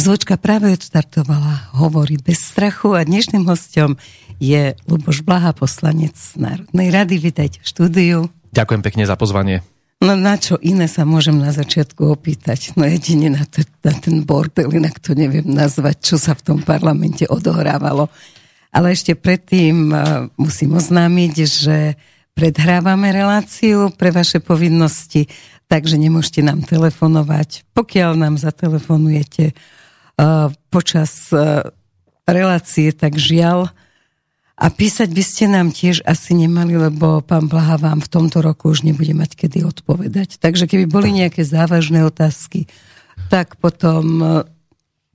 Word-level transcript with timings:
Zvočka 0.00 0.40
práve 0.40 0.72
odstartovala, 0.72 1.76
hovorí 1.76 2.16
bez 2.16 2.40
strachu 2.40 2.96
a 2.96 3.04
dnešným 3.04 3.44
hostom 3.44 4.00
je 4.40 4.72
Luboš 4.88 5.20
Blaha, 5.20 5.52
poslanec 5.52 6.16
Národnej 6.40 6.88
rady. 6.88 7.20
Vítajte 7.20 7.60
v 7.60 7.68
štúdiu. 7.68 8.18
Ďakujem 8.56 8.80
pekne 8.80 9.04
za 9.04 9.20
pozvanie. 9.20 9.60
No 10.00 10.16
na 10.16 10.40
čo 10.40 10.56
iné 10.64 10.88
sa 10.88 11.04
môžem 11.04 11.36
na 11.36 11.52
začiatku 11.52 12.16
opýtať? 12.16 12.72
No 12.80 12.88
jedine 12.88 13.28
na, 13.28 13.44
to, 13.44 13.60
na 13.84 13.92
ten 13.92 14.24
bordel, 14.24 14.72
inak 14.72 15.04
to 15.04 15.12
neviem 15.12 15.44
nazvať, 15.44 16.00
čo 16.00 16.16
sa 16.16 16.32
v 16.32 16.48
tom 16.48 16.58
parlamente 16.64 17.28
odohrávalo. 17.28 18.08
Ale 18.72 18.96
ešte 18.96 19.12
predtým 19.12 19.92
uh, 19.92 20.32
musím 20.40 20.80
oznámiť, 20.80 21.34
že 21.44 21.76
predhrávame 22.32 23.12
reláciu 23.12 23.92
pre 23.92 24.08
vaše 24.16 24.40
povinnosti, 24.40 25.28
takže 25.68 26.00
nemôžete 26.00 26.40
nám 26.40 26.64
telefonovať. 26.64 27.68
Pokiaľ 27.76 28.16
nám 28.16 28.40
zatelefonujete 28.40 29.52
počas 30.68 31.32
relácie, 32.28 32.92
tak 32.92 33.16
žiaľ. 33.16 33.72
A 34.60 34.68
písať 34.68 35.08
by 35.08 35.24
ste 35.24 35.44
nám 35.48 35.72
tiež 35.72 36.04
asi 36.04 36.36
nemali, 36.36 36.76
lebo 36.76 37.24
pán 37.24 37.48
Blaha 37.48 37.80
vám 37.80 38.04
v 38.04 38.12
tomto 38.12 38.44
roku 38.44 38.68
už 38.68 38.84
nebude 38.84 39.16
mať 39.16 39.32
kedy 39.32 39.64
odpovedať. 39.64 40.36
Takže 40.36 40.68
keby 40.68 40.84
boli 40.84 41.16
nejaké 41.16 41.40
závažné 41.48 42.04
otázky, 42.04 42.68
tak 43.32 43.56
potom, 43.56 44.04
uh, 44.20 44.44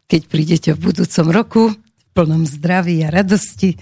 keď 0.09 0.21
prídete 0.25 0.69
v 0.73 0.89
budúcom 0.89 1.27
roku, 1.29 1.63
v 1.77 2.05
plnom 2.17 2.49
zdraví 2.49 3.05
a 3.05 3.13
radosti, 3.13 3.77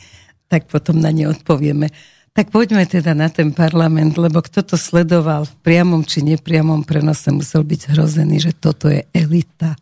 tak 0.51 0.67
potom 0.67 0.99
na 0.99 1.15
ne 1.15 1.31
odpovieme. 1.31 1.95
Tak 2.35 2.51
poďme 2.51 2.83
teda 2.83 3.15
na 3.15 3.31
ten 3.31 3.55
parlament, 3.55 4.19
lebo 4.19 4.43
kto 4.43 4.67
to 4.67 4.75
sledoval 4.75 5.47
v 5.47 5.55
priamom 5.63 6.03
či 6.03 6.27
nepriamom 6.27 6.83
prenose, 6.83 7.31
musel 7.31 7.63
byť 7.63 7.95
hrozený, 7.95 8.51
že 8.51 8.51
toto 8.51 8.91
je 8.91 9.07
elita. 9.15 9.79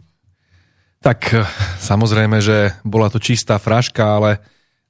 Tak 1.02 1.20
eh, 1.34 1.42
samozrejme, 1.82 2.38
že 2.40 2.78
bola 2.86 3.10
to 3.10 3.18
čistá 3.18 3.58
fraška, 3.58 4.22
ale 4.22 4.38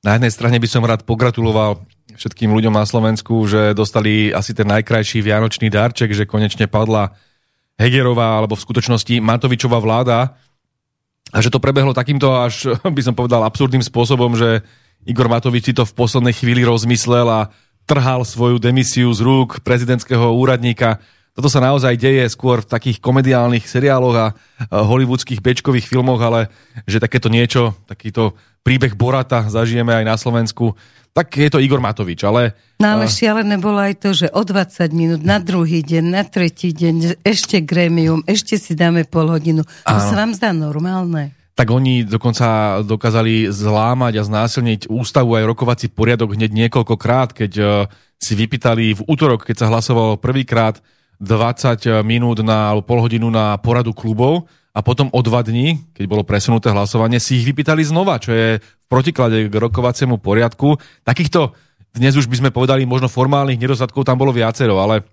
na 0.03 0.19
jednej 0.19 0.31
strane 0.35 0.57
by 0.59 0.67
som 0.67 0.83
rád 0.83 1.07
pogratuloval 1.07 1.87
všetkým 2.19 2.51
ľuďom 2.51 2.75
na 2.75 2.83
Slovensku, 2.83 3.47
že 3.47 3.71
dostali 3.71 4.35
asi 4.35 4.51
ten 4.51 4.67
najkrajší 4.67 5.23
vianočný 5.23 5.71
darček, 5.71 6.11
že 6.11 6.27
konečne 6.27 6.67
padla 6.67 7.15
Hegerová 7.79 8.43
alebo 8.43 8.59
v 8.59 8.65
skutočnosti 8.67 9.23
Matovičová 9.23 9.79
vláda 9.79 10.35
a 11.31 11.37
že 11.39 11.49
to 11.49 11.63
prebehlo 11.63 11.95
takýmto 11.95 12.35
až, 12.35 12.75
by 12.97 13.01
som 13.01 13.15
povedal, 13.15 13.41
absurdným 13.47 13.81
spôsobom, 13.81 14.35
že 14.35 14.61
Igor 15.07 15.31
Matovič 15.31 15.71
si 15.71 15.73
to 15.73 15.87
v 15.87 15.95
poslednej 15.97 16.35
chvíli 16.35 16.61
rozmyslel 16.61 17.25
a 17.25 17.49
trhal 17.89 18.21
svoju 18.21 18.61
demisiu 18.61 19.09
z 19.09 19.25
rúk 19.25 19.65
prezidentského 19.65 20.29
úradníka. 20.37 21.01
Toto 21.31 21.47
sa 21.47 21.63
naozaj 21.63 21.95
deje 21.95 22.27
skôr 22.27 22.59
v 22.59 22.67
takých 22.67 22.99
komediálnych 22.99 23.63
seriáloch 23.63 24.15
a 24.19 24.27
hollywoodských 24.67 25.39
bečkových 25.39 25.88
filmoch, 25.88 26.19
ale 26.19 26.51
že 26.83 26.99
takéto 26.99 27.31
niečo, 27.31 27.79
takýto 27.88 28.35
príbeh 28.67 28.99
Borata 28.99 29.47
zažijeme 29.47 29.95
aj 29.95 30.05
na 30.05 30.15
Slovensku, 30.19 30.75
tak 31.15 31.31
je 31.35 31.47
to 31.51 31.59
Igor 31.59 31.79
Matovič, 31.79 32.23
ale... 32.23 32.55
No 32.79 32.95
ale 32.95 33.07
šialené 33.07 33.59
bolo 33.59 33.79
aj 33.79 33.99
to, 33.99 34.09
že 34.15 34.27
o 34.31 34.43
20 34.43 34.91
minút, 34.91 35.21
na 35.23 35.39
druhý 35.39 35.83
deň, 35.83 36.03
na 36.07 36.23
tretí 36.23 36.71
deň, 36.71 37.23
ešte 37.23 37.63
gremium, 37.63 38.23
ešte 38.27 38.55
si 38.59 38.75
dáme 38.75 39.03
pol 39.03 39.27
hodinu. 39.31 39.63
To 39.63 39.97
sa 39.99 40.16
vám 40.16 40.35
zdá 40.35 40.51
normálne? 40.51 41.35
tak 41.51 41.67
oni 41.69 42.07
dokonca 42.07 42.79
dokázali 42.81 43.53
zlámať 43.53 44.17
a 44.17 44.25
znásilniť 44.25 44.89
ústavu 44.89 45.38
aj 45.38 45.45
rokovací 45.45 45.94
poriadok 45.94 46.33
hneď 46.33 46.50
niekoľkokrát, 46.50 47.38
keď 47.38 47.51
e, 47.53 47.63
si 48.17 48.33
vypýtali 48.33 48.97
v 48.97 49.01
útorok, 49.06 49.45
keď 49.45 49.56
sa 49.61 49.69
hlasovalo 49.69 50.17
prvýkrát 50.17 50.81
20 51.21 52.01
minút 52.01 52.41
na 52.41 52.73
alebo 52.73 52.81
pol 52.81 53.05
hodinu 53.05 53.29
na 53.29 53.53
poradu 53.61 53.93
klubov 53.93 54.49
a 54.73 54.81
potom 54.81 55.13
o 55.13 55.21
dva 55.21 55.45
dní, 55.45 55.77
keď 55.93 56.05
bolo 56.09 56.25
presunuté 56.25 56.73
hlasovanie, 56.73 57.21
si 57.21 57.37
ich 57.37 57.45
vypýtali 57.45 57.85
znova, 57.85 58.17
čo 58.17 58.33
je 58.33 58.57
v 58.57 58.85
protiklade 58.89 59.51
k 59.51 59.53
rokovaciemu 59.53 60.17
poriadku. 60.17 60.81
Takýchto 61.05 61.53
dnes 61.93 62.17
už 62.17 62.25
by 62.25 62.35
sme 62.41 62.55
povedali 62.55 62.87
možno 62.89 63.11
formálnych 63.11 63.59
nedostatkov 63.59 64.07
tam 64.07 64.17
bolo 64.17 64.33
viacero, 64.33 64.81
ale 64.81 65.05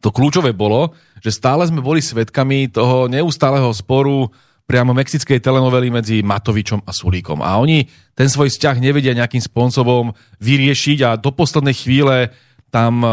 to 0.00 0.14
kľúčové 0.14 0.54
bolo, 0.54 0.94
že 1.18 1.34
stále 1.34 1.66
sme 1.66 1.82
boli 1.82 1.98
svetkami 1.98 2.70
toho 2.70 3.10
neustáleho 3.10 3.68
sporu 3.74 4.30
priamo 4.66 4.94
mexickej 4.94 5.38
telenovely 5.38 5.94
medzi 5.94 6.16
Matovičom 6.26 6.82
a 6.86 6.90
Sulíkom. 6.90 7.38
A 7.42 7.58
oni 7.58 7.86
ten 8.18 8.26
svoj 8.26 8.50
vzťah 8.50 8.82
nevedia 8.82 9.14
nejakým 9.14 9.42
spôsobom 9.42 10.10
vyriešiť 10.42 10.98
a 11.06 11.10
do 11.14 11.30
poslednej 11.30 11.74
chvíle 11.74 12.34
tam 12.76 13.00
uh, 13.00 13.08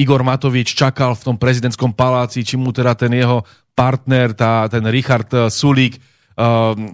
Igor 0.00 0.24
Matovič 0.24 0.72
čakal 0.72 1.12
v 1.12 1.24
tom 1.28 1.36
prezidentskom 1.36 1.92
paláci, 1.92 2.40
či 2.40 2.56
mu 2.56 2.72
teda 2.72 2.96
ten 2.96 3.12
jeho 3.12 3.44
partner, 3.76 4.32
tá, 4.32 4.64
ten 4.72 4.80
Richard 4.88 5.28
uh, 5.36 5.52
Sulík 5.52 6.00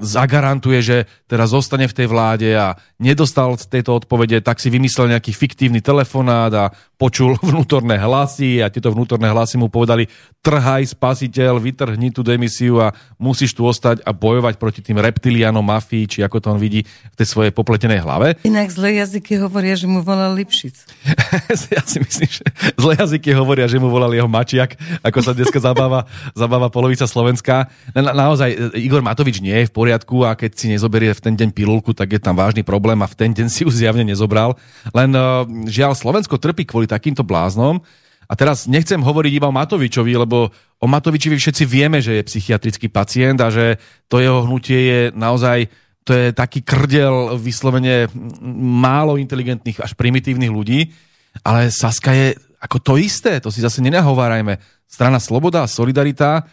zagarantuje, 0.05 0.79
že 0.85 0.97
teraz 1.25 1.57
zostane 1.57 1.89
v 1.89 1.97
tej 1.97 2.07
vláde 2.13 2.53
a 2.53 2.77
nedostal 3.01 3.57
tejto 3.57 3.97
odpovede, 3.97 4.45
tak 4.45 4.61
si 4.61 4.69
vymyslel 4.69 5.17
nejaký 5.17 5.33
fiktívny 5.33 5.81
telefonát 5.81 6.53
a 6.53 6.65
počul 7.01 7.41
vnútorné 7.49 7.97
hlasy 7.97 8.61
a 8.61 8.69
tieto 8.69 8.93
vnútorné 8.93 9.33
hlasy 9.33 9.57
mu 9.57 9.73
povedali 9.73 10.05
trhaj 10.45 10.93
spasiteľ, 10.93 11.57
vytrhni 11.57 12.13
tú 12.13 12.21
demisiu 12.21 12.81
a 12.85 12.93
musíš 13.17 13.57
tu 13.57 13.65
ostať 13.65 14.05
a 14.05 14.13
bojovať 14.13 14.61
proti 14.61 14.81
tým 14.85 15.01
reptilianom, 15.01 15.65
mafii, 15.65 16.05
či 16.05 16.19
ako 16.21 16.37
to 16.41 16.47
on 16.53 16.61
vidí 16.61 16.85
v 16.85 17.15
tej 17.17 17.27
svojej 17.29 17.53
popletenej 17.53 18.05
hlave. 18.05 18.37
Inak 18.45 18.69
zlé 18.73 19.01
jazyky 19.01 19.41
hovoria, 19.41 19.77
že 19.77 19.89
mu 19.89 20.05
volal 20.05 20.37
Lipšic. 20.37 20.77
ja 21.77 21.83
si 21.85 22.01
myslím, 22.01 22.29
že 22.29 22.45
zlé 22.77 22.93
jazyky 23.01 23.33
hovoria, 23.33 23.69
že 23.69 23.81
mu 23.81 23.89
volal 23.89 24.13
jeho 24.13 24.29
mačiak, 24.29 24.77
ako 25.01 25.19
sa 25.25 25.33
dneska 25.33 25.61
zabáva, 25.61 26.09
zabáva 26.41 26.69
polovica 26.73 27.05
Slovenska. 27.05 27.69
Na, 27.93 28.13
naozaj, 28.13 28.77
Igor 28.81 29.05
Matovič 29.05 29.30
Matovič 29.31 29.47
nie 29.47 29.63
je 29.63 29.71
v 29.71 29.77
poriadku 29.79 30.27
a 30.27 30.35
keď 30.35 30.51
si 30.59 30.67
nezoberie 30.67 31.15
v 31.15 31.23
ten 31.23 31.39
deň 31.39 31.55
pilulku, 31.55 31.95
tak 31.95 32.11
je 32.11 32.19
tam 32.19 32.35
vážny 32.35 32.67
problém 32.67 32.99
a 32.99 33.07
v 33.07 33.15
ten 33.15 33.31
deň 33.31 33.47
si 33.47 33.63
ju 33.63 33.71
zjavne 33.71 34.03
nezobral. 34.03 34.59
Len 34.91 35.15
uh, 35.15 35.47
žiaľ, 35.71 35.95
Slovensko 35.95 36.35
trpí 36.35 36.67
kvôli 36.67 36.91
takýmto 36.91 37.23
bláznom. 37.23 37.79
A 38.27 38.35
teraz 38.35 38.67
nechcem 38.67 38.99
hovoriť 38.99 39.33
iba 39.39 39.47
o 39.47 39.55
Matovičovi, 39.55 40.19
lebo 40.19 40.51
o 40.83 40.87
Matovičovi 40.91 41.39
všetci 41.39 41.63
vieme, 41.63 42.03
že 42.03 42.19
je 42.19 42.27
psychiatrický 42.27 42.91
pacient 42.91 43.39
a 43.39 43.55
že 43.55 43.79
to 44.11 44.19
jeho 44.19 44.43
hnutie 44.51 44.79
je 44.83 45.01
naozaj 45.15 45.71
to 46.03 46.11
je 46.11 46.35
taký 46.35 46.67
krdel 46.67 47.39
vyslovene 47.39 48.11
málo 48.59 49.15
inteligentných 49.15 49.79
až 49.79 49.95
primitívnych 49.95 50.51
ľudí, 50.51 50.91
ale 51.47 51.71
Saska 51.71 52.11
je 52.11 52.35
ako 52.59 52.83
to 52.83 52.95
isté, 52.99 53.39
to 53.39 53.55
si 53.55 53.63
zase 53.63 53.79
nenahovárajme. 53.79 54.59
Strana 54.91 55.23
Sloboda 55.23 55.63
a 55.63 55.71
Solidarita 55.71 56.51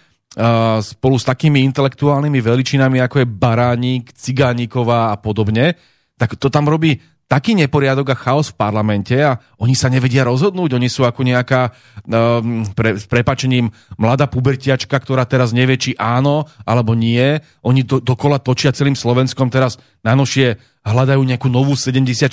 spolu 0.81 1.17
s 1.17 1.25
takými 1.25 1.65
intelektuálnymi 1.65 2.39
veličinami, 2.39 3.01
ako 3.01 3.25
je 3.25 3.27
Baránik, 3.27 4.13
Cigániková 4.13 5.11
a 5.13 5.17
podobne, 5.17 5.73
tak 6.17 6.37
to 6.37 6.53
tam 6.53 6.69
robí 6.69 7.01
taký 7.27 7.59
neporiadok 7.59 8.15
a 8.15 8.17
chaos 8.17 8.55
v 8.55 8.57
parlamente 8.57 9.19
a 9.19 9.35
oni 9.59 9.75
sa 9.75 9.91
nevedia 9.91 10.23
rozhodnúť. 10.23 10.79
Oni 10.79 10.87
sú 10.87 11.03
ako 11.03 11.27
nejaká, 11.27 11.75
um, 12.07 12.63
pre, 12.71 12.95
s 12.95 13.03
prepačením, 13.03 13.67
mladá 13.99 14.31
pubertiačka, 14.31 14.95
ktorá 14.95 15.27
teraz 15.27 15.51
nevie, 15.51 15.75
či 15.75 15.91
áno 15.99 16.47
alebo 16.63 16.95
nie. 16.95 17.43
Oni 17.67 17.83
do, 17.83 17.99
dokola 17.99 18.39
točia 18.39 18.71
celým 18.71 18.95
Slovenskom 18.95 19.51
teraz 19.51 19.75
najnovšie 20.07 20.76
hľadajú 20.87 21.21
nejakú 21.21 21.51
novú 21.51 21.75
76 21.75 22.31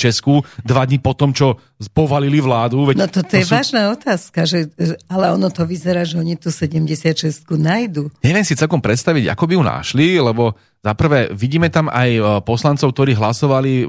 dva 0.63 0.83
dní 0.87 1.03
po 1.03 1.13
tom, 1.19 1.35
čo 1.35 1.59
povalili 1.91 2.39
vládu. 2.39 2.87
Veď 2.87 2.97
no 3.03 3.07
to, 3.11 3.27
to 3.27 3.43
je 3.43 3.47
sú... 3.47 3.53
vážna 3.53 3.91
otázka, 3.91 4.47
že, 4.47 4.71
ale 5.11 5.35
ono 5.35 5.51
to 5.51 5.67
vyzerá, 5.67 6.07
že 6.07 6.17
oni 6.17 6.39
tú 6.39 6.55
76 6.55 7.51
nájdu. 7.51 8.15
Neviem 8.23 8.47
si 8.47 8.55
celkom 8.55 8.79
predstaviť, 8.79 9.35
ako 9.35 9.45
by 9.51 9.53
ju 9.59 9.63
našli, 9.63 10.07
lebo 10.23 10.55
za 10.85 10.93
prvé 10.93 11.33
vidíme 11.33 11.73
tam 11.73 11.89
aj 11.89 12.11
e, 12.13 12.21
poslancov, 12.45 12.93
ktorí 12.93 13.17
hlasovali 13.17 13.73
e, 13.83 13.87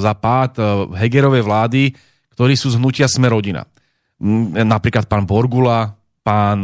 za 0.00 0.16
pád 0.16 0.52
e, 0.56 0.62
Hegerovej 0.96 1.44
vlády, 1.44 1.92
ktorí 2.32 2.56
sú 2.56 2.72
z 2.72 2.80
hnutia 2.80 3.04
Smerodina. 3.04 3.68
Napríklad 4.64 5.06
pán 5.06 5.28
Borgula, 5.28 5.94
pán, 6.26 6.58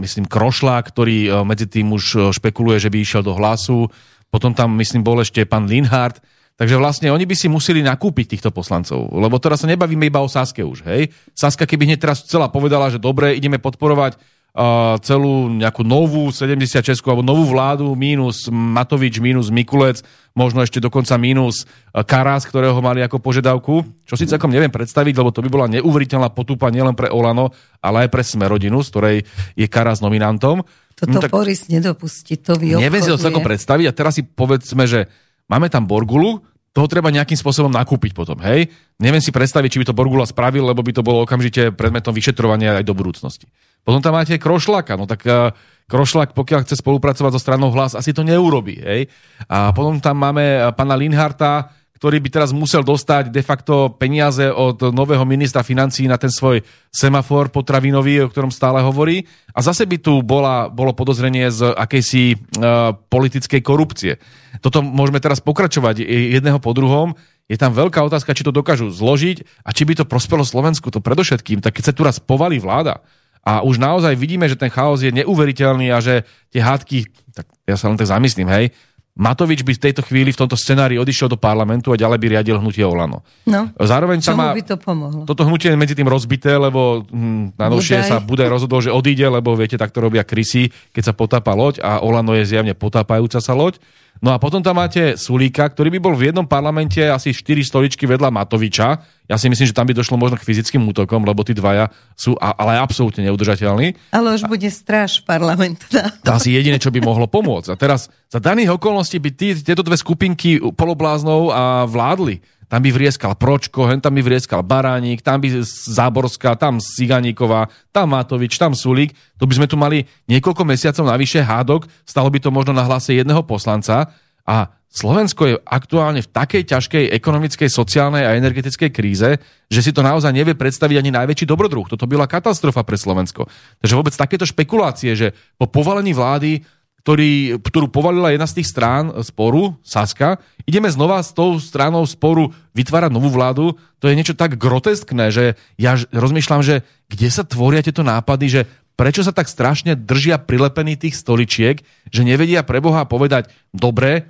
myslím, 0.00 0.24
Krošla, 0.24 0.80
ktorý 0.80 1.44
medzi 1.44 1.68
tým 1.68 1.92
už 1.92 2.32
špekuluje, 2.32 2.80
že 2.80 2.88
by 2.88 2.96
išiel 2.96 3.20
do 3.20 3.36
hlasu. 3.36 3.92
Potom 4.32 4.56
tam, 4.56 4.72
myslím, 4.80 5.04
bol 5.04 5.20
ešte 5.20 5.44
pán 5.44 5.68
Linhardt, 5.68 6.20
Takže 6.58 6.74
vlastne 6.74 7.14
oni 7.14 7.22
by 7.22 7.38
si 7.38 7.46
museli 7.46 7.86
nakúpiť 7.86 8.34
týchto 8.34 8.50
poslancov, 8.50 9.14
lebo 9.14 9.38
teraz 9.38 9.62
sa 9.62 9.70
nebavíme 9.70 10.10
iba 10.10 10.18
o 10.18 10.26
Saske 10.26 10.66
už, 10.66 10.82
hej. 10.90 11.14
Saska 11.30 11.62
keby 11.62 11.86
hneď 11.86 12.02
teraz 12.02 12.26
celá 12.26 12.50
povedala, 12.50 12.90
že 12.90 12.98
dobre, 12.98 13.38
ideme 13.38 13.62
podporovať 13.62 14.18
uh, 14.18 14.98
celú 14.98 15.54
nejakú 15.54 15.86
novú 15.86 16.34
76 16.34 16.98
alebo 17.06 17.22
novú 17.22 17.46
vládu, 17.46 17.94
mínus 17.94 18.50
Matovič, 18.50 19.22
mínus 19.22 19.54
Mikulec, 19.54 20.02
možno 20.34 20.66
ešte 20.66 20.82
dokonca 20.82 21.14
mínus 21.14 21.62
Karas, 21.94 22.42
ktorého 22.42 22.74
mali 22.82 23.06
ako 23.06 23.22
požiadavku, 23.22 23.86
čo 24.02 24.18
si 24.18 24.26
celkom 24.26 24.50
neviem 24.50 24.74
predstaviť, 24.74 25.14
lebo 25.14 25.30
to 25.30 25.46
by 25.46 25.50
bola 25.54 25.70
neuveriteľná 25.70 26.34
potúpa 26.34 26.74
nielen 26.74 26.98
pre 26.98 27.06
Olano, 27.06 27.54
ale 27.78 28.06
aj 28.06 28.08
pre 28.10 28.26
Smerodinu, 28.26 28.82
z 28.82 28.88
ktorej 28.90 29.16
je 29.54 29.66
Karas 29.70 30.02
nominantom. 30.02 30.66
Toto 30.98 31.14
no, 31.14 31.22
tak 31.22 31.30
Boris 31.30 31.70
nedopustí, 31.70 32.42
to 32.42 32.58
vy 32.90 32.98
si 32.98 33.14
to 33.14 33.22
celkom 33.22 33.46
predstaviť 33.46 33.86
a 33.86 33.94
teraz 33.94 34.18
si 34.18 34.26
povedzme, 34.26 34.90
že 34.90 35.06
máme 35.46 35.70
tam 35.70 35.86
Borgulu, 35.86 36.42
toho 36.76 36.86
treba 36.86 37.08
nejakým 37.08 37.36
spôsobom 37.36 37.72
nakúpiť 37.72 38.12
potom, 38.12 38.38
hej? 38.44 38.68
Neviem 39.00 39.24
si 39.24 39.32
predstaviť, 39.32 39.68
či 39.72 39.80
by 39.80 39.86
to 39.88 39.96
Borgula 39.96 40.28
spravil, 40.28 40.68
lebo 40.68 40.84
by 40.84 40.92
to 40.92 41.02
bolo 41.02 41.24
okamžite 41.24 41.74
predmetom 41.74 42.12
vyšetrovania 42.12 42.78
aj 42.78 42.84
do 42.84 42.94
budúcnosti. 42.94 43.48
Potom 43.82 44.04
tam 44.04 44.12
máte 44.14 44.36
Krošlaka, 44.36 45.00
no 45.00 45.08
tak 45.08 45.24
uh, 45.24 45.54
Krošlak, 45.88 46.36
pokiaľ 46.36 46.68
chce 46.68 46.84
spolupracovať 46.84 47.32
so 47.32 47.40
stranou 47.40 47.72
hlas, 47.72 47.96
asi 47.96 48.12
to 48.12 48.20
neurobi. 48.20 48.76
Hej? 48.76 49.00
A 49.48 49.72
potom 49.72 49.96
tam 50.04 50.20
máme 50.20 50.44
e, 50.44 50.60
pána 50.76 50.92
Linharta, 51.00 51.72
ktorý 51.98 52.22
by 52.22 52.28
teraz 52.30 52.54
musel 52.54 52.86
dostať 52.86 53.34
de 53.34 53.42
facto 53.42 53.90
peniaze 53.98 54.46
od 54.46 54.94
nového 54.94 55.26
ministra 55.26 55.66
financí 55.66 56.06
na 56.06 56.14
ten 56.14 56.30
svoj 56.30 56.62
semafor 56.94 57.50
potravinový, 57.50 58.22
o 58.22 58.30
ktorom 58.30 58.54
stále 58.54 58.78
hovorí. 58.86 59.26
A 59.50 59.60
zase 59.66 59.82
by 59.82 59.98
tu 59.98 60.22
bola, 60.22 60.70
bolo 60.70 60.94
podozrenie 60.94 61.50
z 61.50 61.74
akejsi 61.74 62.38
uh, 62.38 62.94
politickej 63.10 63.60
korupcie. 63.66 64.22
Toto 64.62 64.78
môžeme 64.78 65.18
teraz 65.18 65.42
pokračovať 65.42 66.06
jedného 66.06 66.62
po 66.62 66.70
druhom. 66.70 67.18
Je 67.50 67.58
tam 67.58 67.74
veľká 67.74 67.98
otázka, 68.06 68.30
či 68.30 68.46
to 68.46 68.54
dokážu 68.54 68.94
zložiť 68.94 69.66
a 69.66 69.74
či 69.74 69.82
by 69.82 69.98
to 69.98 70.04
prospelo 70.06 70.46
Slovensku. 70.46 70.94
To 70.94 71.02
predovšetkým, 71.02 71.58
tak 71.58 71.82
keď 71.82 71.84
sa 71.90 71.96
tu 71.96 72.06
raz 72.06 72.22
povalí 72.22 72.62
vláda, 72.62 73.02
a 73.48 73.64
už 73.64 73.80
naozaj 73.80 74.12
vidíme, 74.12 74.44
že 74.44 74.60
ten 74.60 74.68
chaos 74.68 75.00
je 75.00 75.08
neuveriteľný 75.08 75.88
a 75.88 76.04
že 76.04 76.28
tie 76.52 76.60
hádky, 76.60 77.08
tak 77.32 77.48
ja 77.64 77.80
sa 77.80 77.88
len 77.88 77.96
tak 77.96 78.10
zamyslím, 78.10 78.44
hej, 78.44 78.76
Matovič 79.18 79.66
by 79.66 79.74
v 79.74 79.82
tejto 79.82 80.06
chvíli 80.06 80.30
v 80.30 80.38
tomto 80.38 80.54
scenári 80.54 80.94
odišiel 80.94 81.26
do 81.26 81.34
parlamentu 81.34 81.90
a 81.90 81.98
ďalej 81.98 82.18
by 82.22 82.26
riadil 82.38 82.62
hnutie 82.62 82.86
Olano. 82.86 83.26
No, 83.50 83.66
Zároveň 83.74 84.22
sa 84.22 84.38
má, 84.38 84.54
by 84.54 84.62
to 84.62 84.78
pomohlo? 84.78 85.26
Toto 85.26 85.42
hnutie 85.42 85.74
je 85.74 85.78
medzi 85.78 85.98
tým 85.98 86.06
rozbité, 86.06 86.54
lebo 86.54 87.02
hm, 87.10 87.58
najnovšie 87.58 88.06
sa 88.06 88.22
bude 88.22 88.46
rozhodol, 88.46 88.78
že 88.78 88.94
odíde, 88.94 89.26
lebo 89.26 89.58
viete, 89.58 89.74
takto 89.74 89.98
robia 89.98 90.22
krysy, 90.22 90.70
keď 90.94 91.02
sa 91.02 91.14
potápa 91.18 91.50
loď 91.50 91.82
a 91.82 91.98
Olano 91.98 92.38
je 92.38 92.46
zjavne 92.46 92.78
potápajúca 92.78 93.42
sa 93.42 93.58
loď. 93.58 93.82
No 94.18 94.34
a 94.34 94.42
potom 94.42 94.58
tam 94.58 94.82
máte 94.82 95.14
Sulíka, 95.14 95.62
ktorý 95.70 95.94
by 95.94 96.00
bol 96.02 96.14
v 96.18 96.34
jednom 96.34 96.42
parlamente 96.42 96.98
asi 97.06 97.30
4 97.30 97.62
stoličky 97.62 98.02
vedľa 98.02 98.34
Matoviča. 98.34 98.98
Ja 99.30 99.38
si 99.38 99.46
myslím, 99.46 99.70
že 99.70 99.76
tam 99.76 99.86
by 99.86 99.94
došlo 99.94 100.18
možno 100.18 100.34
k 100.34 100.46
fyzickým 100.46 100.82
útokom, 100.90 101.22
lebo 101.22 101.46
tí 101.46 101.54
dvaja 101.54 101.92
sú 102.18 102.34
ale 102.40 102.82
absolútne 102.82 103.22
neudržateľní. 103.30 104.10
Ale 104.10 104.34
už 104.34 104.50
bude 104.50 104.66
stráž 104.72 105.22
parlamentu. 105.22 105.86
To 106.26 106.34
asi 106.34 106.50
jediné, 106.50 106.82
čo 106.82 106.90
by 106.90 106.98
mohlo 106.98 107.30
pomôcť. 107.30 107.70
A 107.70 107.76
teraz 107.78 108.10
za 108.26 108.42
daných 108.42 108.74
okolností 108.74 109.22
by 109.22 109.30
tí, 109.36 109.54
tieto 109.54 109.86
dve 109.86 109.94
skupinky 109.94 110.58
polobláznov 110.74 111.54
a 111.54 111.62
vládli 111.86 112.42
tam 112.68 112.84
by 112.84 112.92
vrieskal 112.92 113.32
Pročko, 113.34 113.88
hen 113.88 113.98
tam 113.98 114.12
by 114.14 114.22
vrieskal 114.22 114.60
Baránik, 114.60 115.24
tam 115.24 115.40
by 115.40 115.64
Záborská, 115.64 116.54
tam 116.60 116.78
Siganíková, 116.84 117.72
tam 117.90 118.12
Matovič, 118.12 118.60
tam 118.60 118.76
Sulík. 118.76 119.16
To 119.40 119.48
by 119.48 119.56
sme 119.56 119.66
tu 119.66 119.80
mali 119.80 120.04
niekoľko 120.28 120.68
mesiacov 120.68 121.08
navyše 121.08 121.40
hádok, 121.40 121.88
stalo 122.04 122.28
by 122.28 122.38
to 122.38 122.52
možno 122.52 122.76
na 122.76 122.84
hlase 122.84 123.16
jedného 123.16 123.40
poslanca 123.42 124.12
a 124.44 124.72
Slovensko 124.88 125.42
je 125.44 125.54
aktuálne 125.68 126.24
v 126.24 126.32
takej 126.32 126.64
ťažkej 126.64 127.04
ekonomickej, 127.12 127.68
sociálnej 127.68 128.24
a 128.24 128.40
energetickej 128.40 128.88
kríze, 128.88 129.36
že 129.68 129.80
si 129.84 129.92
to 129.92 130.00
naozaj 130.00 130.32
nevie 130.32 130.56
predstaviť 130.56 130.96
ani 130.96 131.12
najväčší 131.12 131.44
dobrodruh. 131.44 131.84
Toto 131.92 132.08
byla 132.08 132.24
katastrofa 132.24 132.80
pre 132.88 132.96
Slovensko. 132.96 133.52
Takže 133.84 133.94
vôbec 133.94 134.16
takéto 134.16 134.48
špekulácie, 134.48 135.12
že 135.12 135.36
po 135.60 135.68
povalení 135.68 136.16
vlády 136.16 136.64
ktorý, 137.08 137.56
ktorú 137.64 137.88
povalila 137.88 138.36
jedna 138.36 138.44
z 138.44 138.60
tých 138.60 138.68
strán 138.68 139.08
sporu, 139.24 139.80
Saska, 139.80 140.44
ideme 140.68 140.92
znova 140.92 141.24
s 141.24 141.32
tou 141.32 141.56
stranou 141.56 142.04
sporu 142.04 142.52
vytvárať 142.76 143.08
novú 143.08 143.32
vládu, 143.32 143.80
to 143.96 144.12
je 144.12 144.18
niečo 144.20 144.36
tak 144.36 144.60
groteskné, 144.60 145.32
že 145.32 145.56
ja 145.80 145.96
rozmýšľam, 146.12 146.60
že 146.60 146.84
kde 147.08 147.32
sa 147.32 147.48
tvoria 147.48 147.80
tieto 147.80 148.04
nápady, 148.04 148.46
že 148.52 148.60
prečo 148.92 149.24
sa 149.24 149.32
tak 149.32 149.48
strašne 149.48 149.96
držia 149.96 150.36
prilepení 150.36 151.00
tých 151.00 151.16
stoličiek, 151.16 151.80
že 152.12 152.28
nevedia 152.28 152.60
pre 152.60 152.84
Boha 152.84 153.08
povedať, 153.08 153.48
dobre, 153.72 154.28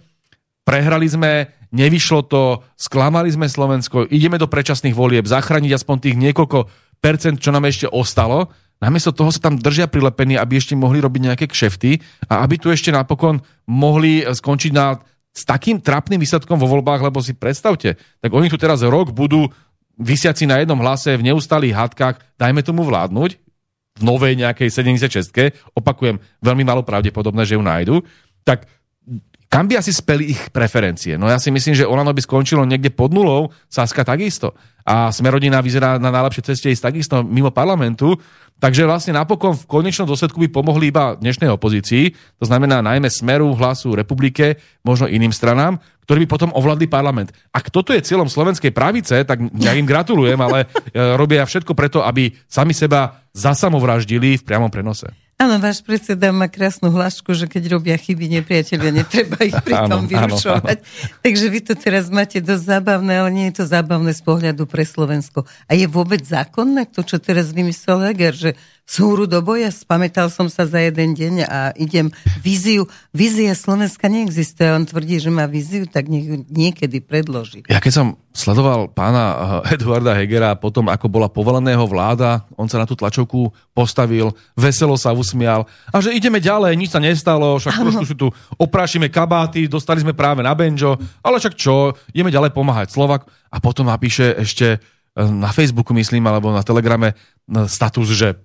prehrali 0.62 1.10
sme, 1.10 1.50
nevyšlo 1.74 2.30
to, 2.30 2.62
sklamali 2.78 3.26
sme 3.34 3.50
Slovensko, 3.50 4.06
ideme 4.06 4.38
do 4.38 4.46
predčasných 4.46 4.94
volieb, 4.94 5.26
zachrániť 5.26 5.74
aspoň 5.74 5.96
tých 5.98 6.14
niekoľko 6.14 6.70
percent, 7.02 7.42
čo 7.42 7.50
nám 7.50 7.66
ešte 7.66 7.90
ostalo, 7.90 8.54
Namiesto 8.78 9.10
toho 9.10 9.34
sa 9.34 9.42
tam 9.42 9.58
držia 9.58 9.90
prilepení, 9.90 10.38
aby 10.38 10.58
ešte 10.58 10.78
mohli 10.78 11.02
robiť 11.02 11.20
nejaké 11.30 11.46
kšefty 11.50 11.98
a 12.30 12.46
aby 12.46 12.62
tu 12.62 12.70
ešte 12.70 12.94
napokon 12.94 13.42
mohli 13.66 14.22
skončiť 14.22 14.70
na, 14.70 15.02
s 15.34 15.42
takým 15.42 15.82
trapným 15.82 16.22
výsledkom 16.22 16.54
vo 16.54 16.70
voľbách, 16.70 17.02
lebo 17.02 17.18
si 17.18 17.34
predstavte, 17.34 17.98
tak 17.98 18.30
oni 18.30 18.46
tu 18.46 18.54
teraz 18.54 18.86
rok 18.86 19.10
budú 19.10 19.50
vysiaci 19.98 20.46
na 20.46 20.62
jednom 20.62 20.78
hlase 20.78 21.18
v 21.18 21.26
neustálých 21.26 21.74
hádkach, 21.74 22.38
dajme 22.38 22.62
tomu 22.62 22.86
vládnuť, 22.86 23.30
v 23.98 24.02
novej 24.06 24.38
nejakej 24.38 24.70
76 24.70 25.74
opakujem, 25.74 26.22
veľmi 26.38 26.62
malo 26.62 26.86
pravdepodobné, 26.86 27.42
že 27.42 27.58
ju 27.58 27.62
nájdu, 27.66 28.06
tak 28.46 28.70
kam 29.48 29.66
by 29.66 29.80
asi 29.80 29.90
speli 29.90 30.36
ich 30.36 30.42
preferencie? 30.54 31.16
No 31.18 31.26
ja 31.26 31.40
si 31.40 31.48
myslím, 31.50 31.74
že 31.74 31.88
Olano 31.88 32.14
by 32.14 32.22
skončilo 32.22 32.62
niekde 32.68 32.92
pod 32.92 33.10
nulou, 33.10 33.50
Saska 33.66 34.04
takisto. 34.04 34.54
A 34.88 35.12
Smerodina 35.12 35.60
vyzerá 35.60 36.00
na 36.00 36.08
najlepšej 36.08 36.46
ceste 36.48 36.72
ísť 36.72 36.88
takisto 36.88 37.20
mimo 37.20 37.52
parlamentu. 37.52 38.16
Takže 38.56 38.88
vlastne 38.88 39.14
napokon 39.14 39.54
v 39.54 39.68
konečnom 39.68 40.08
dôsledku 40.08 40.40
by 40.40 40.48
pomohli 40.50 40.90
iba 40.90 41.14
dnešnej 41.14 41.46
opozícii, 41.46 42.10
to 42.42 42.44
znamená 42.48 42.82
najmä 42.82 43.06
Smeru, 43.06 43.54
Hlasu, 43.54 43.94
Republike, 43.94 44.58
možno 44.82 45.06
iným 45.06 45.30
stranám, 45.30 45.78
ktorí 46.08 46.26
by 46.26 46.28
potom 46.32 46.50
ovládli 46.50 46.90
parlament. 46.90 47.30
Ak 47.54 47.70
toto 47.70 47.94
je 47.94 48.02
cieľom 48.02 48.26
slovenskej 48.26 48.74
pravice, 48.74 49.22
tak 49.22 49.38
ja 49.62 49.78
im 49.78 49.86
gratulujem, 49.86 50.40
ale 50.42 50.66
e, 50.66 50.66
robia 51.14 51.46
všetko 51.46 51.76
preto, 51.76 52.02
aby 52.02 52.34
sami 52.50 52.74
seba 52.74 53.22
zasamovraždili 53.30 54.40
v 54.40 54.46
priamom 54.48 54.74
prenose. 54.74 55.06
Áno, 55.38 55.62
váš 55.62 55.86
predseda 55.86 56.34
má 56.34 56.50
krásnu 56.50 56.90
hlášku, 56.90 57.30
že 57.30 57.46
keď 57.46 57.78
robia 57.78 57.94
chyby 57.94 58.26
nepriateľia, 58.42 58.90
netreba 58.90 59.38
ich 59.46 59.54
pri 59.62 59.86
tom 59.86 60.10
vyrušovať. 60.10 60.82
Takže 61.22 61.46
vy 61.46 61.60
to 61.62 61.78
teraz 61.78 62.10
máte 62.10 62.42
dosť 62.42 62.64
zábavné, 62.66 63.22
ale 63.22 63.30
nie 63.30 63.46
je 63.54 63.62
to 63.62 63.64
zábavné 63.70 64.10
z 64.18 64.22
pohľadu 64.26 64.66
pre 64.78 64.86
Slovensko. 64.86 65.42
A 65.66 65.74
je 65.74 65.90
vôbec 65.90 66.22
zákonné 66.22 66.86
to, 66.94 67.02
čo 67.02 67.18
teraz 67.18 67.50
vymyslel 67.50 68.14
Heger, 68.14 68.30
že 68.30 68.50
súru 68.88 69.28
do 69.28 69.44
boja, 69.44 69.68
spamätal 69.68 70.32
som 70.32 70.48
sa 70.48 70.64
za 70.64 70.80
jeden 70.80 71.12
deň 71.12 71.34
a 71.44 71.60
idem 71.76 72.08
víziu. 72.40 72.88
Vízia 73.12 73.52
Slovenska 73.52 74.08
neexistuje, 74.08 74.72
on 74.72 74.88
tvrdí, 74.88 75.20
že 75.20 75.28
má 75.28 75.44
víziu, 75.44 75.84
tak 75.84 76.08
nech 76.08 76.48
niekedy 76.48 77.04
predloží. 77.04 77.68
Ja 77.68 77.84
keď 77.84 77.92
som 77.92 78.06
sledoval 78.32 78.88
pána 78.96 79.60
eh, 79.68 79.76
Eduarda 79.76 80.16
Hegera 80.16 80.56
potom, 80.56 80.88
ako 80.88 81.04
bola 81.12 81.28
povoleného 81.28 81.84
vláda, 81.84 82.48
on 82.56 82.64
sa 82.64 82.80
na 82.80 82.88
tú 82.88 82.96
tlačovku 82.96 83.52
postavil, 83.76 84.32
veselo 84.56 84.96
sa 84.96 85.12
usmial 85.12 85.68
a 85.92 86.00
že 86.00 86.16
ideme 86.16 86.40
ďalej, 86.40 86.72
nič 86.72 86.88
sa 86.88 87.04
nestalo, 87.04 87.60
však 87.60 87.76
ano. 87.76 87.92
trošku 87.92 88.08
si 88.08 88.16
tu 88.16 88.32
oprášime 88.56 89.12
kabáty, 89.12 89.68
dostali 89.68 90.00
sme 90.00 90.16
práve 90.16 90.40
na 90.40 90.56
benjo, 90.56 90.96
ale 91.20 91.36
však 91.36 91.60
čo, 91.60 91.92
ideme 92.16 92.32
ďalej 92.32 92.56
pomáhať 92.56 92.88
Slovak 92.88 93.28
a 93.52 93.60
potom 93.60 93.84
napíše 93.84 94.32
ešte 94.32 94.80
eh, 94.80 95.28
na 95.28 95.52
Facebooku, 95.52 95.92
myslím, 95.92 96.24
alebo 96.24 96.48
na 96.48 96.64
Telegrame 96.64 97.12
eh, 97.12 97.68
status, 97.68 98.08
že 98.16 98.40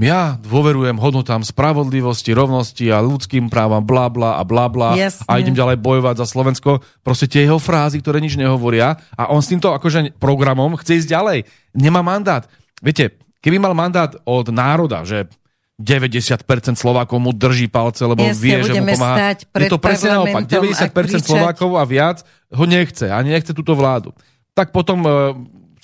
ja 0.00 0.40
dôverujem 0.40 0.96
hodnotám 0.96 1.44
spravodlivosti, 1.44 2.32
rovnosti 2.32 2.86
a 2.88 3.04
ľudským 3.04 3.52
právam, 3.52 3.84
bla 3.84 4.08
bla 4.08 4.40
a 4.40 4.42
bla 4.42 4.66
bla 4.72 4.96
a 4.96 5.32
idem 5.38 5.54
ďalej 5.54 5.78
bojovať 5.78 6.24
za 6.24 6.26
Slovensko. 6.26 6.82
Proste 7.04 7.28
tie 7.28 7.44
jeho 7.46 7.60
frázy, 7.60 8.00
ktoré 8.00 8.18
nič 8.18 8.34
nehovoria 8.34 8.96
a 9.14 9.30
on 9.30 9.44
s 9.44 9.50
týmto 9.52 9.70
akože 9.76 10.16
programom 10.16 10.74
chce 10.80 11.04
ísť 11.04 11.08
ďalej. 11.10 11.38
Nemá 11.76 12.00
mandát. 12.00 12.48
Viete, 12.80 13.20
keby 13.44 13.60
mal 13.60 13.76
mandát 13.76 14.16
od 14.24 14.48
národa, 14.50 15.04
že 15.04 15.28
90% 15.74 16.46
Slovákov 16.78 17.18
mu 17.18 17.34
drží 17.34 17.66
palce, 17.66 18.06
lebo 18.06 18.22
Jasne, 18.22 18.38
vie, 18.38 18.56
že 18.62 18.72
mu 18.78 18.94
pomáha. 18.94 19.34
Je 19.34 19.66
to 19.66 19.82
presne 19.82 20.14
naopak. 20.14 20.46
90% 20.46 21.26
Slovákov 21.26 21.74
a 21.74 21.82
viac 21.82 22.22
ho 22.54 22.64
nechce 22.64 23.10
a 23.10 23.18
nechce 23.26 23.50
túto 23.50 23.74
vládu. 23.74 24.14
Tak 24.54 24.70
potom 24.70 25.02
e, 25.02 25.10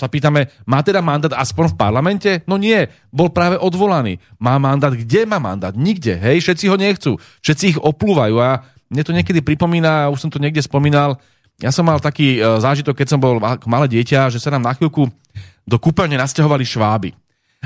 sa 0.00 0.08
pýtame, 0.08 0.48
má 0.64 0.80
teda 0.80 1.04
mandát 1.04 1.36
aspoň 1.36 1.76
v 1.76 1.78
parlamente? 1.78 2.30
No 2.48 2.56
nie, 2.56 2.88
bol 3.12 3.28
práve 3.28 3.60
odvolaný. 3.60 4.16
Má 4.40 4.56
mandát, 4.56 4.96
kde 4.96 5.28
má 5.28 5.36
mandát? 5.36 5.76
Nikde, 5.76 6.16
hej, 6.16 6.40
všetci 6.40 6.64
ho 6.72 6.80
nechcú, 6.80 7.20
všetci 7.44 7.64
ich 7.76 7.78
oplúvajú 7.78 8.40
a 8.40 8.64
mne 8.88 9.02
to 9.04 9.12
niekedy 9.12 9.44
pripomína, 9.44 10.08
už 10.08 10.24
som 10.24 10.30
to 10.32 10.42
niekde 10.42 10.64
spomínal, 10.64 11.20
ja 11.60 11.68
som 11.70 11.84
mal 11.84 12.00
taký 12.00 12.40
e, 12.40 12.58
zážitok, 12.58 12.96
keď 12.96 13.08
som 13.12 13.20
bol 13.20 13.36
malé 13.68 13.86
dieťa, 13.86 14.32
že 14.32 14.40
sa 14.40 14.48
nám 14.48 14.64
na 14.64 14.72
chvíľku 14.72 15.12
do 15.68 15.76
kúpeľne 15.76 16.16
nasťahovali 16.16 16.64
šváby. 16.64 17.10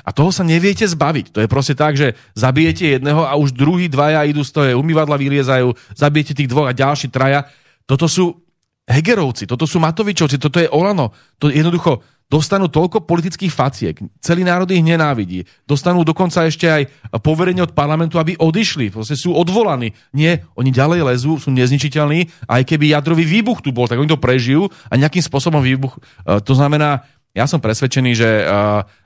A 0.02 0.10
toho 0.10 0.34
sa 0.34 0.42
neviete 0.42 0.82
zbaviť. 0.82 1.30
To 1.30 1.38
je 1.38 1.46
proste 1.46 1.78
tak, 1.78 1.94
že 1.94 2.18
zabijete 2.34 2.98
jedného 2.98 3.22
a 3.22 3.38
už 3.38 3.54
druhý 3.54 3.86
dvaja 3.86 4.26
idú 4.26 4.42
z 4.42 4.50
toho 4.50 4.82
umývadla, 4.82 5.14
vyliezajú, 5.14 5.70
zabijete 5.94 6.34
tých 6.34 6.50
dvoch 6.50 6.66
a 6.66 6.74
ďalší 6.74 7.14
traja. 7.14 7.46
Toto 7.86 8.10
sú 8.10 8.42
Hegerovci, 8.84 9.46
toto 9.46 9.64
sú 9.64 9.78
Matovičovci, 9.78 10.36
toto 10.42 10.58
je 10.58 10.68
Olano. 10.68 11.14
To 11.38 11.46
jednoducho, 11.46 12.02
dostanú 12.32 12.72
toľko 12.72 13.04
politických 13.04 13.52
faciek, 13.52 13.94
celý 14.18 14.42
národ 14.42 14.66
ich 14.72 14.80
nenávidí, 14.80 15.44
dostanú 15.68 16.02
dokonca 16.02 16.48
ešte 16.48 16.66
aj 16.66 16.82
poverenie 17.20 17.62
od 17.62 17.76
parlamentu, 17.76 18.16
aby 18.16 18.34
odišli, 18.40 18.88
proste 18.88 19.14
sú 19.14 19.36
odvolaní. 19.36 19.92
Nie, 20.16 20.42
oni 20.56 20.72
ďalej 20.72 21.00
lezú, 21.04 21.36
sú 21.36 21.52
nezničiteľní, 21.52 22.48
aj 22.48 22.62
keby 22.64 22.96
jadrový 22.96 23.28
výbuch 23.28 23.60
tu 23.60 23.70
bol, 23.70 23.86
tak 23.86 24.00
oni 24.00 24.08
to 24.08 24.20
prežijú 24.20 24.72
a 24.88 24.94
nejakým 24.96 25.22
spôsobom 25.22 25.60
výbuch. 25.60 26.00
E, 26.24 26.40
to 26.40 26.56
znamená, 26.56 27.04
ja 27.36 27.44
som 27.44 27.60
presvedčený, 27.60 28.10
že 28.16 28.28
e, 28.40 28.44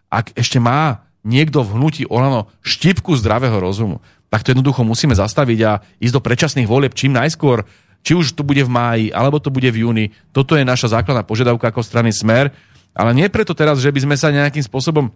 ak 0.09 0.39
ešte 0.39 0.63
má 0.63 1.05
niekto 1.27 1.67
v 1.67 1.75
hnutí 1.75 2.03
Olano 2.09 2.49
štipku 2.63 3.13
zdravého 3.19 3.59
rozumu, 3.59 3.99
tak 4.31 4.45
to 4.45 4.53
jednoducho 4.53 4.85
musíme 4.85 5.17
zastaviť 5.17 5.59
a 5.65 5.81
ísť 5.99 6.15
do 6.15 6.25
predčasných 6.25 6.69
volieb 6.69 6.93
čím 6.95 7.17
najskôr, 7.17 7.65
či 8.05 8.15
už 8.15 8.39
to 8.39 8.47
bude 8.47 8.63
v 8.63 8.71
máji, 8.71 9.07
alebo 9.11 9.43
to 9.43 9.51
bude 9.51 9.67
v 9.69 9.85
júni. 9.85 10.15
Toto 10.31 10.55
je 10.55 10.63
naša 10.63 11.01
základná 11.01 11.27
požiadavka 11.27 11.69
ako 11.69 11.83
strany 11.83 12.15
Smer 12.15 12.55
ale 12.99 13.15
nie 13.15 13.31
preto 13.31 13.55
teraz, 13.55 13.79
že 13.79 13.95
by 13.95 14.01
sme 14.03 14.17
sa 14.19 14.35
nejakým 14.35 14.67
spôsobom 14.67 15.15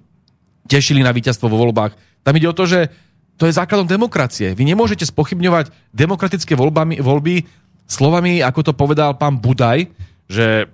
tešili 0.70 1.02
na 1.02 1.10
víťazstvo 1.10 1.50
vo 1.50 1.58
voľbách. 1.58 1.98
Tam 2.22 2.38
ide 2.38 2.46
o 2.46 2.54
to, 2.54 2.62
že 2.70 2.86
to 3.34 3.50
je 3.50 3.58
základom 3.58 3.90
demokracie. 3.90 4.54
Vy 4.54 4.62
nemôžete 4.62 5.02
spochybňovať 5.10 5.74
demokratické 5.90 6.54
voľbami, 6.54 7.02
voľby 7.02 7.42
slovami, 7.90 8.38
ako 8.38 8.70
to 8.70 8.72
povedal 8.78 9.18
pán 9.18 9.42
Budaj, 9.42 9.90
že, 10.30 10.70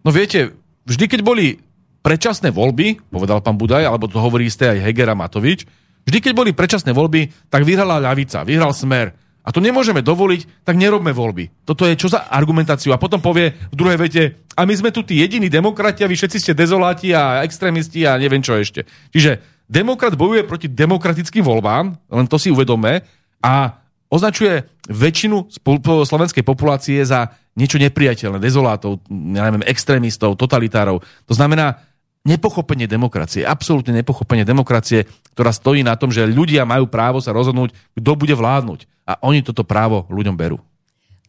no 0.00 0.08
viete, 0.08 0.56
vždy 0.88 1.04
keď 1.12 1.20
boli 1.20 1.60
predčasné 2.00 2.48
voľby, 2.48 3.04
povedal 3.12 3.44
pán 3.44 3.60
Budaj, 3.60 3.84
alebo 3.84 4.08
to 4.08 4.16
hovorí 4.16 4.48
isté 4.48 4.72
aj 4.72 4.80
Heger 4.88 5.12
a 5.12 5.18
Matovič, 5.18 5.68
vždy 6.08 6.18
keď 6.24 6.32
boli 6.32 6.56
predčasné 6.56 6.96
voľby, 6.96 7.52
tak 7.52 7.68
vyhrala 7.68 8.00
ľavica, 8.00 8.48
vyhral 8.48 8.72
smer 8.72 9.12
a 9.46 9.54
to 9.54 9.62
nemôžeme 9.62 10.02
dovoliť, 10.02 10.66
tak 10.66 10.74
nerobme 10.74 11.14
voľby. 11.14 11.62
Toto 11.62 11.86
je 11.86 11.94
čo 11.94 12.10
za 12.10 12.26
argumentáciu? 12.26 12.90
A 12.90 12.98
potom 12.98 13.22
povie 13.22 13.54
v 13.70 13.78
druhej 13.78 13.94
vete, 13.94 14.22
a 14.58 14.66
my 14.66 14.74
sme 14.74 14.90
tu 14.90 15.06
tí 15.06 15.22
jediní 15.22 15.46
demokrati 15.46 16.02
a 16.02 16.10
vy 16.10 16.18
všetci 16.18 16.42
ste 16.42 16.52
dezoláti 16.58 17.14
a 17.14 17.46
extrémisti 17.46 18.02
a 18.02 18.18
neviem 18.18 18.42
čo 18.42 18.58
ešte. 18.58 18.82
Čiže 19.14 19.38
demokrat 19.70 20.18
bojuje 20.18 20.42
proti 20.42 20.66
demokratickým 20.66 21.46
voľbám, 21.46 21.94
len 22.10 22.26
to 22.26 22.42
si 22.42 22.50
uvedome, 22.50 23.06
a 23.38 23.78
označuje 24.10 24.66
väčšinu 24.90 25.54
slovenskej 26.02 26.42
populácie 26.42 26.98
za 27.06 27.30
niečo 27.54 27.78
nepriateľné, 27.78 28.42
dezolátov, 28.42 28.98
ja 29.08 29.46
neviem, 29.46 29.62
extrémistov, 29.64 30.34
totalitárov. 30.34 30.98
To 31.00 31.34
znamená, 31.34 31.78
nepochopenie 32.26 32.90
demokracie, 32.90 33.46
absolútne 33.46 33.94
nepochopenie 33.94 34.42
demokracie, 34.42 35.06
ktorá 35.38 35.54
stojí 35.54 35.86
na 35.86 35.94
tom, 35.94 36.10
že 36.10 36.26
ľudia 36.26 36.66
majú 36.66 36.90
právo 36.90 37.22
sa 37.22 37.30
rozhodnúť, 37.30 37.70
kto 37.94 38.10
bude 38.18 38.34
vládnuť. 38.34 38.90
A 39.06 39.22
oni 39.22 39.46
toto 39.46 39.62
právo 39.62 40.10
ľuďom 40.10 40.34
berú. 40.34 40.58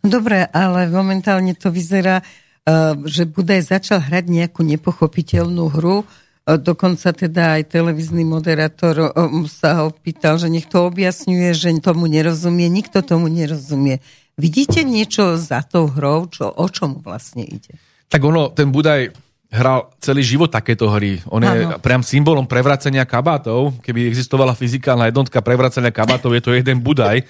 Dobre, 0.01 0.49
ale 0.49 0.89
momentálne 0.89 1.53
to 1.53 1.69
vyzerá, 1.69 2.25
eh, 2.25 2.97
že 3.05 3.29
Budaj 3.29 3.77
začal 3.77 4.01
hrať 4.01 4.25
nejakú 4.25 4.65
nepochopiteľnú 4.65 5.69
hru. 5.77 6.01
Eh, 6.01 6.57
dokonca 6.57 7.13
teda 7.13 7.61
aj 7.61 7.69
televízny 7.69 8.25
moderátor 8.25 8.95
eh, 8.97 9.11
sa 9.45 9.85
ho 9.85 9.93
pýtal, 9.93 10.41
že 10.41 10.49
nech 10.49 10.65
to 10.65 10.89
objasňuje, 10.89 11.53
že 11.53 11.69
tomu 11.77 12.09
nerozumie. 12.09 12.65
Nikto 12.65 13.05
tomu 13.05 13.29
nerozumie. 13.29 14.01
Vidíte 14.37 14.85
niečo 14.85 15.37
za 15.37 15.65
tou 15.65 15.89
hrou, 15.89 16.29
čo, 16.29 16.49
o 16.49 16.65
čom 16.69 17.01
vlastne 17.01 17.41
ide? 17.41 17.73
Tak 18.07 18.21
ono, 18.21 18.53
ten 18.53 18.69
Budaj 18.69 19.26
hral 19.47 19.91
celý 20.03 20.23
život 20.23 20.51
takéto 20.51 20.91
hry. 20.91 21.23
On 21.31 21.39
je 21.39 21.47
ano. 21.47 21.79
priam 21.79 22.03
symbolom 22.03 22.43
prevracenia 22.43 23.07
kabátov. 23.07 23.79
Keby 23.79 24.11
existovala 24.11 24.51
fyzikálna 24.51 25.07
jednotka 25.07 25.39
prevracenia 25.39 25.91
kabátov, 25.91 26.35
je 26.35 26.43
to 26.43 26.51
jeden 26.55 26.83
budaj. 26.83 27.23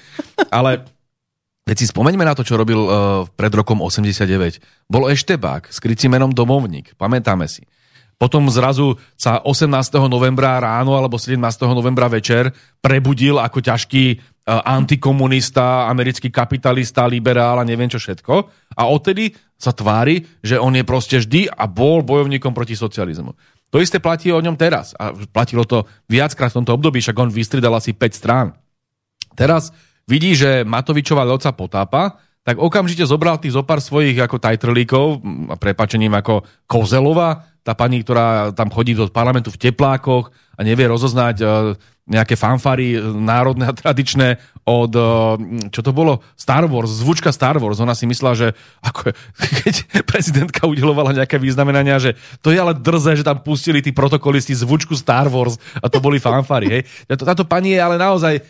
Ale 0.50 0.86
Veď 1.68 1.84
si 1.84 1.92
spomeňme 1.92 2.24
na 2.24 2.32
to, 2.32 2.48
čo 2.48 2.56
robil 2.56 2.80
uh, 2.80 3.28
pred 3.36 3.52
rokom 3.52 3.84
89. 3.84 4.24
Bol 4.88 5.12
Eštebák 5.12 5.68
s 5.68 5.84
krycím 5.84 6.16
menom 6.16 6.32
Domovník, 6.32 6.96
pamätáme 6.96 7.44
si. 7.52 7.68
Potom 8.16 8.48
zrazu 8.48 8.96
sa 9.20 9.44
18. 9.44 9.68
novembra 10.08 10.56
ráno 10.64 10.96
alebo 10.96 11.20
17. 11.20 11.38
novembra 11.70 12.08
večer 12.08 12.56
prebudil 12.80 13.36
ako 13.38 13.60
ťažký 13.60 14.04
antikomunista, 14.48 15.92
americký 15.92 16.32
kapitalista, 16.32 17.04
liberál 17.04 17.60
a 17.60 17.68
neviem 17.68 17.92
čo 17.92 18.00
všetko. 18.00 18.34
A 18.80 18.88
odtedy 18.88 19.36
sa 19.60 19.76
tvári, 19.76 20.24
že 20.40 20.56
on 20.56 20.72
je 20.72 20.88
proste 20.88 21.20
vždy 21.20 21.52
a 21.52 21.68
bol 21.68 22.00
bojovníkom 22.00 22.56
proti 22.56 22.80
socializmu. 22.80 23.36
To 23.68 23.84
isté 23.84 24.00
platí 24.00 24.32
o 24.32 24.40
ňom 24.40 24.56
teraz. 24.56 24.96
A 24.96 25.12
platilo 25.12 25.68
to 25.68 25.84
viackrát 26.08 26.56
v 26.56 26.64
tomto 26.64 26.80
období, 26.80 27.04
však 27.04 27.20
on 27.20 27.28
vystridal 27.28 27.76
asi 27.76 27.92
5 27.92 28.16
strán. 28.16 28.56
Teraz 29.36 29.76
vidí, 30.08 30.32
že 30.32 30.64
Matovičová 30.64 31.28
loď 31.28 31.52
potápa, 31.52 32.24
tak 32.48 32.64
okamžite 32.64 33.04
zobral 33.04 33.44
tých 33.44 33.52
zopár 33.52 33.84
svojich 33.84 34.16
ako 34.24 34.40
tajtrlíkov, 34.40 35.20
prepačením 35.60 36.16
ako 36.16 36.48
Kozelova, 36.64 37.44
tá 37.60 37.76
pani, 37.76 38.00
ktorá 38.00 38.56
tam 38.56 38.72
chodí 38.72 38.96
do 38.96 39.12
parlamentu 39.12 39.52
v 39.52 39.60
teplákoch 39.68 40.32
a 40.56 40.64
nevie 40.64 40.88
rozoznať 40.88 41.36
uh, 41.44 41.76
nejaké 42.08 42.40
fanfary 42.40 42.96
e, 42.96 43.00
národné 43.04 43.68
a 43.68 43.76
tradičné 43.76 44.40
od, 44.68 44.92
uh, 45.00 45.40
čo 45.72 45.80
to 45.80 45.96
bolo? 45.96 46.20
Star 46.36 46.68
Wars, 46.68 46.92
zvučka 47.00 47.32
Star 47.32 47.56
Wars. 47.56 47.80
Ona 47.80 47.96
si 47.96 48.04
myslela, 48.04 48.36
že 48.36 48.48
ako, 48.84 49.16
keď 49.64 50.04
prezidentka 50.04 50.68
udelovala 50.68 51.16
nejaké 51.16 51.40
významenania, 51.40 52.04
že 52.04 52.20
to 52.44 52.52
je 52.52 52.60
ale 52.60 52.76
drze, 52.76 53.16
že 53.16 53.24
tam 53.24 53.40
pustili 53.40 53.80
tí 53.80 53.96
protokolisti 53.96 54.52
zvučku 54.52 54.92
Star 55.00 55.32
Wars 55.32 55.56
a 55.80 55.88
to 55.88 56.04
boli 56.04 56.20
fanfary. 56.20 56.68
Hej. 56.68 56.82
Táto, 57.08 57.24
táto 57.24 57.44
pani 57.48 57.76
je 57.76 57.80
ale 57.80 57.96
naozaj 57.96 58.44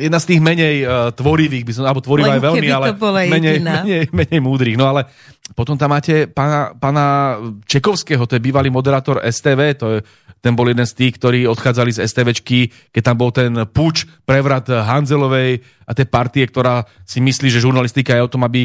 jedna 0.00 0.16
z 0.16 0.28
tých 0.34 0.40
menej 0.40 0.74
uh, 0.82 1.12
tvorivých, 1.12 1.64
by 1.68 1.72
som, 1.76 1.84
alebo 1.84 2.00
tvorivá 2.00 2.40
je 2.40 2.44
veľmi, 2.48 2.68
ale 2.72 2.86
menej, 3.28 3.56
menej, 3.84 4.02
menej 4.08 4.40
múdrych. 4.40 4.80
No 4.80 4.88
ale 4.88 5.04
potom 5.52 5.76
tam 5.76 5.92
máte 5.92 6.24
pána, 6.24 6.72
pána 6.72 7.36
Čekovského, 7.68 8.24
to 8.24 8.40
je 8.40 8.42
bývalý 8.42 8.72
moderátor 8.72 9.20
STV, 9.20 9.60
to 9.76 9.86
je, 9.92 9.98
ten 10.40 10.56
bol 10.56 10.64
jeden 10.68 10.88
z 10.88 10.96
tých, 10.96 11.20
ktorí 11.20 11.44
odchádzali 11.44 11.90
z 11.92 12.00
STVčky, 12.08 12.72
keď 12.88 13.02
tam 13.04 13.16
bol 13.20 13.28
ten 13.28 13.52
puč, 13.68 14.08
prevrat 14.24 14.72
Hanzelovej 14.72 15.60
a 15.84 15.92
tej 15.92 16.08
partie, 16.08 16.48
ktorá 16.48 16.88
si 17.04 17.20
myslí, 17.20 17.52
že 17.52 17.60
žurnalistika 17.60 18.16
je 18.16 18.24
o 18.24 18.32
tom, 18.32 18.44
aby 18.48 18.64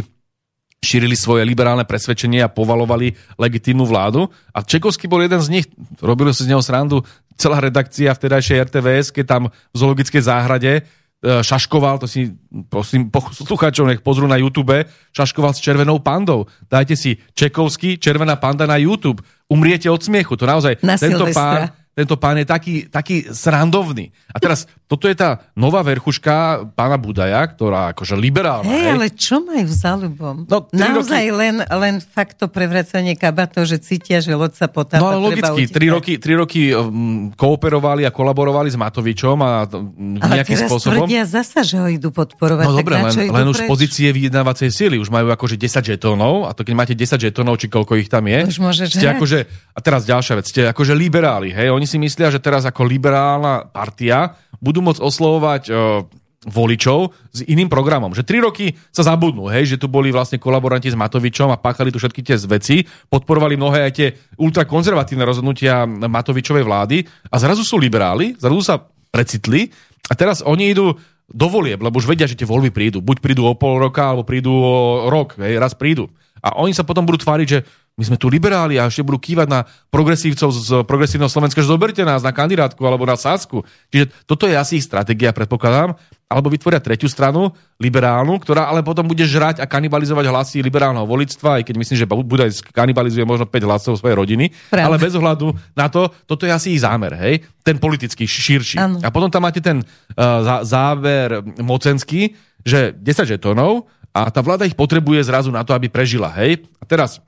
šírili 0.79 1.15
svoje 1.19 1.43
liberálne 1.43 1.83
presvedčenie 1.83 2.39
a 2.39 2.51
povalovali 2.51 3.11
legitímnu 3.35 3.83
vládu. 3.83 4.31
A 4.55 4.63
Čekovský 4.63 5.11
bol 5.11 5.19
jeden 5.19 5.43
z 5.43 5.51
nich, 5.51 5.65
robili 5.99 6.31
si 6.31 6.47
z 6.47 6.55
neho 6.55 6.63
srandu 6.63 7.03
celá 7.35 7.59
redakcia 7.59 8.15
vtedajšej 8.15 8.71
RTVS, 8.71 9.07
keď 9.11 9.25
tam 9.27 9.43
v 9.47 9.75
zoologickej 9.75 10.23
záhrade 10.23 10.71
šaškoval, 11.19 11.99
to 11.99 12.07
si 12.07 12.31
prosím 12.71 13.11
poslucháčov 13.11 13.91
nech 13.91 13.99
pozrú 13.99 14.23
na 14.23 14.39
YouTube, 14.39 14.87
šaškoval 15.11 15.51
s 15.51 15.59
červenou 15.59 15.99
pandou. 15.99 16.47
Dajte 16.71 16.95
si 16.95 17.19
Čekovský, 17.35 17.99
červená 17.99 18.39
panda 18.39 18.63
na 18.63 18.79
YouTube. 18.79 19.19
Umriete 19.51 19.91
od 19.91 19.99
smiechu. 19.99 20.39
To 20.39 20.47
naozaj, 20.47 20.79
na 20.79 20.95
tento 20.95 21.27
pán, 21.35 21.75
tento 21.99 22.15
pán 22.15 22.39
je 22.39 22.47
taký, 22.47 22.87
taký 22.87 23.27
srandovný. 23.27 24.07
A 24.31 24.39
teraz, 24.39 24.63
toto 24.87 25.11
je 25.11 25.19
tá 25.19 25.51
nová 25.59 25.83
verchuška 25.83 26.63
pána 26.71 26.95
Budaja, 26.95 27.43
ktorá 27.43 27.91
akože 27.91 28.15
liberálna. 28.15 28.71
Hej, 28.71 28.79
hej. 28.79 28.91
ale 28.95 29.05
čo 29.11 29.43
majú 29.43 29.67
za 29.67 29.99
ľubom? 29.99 30.47
No, 30.47 30.71
Naozaj 30.71 31.23
roky... 31.27 31.35
len, 31.35 31.55
len 31.59 31.95
fakt 31.99 32.39
to 32.39 32.47
prevracanie 32.47 33.19
kabatov, 33.19 33.67
že 33.67 33.83
cítia, 33.83 34.23
že 34.23 34.31
loď 34.31 34.55
sa 34.55 34.71
potápa. 34.71 35.03
No 35.03 35.11
ale 35.11 35.19
logicky, 35.19 35.67
tri 35.67 35.91
roky, 35.91 36.15
tri 36.15 36.39
roky 36.39 36.71
um, 36.71 37.35
kooperovali 37.35 38.07
a 38.07 38.15
kolaborovali 38.15 38.71
s 38.71 38.79
Matovičom 38.79 39.37
a 39.43 39.67
um, 39.67 40.15
nejakým 40.15 40.55
teraz 40.55 40.71
spôsobom. 40.71 41.03
tvrdia 41.03 41.27
zasa, 41.27 41.67
že 41.67 41.83
ho 41.83 41.87
idú 41.91 42.15
podporovať. 42.15 42.63
No 42.63 42.79
dobre, 42.79 42.95
len, 42.95 43.11
len 43.11 43.47
už 43.51 43.67
pozície 43.67 44.07
vyjednávacej 44.15 44.71
síly. 44.71 44.95
Už 44.95 45.11
majú 45.11 45.35
akože 45.35 45.59
10 45.59 45.83
žetónov 45.83 46.47
a 46.47 46.55
to 46.55 46.63
keď 46.63 46.73
máte 46.79 46.93
10 46.95 47.19
žetónov, 47.19 47.59
či 47.59 47.67
koľko 47.67 47.99
ich 47.99 48.07
tam 48.07 48.23
je. 48.23 48.47
Už 48.47 48.87
ste 48.87 49.11
akože, 49.11 49.39
a 49.75 49.79
teraz 49.83 50.07
ďalšia 50.07 50.39
vec, 50.39 50.45
ste 50.47 50.63
akože 50.69 50.95
liberáli, 50.95 51.51
hej, 51.51 51.73
oni 51.73 51.88
si 51.89 51.97
myslia, 51.97 52.29
že 52.29 52.37
teraz 52.37 52.63
ako 52.69 52.85
liberálna 52.85 53.73
partia 53.73 54.37
budú 54.61 54.85
môcť 54.85 55.01
oslovovať 55.01 55.63
uh, 55.73 56.05
voličov 56.47 57.11
s 57.35 57.39
iným 57.43 57.67
programom. 57.67 58.15
Že 58.15 58.23
tri 58.23 58.39
roky 58.39 58.71
sa 58.95 59.03
zabudnú, 59.03 59.51
hej, 59.51 59.75
že 59.75 59.79
tu 59.81 59.91
boli 59.91 60.13
vlastne 60.13 60.39
kolaboranti 60.39 60.87
s 60.87 60.95
Matovičom 60.95 61.51
a 61.51 61.59
páchali 61.59 61.91
tu 61.91 61.99
všetky 61.99 62.23
tie 62.23 62.39
veci, 62.47 62.87
podporovali 63.11 63.59
mnohé 63.59 63.79
aj 63.89 63.93
tie 63.97 64.07
ultrakonzervatívne 64.39 65.27
rozhodnutia 65.27 65.83
Matovičovej 65.83 66.63
vlády 66.63 66.97
a 67.27 67.35
zrazu 67.41 67.67
sú 67.67 67.75
liberáli, 67.75 68.39
zrazu 68.39 68.61
sa 68.63 68.75
precitli 69.11 69.67
a 70.07 70.13
teraz 70.15 70.39
oni 70.39 70.71
idú 70.71 70.95
do 71.29 71.47
volieb, 71.51 71.77
lebo 71.83 72.01
už 72.01 72.09
vedia, 72.09 72.25
že 72.25 72.39
tie 72.39 72.47
voľby 72.47 72.73
prídu. 72.73 73.05
Buď 73.05 73.21
prídu 73.21 73.45
o 73.45 73.53
pol 73.53 73.77
roka, 73.77 74.01
alebo 74.01 74.25
prídu 74.25 74.49
o 74.49 75.05
rok, 75.13 75.37
hej, 75.37 75.61
raz 75.61 75.77
prídu. 75.77 76.09
A 76.41 76.57
oni 76.57 76.73
sa 76.73 76.87
potom 76.87 77.03
budú 77.03 77.21
tváriť, 77.21 77.47
že 77.47 77.59
my 77.99 78.05
sme 78.07 78.15
tu 78.15 78.31
liberáli 78.31 78.79
a 78.79 78.87
ešte 78.87 79.03
budú 79.03 79.19
kývať 79.19 79.47
na 79.51 79.67
progresívcov 79.91 80.49
z 80.55 80.69
progresívneho 80.87 81.27
Slovenska, 81.27 81.59
že 81.59 81.67
zoberte 81.67 81.99
nás 82.07 82.23
na 82.23 82.31
kandidátku 82.31 82.79
alebo 82.87 83.03
na 83.03 83.19
Sásku. 83.19 83.67
Čiže 83.91 84.15
toto 84.23 84.47
je 84.47 84.55
asi 84.55 84.79
ich 84.79 84.87
stratégia, 84.87 85.35
predpokladám. 85.35 85.99
Alebo 86.29 86.53
vytvoria 86.53 86.77
tretiu 86.77 87.09
stranu, 87.09 87.51
liberálnu, 87.81 88.37
ktorá 88.39 88.69
ale 88.69 88.85
potom 88.85 89.03
bude 89.03 89.25
žrať 89.25 89.59
a 89.59 89.65
kanibalizovať 89.65 90.29
hlasy 90.29 90.57
liberálneho 90.61 91.03
volictva, 91.03 91.59
aj 91.59 91.65
keď 91.65 91.75
myslím, 91.75 91.97
že 91.97 92.05
Budaj 92.05 92.49
kanibalizuje 92.69 93.25
možno 93.25 93.49
5 93.49 93.67
hlasov 93.67 93.97
svojej 93.97 94.13
rodiny. 94.13 94.53
Pravda. 94.69 94.85
Ale 94.85 95.01
bez 95.01 95.17
ohľadu 95.17 95.51
na 95.73 95.89
to, 95.89 96.07
toto 96.29 96.45
je 96.45 96.53
asi 96.53 96.77
ich 96.77 96.85
zámer, 96.85 97.17
hej? 97.17 97.41
Ten 97.65 97.81
politický, 97.81 98.29
širší. 98.29 98.77
Ano. 98.77 99.01
A 99.01 99.09
potom 99.09 99.33
tam 99.33 99.41
máte 99.41 99.57
ten 99.57 99.81
uh, 99.81 100.61
záver 100.61 101.41
mocenský, 101.57 102.37
že 102.61 102.93
10 102.93 103.35
žetónov, 103.35 103.89
a 104.09 104.33
tá 104.33 104.41
vláda 104.41 104.65
ich 104.65 104.73
potrebuje 104.73 105.29
zrazu 105.29 105.53
na 105.53 105.61
to, 105.61 105.77
aby 105.77 105.85
prežila. 105.87 106.33
Hej? 106.41 106.65
A 106.81 106.83
teraz, 106.85 107.21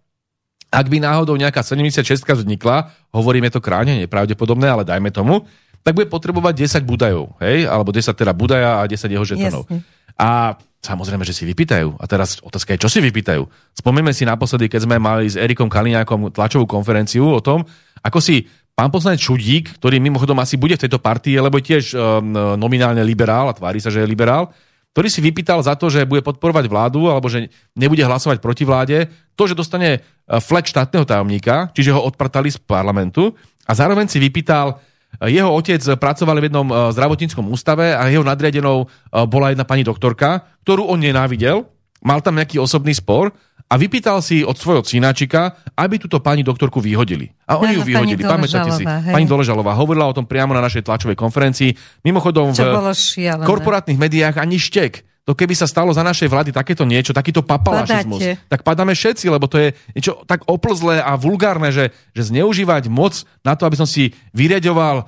ak 0.71 0.85
by 0.87 1.03
náhodou 1.03 1.35
nejaká 1.35 1.61
76 1.67 2.23
vznikla, 2.23 2.95
hovoríme 3.11 3.51
to 3.51 3.59
kráne, 3.59 3.99
nepravdepodobné, 4.07 4.71
ale 4.71 4.87
dajme 4.87 5.11
tomu, 5.11 5.43
tak 5.83 5.99
bude 5.99 6.07
potrebovať 6.07 6.79
10 6.79 6.87
budajov, 6.87 7.35
hej? 7.43 7.67
alebo 7.67 7.91
10 7.91 8.07
teda 8.15 8.31
budaja 8.31 8.79
a 8.79 8.87
10 8.87 9.11
jeho 9.11 9.25
žetonov. 9.27 9.67
Jasne. 9.67 9.83
A 10.15 10.55
samozrejme, 10.79 11.27
že 11.27 11.35
si 11.35 11.43
vypýtajú. 11.43 11.97
A 11.97 12.05
teraz 12.07 12.39
otázka 12.39 12.73
je, 12.73 12.81
čo 12.81 12.89
si 12.89 13.03
vypýtajú. 13.03 13.43
Spomeňme 13.77 14.15
si 14.15 14.23
naposledy, 14.23 14.71
keď 14.71 14.87
sme 14.87 14.97
mali 15.01 15.27
s 15.27 15.35
Erikom 15.35 15.67
Kaliňákom 15.67 16.31
tlačovú 16.31 16.65
konferenciu 16.65 17.27
o 17.27 17.41
tom, 17.43 17.65
ako 18.01 18.17
si 18.17 18.47
pán 18.73 18.89
poslanec 18.89 19.21
Čudík, 19.21 19.77
ktorý 19.77 20.01
mimochodom 20.01 20.37
asi 20.41 20.57
bude 20.57 20.77
v 20.77 20.87
tejto 20.87 20.97
partii, 20.97 21.37
lebo 21.37 21.61
tiež 21.61 21.93
um, 21.93 22.57
nominálne 22.57 23.01
liberál 23.05 23.49
a 23.51 23.57
tvári 23.57 23.77
sa, 23.77 23.93
že 23.93 24.01
je 24.01 24.09
liberál, 24.09 24.49
ktorý 24.91 25.07
si 25.07 25.23
vypýtal 25.23 25.63
za 25.63 25.79
to, 25.79 25.87
že 25.87 26.07
bude 26.07 26.23
podporovať 26.23 26.67
vládu 26.67 27.07
alebo 27.07 27.31
že 27.31 27.47
nebude 27.73 28.03
hlasovať 28.03 28.43
proti 28.43 28.67
vláde, 28.67 29.07
to, 29.39 29.43
že 29.47 29.55
dostane 29.55 29.89
e, 29.95 29.99
fleč 30.43 30.71
štátneho 30.71 31.07
tajomníka, 31.07 31.71
čiže 31.71 31.95
ho 31.95 32.03
odprtali 32.03 32.51
z 32.51 32.59
parlamentu 32.59 33.31
a 33.65 33.71
zároveň 33.71 34.11
si 34.11 34.19
vypýtal 34.19 34.79
jeho 35.27 35.51
otec 35.51 35.83
pracoval 35.99 36.39
v 36.39 36.47
jednom 36.47 36.67
zdravotníckom 36.95 37.51
ústave 37.51 37.91
a 37.91 38.07
jeho 38.07 38.23
nadriadenou 38.23 38.87
bola 39.27 39.51
jedna 39.51 39.67
pani 39.67 39.83
doktorka, 39.83 40.47
ktorú 40.63 40.87
on 40.87 41.03
nenávidel, 41.03 41.67
mal 41.99 42.23
tam 42.23 42.39
nejaký 42.39 42.57
osobný 42.57 42.95
spor 42.95 43.35
a 43.71 43.79
vypýtal 43.79 44.19
si 44.19 44.43
od 44.43 44.59
svojho 44.59 44.83
synáčika, 44.83 45.55
aby 45.79 45.95
túto 45.95 46.19
pani 46.19 46.43
doktorku 46.43 46.83
vyhodili. 46.83 47.31
A 47.47 47.55
oni 47.55 47.79
ju 47.79 47.87
vyhodili, 47.87 48.19
pamätáte 48.19 48.75
si. 48.75 48.83
Hej. 48.83 49.15
Pani 49.15 49.23
Doležalová 49.23 49.71
hovorila 49.79 50.11
o 50.11 50.15
tom 50.15 50.27
priamo 50.27 50.51
na 50.51 50.59
našej 50.59 50.83
tlačovej 50.83 51.15
konferencii. 51.15 51.71
Mimochodom 52.03 52.51
Čo 52.51 52.67
v 52.67 53.47
korporátnych 53.47 53.95
médiách 53.95 54.43
ani 54.43 54.59
štek 54.59 55.07
to 55.21 55.37
keby 55.37 55.53
sa 55.53 55.69
stalo 55.69 55.93
za 55.93 56.01
našej 56.01 56.25
vlády 56.25 56.49
takéto 56.49 56.81
niečo, 56.81 57.13
takýto 57.13 57.45
papalašizmus, 57.45 58.25
Padáte. 58.25 58.49
tak 58.49 58.65
padáme 58.65 58.97
všetci, 58.97 59.29
lebo 59.29 59.45
to 59.45 59.61
je 59.61 59.67
niečo 59.93 60.25
tak 60.25 60.49
oplzlé 60.49 60.97
a 60.97 61.13
vulgárne, 61.13 61.69
že, 61.69 61.93
že 62.17 62.33
zneužívať 62.33 62.89
moc 62.89 63.21
na 63.45 63.53
to, 63.53 63.69
aby 63.69 63.77
som 63.77 63.85
si 63.85 64.17
vyriadoval 64.33 65.05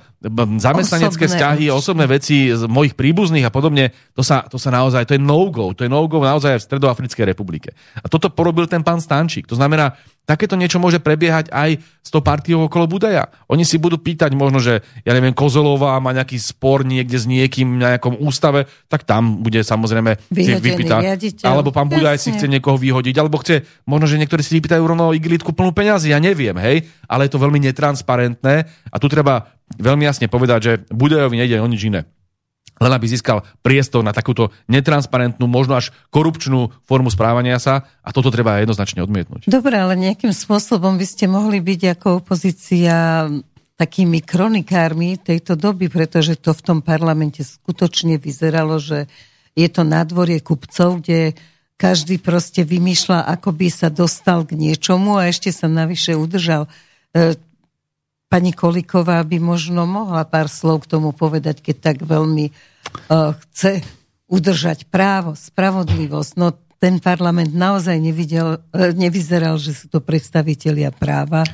zamestnanecké 0.58 1.28
osobné 1.28 1.36
vzťahy, 1.36 1.64
určite. 1.68 1.78
osobné 1.78 2.04
veci 2.08 2.36
z 2.48 2.62
mojich 2.64 2.96
príbuzných 2.96 3.44
a 3.44 3.52
podobne, 3.52 3.92
to 4.16 4.24
sa, 4.24 4.44
to 4.48 4.56
sa 4.56 4.72
naozaj, 4.72 5.04
to 5.04 5.14
je 5.16 5.22
no-go, 5.22 5.76
to 5.76 5.84
je 5.84 5.90
no-go 5.92 6.24
naozaj 6.24 6.56
v 6.60 6.66
Stredoafrickej 6.66 7.24
republike. 7.28 7.76
A 8.00 8.06
toto 8.08 8.32
porobil 8.32 8.64
ten 8.64 8.80
pán 8.80 8.98
Stančík. 8.98 9.44
To 9.48 9.56
znamená, 9.56 9.94
Takéto 10.24 10.56
niečo 10.56 10.80
môže 10.80 11.04
prebiehať 11.04 11.52
aj 11.52 11.84
s 12.00 12.08
tou 12.08 12.24
partiou 12.24 12.64
okolo 12.64 12.88
Budaja. 12.88 13.28
Oni 13.44 13.60
si 13.60 13.76
budú 13.76 14.00
pýtať 14.00 14.32
možno, 14.32 14.56
že 14.56 14.80
ja 15.04 15.12
neviem, 15.12 15.36
Kozelová 15.36 16.00
má 16.00 16.16
nejaký 16.16 16.40
spor 16.40 16.80
niekde 16.80 17.20
s 17.20 17.28
niekým 17.28 17.76
na 17.76 17.92
nejakom 17.96 18.16
ústave, 18.24 18.64
tak 18.88 19.04
tam 19.04 19.44
bude 19.44 19.60
samozrejme 19.60 20.16
vypýtať. 20.32 21.20
Alebo 21.44 21.76
pán 21.76 21.92
Budaj 21.92 22.16
si 22.16 22.32
chce 22.32 22.48
niekoho 22.48 22.80
vyhodiť, 22.80 23.20
alebo 23.20 23.36
chce, 23.44 23.68
možno, 23.84 24.08
že 24.08 24.16
niektorí 24.16 24.40
si 24.40 24.56
vypýtajú 24.56 24.80
rovno 24.80 25.12
iglitku 25.12 25.52
plnú 25.52 25.76
peniazy, 25.76 26.16
ja 26.16 26.16
neviem, 26.16 26.56
hej, 26.56 26.88
ale 27.04 27.28
je 27.28 27.36
to 27.36 27.44
veľmi 27.44 27.60
netransparentné 27.60 28.54
a 28.64 28.96
tu 28.96 29.12
treba 29.12 29.44
veľmi 29.76 30.04
jasne 30.04 30.28
povedať, 30.28 30.60
že 30.60 30.72
Budajovi 30.92 31.40
nejde 31.40 31.60
o 31.60 31.68
nič 31.68 31.88
iné 31.88 32.04
len 32.82 32.90
aby 32.90 33.06
získal 33.06 33.46
priestor 33.62 34.02
na 34.02 34.10
takúto 34.10 34.50
netransparentnú, 34.66 35.46
možno 35.46 35.78
až 35.78 35.94
korupčnú 36.10 36.74
formu 36.82 37.06
správania 37.06 37.62
sa 37.62 37.86
a 38.02 38.10
toto 38.10 38.34
treba 38.34 38.58
jednoznačne 38.58 39.06
odmietnúť. 39.06 39.46
Dobre, 39.46 39.78
ale 39.78 39.94
nejakým 39.94 40.34
spôsobom 40.34 40.98
by 40.98 41.06
ste 41.06 41.30
mohli 41.30 41.62
byť 41.62 41.80
ako 41.98 42.08
opozícia 42.24 43.26
takými 43.74 44.22
kronikármi 44.22 45.18
tejto 45.18 45.58
doby, 45.58 45.90
pretože 45.90 46.38
to 46.38 46.54
v 46.54 46.62
tom 46.62 46.78
parlamente 46.82 47.42
skutočne 47.42 48.18
vyzeralo, 48.18 48.78
že 48.78 49.10
je 49.54 49.68
to 49.70 49.86
nádvorie 49.86 50.42
kupcov, 50.42 51.02
kde 51.02 51.34
každý 51.74 52.22
proste 52.22 52.62
vymýšľa, 52.62 53.26
ako 53.38 53.50
by 53.54 53.68
sa 53.70 53.90
dostal 53.90 54.46
k 54.46 54.54
niečomu 54.54 55.18
a 55.18 55.26
ešte 55.26 55.50
sa 55.50 55.66
navyše 55.66 56.14
udržal. 56.14 56.70
Pani 58.28 58.50
Koliková 58.50 59.22
by 59.22 59.38
možno 59.38 59.86
mohla 59.86 60.26
pár 60.26 60.50
slov 60.50 60.84
k 60.84 60.96
tomu 60.98 61.14
povedať, 61.14 61.62
keď 61.62 61.76
tak 61.92 61.96
veľmi 62.02 62.50
uh, 62.50 63.36
chce 63.48 63.84
udržať 64.26 64.90
právo, 64.90 65.38
spravodlivosť. 65.38 66.32
No 66.40 66.56
ten 66.80 66.98
parlament 66.98 67.54
naozaj 67.54 67.96
nevidel, 68.00 68.58
uh, 68.58 68.90
nevyzeral, 68.96 69.60
že 69.60 69.76
sú 69.76 69.86
to 69.86 70.02
predstavitelia 70.02 70.90
práva. 70.90 71.46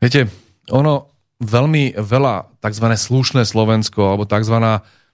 Viete, 0.00 0.26
ono 0.70 1.12
veľmi 1.42 1.98
veľa 1.98 2.62
tzv. 2.62 2.86
slušné 2.94 3.42
Slovensko, 3.42 4.14
alebo 4.14 4.24
tzv. 4.24 4.56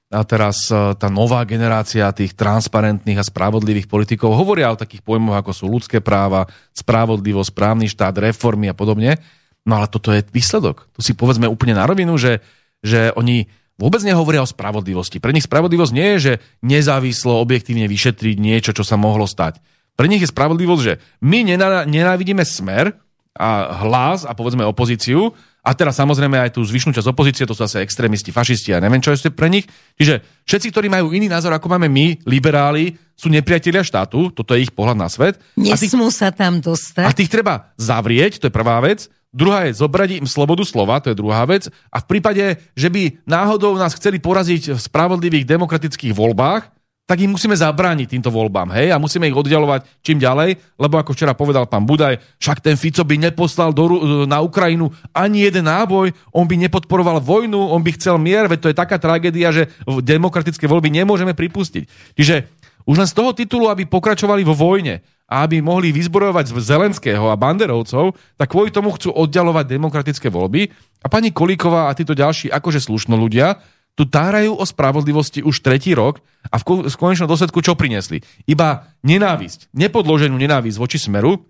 A 0.09 0.25
teraz 0.25 0.73
e, 0.73 0.97
tá 0.97 1.13
nová 1.13 1.45
generácia 1.45 2.09
tých 2.17 2.33
transparentných 2.33 3.21
a 3.21 3.29
spravodlivých 3.29 3.93
politikov 3.93 4.33
hovoria 4.33 4.73
o 4.73 4.81
takých 4.81 5.05
pojmoch, 5.05 5.37
ako 5.37 5.53
sú 5.53 5.65
ľudské 5.69 6.01
práva, 6.01 6.49
spravodlivosť, 6.73 7.53
správny 7.53 7.93
štát, 7.93 8.17
reformy 8.17 8.73
a 8.73 8.77
podobne. 8.77 9.21
No 9.69 9.77
ale 9.77 9.87
toto 9.93 10.17
je 10.17 10.25
výsledok. 10.33 10.89
Tu 10.97 11.05
si 11.05 11.13
povedzme 11.13 11.45
úplne 11.45 11.77
na 11.77 11.85
rovinu, 11.85 12.17
že, 12.17 12.41
že 12.81 13.13
oni 13.13 13.45
vôbec 13.77 14.01
nehovoria 14.01 14.41
o 14.41 14.49
spravodlivosti. 14.49 15.21
Pre 15.21 15.31
nich 15.31 15.45
spravodlivosť 15.45 15.93
nie 15.93 16.09
je, 16.17 16.19
že 16.19 16.33
nezávislo 16.65 17.37
objektívne 17.37 17.85
vyšetriť 17.85 18.37
niečo, 18.41 18.73
čo 18.73 18.83
sa 18.83 18.97
mohlo 18.97 19.29
stať. 19.29 19.61
Pre 19.95 20.09
nich 20.09 20.25
je 20.25 20.33
spravodlivosť, 20.33 20.83
že 20.83 20.99
my 21.21 21.45
nenávidíme 21.85 22.43
smer 22.49 22.97
a 23.39 23.79
hlas 23.87 24.25
a 24.25 24.35
povedzme 24.35 24.67
opozíciu 24.67 25.37
a 25.63 25.71
teraz 25.77 26.01
samozrejme 26.01 26.39
aj 26.39 26.57
tú 26.57 26.65
zvyšnú 26.65 26.97
časť 26.97 27.13
opozície, 27.13 27.45
to 27.45 27.55
sú 27.55 27.63
zase 27.67 27.85
extrémisti, 27.85 28.33
fašisti 28.33 28.73
a 28.75 28.83
neviem, 28.83 29.05
čo 29.05 29.13
je 29.15 29.31
pre 29.31 29.53
nich. 29.53 29.69
Čiže 30.01 30.25
všetci, 30.49 30.73
ktorí 30.73 30.87
majú 30.89 31.13
iný 31.13 31.29
názor, 31.29 31.53
ako 31.53 31.71
máme 31.71 31.93
my, 31.93 32.25
liberáli, 32.25 32.97
sú 33.19 33.29
nepriatelia 33.29 33.85
štátu, 33.85 34.31
toto 34.33 34.55
je 34.55 34.65
ich 34.65 34.73
pohľad 34.73 34.97
na 34.97 35.11
svet. 35.11 35.37
Nesmú 35.59 36.09
sa 36.09 36.31
tam 36.31 36.63
dostať. 36.63 37.05
A 37.05 37.13
tých 37.13 37.31
treba 37.31 37.75
zavrieť, 37.77 38.39
to 38.39 38.49
je 38.49 38.55
prvá 38.55 38.79
vec. 38.81 39.11
Druhá 39.29 39.69
je 39.69 39.77
zobrať 39.77 40.25
im 40.25 40.29
slobodu 40.29 40.65
slova, 40.65 41.05
to 41.05 41.13
je 41.13 41.21
druhá 41.21 41.45
vec. 41.45 41.69
A 41.93 42.01
v 42.01 42.09
prípade, 42.09 42.45
že 42.73 42.89
by 42.89 43.21
náhodou 43.29 43.77
nás 43.77 43.93
chceli 43.93 44.17
poraziť 44.17 44.73
v 44.73 44.81
spravodlivých 44.81 45.45
demokratických 45.45 46.17
voľbách, 46.17 46.73
tak 47.09 47.25
im 47.25 47.33
musíme 47.33 47.57
zabrániť 47.57 48.05
týmto 48.05 48.29
voľbám, 48.29 48.69
hej, 48.77 48.93
a 48.93 49.01
musíme 49.01 49.25
ich 49.25 49.33
oddialovať 49.33 50.05
čím 50.05 50.21
ďalej, 50.21 50.61
lebo 50.77 51.01
ako 51.01 51.17
včera 51.17 51.33
povedal 51.33 51.65
pán 51.65 51.89
Budaj, 51.89 52.21
však 52.37 52.61
ten 52.61 52.77
Fico 52.77 53.01
by 53.01 53.17
neposlal 53.17 53.73
do, 53.73 54.05
na 54.29 54.45
Ukrajinu 54.45 54.93
ani 55.17 55.49
jeden 55.49 55.65
náboj, 55.65 56.13
on 56.37 56.45
by 56.45 56.61
nepodporoval 56.69 57.25
vojnu, 57.25 57.57
on 57.57 57.81
by 57.81 57.97
chcel 57.97 58.21
mier, 58.21 58.45
veď 58.45 58.61
to 58.61 58.69
je 58.69 58.77
taká 58.77 59.01
tragédia, 59.01 59.49
že 59.49 59.73
demokratické 60.05 60.69
voľby 60.69 60.93
nemôžeme 60.93 61.33
pripustiť. 61.33 62.13
Čiže 62.13 62.45
už 62.89 62.97
len 62.97 63.09
z 63.09 63.15
toho 63.15 63.37
titulu, 63.37 63.69
aby 63.69 63.85
pokračovali 63.85 64.41
vo 64.49 64.57
vojne 64.57 65.05
a 65.29 65.45
aby 65.45 65.61
mohli 65.61 65.93
vyzborovať 65.93 66.49
z 66.49 66.53
Zelenského 66.65 67.29
a 67.29 67.37
Banderovcov, 67.37 68.17
tak 68.41 68.49
kvôli 68.49 68.73
tomu 68.73 68.97
chcú 68.97 69.13
oddialovať 69.13 69.69
demokratické 69.69 70.33
voľby. 70.33 70.73
A 71.05 71.07
pani 71.13 71.29
Kolíková 71.29 71.93
a 71.93 71.97
títo 71.97 72.17
ďalší 72.17 72.49
akože 72.49 72.81
slušno 72.81 73.21
ľudia 73.21 73.61
tu 73.93 74.07
tárajú 74.07 74.55
o 74.55 74.65
spravodlivosti 74.65 75.43
už 75.43 75.59
tretí 75.59 75.91
rok 75.93 76.23
a 76.49 76.57
v 76.63 76.95
konečnom 76.95 77.27
dôsledku 77.27 77.61
čo 77.61 77.75
prinesli? 77.75 78.23
Iba 78.47 78.95
nenávisť, 79.03 79.75
nepodloženú 79.75 80.39
nenávisť 80.39 80.79
voči 80.79 81.03
smeru, 81.03 81.43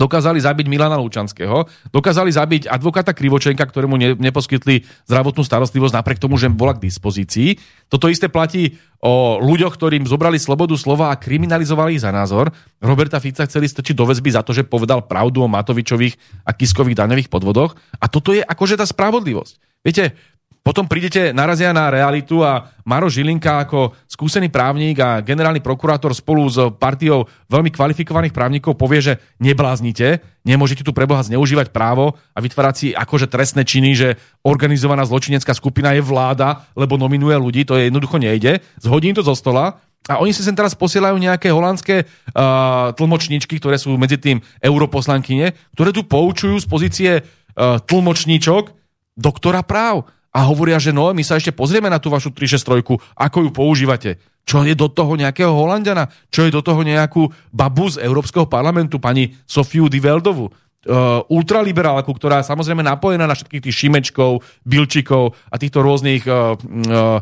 dokázali 0.00 0.40
zabiť 0.40 0.64
Milana 0.64 0.96
Lučanského, 0.96 1.68
dokázali 1.92 2.32
zabiť 2.32 2.72
advokáta 2.72 3.12
Krivočenka, 3.12 3.68
ktorému 3.68 4.00
ne, 4.00 4.16
neposkytli 4.16 4.88
zdravotnú 5.04 5.44
starostlivosť 5.44 5.92
napriek 5.92 6.16
tomu, 6.16 6.40
že 6.40 6.48
bola 6.48 6.72
k 6.72 6.88
dispozícii. 6.88 7.60
Toto 7.92 8.08
isté 8.08 8.32
platí 8.32 8.80
o 9.04 9.36
ľuďoch, 9.44 9.76
ktorým 9.76 10.08
zobrali 10.08 10.40
slobodu 10.40 10.72
slova 10.80 11.12
a 11.12 11.20
kriminalizovali 11.20 12.00
ich 12.00 12.04
za 12.04 12.08
názor. 12.08 12.48
Roberta 12.80 13.20
Fica 13.20 13.44
chceli 13.44 13.68
strčiť 13.68 13.92
do 13.92 14.08
väzby 14.08 14.32
za 14.32 14.40
to, 14.40 14.56
že 14.56 14.64
povedal 14.64 15.04
pravdu 15.04 15.44
o 15.44 15.52
Matovičových 15.52 16.48
a 16.48 16.56
Kiskových 16.56 16.96
daňových 16.96 17.28
podvodoch. 17.28 17.76
A 18.00 18.08
toto 18.08 18.32
je 18.32 18.40
akože 18.40 18.80
tá 18.80 18.88
spravodlivosť. 18.88 19.84
Viete, 19.84 20.16
potom 20.60 20.84
prídete, 20.84 21.32
narazia 21.32 21.72
na 21.72 21.88
realitu 21.88 22.44
a 22.44 22.68
Maro 22.84 23.08
Žilinka 23.08 23.64
ako 23.64 23.96
skúsený 24.04 24.52
právnik 24.52 25.00
a 25.00 25.24
generálny 25.24 25.64
prokurátor 25.64 26.12
spolu 26.12 26.44
s 26.52 26.60
partiou 26.76 27.24
veľmi 27.48 27.72
kvalifikovaných 27.72 28.36
právnikov 28.36 28.76
povie, 28.76 29.00
že 29.00 29.14
nebláznite, 29.40 30.20
nemôžete 30.44 30.84
tu 30.84 30.92
preboha 30.92 31.24
zneužívať 31.24 31.72
právo 31.72 32.12
a 32.36 32.38
vytvárať 32.44 32.74
si 32.76 32.86
akože 32.92 33.32
trestné 33.32 33.64
činy, 33.64 33.90
že 33.96 34.08
organizovaná 34.44 35.08
zločinecká 35.08 35.56
skupina 35.56 35.96
je 35.96 36.04
vláda, 36.04 36.68
lebo 36.76 37.00
nominuje 37.00 37.40
ľudí, 37.40 37.64
to 37.64 37.80
je 37.80 37.88
jednoducho 37.88 38.20
nejde. 38.20 38.60
Zhodí 38.84 39.16
to 39.16 39.24
zo 39.24 39.32
stola 39.32 39.80
a 40.12 40.20
oni 40.20 40.36
si 40.36 40.44
sem 40.44 40.52
teraz 40.52 40.76
posielajú 40.76 41.16
nejaké 41.16 41.48
holandské 41.48 42.04
uh, 42.04 42.92
tlmočníčky, 43.00 43.56
ktoré 43.56 43.80
sú 43.80 43.96
medzi 43.96 44.20
tým 44.20 44.44
europoslankyne, 44.60 45.56
ktoré 45.72 45.90
tu 45.92 46.04
poučujú 46.04 46.60
z 46.60 46.66
pozície 46.68 47.10
uh, 47.20 47.80
tlmočníčok 47.80 48.76
doktora 49.16 49.64
práv 49.64 50.08
a 50.30 50.40
hovoria, 50.46 50.78
že 50.78 50.94
no, 50.94 51.10
my 51.10 51.22
sa 51.26 51.38
ešte 51.38 51.50
pozrieme 51.50 51.90
na 51.90 51.98
tú 51.98 52.06
vašu 52.06 52.30
363, 52.30 52.86
ako 53.18 53.38
ju 53.46 53.50
používate. 53.50 54.10
Čo 54.46 54.62
je 54.62 54.74
do 54.78 54.86
toho 54.86 55.18
nejakého 55.18 55.50
Holandiana? 55.50 56.10
Čo 56.30 56.46
je 56.46 56.54
do 56.54 56.62
toho 56.62 56.82
nejakú 56.86 57.30
babu 57.50 57.90
z 57.90 58.02
Európskeho 58.02 58.46
parlamentu, 58.46 59.02
pani 59.02 59.34
Sofiu 59.46 59.90
Diveldovu? 59.90 60.50
Uh, 60.80 61.20
ultraliberálku, 61.28 62.08
ktorá 62.08 62.40
samozrejme 62.40 62.80
napojená 62.80 63.28
na 63.28 63.36
všetkých 63.36 63.68
tých 63.68 63.78
Šimečkov, 63.84 64.40
Bilčikov 64.64 65.36
a 65.52 65.60
týchto 65.60 65.84
rôznych 65.84 66.24
uh, 66.24 66.56
uh, 66.56 67.20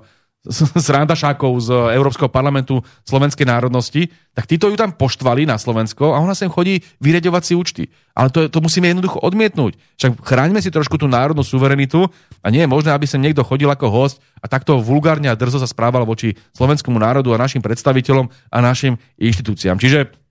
srandašákov 0.88 1.52
z 1.60 1.68
Európskeho 1.94 2.32
parlamentu 2.32 2.80
slovenskej 3.04 3.44
národnosti, 3.44 4.08
tak 4.32 4.48
títo 4.48 4.72
ju 4.72 4.76
tam 4.80 4.96
poštvali 4.96 5.44
na 5.44 5.60
Slovensko 5.60 6.16
a 6.16 6.22
ona 6.22 6.32
sem 6.32 6.48
chodí 6.48 6.80
vyriadovať 7.04 7.42
si 7.44 7.52
účty. 7.54 7.82
Ale 8.16 8.32
to, 8.32 8.48
to 8.48 8.58
musíme 8.58 8.88
jednoducho 8.88 9.20
odmietnúť. 9.20 9.78
Však 10.00 10.24
chráňme 10.24 10.58
si 10.64 10.72
trošku 10.72 10.96
tú 10.98 11.06
národnú 11.06 11.44
suverenitu 11.44 12.08
a 12.42 12.46
nie 12.48 12.64
je 12.64 12.70
možné, 12.70 12.90
aby 12.90 13.06
sem 13.06 13.20
niekto 13.20 13.46
chodil 13.46 13.68
ako 13.68 13.92
host 13.92 14.18
a 14.40 14.50
takto 14.50 14.80
vulgárne 14.80 15.30
a 15.30 15.38
drzo 15.38 15.60
sa 15.62 15.68
správal 15.68 16.02
voči 16.08 16.34
slovenskému 16.56 16.98
národu 16.98 17.30
a 17.34 17.38
našim 17.38 17.62
predstaviteľom 17.62 18.26
a 18.50 18.58
našim 18.58 18.96
inštitúciám. 19.20 19.78
Čiže 19.78 20.27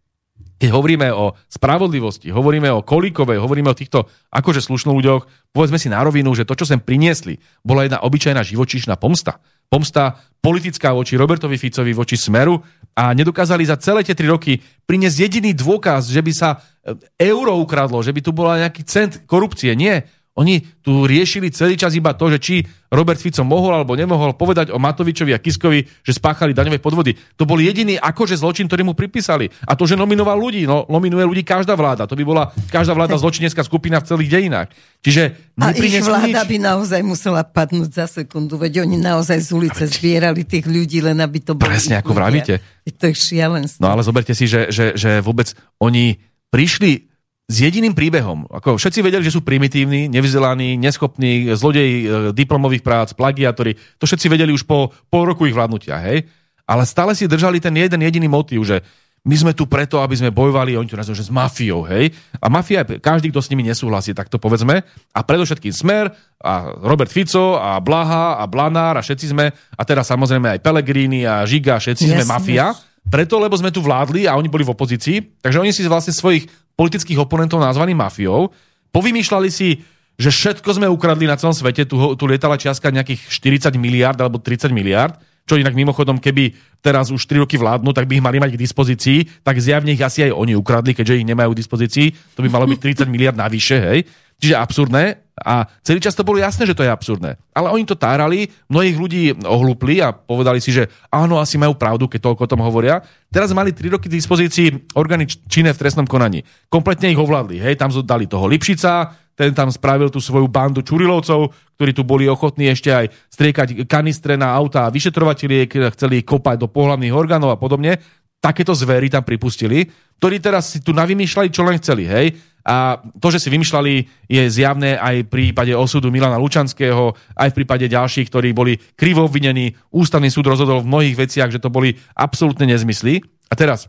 keď 0.57 0.69
hovoríme 0.73 1.07
o 1.13 1.37
spravodlivosti, 1.47 2.33
hovoríme 2.33 2.69
o 2.73 2.81
Kolíkovej, 2.81 3.37
hovoríme 3.37 3.69
o 3.69 3.77
týchto 3.77 4.09
akože 4.33 4.65
slušných 4.65 4.97
ľuďoch, 4.97 5.53
povedzme 5.53 5.77
si 5.77 5.87
na 5.87 6.01
rovinu, 6.01 6.33
že 6.33 6.49
to, 6.49 6.57
čo 6.57 6.65
sem 6.65 6.81
priniesli, 6.81 7.37
bola 7.61 7.85
jedna 7.85 8.01
obyčajná 8.01 8.41
živočíšna 8.41 8.97
pomsta 8.97 9.37
pomsta 9.67 10.15
politická 10.39 10.95
voči 10.95 11.19
Robertovi 11.19 11.59
Ficovi, 11.59 11.91
voči 11.91 12.15
Smeru 12.15 12.55
a 12.95 13.11
nedokázali 13.11 13.67
za 13.67 13.75
celé 13.77 14.01
tie 14.07 14.15
tri 14.15 14.25
roky 14.31 14.63
priniesť 14.87 15.27
jediný 15.27 15.51
dôkaz, 15.51 16.07
že 16.07 16.23
by 16.23 16.31
sa 16.31 16.49
e, 16.55 16.95
euro 17.27 17.59
ukradlo, 17.59 17.99
že 17.99 18.15
by 18.15 18.21
tu 18.23 18.31
bola 18.31 18.63
nejaký 18.63 18.87
cent 18.87 19.27
korupcie. 19.27 19.75
Nie. 19.75 20.07
Oni 20.37 20.61
tu 20.85 21.09
riešili 21.09 21.49
celý 21.49 21.73
čas 21.73 21.97
iba 21.97 22.13
to, 22.13 22.29
že 22.29 22.37
či 22.37 22.55
Robert 22.93 23.17
Fico 23.17 23.41
mohol 23.41 23.73
alebo 23.73 23.97
nemohol 23.97 24.37
povedať 24.37 24.69
o 24.69 24.77
Matovičovi 24.77 25.33
a 25.33 25.41
Kiskovi, 25.41 25.81
že 26.05 26.13
spáchali 26.13 26.53
daňové 26.53 26.77
podvody. 26.77 27.17
To 27.35 27.43
bol 27.43 27.57
jediný 27.57 27.97
akože 27.97 28.37
zločin, 28.37 28.69
ktorý 28.69 28.85
mu 28.85 28.93
pripísali. 28.93 29.49
A 29.65 29.73
to, 29.73 29.89
že 29.89 29.97
nominoval 29.97 30.37
ľudí, 30.37 30.69
no 30.69 30.85
nominuje 30.87 31.25
ľudí 31.25 31.43
každá 31.43 31.73
vláda. 31.73 32.05
To 32.05 32.15
by 32.15 32.23
bola 32.23 32.53
každá 32.69 32.93
vláda 32.93 33.17
zločinecká 33.17 33.65
skupina 33.65 33.97
v 33.99 34.07
celých 34.13 34.29
dejinách. 34.39 34.69
Čiže 35.01 35.23
a 35.57 35.73
ich 35.73 36.05
vláda 36.05 36.45
nič. 36.45 36.49
by 36.53 36.57
naozaj 36.61 37.01
musela 37.01 37.41
padnúť 37.41 37.89
za 37.91 38.05
sekundu, 38.05 38.61
veď 38.61 38.85
oni 38.85 39.01
naozaj 39.01 39.41
z 39.41 39.49
ulice 39.57 39.83
zbierali 39.89 40.45
tých 40.45 40.69
ľudí, 40.69 41.01
len 41.01 41.17
aby 41.17 41.41
to 41.41 41.57
bolo. 41.57 41.65
Presne 41.65 41.97
ako 41.97 42.13
vravíte. 42.13 42.61
To 42.87 43.09
je 43.09 43.15
šialenstvo. 43.17 43.81
No 43.81 43.89
ale 43.89 44.05
zoberte 44.05 44.31
si, 44.37 44.45
že, 44.45 44.69
že, 44.69 44.93
že 44.95 45.19
vôbec 45.19 45.51
oni 45.81 46.21
prišli 46.53 47.16
s 47.47 47.55
jediným 47.63 47.95
príbehom. 47.95 48.43
Ako 48.51 48.75
všetci 48.75 48.99
vedeli, 48.99 49.23
že 49.23 49.31
sú 49.31 49.39
primitívni, 49.39 50.11
nevzdelaní, 50.11 50.75
neschopní, 50.75 51.55
zlodej 51.55 51.89
e, 51.89 52.05
diplomových 52.35 52.83
prác, 52.83 53.15
plagiátori. 53.15 53.79
To 53.97 54.03
všetci 54.03 54.27
vedeli 54.27 54.51
už 54.51 54.67
po 54.67 54.91
pol 55.07 55.31
roku 55.31 55.47
ich 55.47 55.55
vládnutia, 55.55 55.95
hej? 56.03 56.27
Ale 56.67 56.83
stále 56.83 57.15
si 57.15 57.23
držali 57.23 57.63
ten 57.63 57.71
jeden 57.71 58.03
jediný 58.03 58.27
motív, 58.27 58.67
že 58.67 58.83
my 59.23 59.35
sme 59.35 59.51
tu 59.55 59.63
preto, 59.67 60.03
aby 60.03 60.15
sme 60.19 60.35
bojovali, 60.35 60.75
oni 60.75 60.91
tu 60.91 60.99
nazvajú, 60.99 61.15
že 61.15 61.27
s 61.27 61.31
mafiou, 61.31 61.87
hej? 61.87 62.11
A 62.39 62.51
mafia, 62.51 62.83
každý, 62.83 63.31
kto 63.31 63.39
s 63.39 63.51
nimi 63.51 63.63
nesúhlasí, 63.63 64.11
tak 64.11 64.27
to 64.27 64.39
povedzme. 64.39 64.83
A 65.15 65.19
predovšetkým 65.23 65.71
Smer, 65.71 66.11
a 66.43 66.75
Robert 66.83 67.11
Fico, 67.11 67.55
a 67.55 67.79
Blaha, 67.79 68.39
a 68.39 68.47
Blanár, 68.47 68.99
a 68.99 69.03
všetci 69.03 69.31
sme, 69.31 69.51
a 69.51 69.81
teraz 69.87 70.11
samozrejme 70.11 70.59
aj 70.59 70.63
Pelegrini 70.63 71.23
a 71.23 71.47
Žiga, 71.47 71.79
všetci 71.79 72.11
Jasne. 72.11 72.15
sme 72.19 72.23
mafia. 72.27 72.75
Preto, 73.07 73.39
lebo 73.39 73.55
sme 73.55 73.71
tu 73.71 73.79
vládli 73.79 74.27
a 74.27 74.35
oni 74.35 74.51
boli 74.51 74.67
v 74.67 74.75
opozícii, 74.75 75.39
takže 75.39 75.63
oni 75.63 75.71
si 75.71 75.87
vlastne 75.87 76.11
svojich 76.11 76.47
politických 76.75 77.23
oponentov 77.23 77.63
nazvaní 77.63 77.95
mafiou. 77.95 78.51
Povymýšľali 78.91 79.47
si, 79.47 79.79
že 80.19 80.29
všetko 80.33 80.75
sme 80.75 80.91
ukradli 80.91 81.23
na 81.23 81.39
celom 81.39 81.55
svete, 81.55 81.87
tu, 81.87 81.95
tu 81.95 82.23
lietala 82.27 82.59
čiastka 82.59 82.91
nejakých 82.91 83.31
40 83.31 83.79
miliard 83.79 84.17
alebo 84.19 84.43
30 84.43 84.75
miliard, 84.75 85.15
čo 85.47 85.55
inak 85.55 85.71
mimochodom, 85.71 86.19
keby 86.19 86.51
teraz 86.83 87.07
už 87.07 87.23
3 87.23 87.47
roky 87.47 87.55
vládnu, 87.55 87.95
tak 87.95 88.11
by 88.11 88.19
ich 88.19 88.25
mali 88.25 88.43
mať 88.43 88.59
k 88.59 88.61
dispozícii, 88.67 89.19
tak 89.45 89.55
zjavne 89.63 89.95
ich 89.95 90.03
asi 90.03 90.27
aj 90.27 90.35
oni 90.35 90.59
ukradli, 90.59 90.91
keďže 90.91 91.23
ich 91.23 91.29
nemajú 91.29 91.55
k 91.55 91.59
dispozícii, 91.63 92.07
to 92.35 92.43
by 92.43 92.51
malo 92.51 92.67
byť 92.67 93.07
30 93.07 93.07
miliard 93.13 93.37
navyše, 93.39 93.77
hej. 93.79 93.99
Čiže 94.37 94.59
absurdné 94.59 95.26
a 95.37 95.69
celý 95.85 96.01
čas 96.01 96.17
to 96.17 96.25
bolo 96.25 96.41
jasné, 96.41 96.65
že 96.65 96.73
to 96.73 96.81
je 96.81 96.89
absurdné. 96.89 97.37
Ale 97.53 97.69
oni 97.69 97.85
to 97.85 97.93
tárali, 97.93 98.49
mnohých 98.65 98.97
ľudí 98.97 99.21
ohlúpli 99.45 100.01
a 100.01 100.09
povedali 100.09 100.57
si, 100.57 100.73
že 100.73 100.89
áno, 101.13 101.37
asi 101.37 101.61
majú 101.61 101.77
pravdu, 101.77 102.09
keď 102.09 102.25
toľko 102.25 102.41
o 102.45 102.51
tom 102.57 102.61
hovoria. 102.65 103.05
Teraz 103.29 103.53
mali 103.53 103.69
3 103.69 103.93
roky 103.93 104.09
k 104.09 104.17
dispozícii 104.17 104.97
orgány 104.97 105.29
činné 105.29 105.77
v 105.77 105.81
trestnom 105.85 106.09
konaní. 106.09 106.41
Kompletne 106.73 107.13
ich 107.13 107.21
ovládli. 107.21 107.61
Hej, 107.61 107.77
tam 107.77 107.93
dali 107.93 108.25
toho 108.25 108.49
Lipšica, 108.49 109.13
ten 109.37 109.53
tam 109.53 109.69
spravil 109.69 110.09
tú 110.09 110.17
svoju 110.17 110.49
bandu 110.49 110.81
Čurilovcov, 110.81 111.53
ktorí 111.77 111.93
tu 111.93 112.01
boli 112.01 112.25
ochotní 112.25 112.73
ešte 112.73 112.89
aj 112.89 113.05
striekať 113.29 113.85
kanistre 113.85 114.33
na 114.33 114.49
auta 114.49 114.89
a 114.89 114.93
vyšetrovateľiek, 114.93 115.93
chceli 115.93 116.25
kopať 116.25 116.65
do 116.65 116.67
pohľadných 116.67 117.13
orgánov 117.13 117.53
a 117.53 117.61
podobne. 117.61 118.01
Takéto 118.41 118.73
zvery 118.73 119.13
tam 119.13 119.21
pripustili, 119.21 119.85
ktorí 120.17 120.41
teraz 120.41 120.73
si 120.73 120.81
tu 120.81 120.93
navymýšľali, 120.97 121.49
čo 121.53 121.61
len 121.61 121.77
chceli, 121.77 122.09
hej 122.09 122.56
a 122.67 122.99
to, 122.99 123.31
že 123.31 123.39
si 123.39 123.47
vymýšľali, 123.47 124.27
je 124.27 124.43
zjavné 124.51 124.99
aj 124.99 125.23
v 125.23 125.31
prípade 125.31 125.71
osudu 125.71 126.11
Milana 126.11 126.35
Lučanského, 126.35 127.15
aj 127.39 127.55
v 127.55 127.57
prípade 127.63 127.87
ďalších, 127.87 128.27
ktorí 128.27 128.51
boli 128.51 128.75
krivo 128.99 129.23
obvinení. 129.23 129.71
Ústavný 129.87 130.27
súd 130.27 130.51
rozhodol 130.51 130.83
v 130.83 130.91
mnohých 130.91 131.15
veciach, 131.15 131.47
že 131.47 131.63
to 131.63 131.71
boli 131.71 131.95
absolútne 132.11 132.67
nezmysly. 132.67 133.23
A 133.47 133.55
teraz, 133.55 133.87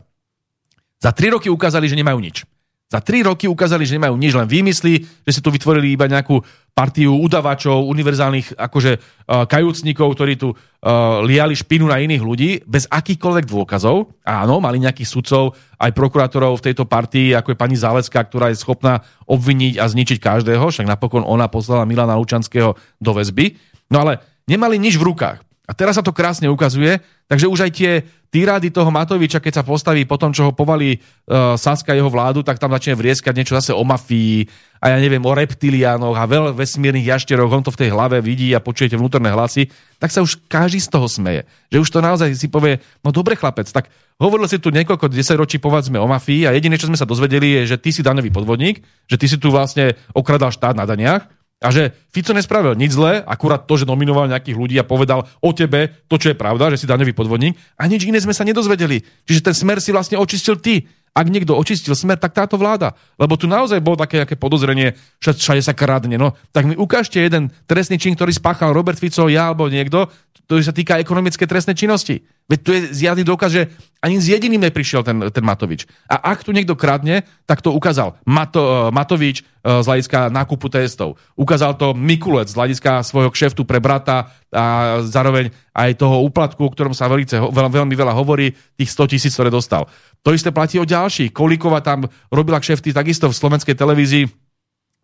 za 1.03 1.11
tri 1.11 1.27
roky 1.27 1.51
ukázali, 1.51 1.91
že 1.91 1.99
nemajú 1.99 2.23
nič. 2.23 2.47
Za 2.89 3.05
tri 3.05 3.21
roky 3.21 3.45
ukázali, 3.45 3.85
že 3.85 4.01
nemajú 4.01 4.17
nič, 4.17 4.33
len 4.33 4.49
výmysly, 4.49 5.05
že 5.21 5.31
si 5.37 5.45
tu 5.45 5.53
vytvorili 5.53 5.93
iba 5.93 6.09
nejakú 6.09 6.41
partiu 6.73 7.21
udavačov, 7.21 7.85
univerzálnych 7.85 8.57
akože 8.57 8.91
uh, 8.97 9.45
kajúcnikov, 9.45 10.17
ktorí 10.17 10.33
tu 10.41 10.49
uh, 10.49 11.21
liali 11.21 11.53
špinu 11.53 11.85
na 11.85 12.01
iných 12.01 12.23
ľudí 12.25 12.49
bez 12.65 12.89
akýchkoľvek 12.89 13.45
dôkazov. 13.45 14.17
Áno, 14.25 14.57
mali 14.57 14.81
nejakých 14.81 15.05
sudcov, 15.05 15.53
aj 15.77 15.93
prokurátorov 15.93 16.57
v 16.57 16.65
tejto 16.73 16.89
partii, 16.89 17.37
ako 17.37 17.53
je 17.53 17.61
pani 17.61 17.77
Zálecká, 17.77 18.25
ktorá 18.25 18.49
je 18.49 18.57
schopná 18.57 19.05
obviniť 19.29 19.77
a 19.77 19.85
zničiť 19.85 20.17
každého, 20.17 20.65
však 20.73 20.89
napokon 20.89 21.21
ona 21.21 21.45
poslala 21.45 21.85
Milana 21.85 22.17
Lučanského 22.17 22.73
do 22.97 23.11
väzby. 23.13 23.53
No 23.93 24.01
ale 24.01 24.17
nemali 24.49 24.81
nič 24.81 24.97
v 24.97 25.13
rukách. 25.13 25.45
A 25.69 25.77
teraz 25.77 26.01
sa 26.01 26.03
to 26.03 26.09
krásne 26.09 26.49
ukazuje, 26.49 26.97
takže 27.29 27.45
už 27.45 27.69
aj 27.69 27.71
tie 27.77 27.91
týrady 28.33 28.73
toho 28.73 28.89
Matoviča, 28.89 29.37
keď 29.37 29.61
sa 29.61 29.63
postaví 29.65 30.01
po 30.09 30.17
tom, 30.17 30.33
čo 30.33 30.49
ho 30.49 30.51
povali 30.53 30.97
uh, 30.97 31.53
Saska 31.53 31.93
jeho 31.93 32.09
vládu, 32.09 32.41
tak 32.41 32.57
tam 32.57 32.73
začne 32.73 32.97
vrieskať 32.97 33.37
niečo 33.37 33.53
zase 33.53 33.77
o 33.77 33.85
mafii 33.85 34.49
a 34.81 34.93
ja 34.93 34.97
neviem, 34.97 35.21
o 35.21 35.29
reptiliánoch 35.29 36.17
a 36.17 36.25
veľ 36.25 36.57
vesmírnych 36.57 37.05
jašteroch, 37.05 37.53
on 37.53 37.61
to 37.61 37.69
v 37.69 37.85
tej 37.85 37.89
hlave 37.93 38.17
vidí 38.17 38.49
a 38.57 38.63
počujete 38.65 38.97
vnútorné 38.97 39.29
hlasy, 39.29 39.69
tak 40.01 40.09
sa 40.09 40.25
už 40.25 40.41
každý 40.49 40.81
z 40.81 40.89
toho 40.89 41.05
smeje. 41.05 41.45
Že 41.69 41.77
už 41.85 41.89
to 41.93 41.99
naozaj 42.01 42.33
si 42.33 42.49
povie, 42.49 42.81
no 43.05 43.13
dobre 43.13 43.37
chlapec, 43.37 43.69
tak 43.69 43.93
hovoril 44.17 44.49
si 44.49 44.57
tu 44.57 44.73
niekoľko 44.73 45.05
desaťročí 45.05 45.61
povedzme 45.61 46.01
o 46.01 46.09
mafii 46.09 46.49
a 46.49 46.53
jediné, 46.57 46.81
čo 46.81 46.89
sme 46.89 46.97
sa 46.97 47.05
dozvedeli, 47.05 47.61
je, 47.61 47.77
že 47.77 47.77
ty 47.77 47.93
si 47.93 48.01
daňový 48.01 48.33
podvodník, 48.33 48.81
že 49.05 49.21
ty 49.21 49.29
si 49.29 49.37
tu 49.37 49.53
vlastne 49.53 49.93
okradal 50.17 50.49
štát 50.49 50.73
na 50.73 50.89
daniach 50.89 51.29
a 51.59 51.75
že 51.75 51.91
Fico 52.15 52.31
nespravil 52.31 52.71
nič 52.79 52.95
zlé, 52.95 53.19
akurát 53.19 53.67
to, 53.67 53.75
že 53.75 53.83
nominoval 53.83 54.31
nejakých 54.31 54.55
ľudí 54.55 54.75
a 54.79 54.87
povedal 54.87 55.27
o 55.43 55.51
tebe 55.51 55.91
to, 56.07 56.15
čo 56.15 56.31
je 56.31 56.39
pravda, 56.39 56.71
že 56.71 56.79
si 56.79 56.87
daňový 56.87 57.11
podvodník. 57.11 57.59
A 57.75 57.83
nič 57.91 58.07
iné 58.07 58.15
sme 58.23 58.31
sa 58.31 58.47
nedozvedeli. 58.47 59.03
Čiže 59.27 59.51
ten 59.51 59.55
smer 59.55 59.83
si 59.83 59.91
vlastne 59.91 60.15
očistil 60.15 60.55
ty. 60.63 60.87
Ak 61.13 61.27
niekto 61.27 61.57
očistil 61.57 61.97
smer, 61.97 62.15
tak 62.21 62.37
táto 62.37 62.55
vláda. 62.55 62.93
Lebo 63.19 63.35
tu 63.35 63.49
naozaj 63.49 63.81
bolo 63.81 63.99
také 63.99 64.23
aké 64.23 64.39
podozrenie, 64.39 64.95
že 65.19 65.35
všade 65.35 65.61
sa 65.65 65.73
kradne. 65.73 66.15
No, 66.15 66.37
tak 66.53 66.69
mi 66.69 66.75
ukážte 66.77 67.19
jeden 67.19 67.49
trestný 67.65 67.97
čin, 67.97 68.13
ktorý 68.15 68.31
spáchal 68.31 68.71
Robert 68.71 69.01
Fico, 69.01 69.27
ja 69.27 69.51
alebo 69.51 69.67
niekto, 69.67 70.07
ktorý 70.49 70.65
sa 70.65 70.73
týka 70.73 70.97
ekonomické 70.97 71.45
trestnej 71.45 71.77
činnosti. 71.77 72.25
Veď 72.49 72.59
tu 72.65 72.69
je 72.73 72.81
zjavný 72.89 73.21
dôkaz, 73.21 73.53
že 73.53 73.69
ani 74.01 74.17
s 74.17 74.33
jediným 74.33 74.65
neprišiel 74.65 75.05
ten, 75.05 75.21
ten 75.29 75.45
Matovič. 75.45 75.85
A 76.09 76.33
ak 76.33 76.41
tu 76.41 76.49
niekto 76.49 76.73
kradne, 76.73 77.21
tak 77.45 77.61
to 77.61 77.69
ukázal 77.69 78.17
Mato, 78.25 78.57
uh, 78.57 78.71
Matovič 78.89 79.45
uh, 79.45 79.83
z 79.83 79.85
hľadiska 79.85 80.33
nákupu 80.33 80.65
testov. 80.73 81.21
Ukázal 81.37 81.77
to 81.77 81.93
Mikulec 81.93 82.49
z 82.49 82.57
hľadiska 82.57 83.05
svojho 83.05 83.29
kšeftu 83.29 83.61
pre 83.61 83.77
brata 83.77 84.33
a 84.49 84.97
zároveň 85.05 85.53
aj 85.77 86.01
toho 86.01 86.25
úplatku, 86.25 86.65
o 86.65 86.73
ktorom 86.73 86.97
sa 86.97 87.05
veľmi, 87.05 87.29
veľmi 87.53 87.93
veľa 87.93 88.17
hovorí, 88.17 88.57
tých 88.73 88.89
100 88.89 89.13
tisíc, 89.13 89.37
ktoré 89.37 89.53
dostal. 89.53 89.85
To 90.23 90.35
isté 90.35 90.51
platí 90.51 90.75
o 90.79 90.87
ďalších. 90.87 91.31
Kolíková 91.31 91.79
tam 91.79 92.07
robila 92.27 92.59
kšefty 92.59 92.91
takisto 92.91 93.31
v 93.31 93.37
slovenskej 93.37 93.75
televízii 93.75 94.27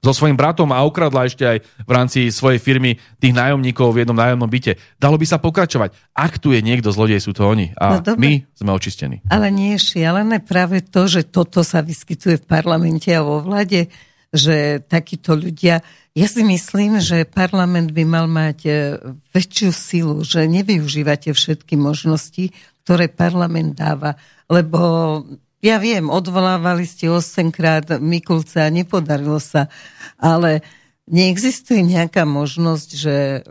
so 0.06 0.14
svojím 0.14 0.38
bratom 0.38 0.70
a 0.70 0.86
okradla 0.86 1.26
ešte 1.26 1.42
aj 1.42 1.58
v 1.66 1.92
rámci 1.92 2.20
svojej 2.30 2.62
firmy 2.62 3.02
tých 3.18 3.34
nájomníkov 3.34 3.90
v 3.90 4.06
jednom 4.06 4.14
nájomnom 4.14 4.46
byte. 4.46 4.78
Dalo 5.02 5.18
by 5.18 5.26
sa 5.26 5.42
pokračovať. 5.42 5.98
Ak 6.14 6.38
tu 6.38 6.54
je 6.54 6.62
niekto 6.62 6.94
zlodej, 6.94 7.18
sú 7.18 7.34
to 7.34 7.42
oni. 7.42 7.74
A 7.74 7.98
no, 7.98 8.14
my 8.14 8.46
sme 8.54 8.70
očistení. 8.70 9.26
Ale 9.34 9.50
nie 9.50 9.74
je 9.74 9.98
šialené 9.98 10.46
práve 10.46 10.86
to, 10.86 11.10
že 11.10 11.26
toto 11.26 11.66
sa 11.66 11.82
vyskytuje 11.82 12.38
v 12.38 12.46
parlamente 12.46 13.10
a 13.10 13.26
vo 13.26 13.42
vlade, 13.42 13.90
že 14.30 14.84
takíto 14.86 15.34
ľudia... 15.34 15.82
Ja 16.16 16.28
si 16.32 16.48
myslím, 16.48 17.04
že 17.04 17.28
parlament 17.28 17.92
by 17.92 18.04
mal 18.08 18.28
mať 18.30 18.58
e, 18.64 18.72
väčšiu 19.36 19.70
silu, 19.76 20.18
že 20.24 20.48
nevyužívate 20.48 21.36
všetky 21.36 21.76
možnosti, 21.76 22.56
ktoré 22.86 23.10
parlament 23.10 23.74
dáva, 23.74 24.14
lebo 24.46 24.80
ja 25.66 25.82
viem, 25.82 26.06
odvolávali 26.14 26.86
ste 26.86 27.10
8 27.10 27.50
krát 27.50 27.98
Mikulca 27.98 28.70
a 28.70 28.74
nepodarilo 28.74 29.42
sa, 29.42 29.66
ale 30.22 30.62
neexistuje 31.10 31.82
nejaká 31.82 32.30
možnosť, 32.30 32.90
že 32.94 33.42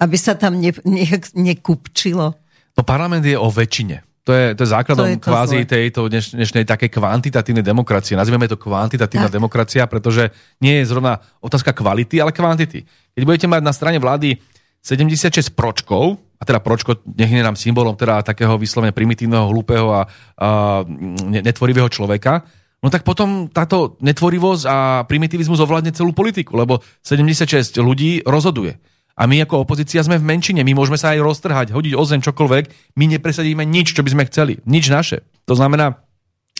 aby 0.00 0.16
sa 0.16 0.32
tam 0.34 0.56
ne, 0.56 0.72
ne, 0.88 1.06
nekupčilo? 1.36 2.34
No 2.72 2.82
parlament 2.82 3.22
je 3.22 3.36
o 3.36 3.52
väčšine. 3.52 4.00
To 4.22 4.30
je, 4.30 4.54
to 4.54 4.62
je 4.62 4.70
základom 4.70 5.06
to 5.06 5.12
je 5.12 5.18
to 5.18 5.26
kvázi 5.26 5.58
zle. 5.66 5.68
tejto 5.68 6.00
dneš, 6.06 6.26
dnešnej 6.38 6.62
také 6.62 6.86
kvantitatívnej 6.86 7.66
demokracie. 7.66 8.14
Nazveme 8.14 8.46
to 8.46 8.54
kvantitatívna 8.54 9.26
tak. 9.26 9.34
demokracia, 9.34 9.82
pretože 9.90 10.30
nie 10.62 10.78
je 10.78 10.88
zrovna 10.88 11.18
otázka 11.42 11.74
kvality, 11.74 12.22
ale 12.22 12.30
kvantity. 12.30 12.86
Keď 13.18 13.22
budete 13.26 13.50
mať 13.50 13.62
na 13.66 13.74
strane 13.74 13.98
vlády 13.98 14.38
76 14.78 15.52
pročkov, 15.58 16.22
a 16.42 16.46
teda 16.46 16.58
pročko 16.58 16.98
nech 17.06 17.30
je 17.30 17.38
nám 17.38 17.54
symbolom 17.54 17.94
teda 17.94 18.26
takého 18.26 18.58
vyslovene 18.58 18.90
primitívneho, 18.90 19.46
hlúpeho 19.46 19.94
a, 19.94 20.02
a 20.02 20.82
netvorivého 21.22 21.86
človeka, 21.86 22.42
no 22.82 22.90
tak 22.90 23.06
potom 23.06 23.46
táto 23.46 23.94
netvorivosť 24.02 24.64
a 24.66 24.76
primitivizmus 25.06 25.62
ovládne 25.62 25.94
celú 25.94 26.10
politiku, 26.10 26.58
lebo 26.58 26.82
76 27.06 27.78
ľudí 27.78 28.26
rozhoduje. 28.26 28.74
A 29.14 29.30
my 29.30 29.46
ako 29.46 29.62
opozícia 29.62 30.02
sme 30.02 30.18
v 30.18 30.26
menšine, 30.26 30.66
my 30.66 30.74
môžeme 30.74 30.98
sa 30.98 31.14
aj 31.14 31.22
roztrhať, 31.22 31.70
hodiť 31.70 31.94
o 31.94 32.02
zem 32.02 32.18
čokoľvek, 32.18 32.96
my 32.98 33.04
nepresadíme 33.06 33.62
nič, 33.62 33.94
čo 33.94 34.02
by 34.02 34.10
sme 34.10 34.26
chceli, 34.26 34.58
nič 34.66 34.90
naše. 34.90 35.22
To 35.46 35.54
znamená, 35.54 36.02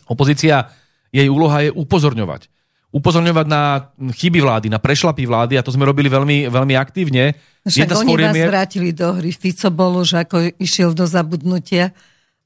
opozícia, 0.07 0.71
jej 1.11 1.27
úloha 1.27 1.67
je 1.67 1.75
upozorňovať 1.75 2.53
upozorňovať 2.93 3.47
na 3.49 3.89
chyby 3.97 4.45
vlády, 4.45 4.67
na 4.69 4.77
prešlapy 4.77 5.25
vlády 5.25 5.57
a 5.57 5.65
to 5.65 5.73
sme 5.73 5.89
robili 5.89 6.13
veľmi, 6.13 6.53
veľmi 6.53 6.77
aktívne. 6.77 7.33
Však 7.65 7.89
Jedna 7.89 7.97
oni 8.05 8.15
vás 8.21 8.37
je... 8.37 8.47
vrátili 8.47 8.91
do 8.93 9.09
hry. 9.17 9.33
Fico 9.33 9.73
bol 9.73 10.05
už 10.05 10.29
ako 10.29 10.61
išiel 10.61 10.93
do 10.93 11.09
zabudnutia, 11.09 11.97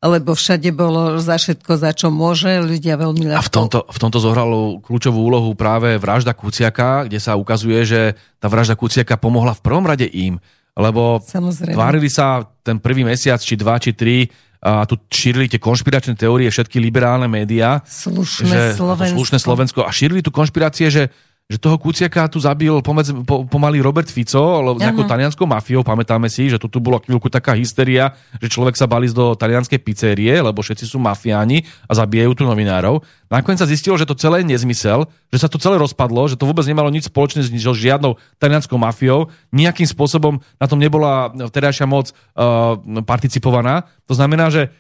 lebo 0.07 0.39
všade 0.39 0.71
bolo 0.71 1.19
za 1.19 1.35
všetko, 1.35 1.73
za 1.83 1.91
čo 1.91 2.15
môže, 2.15 2.63
ľudia 2.63 2.95
veľmi 2.95 3.27
ľahko... 3.27 3.43
A 3.43 3.49
v 3.49 3.51
tomto, 3.51 3.79
v 3.91 3.99
tomto 3.99 4.19
zohralo 4.23 4.79
kľúčovú 4.79 5.19
úlohu 5.19 5.51
práve 5.59 5.99
vražda 5.99 6.31
Kuciaka, 6.31 7.11
kde 7.11 7.19
sa 7.19 7.35
ukazuje, 7.35 7.83
že 7.83 8.01
tá 8.39 8.47
vražda 8.47 8.79
Kuciaka 8.79 9.19
pomohla 9.19 9.51
v 9.57 9.65
prvom 9.67 9.83
rade 9.83 10.07
im, 10.07 10.39
lebo 10.77 11.25
Samozrejme. 11.25 11.73
tvárili 11.73 12.13
sa 12.13 12.45
ten 12.61 12.77
prvý 12.79 13.03
mesiac, 13.03 13.41
či 13.41 13.57
dva, 13.57 13.81
či 13.81 13.97
tri, 13.97 14.29
a 14.67 14.83
tu 14.83 14.99
šírili 15.07 15.47
tie 15.47 15.63
konšpiračné 15.63 16.19
teórie 16.19 16.51
všetky 16.51 16.83
liberálne 16.83 17.31
médiá. 17.31 17.85
Slušné 17.87 18.51
že, 18.51 18.63
Slovensko. 18.75 19.15
Slušné 19.15 19.39
Slovensko. 19.39 19.81
A 19.87 19.95
šírili 19.95 20.27
tu 20.27 20.35
konšpirácie, 20.35 20.91
že 20.91 21.03
že 21.47 21.63
toho 21.63 21.79
Kuciaka 21.79 22.27
tu 22.27 22.43
zabil 22.43 22.75
pomedzi, 22.83 23.15
po, 23.23 23.47
pomaly 23.47 23.79
Robert 23.79 24.11
Fico, 24.11 24.59
alebo 24.59 24.83
nejakou 24.83 25.07
talianskou 25.07 25.47
mafiou, 25.47 25.87
pamätáme 25.87 26.27
si, 26.27 26.51
že 26.51 26.59
tu, 26.59 26.67
tu 26.67 26.83
bola 26.83 26.99
chvíľku 26.99 27.31
taká 27.31 27.55
hysteria, 27.55 28.19
že 28.43 28.51
človek 28.51 28.75
sa 28.75 28.91
balí 28.91 29.07
do 29.15 29.39
talianskej 29.39 29.79
pizzerie, 29.79 30.35
lebo 30.43 30.59
všetci 30.59 30.91
sú 30.91 30.99
mafiáni 30.99 31.63
a 31.87 31.95
zabijajú 31.95 32.35
tu 32.35 32.43
novinárov. 32.43 32.99
Nakoniec 33.31 33.63
sa 33.63 33.71
zistilo, 33.71 33.95
že 33.95 34.11
to 34.11 34.19
celé 34.19 34.43
je 34.43 34.59
nezmysel, 34.59 35.07
že 35.31 35.39
sa 35.39 35.47
to 35.47 35.63
celé 35.63 35.79
rozpadlo, 35.79 36.27
že 36.27 36.35
to 36.35 36.51
vôbec 36.51 36.67
nemalo 36.67 36.91
nič 36.91 37.07
spoločné 37.07 37.47
s 37.47 37.55
žiadnou 37.55 38.19
talianskou 38.43 38.75
mafiou, 38.75 39.31
nejakým 39.55 39.87
spôsobom 39.87 40.43
na 40.59 40.67
tom 40.67 40.83
nebola 40.83 41.31
vtedajšia 41.31 41.87
moc 41.87 42.11
uh, 42.11 42.75
participovaná. 43.07 43.87
To 44.11 44.19
znamená, 44.19 44.51
že 44.51 44.75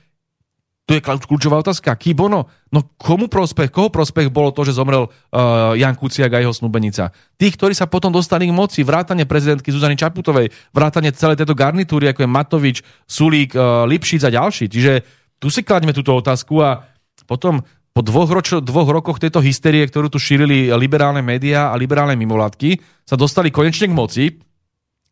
tu 0.87 0.94
je 0.94 1.03
kľúčová 1.03 1.59
otázka. 1.66 1.99
Ký 1.99 2.14
bono? 2.14 2.46
No 2.70 2.94
komu 2.94 3.27
prospech, 3.27 3.75
koho 3.75 3.90
prospech 3.90 4.31
bolo 4.31 4.55
to, 4.55 4.62
že 4.62 4.79
zomrel 4.79 5.11
uh, 5.11 5.75
Jan 5.75 5.99
Kuciak 5.99 6.31
a 6.31 6.38
jeho 6.38 6.55
snúbenica? 6.55 7.11
Tých, 7.35 7.59
ktorí 7.59 7.75
sa 7.75 7.90
potom 7.90 8.14
dostali 8.14 8.46
k 8.46 8.55
moci, 8.55 8.87
vrátane 8.87 9.27
prezidentky 9.27 9.75
Zuzany 9.75 9.99
Čaputovej, 9.99 10.46
vrátane 10.70 11.11
celej 11.11 11.42
tejto 11.42 11.59
garnitúry, 11.59 12.07
ako 12.07 12.22
je 12.22 12.31
Matovič, 12.31 12.77
Sulík, 13.03 13.59
uh, 13.59 13.83
Lipšic 13.90 14.31
a 14.31 14.31
ďalší. 14.31 14.70
Čiže 14.70 14.92
tu 15.42 15.51
si 15.51 15.66
kladíme 15.66 15.90
túto 15.90 16.14
otázku 16.14 16.62
a 16.62 16.87
potom 17.27 17.66
po 17.90 18.05
dvoch, 18.07 18.31
roč, 18.31 18.55
dvoch 18.62 18.87
rokoch 18.87 19.18
tejto 19.18 19.42
hysterie, 19.42 19.83
ktorú 19.90 20.07
tu 20.07 20.22
šírili 20.22 20.70
liberálne 20.70 21.25
médiá 21.25 21.75
a 21.75 21.81
liberálne 21.81 22.14
mimovládky, 22.14 22.79
sa 23.03 23.18
dostali 23.18 23.51
konečne 23.51 23.90
k 23.90 23.96
moci 23.96 24.25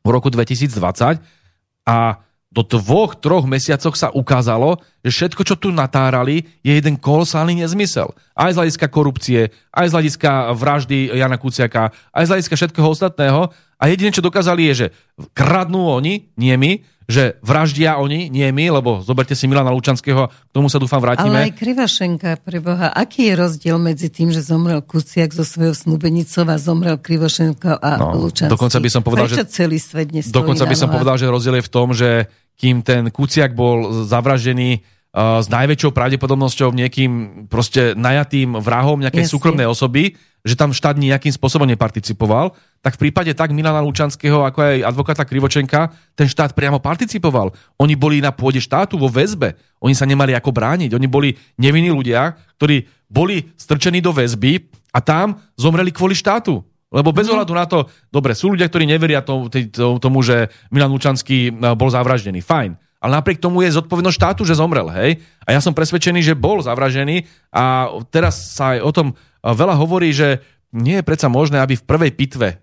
v 0.05 0.09
roku 0.13 0.31
2020 0.31 0.71
a 1.89 1.97
do 2.55 2.63
dvoch, 2.63 3.19
troch 3.19 3.51
mesiacoch 3.51 3.99
sa 3.99 4.15
ukázalo, 4.15 4.79
že 5.03 5.11
všetko, 5.11 5.43
čo 5.43 5.59
tu 5.59 5.75
natárali, 5.75 6.47
je 6.63 6.71
jeden 6.71 6.95
kolosálny 6.95 7.59
nezmysel. 7.59 8.15
Aj 8.39 8.55
z 8.55 8.59
hľadiska 8.63 8.87
korupcie, 8.87 9.51
aj 9.75 9.91
z 9.91 9.95
hľadiska 9.99 10.55
vraždy 10.55 11.11
Jana 11.19 11.35
Kuciaka, 11.35 11.91
aj 12.15 12.25
z 12.25 12.31
hľadiska 12.31 12.55
všetkého 12.55 12.87
ostatného. 12.87 13.51
A 13.75 13.91
jediné, 13.91 14.15
čo 14.15 14.23
dokázali, 14.23 14.71
je, 14.71 14.87
že 14.87 14.89
kradnú 15.35 15.91
oni, 15.91 16.31
nie 16.39 16.55
my, 16.55 16.79
že 17.05 17.37
vraždia 17.45 18.01
oni, 18.01 18.33
nie 18.33 18.49
my, 18.49 18.81
lebo 18.81 19.05
zoberte 19.05 19.37
si 19.37 19.45
Milana 19.45 19.69
Lučanského, 19.73 20.33
k 20.33 20.53
tomu 20.53 20.73
sa 20.73 20.81
dúfam 20.81 21.05
vrátime. 21.05 21.37
Ale 21.37 21.53
aj 21.53 21.55
Krivašenka, 21.57 22.41
preboha, 22.41 22.89
aký 22.97 23.29
je 23.29 23.35
rozdiel 23.37 23.77
medzi 23.77 24.09
tým, 24.09 24.33
že 24.33 24.41
zomrel 24.41 24.81
Kuciak 24.81 25.37
so 25.37 25.45
svojou 25.45 25.77
snúbenicou 25.77 26.49
a 26.49 26.57
zomrel 26.57 26.97
Krivošenko 26.97 27.77
a 27.77 27.91
no, 28.01 28.25
Lučanský? 28.25 28.53
Dokonca 28.53 28.79
by 28.81 28.89
som 28.89 29.03
povedal, 29.05 29.27
Prečo 29.29 29.45
že... 29.45 29.53
celý 29.53 29.77
svet 29.77 30.09
Dokonca 30.33 30.65
by 30.65 30.77
som 30.77 30.89
povedal, 30.89 31.17
že 31.21 31.29
rozdiel 31.29 31.61
je 31.61 31.67
v 31.69 31.73
tom, 31.73 31.89
že 31.93 32.29
kým 32.57 32.81
ten 32.81 33.13
Kuciak 33.13 33.53
bol 33.53 34.07
zavraždený 34.07 34.81
uh, 34.81 35.43
s 35.43 35.47
najväčšou 35.51 35.91
pravdepodobnosťou 35.91 36.73
niekým 36.73 37.45
proste 37.51 37.93
najatým 37.99 38.57
vrahom 38.63 39.03
nejakej 39.03 39.27
Jasne. 39.27 39.35
súkromnej 39.35 39.69
osoby, 39.69 40.15
že 40.45 40.55
tam 40.55 40.77
štát 40.77 41.01
nejakým 41.01 41.33
spôsobom 41.33 41.65
neparticipoval, 41.67 42.55
tak 42.85 43.01
v 43.01 43.09
prípade 43.09 43.33
tak 43.33 43.57
Milana 43.57 43.81
Lučanského, 43.81 44.45
ako 44.45 44.61
aj 44.61 44.77
advokáta 44.85 45.25
Krivočenka, 45.25 45.89
ten 46.13 46.29
štát 46.29 46.53
priamo 46.53 46.85
participoval. 46.85 47.49
Oni 47.81 47.97
boli 47.97 48.21
na 48.21 48.29
pôde 48.29 48.61
štátu 48.61 49.01
vo 49.01 49.09
väzbe. 49.09 49.57
Oni 49.81 49.97
sa 49.97 50.05
nemali 50.05 50.37
ako 50.37 50.53
brániť. 50.53 50.93
Oni 50.93 51.09
boli 51.09 51.33
nevinní 51.57 51.89
ľudia, 51.89 52.37
ktorí 52.61 52.85
boli 53.09 53.49
strčení 53.57 54.05
do 54.05 54.13
väzby 54.13 54.69
a 54.93 55.01
tam 55.01 55.41
zomreli 55.57 55.97
kvôli 55.97 56.13
štátu. 56.13 56.61
Lebo 56.93 57.11
bez 57.11 57.27
mhm. 57.27 57.33
ohľadu 57.33 57.53
na 57.57 57.65
to, 57.65 57.89
dobre, 58.13 58.37
sú 58.37 58.53
ľudia, 58.53 58.69
ktorí 58.69 58.85
neveria 58.85 59.25
tomu, 59.25 59.49
tomu 59.97 60.21
že 60.21 60.53
Milan 60.69 60.93
Lučanský 60.93 61.49
e, 61.49 61.53
bol 61.73 61.89
zavraždený. 61.89 62.45
Fajn. 62.45 62.77
Ale 63.01 63.21
napriek 63.21 63.41
tomu 63.41 63.61
je 63.65 63.75
zodpovednosť 63.75 64.17
štátu, 64.17 64.43
že 64.45 64.61
zomrel. 64.61 64.89
Hej? 64.93 65.25
A 65.45 65.57
ja 65.57 65.61
som 65.65 65.73
presvedčený, 65.73 66.25
že 66.25 66.39
bol 66.39 66.61
zavražený 66.61 67.25
a 67.53 67.89
teraz 68.09 68.57
sa 68.57 68.77
aj 68.77 68.79
o 68.85 68.91
tom 68.93 69.07
e, 69.11 69.15
veľa 69.43 69.75
hovorí, 69.75 70.15
že 70.15 70.41
nie 70.75 70.99
je 71.01 71.07
predsa 71.07 71.31
možné, 71.31 71.63
aby 71.63 71.79
v 71.79 71.87
prvej 71.87 72.13
pitve, 72.13 72.49
e, 72.51 72.57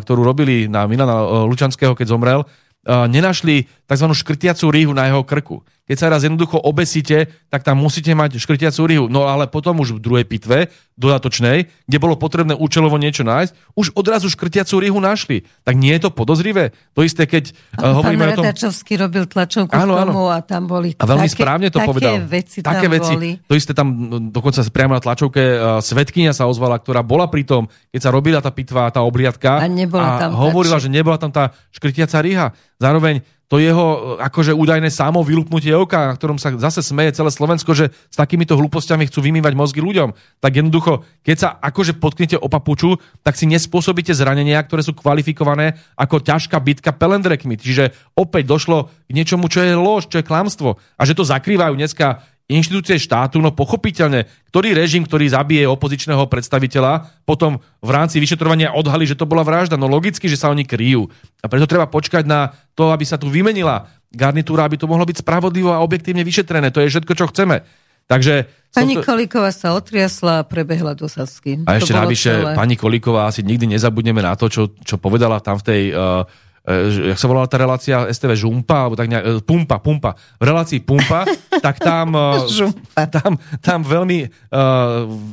ktorú 0.00 0.22
robili 0.22 0.70
na 0.70 0.86
Milana 0.86 1.44
Lučanského, 1.44 1.98
keď 1.98 2.06
zomrel, 2.08 2.40
nenašli 2.86 3.66
tzv. 3.90 4.06
škrtiacú 4.14 4.70
rýhu 4.70 4.94
na 4.94 5.10
jeho 5.10 5.26
krku 5.26 5.66
keď 5.86 5.96
sa 5.96 6.10
raz 6.10 6.26
jednoducho 6.26 6.58
obesíte, 6.58 7.30
tak 7.46 7.62
tam 7.62 7.78
musíte 7.78 8.10
mať 8.10 8.42
škrtiacú 8.42 8.82
rihu. 8.90 9.06
No 9.06 9.30
ale 9.30 9.46
potom 9.46 9.78
už 9.78 9.96
v 9.96 10.02
druhej 10.02 10.26
pitve, 10.26 10.68
dodatočnej, 10.96 11.68
kde 11.84 11.98
bolo 12.00 12.16
potrebné 12.16 12.56
účelovo 12.56 12.96
niečo 12.96 13.20
nájsť, 13.20 13.76
už 13.76 13.92
odrazu 13.92 14.32
škrtiacú 14.32 14.80
rihu 14.80 14.96
našli. 14.96 15.44
Tak 15.62 15.76
nie 15.76 15.92
je 15.92 16.08
to 16.08 16.10
podozrivé? 16.10 16.72
To 16.96 17.04
isté, 17.04 17.28
keď 17.28 17.52
uh, 17.76 18.00
hovoríme 18.00 18.32
o 18.32 18.40
tom... 18.40 18.44
Radačovský 18.48 18.96
robil 18.96 19.28
tlačovku 19.28 19.76
áno, 19.76 19.94
áno. 20.00 20.32
a 20.32 20.40
tam 20.40 20.64
boli 20.64 20.96
a 20.96 21.04
veľmi 21.04 21.28
také, 21.28 21.36
správne 21.36 21.68
to 21.68 21.78
také 21.84 21.88
povedal. 21.92 22.12
veci 22.24 22.58
také 22.64 22.88
veci. 22.88 23.12
Boli. 23.12 23.30
To 23.44 23.54
isté 23.54 23.76
tam 23.76 23.88
dokonca 24.32 24.64
priamo 24.72 24.96
na 24.96 25.02
tlačovke 25.04 25.42
uh, 25.44 25.78
svetkynia 25.84 26.32
sa 26.32 26.48
ozvala, 26.48 26.80
ktorá 26.80 27.04
bola 27.04 27.28
pri 27.28 27.44
tom, 27.44 27.68
keď 27.92 28.00
sa 28.00 28.10
robila 28.10 28.40
tá 28.40 28.48
pitva, 28.48 28.88
tá 28.88 29.04
obliadka 29.04 29.60
a, 29.60 29.68
nebola 29.68 30.16
a 30.16 30.20
tam 30.26 30.30
hovorila, 30.32 30.80
že 30.80 30.88
nebola 30.88 31.20
tam 31.20 31.28
tá 31.28 31.52
škrtiaca 31.76 32.18
riha. 32.24 32.56
Zároveň 32.80 33.20
to 33.46 33.62
jeho 33.62 34.18
akože 34.18 34.50
údajné 34.50 34.90
samo 34.90 35.22
vylúpnutie 35.22 35.70
oka, 35.70 36.10
na 36.10 36.14
ktorom 36.18 36.34
sa 36.34 36.50
zase 36.58 36.82
smeje 36.82 37.14
celé 37.14 37.30
Slovensko, 37.30 37.78
že 37.78 37.94
s 37.94 38.16
takýmito 38.18 38.58
hlúpostiami 38.58 39.06
chcú 39.06 39.22
vymývať 39.22 39.54
mozgy 39.54 39.78
ľuďom. 39.78 40.18
Tak 40.42 40.52
jednoducho, 40.58 41.06
keď 41.22 41.36
sa 41.38 41.48
akože 41.62 41.94
potknete 42.02 42.34
o 42.42 42.50
papuču, 42.50 42.98
tak 43.22 43.38
si 43.38 43.46
nespôsobíte 43.46 44.10
zranenia, 44.18 44.58
ktoré 44.66 44.82
sú 44.82 44.98
kvalifikované 44.98 45.78
ako 45.94 46.26
ťažká 46.26 46.58
bitka 46.58 46.90
pelendrekmi. 46.90 47.54
Čiže 47.54 47.94
opäť 48.18 48.50
došlo 48.50 48.90
k 49.06 49.10
niečomu, 49.14 49.46
čo 49.46 49.62
je 49.62 49.78
lož, 49.78 50.10
čo 50.10 50.18
je 50.18 50.26
klamstvo. 50.26 50.82
A 50.98 51.02
že 51.06 51.14
to 51.14 51.22
zakrývajú 51.22 51.78
dneska 51.78 52.26
inštitúcie 52.46 53.02
štátu, 53.02 53.42
no 53.42 53.50
pochopiteľne, 53.50 54.30
ktorý 54.54 54.70
režim, 54.70 55.02
ktorý 55.02 55.26
zabije 55.26 55.66
opozičného 55.66 56.30
predstaviteľa, 56.30 57.26
potom 57.26 57.58
v 57.82 57.90
rámci 57.90 58.22
vyšetrovania 58.22 58.70
odhalí, 58.70 59.02
že 59.02 59.18
to 59.18 59.26
bola 59.26 59.42
vražda. 59.42 59.74
No 59.74 59.90
logicky, 59.90 60.30
že 60.30 60.38
sa 60.38 60.50
oni 60.54 60.62
kryjú. 60.62 61.10
A 61.42 61.50
preto 61.50 61.66
treba 61.66 61.90
počkať 61.90 62.22
na 62.22 62.54
to, 62.78 62.94
aby 62.94 63.02
sa 63.02 63.18
tu 63.18 63.26
vymenila 63.26 63.90
garnitúra, 64.14 64.64
aby 64.64 64.78
to 64.78 64.86
mohlo 64.86 65.02
byť 65.02 65.26
spravodlivo 65.26 65.74
a 65.74 65.82
objektívne 65.82 66.22
vyšetrené. 66.22 66.70
To 66.70 66.80
je 66.80 66.90
všetko, 66.94 67.12
čo 67.18 67.26
chceme. 67.34 67.66
Takže... 68.06 68.46
Pani 68.70 68.94
to... 68.94 69.02
Kolíková 69.02 69.50
sa 69.50 69.74
otriasla 69.74 70.40
a 70.40 70.46
prebehla 70.46 70.94
do 70.94 71.10
Sasky. 71.10 71.58
A 71.66 71.82
ešte 71.82 71.90
navyše, 71.90 72.54
pani 72.54 72.78
Kolíková 72.78 73.26
asi 73.26 73.42
nikdy 73.42 73.74
nezabudneme 73.74 74.22
na 74.22 74.38
to, 74.38 74.46
čo, 74.46 74.70
čo 74.86 75.02
povedala 75.02 75.42
tam 75.42 75.58
v 75.58 75.64
tej 75.66 75.82
uh, 75.90 76.22
jak 76.66 77.18
sa 77.18 77.30
volala 77.30 77.46
tá 77.46 77.62
relácia 77.62 78.10
STV 78.10 78.34
Žumpa, 78.34 78.76
alebo 78.90 78.98
tak 78.98 79.06
nejak, 79.06 79.22
e, 79.22 79.30
Pumpa, 79.38 79.78
Pumpa. 79.78 80.18
V 80.18 80.42
relácii 80.42 80.82
Pumpa, 80.82 81.22
tak 81.62 81.78
tam, 81.78 82.10
e, 82.10 83.06
tam, 83.16 83.38
tam 83.62 83.78
veľmi, 83.86 84.50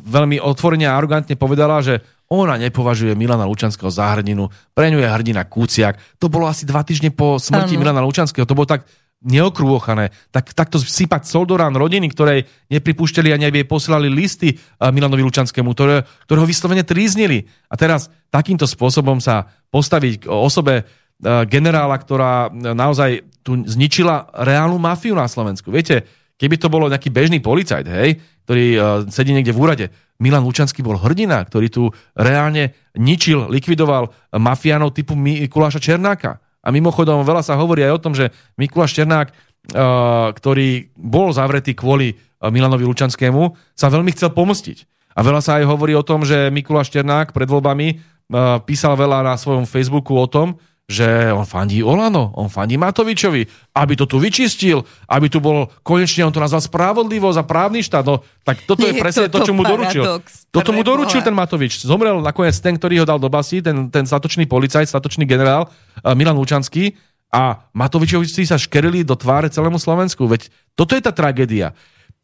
veľmi 0.05 0.37
otvorene 0.37 0.85
a 0.85 0.93
arrogantne 0.93 1.33
povedala, 1.33 1.81
že 1.81 1.97
ona 2.29 2.57
nepovažuje 2.57 3.17
Milana 3.17 3.45
Lučanského 3.45 3.89
za 3.89 4.13
hrdinu, 4.13 4.49
pre 4.73 4.89
ňu 4.89 5.01
je 5.01 5.09
hrdina 5.09 5.45
Kúciak. 5.45 5.97
To 6.21 6.29
bolo 6.29 6.49
asi 6.49 6.65
dva 6.65 6.81
týždne 6.85 7.13
po 7.13 7.37
smrti 7.37 7.77
ano. 7.77 7.81
Milana 7.81 8.01
Lučanského. 8.01 8.45
To 8.45 8.57
bolo 8.57 8.69
tak 8.69 8.85
neokrúchané. 9.23 10.11
Tak, 10.33 10.51
takto 10.51 10.81
sypať 10.81 11.29
soldorán 11.29 11.71
rodiny, 11.77 12.11
ktorej 12.11 12.43
nepripúšťali 12.73 13.31
ani 13.31 13.47
aby 13.47 13.63
jej 13.63 13.69
posielali 13.69 14.11
listy 14.11 14.51
Milanovi 14.81 15.23
Lučanskému, 15.23 15.71
ktoré, 15.71 16.03
ktoré 16.27 16.37
ho 16.43 16.47
vyslovene 16.49 16.83
tríznili. 16.83 17.47
A 17.71 17.79
teraz 17.79 18.11
takýmto 18.33 18.67
spôsobom 18.67 19.23
sa 19.23 19.47
postaviť 19.71 20.25
k 20.25 20.29
osobe 20.29 20.83
E, 20.83 21.02
generála, 21.47 21.95
ktorá 21.95 22.51
naozaj 22.51 23.23
tu 23.43 23.63
zničila 23.63 24.27
reálnu 24.43 24.75
mafiu 24.79 25.15
na 25.15 25.27
Slovensku. 25.27 25.71
Viete, 25.71 26.03
keby 26.35 26.59
to 26.59 26.67
bolo 26.67 26.91
nejaký 26.91 27.07
bežný 27.11 27.39
policajt, 27.39 27.87
hej, 27.87 28.19
ktorý 28.43 28.65
uh, 28.75 28.83
sedí 29.07 29.31
niekde 29.31 29.55
v 29.55 29.61
úrade, 29.63 29.85
Milan 30.19 30.43
Lučanský 30.43 30.83
bol 30.83 30.95
hrdina, 30.95 31.43
ktorý 31.43 31.67
tu 31.67 31.83
reálne 32.15 32.75
ničil, 32.95 33.51
likvidoval 33.51 34.11
mafiánov 34.35 34.95
typu 34.95 35.15
Mikuláša 35.15 35.83
Černáka. 35.83 36.39
A 36.63 36.71
mimochodom 36.71 37.27
veľa 37.27 37.43
sa 37.43 37.59
hovorí 37.59 37.83
aj 37.83 37.91
o 37.91 38.03
tom, 38.03 38.15
že 38.15 38.31
Mikuláš 38.55 38.95
Černák, 38.95 39.35
ktorý 40.39 40.95
bol 40.95 41.35
zavretý 41.35 41.75
kvôli 41.75 42.15
Milanovi 42.39 42.87
Lučanskému, 42.87 43.75
sa 43.75 43.91
veľmi 43.91 44.15
chcel 44.15 44.31
pomstiť. 44.31 44.87
A 45.15 45.19
veľa 45.27 45.43
sa 45.43 45.59
aj 45.59 45.67
hovorí 45.67 45.91
o 45.91 46.07
tom, 46.07 46.23
že 46.23 46.47
Mikuláš 46.55 46.87
Černák 46.95 47.35
pred 47.35 47.51
voľbami 47.51 47.99
písal 48.63 48.95
veľa 48.95 49.27
na 49.27 49.35
svojom 49.35 49.67
Facebooku 49.67 50.15
o 50.15 50.23
tom, 50.23 50.55
že 50.83 51.31
on 51.31 51.47
fandí 51.47 51.79
Olano, 51.79 52.35
on 52.35 52.51
fandí 52.51 52.75
Matovičovi, 52.75 53.47
aby 53.71 53.93
to 53.95 54.03
tu 54.03 54.19
vyčistil, 54.19 54.83
aby 55.07 55.31
tu 55.31 55.39
bol, 55.39 55.71
konečne 55.79 56.27
on 56.27 56.33
to 56.35 56.43
nazval 56.43 56.59
spravodlivosť 56.59 57.39
a 57.39 57.45
právny 57.47 57.79
štát. 57.79 58.03
No, 58.03 58.19
tak 58.43 58.67
toto 58.67 58.83
je, 58.83 58.91
je 58.91 58.99
presne 58.99 59.31
to, 59.31 59.47
čo 59.47 59.55
mu 59.55 59.63
doručil. 59.63 60.03
Toto 60.51 60.71
mu 60.75 60.83
doručil 60.83 61.23
ten 61.23 61.31
Matovič. 61.31 61.87
Zomrel 61.87 62.19
nakoniec 62.19 62.59
ten, 62.59 62.75
ktorý 62.75 63.03
ho 63.03 63.05
dal 63.07 63.15
do 63.15 63.31
basy, 63.31 63.63
ten, 63.63 63.87
ten 63.87 64.03
statočný 64.03 64.43
policajt, 64.43 64.91
statočný 64.91 65.23
generál 65.23 65.71
uh, 65.71 66.11
Milan 66.19 66.35
Lučanský 66.35 66.99
a 67.31 67.63
Matovičovci 67.73 68.43
sa 68.43 68.59
škerili 68.59 69.07
do 69.07 69.15
tváre 69.15 69.47
celému 69.47 69.79
Slovensku. 69.79 70.27
Veď 70.27 70.51
toto 70.75 70.99
je 70.99 71.01
tá 71.01 71.15
tragédia 71.15 71.71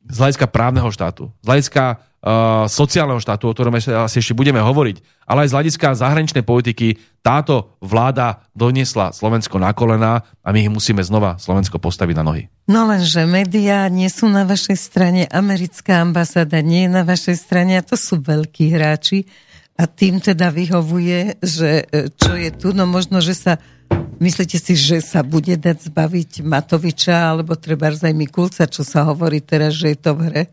z 0.08 0.18
hľadiska 0.18 0.48
právneho 0.48 0.88
štátu, 0.90 1.30
z 1.44 1.48
hľadiska 1.50 1.84
uh, 1.96 2.66
sociálneho 2.72 3.20
štátu, 3.20 3.52
o 3.52 3.54
ktorom 3.54 3.76
asi 3.76 4.18
ešte 4.20 4.38
budeme 4.38 4.64
hovoriť, 4.64 5.28
ale 5.28 5.46
aj 5.46 5.50
z 5.52 5.56
hľadiska 5.56 5.88
zahraničnej 6.00 6.44
politiky 6.48 6.98
táto 7.20 7.76
vláda 7.84 8.48
doniesla 8.56 9.12
Slovensko 9.12 9.60
na 9.60 9.76
kolena 9.76 10.24
a 10.40 10.48
my 10.56 10.60
ich 10.64 10.72
musíme 10.72 11.04
znova 11.04 11.36
Slovensko 11.36 11.78
postaviť 11.78 12.16
na 12.16 12.24
nohy. 12.24 12.44
No 12.72 12.88
lenže 12.88 13.28
médiá 13.28 13.92
nie 13.92 14.08
sú 14.08 14.32
na 14.32 14.48
vašej 14.48 14.78
strane, 14.80 15.22
americká 15.28 16.00
ambasáda 16.00 16.64
nie 16.64 16.88
je 16.88 16.96
na 16.96 17.04
vašej 17.04 17.36
strane 17.36 17.76
a 17.76 17.84
to 17.84 18.00
sú 18.00 18.24
veľkí 18.24 18.72
hráči 18.72 19.28
a 19.80 19.84
tým 19.88 20.20
teda 20.20 20.52
vyhovuje, 20.52 21.40
že 21.40 21.88
e, 21.88 22.12
čo 22.12 22.36
je 22.36 22.52
tu, 22.52 22.76
no 22.76 22.84
možno, 22.84 23.24
že 23.24 23.32
sa 23.32 23.56
Myslíte 24.20 24.60
si, 24.60 24.76
že 24.76 25.00
sa 25.00 25.24
bude 25.24 25.56
dať 25.56 25.90
zbaviť 25.90 26.44
Matoviča 26.44 27.32
alebo 27.32 27.56
treba 27.56 27.88
aj 27.88 28.12
Mikulca, 28.12 28.68
čo 28.68 28.84
sa 28.84 29.08
hovorí 29.08 29.40
teraz, 29.40 29.80
že 29.80 29.96
je 29.96 29.98
to 29.98 30.12
v 30.12 30.22
hre? 30.28 30.44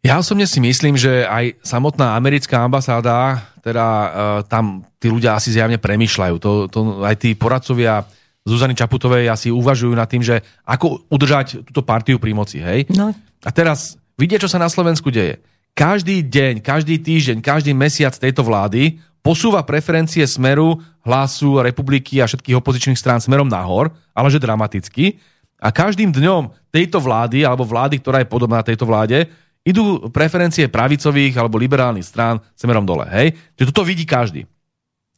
Ja 0.00 0.16
osobne 0.16 0.48
si 0.48 0.64
myslím, 0.64 0.96
že 0.96 1.28
aj 1.28 1.60
samotná 1.60 2.16
americká 2.16 2.64
ambasáda, 2.64 3.44
teda 3.60 3.84
uh, 3.86 4.08
tam 4.48 4.84
tí 4.96 5.12
ľudia 5.12 5.36
asi 5.36 5.52
zjavne 5.52 5.76
premýšľajú. 5.76 6.34
To, 6.40 6.50
to, 6.68 7.04
aj 7.04 7.16
tí 7.20 7.36
poradcovia 7.36 8.04
Zuzany 8.44 8.72
Čaputovej 8.72 9.28
asi 9.28 9.52
uvažujú 9.52 9.92
nad 9.92 10.08
tým, 10.08 10.24
že 10.24 10.40
ako 10.64 11.08
udržať 11.12 11.68
túto 11.68 11.84
partiu 11.84 12.16
pri 12.16 12.32
moci. 12.32 12.64
Hej? 12.64 12.88
No. 12.92 13.12
A 13.44 13.50
teraz 13.52 14.00
vidie, 14.16 14.40
čo 14.40 14.48
sa 14.48 14.56
na 14.56 14.72
Slovensku 14.72 15.12
deje. 15.12 15.40
Každý 15.74 16.22
deň, 16.22 16.62
každý 16.62 17.02
týždeň, 17.02 17.42
každý 17.42 17.74
mesiac 17.74 18.14
tejto 18.14 18.46
vlády 18.46 19.02
posúva 19.26 19.66
preferencie 19.66 20.22
smeru, 20.22 20.78
hlasu, 21.02 21.58
republiky 21.58 22.22
a 22.22 22.30
všetkých 22.30 22.62
opozičných 22.62 22.94
strán 22.94 23.18
smerom 23.18 23.50
nahor, 23.50 23.90
ale 24.14 24.30
že 24.30 24.38
dramaticky. 24.38 25.18
A 25.58 25.74
každým 25.74 26.14
dňom 26.14 26.54
tejto 26.70 27.02
vlády, 27.02 27.42
alebo 27.42 27.66
vlády, 27.66 27.98
ktorá 27.98 28.22
je 28.22 28.30
podobná 28.30 28.62
tejto 28.62 28.86
vláde, 28.86 29.26
idú 29.66 30.12
preferencie 30.14 30.70
pravicových 30.70 31.34
alebo 31.42 31.58
liberálnych 31.58 32.06
strán 32.06 32.38
smerom 32.54 32.86
dole. 32.86 33.10
Hej? 33.10 33.34
Čiže 33.58 33.74
toto 33.74 33.82
vidí 33.82 34.06
každý. 34.06 34.46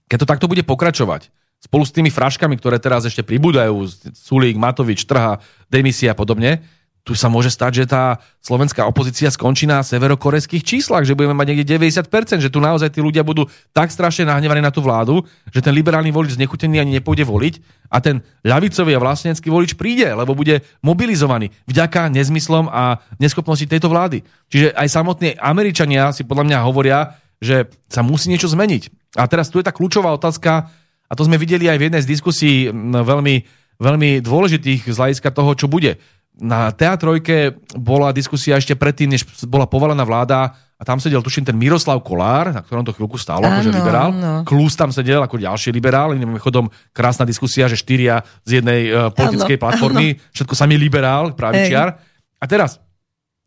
Keď 0.08 0.24
to 0.24 0.30
takto 0.30 0.48
bude 0.48 0.64
pokračovať, 0.64 1.28
spolu 1.60 1.84
s 1.84 1.92
tými 1.92 2.08
fraškami, 2.08 2.56
ktoré 2.56 2.80
teraz 2.80 3.04
ešte 3.04 3.26
pribúdajú, 3.26 3.74
Sulík, 4.14 4.56
Matovič, 4.56 5.04
Trha, 5.04 5.36
demisia 5.68 6.14
a 6.14 6.18
podobne, 6.18 6.62
tu 7.06 7.14
sa 7.14 7.30
môže 7.30 7.54
stať, 7.54 7.72
že 7.78 7.84
tá 7.86 8.18
slovenská 8.42 8.82
opozícia 8.82 9.30
skončí 9.30 9.62
na 9.70 9.86
severokorejských 9.86 10.66
číslach, 10.66 11.06
že 11.06 11.14
budeme 11.14 11.38
mať 11.38 11.54
niekde 11.54 11.78
90%, 11.78 12.42
že 12.42 12.50
tu 12.50 12.58
naozaj 12.58 12.90
tí 12.90 12.98
ľudia 12.98 13.22
budú 13.22 13.46
tak 13.70 13.94
strašne 13.94 14.26
nahnevaní 14.26 14.58
na 14.58 14.74
tú 14.74 14.82
vládu, 14.82 15.22
že 15.54 15.62
ten 15.62 15.70
liberálny 15.70 16.10
volič 16.10 16.34
znechutený 16.34 16.82
ani 16.82 16.98
nepôjde 16.98 17.22
voliť 17.22 17.54
a 17.94 18.02
ten 18.02 18.26
ľavicový 18.42 18.98
a 18.98 19.02
vlastnecký 19.06 19.46
volič 19.46 19.78
príde, 19.78 20.10
lebo 20.10 20.34
bude 20.34 20.66
mobilizovaný 20.82 21.54
vďaka 21.70 22.10
nezmyslom 22.10 22.66
a 22.66 22.98
neschopnosti 23.22 23.70
tejto 23.70 23.86
vlády. 23.86 24.26
Čiže 24.50 24.74
aj 24.74 24.88
samotní 24.90 25.38
Američania 25.38 26.10
si 26.10 26.26
podľa 26.26 26.42
mňa 26.50 26.58
hovoria, 26.66 27.14
že 27.38 27.70
sa 27.86 28.02
musí 28.02 28.34
niečo 28.34 28.50
zmeniť. 28.50 29.14
A 29.14 29.30
teraz 29.30 29.46
tu 29.46 29.62
je 29.62 29.66
tá 29.66 29.70
kľúčová 29.70 30.10
otázka, 30.10 30.74
a 31.06 31.12
to 31.14 31.22
sme 31.22 31.38
videli 31.38 31.70
aj 31.70 31.78
v 31.78 31.86
jednej 31.86 32.02
z 32.02 32.10
diskusí 32.18 32.66
veľmi, 32.74 33.34
veľmi 33.78 34.10
dôležitých 34.26 34.90
z 34.90 34.96
hľadiska 34.98 35.30
toho, 35.30 35.54
čo 35.54 35.70
bude 35.70 36.02
na 36.36 36.68
teatrojke 36.68 37.56
bola 37.76 38.12
diskusia 38.12 38.60
ešte 38.60 38.76
predtým, 38.76 39.16
než 39.16 39.24
bola 39.48 39.64
povalená 39.64 40.04
vláda 40.04 40.52
a 40.76 40.82
tam 40.84 41.00
sedel, 41.00 41.24
tuším, 41.24 41.48
ten 41.48 41.56
Miroslav 41.56 42.04
Kolár, 42.04 42.52
na 42.52 42.60
ktorom 42.60 42.84
to 42.84 42.92
chvíľku 42.92 43.16
stálo, 43.16 43.48
akože 43.48 43.72
liberál. 43.72 44.12
Áno. 44.12 44.44
Klus 44.44 44.76
tam 44.76 44.92
sedel 44.92 45.24
ako 45.24 45.40
ďalší 45.40 45.72
liberál, 45.72 46.12
iným 46.12 46.36
chodom 46.36 46.68
krásna 46.92 47.24
diskusia, 47.24 47.64
že 47.64 47.80
štyria 47.80 48.20
z 48.44 48.60
jednej 48.60 48.92
uh, 48.92 49.08
politickej 49.08 49.56
áno, 49.56 49.62
platformy, 49.64 50.06
áno. 50.12 50.20
všetko 50.36 50.52
samý 50.52 50.76
liberál, 50.76 51.32
pravičiar. 51.32 51.96
A 52.36 52.44
teraz, 52.44 52.76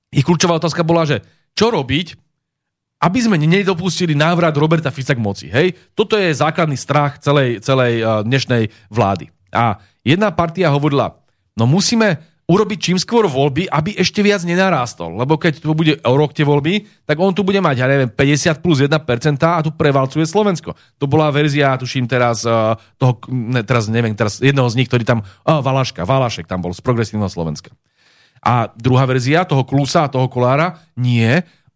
ich 0.09 0.25
kľúčová 0.25 0.57
otázka 0.57 0.81
bola, 0.81 1.05
že 1.05 1.21
čo 1.53 1.69
robiť, 1.69 2.17
aby 3.05 3.19
sme 3.21 3.37
nedopustili 3.37 4.17
návrat 4.17 4.57
Roberta 4.57 4.89
Fica 4.89 5.13
k 5.13 5.21
moci. 5.21 5.47
Hej? 5.53 5.77
Toto 5.93 6.17
je 6.17 6.33
základný 6.33 6.75
strach 6.75 7.21
celej, 7.21 7.61
celej 7.61 8.01
uh, 8.01 8.25
dnešnej 8.25 8.73
vlády. 8.89 9.29
A 9.53 9.77
jedna 10.01 10.33
partia 10.33 10.73
hovorila, 10.73 11.21
no 11.53 11.69
musíme 11.69 12.28
urobiť 12.49 12.79
čím 12.81 12.97
skôr 12.97 13.29
voľby, 13.29 13.69
aby 13.69 13.93
ešte 13.93 14.25
viac 14.25 14.41
nenarástol. 14.41 15.13
Lebo 15.21 15.37
keď 15.37 15.61
tu 15.61 15.77
bude 15.77 16.01
rok 16.01 16.33
tie 16.33 16.41
voľby, 16.41 17.05
tak 17.05 17.21
on 17.21 17.29
tu 17.29 17.45
bude 17.45 17.61
mať, 17.61 17.75
ja 17.77 17.85
neviem, 17.85 18.09
50 18.09 18.65
plus 18.65 18.81
1% 18.81 18.89
a 19.45 19.61
tu 19.61 19.69
prevalcuje 19.69 20.25
Slovensko. 20.25 20.73
To 20.97 21.05
bola 21.05 21.29
verzia, 21.29 21.77
tuším 21.77 22.09
teraz, 22.09 22.41
uh, 22.49 22.73
toho, 22.97 23.21
ne, 23.29 23.61
teraz 23.61 23.85
neviem, 23.85 24.17
teraz 24.17 24.41
jedného 24.41 24.65
z 24.65 24.81
nich, 24.81 24.89
ktorý 24.89 25.05
tam, 25.05 25.21
uh, 25.21 25.61
Valaška, 25.61 26.09
Valašek 26.09 26.49
tam 26.49 26.65
bol 26.65 26.73
z 26.73 26.81
progresívneho 26.81 27.29
Slovenska. 27.29 27.69
A 28.41 28.73
druhá 28.73 29.05
verzia 29.05 29.45
toho 29.45 29.61
Klusa 29.61 30.09
a 30.09 30.11
toho 30.11 30.25
Kolára, 30.25 30.81
nie, 30.97 31.29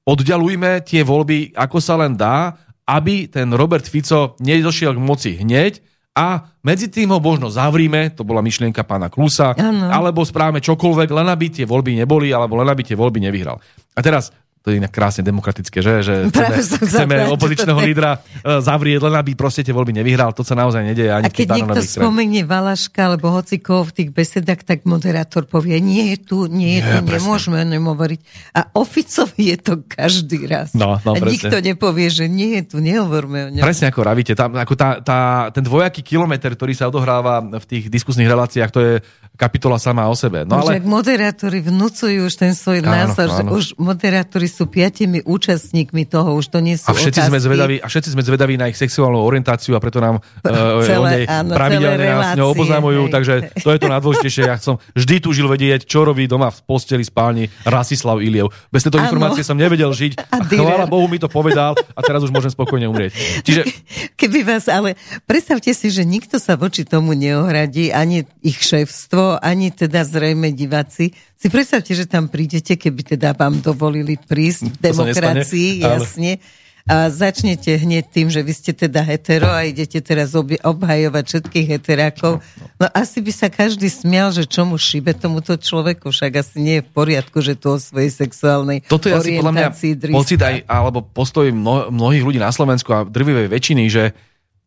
oddialujme 0.10 0.82
tie 0.82 1.06
voľby, 1.06 1.54
ako 1.54 1.78
sa 1.78 2.02
len 2.02 2.18
dá, 2.18 2.58
aby 2.90 3.30
ten 3.30 3.48
Robert 3.54 3.86
Fico 3.86 4.36
nedošiel 4.42 4.98
k 4.98 5.04
moci 5.06 5.32
hneď, 5.38 5.93
a 6.14 6.46
medzi 6.62 6.94
tým 6.94 7.10
ho 7.10 7.18
možno 7.18 7.50
zavrime, 7.50 8.14
to 8.14 8.22
bola 8.22 8.46
myšlienka 8.46 8.86
pána 8.86 9.10
Klusa, 9.10 9.58
ano. 9.58 9.90
alebo 9.90 10.22
správame 10.22 10.62
čokoľvek, 10.62 11.10
len 11.10 11.26
aby 11.26 11.50
tie 11.50 11.66
voľby 11.66 11.98
neboli, 11.98 12.30
alebo 12.30 12.62
len 12.62 12.70
aby 12.70 12.86
tie 12.86 12.94
voľby 12.94 13.18
nevyhral. 13.18 13.58
A 13.98 14.00
teraz 14.06 14.30
to 14.64 14.72
je 14.72 14.80
inak 14.80 14.96
krásne 14.96 15.28
demokratické, 15.28 15.84
že, 15.84 15.94
že 16.00 16.14
chceme, 16.32 16.88
chceme 16.88 17.16
opozičného 17.36 17.80
lídra 17.84 18.16
uh, 18.16 18.64
zavrieť, 18.64 19.04
len 19.04 19.16
aby 19.20 19.36
proste 19.36 19.60
tie 19.60 19.76
voľby 19.76 19.92
nevyhral. 19.92 20.32
To 20.32 20.48
sa 20.48 20.56
naozaj 20.56 20.88
nedieje 20.88 21.12
ani 21.12 21.28
A 21.28 21.36
keď 21.36 21.48
niekto 21.60 21.84
spomenie 21.84 22.48
Valaška 22.48 23.12
alebo 23.12 23.28
hociko 23.36 23.84
v 23.84 23.92
tých 23.92 24.10
besedách, 24.16 24.64
tak 24.64 24.88
moderátor 24.88 25.44
povie, 25.44 25.84
nie 25.84 26.16
je 26.16 26.18
tu, 26.24 26.48
nie 26.48 26.80
je 26.80 26.96
tu, 26.96 26.96
nemôžeme 27.04 27.60
o 27.60 27.66
ňom 27.68 27.92
hovoriť. 27.92 28.20
A 28.56 28.72
oficovi 28.80 29.52
je 29.52 29.58
to 29.60 29.74
každý 29.84 30.48
raz. 30.48 30.72
No, 30.72 30.96
no, 31.04 31.12
a 31.12 31.20
presne. 31.20 31.52
nikto 31.52 31.58
nepovie, 31.60 32.08
že 32.08 32.32
nie 32.32 32.64
je 32.64 32.64
tu, 32.64 32.76
nehovorme 32.80 33.40
o 33.44 33.50
ňom. 33.60 33.64
Presne 33.68 33.92
ako 33.92 34.00
ravíte, 34.00 34.32
tam, 34.32 34.56
ako 34.56 34.74
tá, 34.80 35.04
tá, 35.04 35.20
ten 35.52 35.68
dvojaký 35.68 36.00
kilometr, 36.00 36.56
ktorý 36.56 36.72
sa 36.72 36.88
odohráva 36.88 37.44
v 37.44 37.66
tých 37.68 37.92
diskusných 37.92 38.32
reláciách, 38.32 38.72
to 38.72 38.80
je 38.80 38.94
kapitola 39.36 39.76
sama 39.76 40.08
o 40.08 40.16
sebe. 40.16 40.48
No, 40.48 40.64
ale... 40.64 40.80
moderátori 40.80 41.60
vnúcujú 41.60 42.32
už 42.32 42.36
ten 42.38 42.54
svoj 42.56 42.86
názor, 42.86 43.28
že 43.28 43.44
už 43.44 43.66
moderátori 43.82 44.53
sú 44.54 44.70
piatimi 44.70 45.26
účastníkmi 45.26 46.06
toho, 46.06 46.38
už 46.38 46.54
to 46.54 46.62
nie 46.62 46.78
sú 46.78 46.86
a 46.86 46.94
všetci 46.94 47.26
otázky. 47.26 47.32
sme 47.34 47.40
zvedaví, 47.42 47.76
A 47.82 47.88
všetci 47.90 48.10
sme 48.14 48.22
zvedaví 48.22 48.54
na 48.62 48.70
ich 48.70 48.78
sexuálnu 48.78 49.18
orientáciu 49.18 49.74
a 49.74 49.82
preto 49.82 49.98
nám 49.98 50.22
uh, 50.22 50.86
celé, 50.86 51.02
o 51.02 51.06
nej 51.10 51.26
pravidelne 51.50 52.06
nás 52.06 52.38
ňou 52.38 52.54
oboznamujú, 52.54 53.10
hej. 53.10 53.12
takže 53.12 53.34
to 53.66 53.70
je 53.74 53.80
to 53.82 53.88
najdôležitejšie. 53.90 54.44
Ja 54.46 54.58
som 54.62 54.78
vždy 54.94 55.16
túžil 55.24 55.50
vedieť, 55.50 55.90
čo 55.90 56.06
robí 56.06 56.30
doma 56.30 56.54
v 56.54 56.60
posteli 56.68 57.02
spálni 57.02 57.50
Rasislav 57.66 58.20
Iliev. 58.22 58.52
Bez 58.70 58.86
tejto 58.86 59.00
informácie 59.00 59.42
som 59.42 59.58
nevedel 59.58 59.90
žiť 59.90 60.20
a, 60.30 60.38
a 60.38 60.46
chvála 60.46 60.86
Bohu 60.86 61.10
mi 61.10 61.18
to 61.18 61.32
povedal 61.32 61.74
a 61.74 62.00
teraz 62.04 62.22
už 62.22 62.30
môžem 62.30 62.52
spokojne 62.54 62.86
umrieť. 62.92 63.12
Čiže... 63.42 63.62
Keby 64.20 64.46
vás, 64.46 64.70
ale 64.70 64.96
predstavte 65.26 65.74
si, 65.74 65.90
že 65.90 66.06
nikto 66.06 66.38
sa 66.38 66.56
voči 66.60 66.86
tomu 66.86 67.18
neohradí, 67.18 67.90
ani 67.90 68.24
ich 68.44 68.62
šéfstvo, 68.62 69.42
ani 69.42 69.74
teda 69.74 70.06
zrejme 70.06 70.54
diváci 70.54 71.16
si 71.44 71.52
predstavte, 71.52 71.92
že 71.92 72.08
tam 72.08 72.32
prídete, 72.32 72.80
keby 72.80 73.04
teda 73.04 73.36
vám 73.36 73.60
dovolili 73.60 74.16
prísť 74.16 74.72
v 74.72 74.78
demokracii, 74.80 75.84
jasne. 75.84 76.40
A 76.84 77.08
začnete 77.08 77.80
hneď 77.80 78.12
tým, 78.12 78.28
že 78.28 78.44
vy 78.44 78.52
ste 78.52 78.72
teda 78.76 79.04
hetero 79.08 79.48
a 79.48 79.64
idete 79.64 80.04
teraz 80.04 80.36
obhajovať 80.36 81.24
všetkých 81.28 81.68
heterákov. 81.76 82.44
No 82.76 82.86
asi 82.92 83.24
by 83.24 83.32
sa 83.32 83.48
každý 83.48 83.88
smial, 83.88 84.36
že 84.36 84.44
čomu 84.44 84.76
šíbe 84.76 85.16
tomuto 85.16 85.56
človeku, 85.56 86.12
však 86.12 86.44
asi 86.44 86.60
nie 86.60 86.76
je 86.80 86.84
v 86.84 86.92
poriadku, 86.92 87.40
že 87.40 87.56
to 87.56 87.76
o 87.76 87.80
svojej 87.80 88.12
sexuálnej 88.12 88.84
Toto 88.88 89.08
je 89.08 89.16
asi 89.16 89.40
podľa 89.40 89.54
mňa 89.56 89.70
pocit 90.12 90.40
aj, 90.44 90.68
alebo 90.68 91.04
postoj 91.04 91.48
mno, 91.56 91.88
mnohých 91.88 92.24
ľudí 92.24 92.40
na 92.40 92.52
Slovensku 92.52 92.92
a 92.92 93.08
drvivej 93.08 93.48
väčšiny, 93.48 93.84
že 93.88 94.12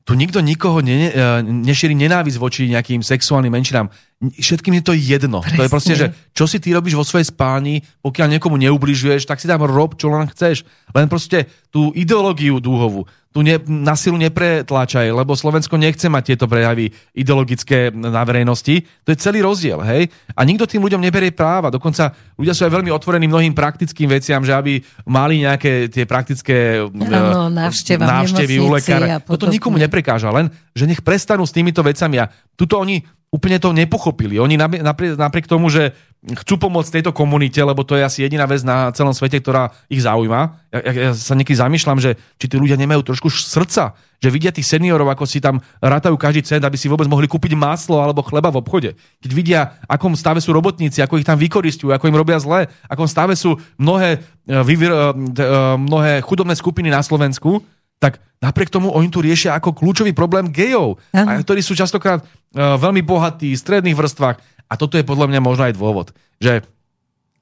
tu 0.07 0.15
nikto 0.15 0.39
nikoho 0.39 0.79
ne, 0.87 1.11
e, 1.11 1.43
nešíri 1.43 1.91
nenávisť 1.99 2.39
voči 2.39 2.71
nejakým 2.71 3.03
sexuálnym 3.03 3.51
menšinám. 3.51 3.91
Všetkým 4.39 4.79
je 4.79 4.85
to 4.87 4.95
jedno. 4.95 5.43
Presne. 5.43 5.59
To 5.59 5.63
je 5.67 5.75
proste, 5.75 5.95
že 5.99 6.07
čo 6.31 6.47
si 6.47 6.63
ty 6.63 6.71
robíš 6.71 6.95
vo 6.95 7.03
svojej 7.03 7.27
spálni, 7.27 7.83
pokiaľ 8.07 8.39
niekomu 8.39 8.55
neubližuješ, 8.55 9.27
tak 9.27 9.43
si 9.43 9.51
tam 9.51 9.67
rob, 9.67 9.99
čo 9.99 10.07
len 10.09 10.31
chceš. 10.31 10.63
Len 10.95 11.11
proste 11.11 11.51
tú 11.75 11.91
ideológiu 11.91 12.63
dúhovú, 12.63 13.03
tu 13.37 13.45
ne, 13.45 13.61
na 13.69 13.93
silu 13.93 14.17
nepretláčaj, 14.17 15.13
lebo 15.13 15.37
Slovensko 15.37 15.77
nechce 15.77 16.09
mať 16.09 16.33
tieto 16.33 16.49
prejavy 16.49 16.89
ideologické 17.13 17.93
na 17.93 18.25
verejnosti. 18.25 18.81
To 19.05 19.13
je 19.13 19.21
celý 19.21 19.45
rozdiel, 19.45 19.77
hej? 19.85 20.09
A 20.33 20.41
nikto 20.49 20.65
tým 20.65 20.81
ľuďom 20.81 21.05
neberie 21.05 21.37
práva. 21.37 21.69
Dokonca 21.69 22.17
ľudia 22.41 22.57
sú 22.57 22.65
aj 22.65 22.73
veľmi 22.73 22.89
otvorení 22.89 23.29
mnohým 23.29 23.53
praktickým 23.53 24.09
veciam, 24.09 24.41
že 24.41 24.57
aby 24.57 24.81
mali 25.05 25.45
nejaké 25.45 25.93
tie 25.93 26.09
praktické 26.09 26.81
ano, 26.81 27.53
návštevy 27.53 28.57
u 28.57 28.73
lekára. 28.73 29.21
Toto 29.21 29.53
nikomu 29.53 29.77
neprekáža, 29.77 30.33
len 30.33 30.49
že 30.73 30.89
nech 30.89 31.05
prestanú 31.05 31.45
s 31.45 31.53
týmito 31.53 31.85
vecami. 31.85 32.17
A 32.17 32.33
tuto 32.57 32.81
oni 32.81 33.05
úplne 33.29 33.61
to 33.61 33.77
nepochopili. 33.77 34.41
Oni 34.41 34.57
napriek, 34.57 35.21
napriek 35.21 35.45
tomu, 35.45 35.69
že 35.69 35.93
chcú 36.35 36.59
pomôcť 36.59 36.99
tejto 36.99 37.15
komunite, 37.15 37.63
lebo 37.63 37.87
to 37.87 37.95
je 37.95 38.03
asi 38.03 38.27
jediná 38.27 38.51
vec 38.51 38.67
na 38.67 38.91
celom 38.91 39.15
svete, 39.15 39.39
ktorá 39.39 39.71
ich 39.87 40.03
zaujíma. 40.03 40.59
Ja, 40.75 40.81
ja, 40.83 40.93
ja 40.93 41.11
sa 41.15 41.39
niekedy 41.39 41.55
zamýšľam, 41.55 42.03
že 42.03 42.19
či 42.43 42.51
tí 42.51 42.59
ľudia 42.59 42.75
nemajú 42.75 43.07
trošku 43.07 43.31
srdca, 43.31 43.95
že 44.19 44.29
vidia 44.35 44.51
tých 44.51 44.67
seniorov, 44.67 45.07
ako 45.07 45.23
si 45.23 45.39
tam 45.39 45.63
ratajú 45.79 46.19
každý 46.19 46.43
cent, 46.43 46.67
aby 46.67 46.75
si 46.75 46.91
vôbec 46.91 47.07
mohli 47.07 47.31
kúpiť 47.31 47.55
maslo 47.55 48.03
alebo 48.03 48.27
chleba 48.27 48.51
v 48.51 48.59
obchode. 48.59 48.91
Keď 49.23 49.31
vidia, 49.31 49.79
akom 49.87 50.19
stave 50.19 50.43
sú 50.43 50.51
robotníci, 50.51 50.99
ako 50.99 51.23
ich 51.23 51.29
tam 51.29 51.39
vykoristujú, 51.39 51.95
ako 51.95 52.11
im 52.11 52.19
robia 52.19 52.43
zle, 52.43 52.67
akom 52.91 53.07
stave 53.07 53.39
sú 53.39 53.55
mnohé, 53.79 54.19
e, 54.19 54.59
vyvir, 54.67 54.91
e, 54.91 54.99
e, 54.99 55.47
mnohé 55.79 56.27
chudobné 56.27 56.59
skupiny 56.59 56.91
na 56.91 57.07
Slovensku, 57.07 57.63
tak 57.97 58.21
napriek 58.45 58.69
tomu 58.69 58.93
oni 58.93 59.09
tu 59.09 59.25
riešia 59.25 59.57
ako 59.57 59.73
kľúčový 59.73 60.13
problém 60.13 60.53
gejov, 60.53 61.01
ktorí 61.17 61.65
sú 61.65 61.73
častokrát 61.73 62.21
veľmi 62.53 63.01
bohatí, 63.01 63.57
v 63.57 63.63
stredných 63.63 63.97
vrstvách 63.97 64.37
a 64.67 64.75
toto 64.75 64.99
je 64.99 65.07
podľa 65.07 65.31
mňa 65.31 65.41
možno 65.43 65.67
aj 65.71 65.75
dôvod, 65.79 66.11
že 66.43 66.67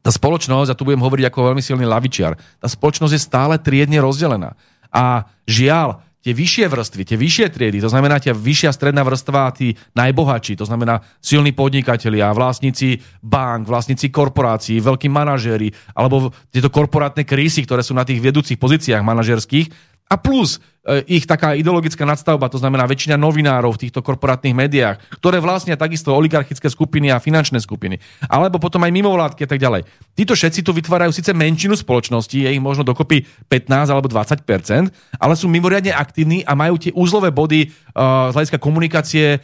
tá 0.04 0.12
spoločnosť, 0.12 0.68
a 0.68 0.76
tu 0.76 0.84
budem 0.84 1.00
hovoriť 1.00 1.24
ako 1.32 1.48
veľmi 1.52 1.62
silný 1.64 1.88
lavičiar, 1.88 2.36
tá 2.36 2.68
spoločnosť 2.68 3.14
je 3.16 3.22
stále 3.24 3.54
triedne 3.56 3.96
rozdelená. 4.04 4.52
A 4.92 5.26
žiaľ, 5.48 6.04
tie 6.24 6.32
vyššie 6.32 6.66
vrstvy, 6.72 7.02
tie 7.04 7.18
vyššie 7.20 7.46
triedy, 7.52 7.78
to 7.84 7.92
znamená 7.92 8.16
tie 8.16 8.32
vyššia 8.32 8.72
stredná 8.72 9.04
vrstva, 9.04 9.52
tí 9.52 9.76
najbohatší, 9.92 10.56
to 10.56 10.64
znamená 10.64 11.04
silní 11.20 11.52
podnikatelia, 11.52 12.32
vlastníci 12.32 13.00
bank, 13.20 13.68
vlastníci 13.68 14.08
korporácií, 14.08 14.80
veľkí 14.80 15.12
manažéri, 15.12 15.68
alebo 15.92 16.32
tieto 16.48 16.72
korporátne 16.72 17.28
krísy, 17.28 17.68
ktoré 17.68 17.84
sú 17.84 17.92
na 17.92 18.08
tých 18.08 18.24
vedúcich 18.24 18.56
pozíciách 18.56 19.04
manažerských, 19.04 19.93
a 20.04 20.20
plus 20.20 20.60
e, 20.84 21.18
ich 21.18 21.24
taká 21.24 21.56
ideologická 21.56 22.04
nadstavba, 22.04 22.52
to 22.52 22.60
znamená 22.60 22.84
väčšina 22.84 23.16
novinárov 23.16 23.74
v 23.74 23.88
týchto 23.88 24.04
korporátnych 24.04 24.52
médiách, 24.52 25.00
ktoré 25.16 25.40
vlastnia 25.40 25.80
takisto 25.80 26.12
oligarchické 26.12 26.68
skupiny 26.68 27.08
a 27.08 27.18
finančné 27.18 27.56
skupiny, 27.58 27.96
alebo 28.28 28.60
potom 28.60 28.84
aj 28.84 28.92
mimovládky 28.92 29.44
a 29.44 29.50
tak 29.50 29.60
ďalej. 29.60 29.82
Títo 30.12 30.36
všetci 30.36 30.60
tu 30.60 30.76
vytvárajú 30.76 31.10
síce 31.10 31.32
menšinu 31.32 31.74
spoločnosti, 31.74 32.36
je 32.36 32.52
ich 32.52 32.62
možno 32.62 32.84
dokopy 32.84 33.24
15 33.48 33.90
alebo 33.90 34.06
20% 34.12 34.92
ale 35.18 35.34
sú 35.38 35.46
mimoriadne 35.48 35.94
aktívni 35.94 36.42
a 36.44 36.52
majú 36.52 36.76
tie 36.76 36.92
úzlové 36.92 37.30
body 37.32 37.70
uh, 37.70 38.30
z 38.30 38.34
hľadiska 38.36 38.58
komunikácie 38.60 39.40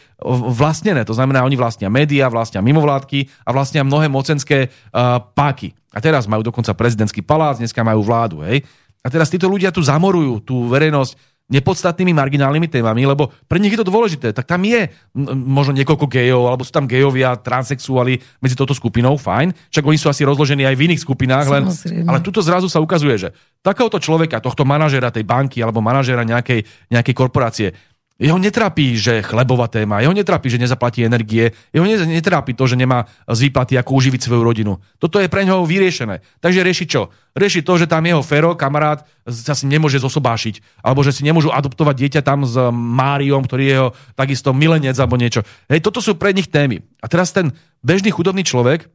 vlastnené. 0.52 1.02
To 1.08 1.16
znamená, 1.16 1.42
oni 1.46 1.56
vlastnia 1.56 1.88
médiá, 1.88 2.28
vlastnia 2.28 2.60
mimovládky 2.60 3.48
a 3.48 3.50
vlastnia 3.54 3.86
mnohé 3.86 4.12
mocenské 4.12 4.68
uh, 4.68 5.22
páky. 5.22 5.72
A 5.90 5.98
teraz 5.98 6.30
majú 6.30 6.46
dokonca 6.46 6.70
prezidentský 6.76 7.24
palác, 7.24 7.58
dneska 7.58 7.82
majú 7.82 8.04
vládu. 8.06 8.46
Hej? 8.46 8.62
A 9.00 9.08
teraz 9.08 9.32
títo 9.32 9.48
ľudia 9.48 9.72
tu 9.72 9.80
zamorujú 9.80 10.44
tú 10.44 10.68
verejnosť 10.68 11.16
nepodstatnými 11.50 12.14
marginálnymi 12.14 12.70
témami, 12.70 13.02
lebo 13.02 13.34
pre 13.50 13.58
nich 13.58 13.74
je 13.74 13.82
to 13.82 13.90
dôležité. 13.90 14.30
Tak 14.30 14.46
tam 14.46 14.62
je 14.62 14.86
možno 15.34 15.74
niekoľko 15.74 16.06
gejov, 16.06 16.46
alebo 16.46 16.62
sú 16.62 16.70
tam 16.70 16.86
gejovia, 16.86 17.34
transexuáli 17.34 18.22
medzi 18.38 18.54
touto 18.54 18.70
skupinou, 18.70 19.18
fajn. 19.18 19.50
Však 19.74 19.82
oni 19.82 19.98
sú 19.98 20.06
asi 20.06 20.22
rozložení 20.22 20.62
aj 20.62 20.78
v 20.78 20.84
iných 20.86 21.02
skupinách, 21.02 21.46
len, 21.50 21.66
ale 22.06 22.22
tuto 22.22 22.38
zrazu 22.38 22.70
sa 22.70 22.78
ukazuje, 22.78 23.18
že 23.18 23.28
takéhoto 23.66 23.98
človeka, 23.98 24.38
tohto 24.38 24.62
manažera 24.62 25.10
tej 25.10 25.26
banky 25.26 25.58
alebo 25.58 25.82
manažera 25.82 26.22
nejakej, 26.22 26.62
nejakej 26.86 27.14
korporácie, 27.18 27.74
jeho 28.20 28.36
netrápi, 28.36 29.00
že 29.00 29.24
chlebová 29.24 29.64
téma, 29.72 30.04
jeho 30.04 30.12
netrápi, 30.12 30.52
že 30.52 30.60
nezaplatí 30.60 31.00
energie, 31.00 31.56
jeho 31.72 31.88
netrápi 31.88 32.52
to, 32.52 32.68
že 32.68 32.76
nemá 32.76 33.08
z 33.24 33.48
výplaty, 33.48 33.80
ako 33.80 33.96
uživiť 33.96 34.20
svoju 34.20 34.44
rodinu. 34.44 34.76
Toto 35.00 35.16
je 35.16 35.32
pre 35.32 35.48
ňoho 35.48 35.64
vyriešené. 35.64 36.20
Takže 36.44 36.60
rieši 36.60 36.84
čo? 36.84 37.08
Rieši 37.32 37.64
to, 37.64 37.80
že 37.80 37.88
tam 37.88 38.04
jeho 38.04 38.20
Fero, 38.20 38.52
kamarát, 38.52 39.08
sa 39.24 39.56
si 39.56 39.64
nemôže 39.64 39.96
zosobášiť. 39.96 40.84
Alebo 40.84 41.00
že 41.00 41.16
si 41.16 41.24
nemôžu 41.24 41.48
adoptovať 41.48 41.96
dieťa 41.96 42.20
tam 42.20 42.44
s 42.44 42.60
Máriom, 42.70 43.40
ktorý 43.40 43.62
je 43.64 43.72
jeho 43.72 43.88
takisto 44.12 44.52
milenec 44.52 45.00
alebo 45.00 45.16
niečo. 45.16 45.40
Hej, 45.72 45.80
toto 45.80 46.04
sú 46.04 46.20
pre 46.20 46.36
nich 46.36 46.52
témy. 46.52 46.84
A 47.00 47.08
teraz 47.08 47.32
ten 47.32 47.56
bežný 47.80 48.12
chudobný 48.12 48.44
človek, 48.44 48.92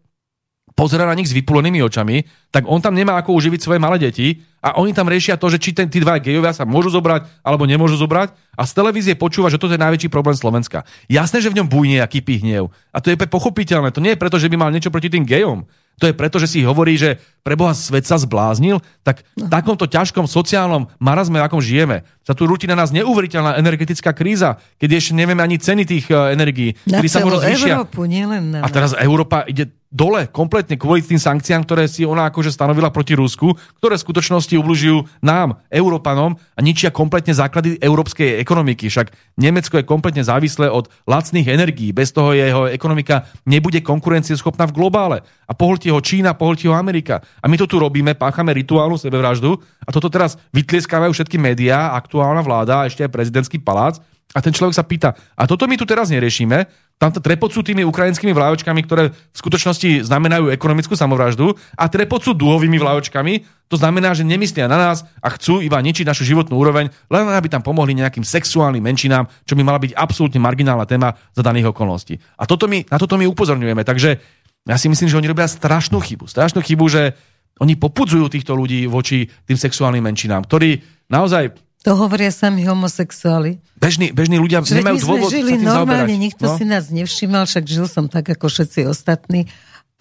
pozera 0.76 1.08
na 1.08 1.16
nich 1.16 1.32
s 1.32 1.34
vypulenými 1.34 1.80
očami, 1.80 2.28
tak 2.52 2.68
on 2.68 2.84
tam 2.84 2.92
nemá 2.92 3.16
ako 3.16 3.32
uživiť 3.40 3.64
svoje 3.64 3.80
malé 3.80 3.96
deti 3.98 4.44
a 4.60 4.76
oni 4.76 4.92
tam 4.92 5.08
riešia 5.08 5.40
to, 5.40 5.48
že 5.48 5.58
či 5.58 5.72
ten, 5.72 5.88
tí 5.88 6.04
dva 6.04 6.20
gejovia 6.20 6.52
sa 6.52 6.68
môžu 6.68 6.92
zobrať 6.92 7.32
alebo 7.42 7.64
nemôžu 7.64 7.96
zobrať 7.96 8.36
a 8.60 8.68
z 8.68 8.72
televízie 8.76 9.16
počúva, 9.16 9.48
že 9.48 9.56
toto 9.56 9.72
je 9.72 9.82
najväčší 9.82 10.12
problém 10.12 10.36
Slovenska. 10.36 10.84
Jasné, 11.08 11.40
že 11.40 11.48
v 11.48 11.64
ňom 11.64 11.72
bujne 11.72 12.04
aký 12.04 12.20
hnev. 12.20 12.76
A 12.92 13.00
to 13.00 13.08
je 13.08 13.18
pochopiteľné. 13.18 13.96
To 13.96 14.04
nie 14.04 14.14
je 14.14 14.22
preto, 14.22 14.36
že 14.36 14.52
by 14.52 14.56
mal 14.60 14.70
niečo 14.70 14.92
proti 14.92 15.08
tým 15.08 15.24
gejom. 15.24 15.64
To 16.04 16.12
je 16.12 16.18
preto, 16.18 16.44
že 16.44 16.52
si 16.52 16.60
hovorí, 16.68 17.00
že 17.00 17.24
pre 17.40 17.56
Boha 17.56 17.72
svet 17.72 18.04
sa 18.04 18.20
zbláznil, 18.20 18.84
tak 19.00 19.24
v 19.40 19.48
takomto 19.48 19.88
ťažkom 19.88 20.28
sociálnom 20.28 20.92
marazme, 21.00 21.40
akom 21.40 21.64
žijeme, 21.64 22.04
sa 22.28 22.36
tu 22.36 22.44
rúti 22.44 22.68
na 22.68 22.76
nás 22.76 22.92
neuveriteľná 22.92 23.56
energetická 23.56 24.12
kríza, 24.12 24.60
keď 24.76 25.00
ešte 25.00 25.16
nevieme 25.16 25.40
ani 25.40 25.56
ceny 25.56 25.88
tých 25.88 26.12
uh, 26.12 26.36
energií. 26.36 26.76
Na 26.84 27.00
celú 27.00 27.40
Európu, 27.40 28.04
nielen 28.12 28.60
na 28.60 28.60
A 28.60 28.68
teraz 28.68 28.92
Európa 28.92 29.48
ide 29.48 29.72
dole 29.96 30.28
kompletne 30.28 30.76
kvôli 30.76 31.00
tým 31.00 31.16
sankciám, 31.16 31.64
ktoré 31.64 31.88
si 31.88 32.04
ona 32.04 32.28
akože 32.28 32.52
stanovila 32.52 32.92
proti 32.92 33.16
Rusku, 33.16 33.56
ktoré 33.80 33.96
v 33.96 34.04
skutočnosti 34.04 34.52
ubližujú 34.60 35.24
nám, 35.24 35.64
Európanom 35.72 36.36
a 36.36 36.60
ničia 36.60 36.92
kompletne 36.92 37.32
základy 37.32 37.80
európskej 37.80 38.44
ekonomiky. 38.44 38.92
Však 38.92 39.40
Nemecko 39.40 39.80
je 39.80 39.88
kompletne 39.88 40.28
závislé 40.28 40.68
od 40.68 40.92
lacných 41.08 41.48
energií. 41.48 41.96
Bez 41.96 42.12
toho 42.12 42.36
jeho 42.36 42.68
ekonomika 42.68 43.32
nebude 43.48 43.80
konkurencieschopná 43.80 44.68
v 44.68 44.76
globále. 44.76 45.18
A 45.48 45.56
pohltí 45.56 45.88
ho 45.88 46.04
Čína, 46.04 46.36
pohltí 46.36 46.68
ho 46.68 46.76
Amerika. 46.76 47.24
A 47.40 47.48
my 47.48 47.56
to 47.56 47.64
tu 47.64 47.80
robíme, 47.80 48.20
páchame 48.20 48.52
rituálnu 48.52 49.00
sebevraždu 49.00 49.56
a 49.88 49.90
toto 49.96 50.12
teraz 50.12 50.36
vytlieskávajú 50.52 51.16
všetky 51.16 51.40
médiá, 51.40 51.96
aktuálna 51.96 52.44
vláda 52.44 52.84
a 52.84 52.88
ešte 52.92 53.08
aj 53.08 53.16
prezidentský 53.16 53.64
palác 53.64 54.04
a 54.34 54.40
ten 54.42 54.52
človek 54.52 54.74
sa 54.76 54.84
pýta, 54.84 55.14
a 55.36 55.44
toto 55.46 55.70
my 55.70 55.76
tu 55.78 55.86
teraz 55.86 56.10
neriešime, 56.10 56.66
tamto 56.96 57.20
trepocú 57.20 57.60
tými 57.60 57.84
ukrajinskými 57.84 58.32
vlajočkami, 58.32 58.80
ktoré 58.88 59.12
v 59.12 59.38
skutočnosti 59.38 60.08
znamenajú 60.08 60.48
ekonomickú 60.48 60.96
samovraždu 60.96 61.52
a 61.76 61.92
trepocú 61.92 62.32
dúhovými 62.32 62.80
vlajočkami, 62.80 63.34
to 63.68 63.76
znamená, 63.76 64.16
že 64.16 64.24
nemyslia 64.24 64.72
na 64.72 64.80
nás 64.80 65.04
a 65.20 65.28
chcú 65.36 65.60
iba 65.60 65.76
ničiť 65.76 66.08
našu 66.08 66.24
životnú 66.24 66.56
úroveň, 66.56 66.88
len 67.12 67.24
aby 67.36 67.52
tam 67.52 67.60
pomohli 67.60 67.98
nejakým 68.00 68.24
sexuálnym 68.24 68.80
menšinám, 68.80 69.28
čo 69.44 69.60
by 69.60 69.62
mala 69.68 69.80
byť 69.84 69.92
absolútne 69.92 70.40
marginálna 70.40 70.88
téma 70.88 71.20
za 71.36 71.44
daných 71.44 71.76
okolností. 71.76 72.16
A 72.40 72.48
toto 72.48 72.72
my, 72.72 72.88
na 72.88 72.96
toto 72.96 73.20
my 73.20 73.28
upozorňujeme. 73.28 73.84
Takže 73.84 74.10
ja 74.66 74.78
si 74.80 74.88
myslím, 74.88 75.12
že 75.12 75.20
oni 75.20 75.28
robia 75.28 75.52
strašnú 75.52 76.00
chybu. 76.00 76.32
Strašnú 76.32 76.64
chybu, 76.64 76.86
že 76.88 77.14
oni 77.60 77.76
popudzujú 77.76 78.28
týchto 78.32 78.56
ľudí 78.56 78.88
voči 78.88 79.28
tým 79.48 79.56
sexuálnym 79.56 80.04
menšinám, 80.04 80.48
ktorí 80.48 80.80
naozaj 81.12 81.65
to 81.86 81.94
hovoria 81.94 82.34
sami 82.34 82.66
homosexuáli. 82.66 83.62
Bežní, 83.78 84.10
bežní 84.10 84.42
ľudia 84.42 84.66
Že 84.66 84.82
nemajú 84.82 84.98
dôvod 85.06 85.30
žili 85.30 85.62
normálne, 85.62 86.18
nikto 86.18 86.50
no? 86.50 86.58
si 86.58 86.66
nás 86.66 86.90
nevšimal, 86.90 87.46
však 87.46 87.64
žil 87.70 87.86
som 87.86 88.10
tak 88.10 88.26
ako 88.34 88.50
všetci 88.50 88.90
ostatní. 88.90 89.46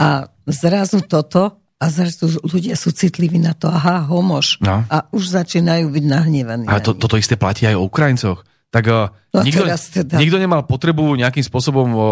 A 0.01 0.32
zrazu 0.49 1.05
toto, 1.05 1.61
a 1.76 1.85
zrazu 1.93 2.41
ľudia 2.41 2.80
sú 2.80 2.89
citliví 2.89 3.37
na 3.37 3.53
to, 3.53 3.68
aha, 3.68 4.09
homož. 4.09 4.64
No. 4.64 4.89
A 4.89 5.05
už 5.12 5.37
začínajú 5.37 5.93
byť 5.93 6.05
nahnevaní. 6.09 6.64
A 6.72 6.80
to, 6.80 6.97
toto 6.97 7.20
isté 7.20 7.37
platí 7.37 7.68
aj 7.68 7.76
o 7.76 7.85
Ukrajincoch. 7.85 8.41
Tak 8.72 8.85
uh, 8.91 9.12
nikto, 9.45 9.68
teda... 9.68 10.18
nikto 10.18 10.41
nemal 10.41 10.66
potrebu 10.66 11.14
nejakým 11.20 11.45
spôsobom 11.45 11.89
uh, 11.95 12.03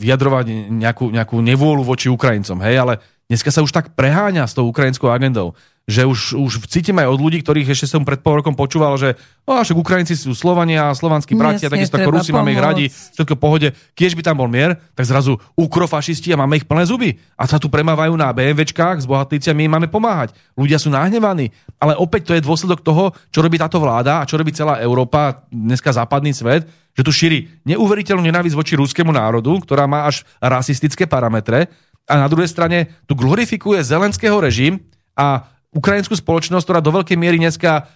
vyjadrovať 0.00 0.72
nejakú, 0.72 1.12
nejakú 1.14 1.36
nevôľu 1.38 1.84
voči 1.84 2.10
Ukrajincom, 2.10 2.58
hej, 2.64 2.80
ale 2.80 2.98
dneska 3.32 3.48
sa 3.48 3.64
už 3.64 3.72
tak 3.72 3.96
preháňa 3.96 4.44
s 4.44 4.52
tou 4.52 4.68
ukrajinskou 4.68 5.08
agendou 5.08 5.56
že 5.82 6.06
už, 6.06 6.38
už 6.38 6.52
cítim 6.70 6.94
aj 7.02 7.10
od 7.10 7.18
ľudí, 7.18 7.42
ktorých 7.42 7.74
ešte 7.74 7.90
som 7.90 8.06
pred 8.06 8.22
pol 8.22 8.38
rokom 8.38 8.54
počúval, 8.54 8.94
že 8.94 9.18
o, 9.42 9.58
však 9.58 9.74
Ukrajinci 9.74 10.14
sú 10.14 10.30
Slovania, 10.30 10.94
slovanskí 10.94 11.34
bratia, 11.34 11.66
takisto 11.66 11.98
ako 11.98 12.14
Rusi 12.14 12.30
máme 12.30 12.54
ich 12.54 12.62
radi, 12.62 12.86
všetko 12.86 13.34
v 13.34 13.42
pohode. 13.42 13.68
Keď 13.98 14.14
by 14.14 14.22
tam 14.22 14.36
bol 14.38 14.46
mier, 14.46 14.78
tak 14.94 15.10
zrazu 15.10 15.42
ukrofašisti 15.58 16.30
a 16.30 16.38
máme 16.38 16.62
ich 16.62 16.66
plné 16.70 16.86
zuby. 16.86 17.18
A 17.34 17.50
sa 17.50 17.58
tu 17.58 17.66
premávajú 17.66 18.14
na 18.14 18.30
BMWčkách 18.30 19.02
s 19.02 19.10
bohatlíci 19.10 19.50
a 19.50 19.58
my 19.58 19.66
im 19.66 19.72
máme 19.74 19.88
pomáhať. 19.90 20.38
Ľudia 20.54 20.78
sú 20.78 20.86
nahnevaní. 20.86 21.50
Ale 21.82 21.98
opäť 21.98 22.30
to 22.30 22.36
je 22.38 22.46
dôsledok 22.46 22.86
toho, 22.86 23.10
čo 23.34 23.42
robí 23.42 23.58
táto 23.58 23.82
vláda 23.82 24.22
a 24.22 24.28
čo 24.28 24.38
robí 24.38 24.54
celá 24.54 24.78
Európa, 24.78 25.42
dneska 25.50 25.90
západný 25.90 26.30
svet, 26.30 26.62
že 26.94 27.02
tu 27.02 27.10
šíri 27.10 27.50
neuveriteľnú 27.66 28.22
nenávisť 28.22 28.54
voči 28.54 28.78
ruskému 28.78 29.10
národu, 29.10 29.50
ktorá 29.66 29.90
má 29.90 30.06
až 30.06 30.22
rasistické 30.38 31.10
parametre 31.10 31.72
a 32.12 32.20
na 32.20 32.28
druhej 32.28 32.52
strane 32.52 32.92
tu 33.08 33.16
glorifikuje 33.16 33.80
zelenského 33.80 34.36
režim 34.36 34.84
a 35.16 35.48
ukrajinskú 35.72 36.12
spoločnosť, 36.12 36.64
ktorá 36.68 36.80
do 36.84 36.92
veľkej 36.92 37.16
miery 37.16 37.40
dneska 37.40 37.88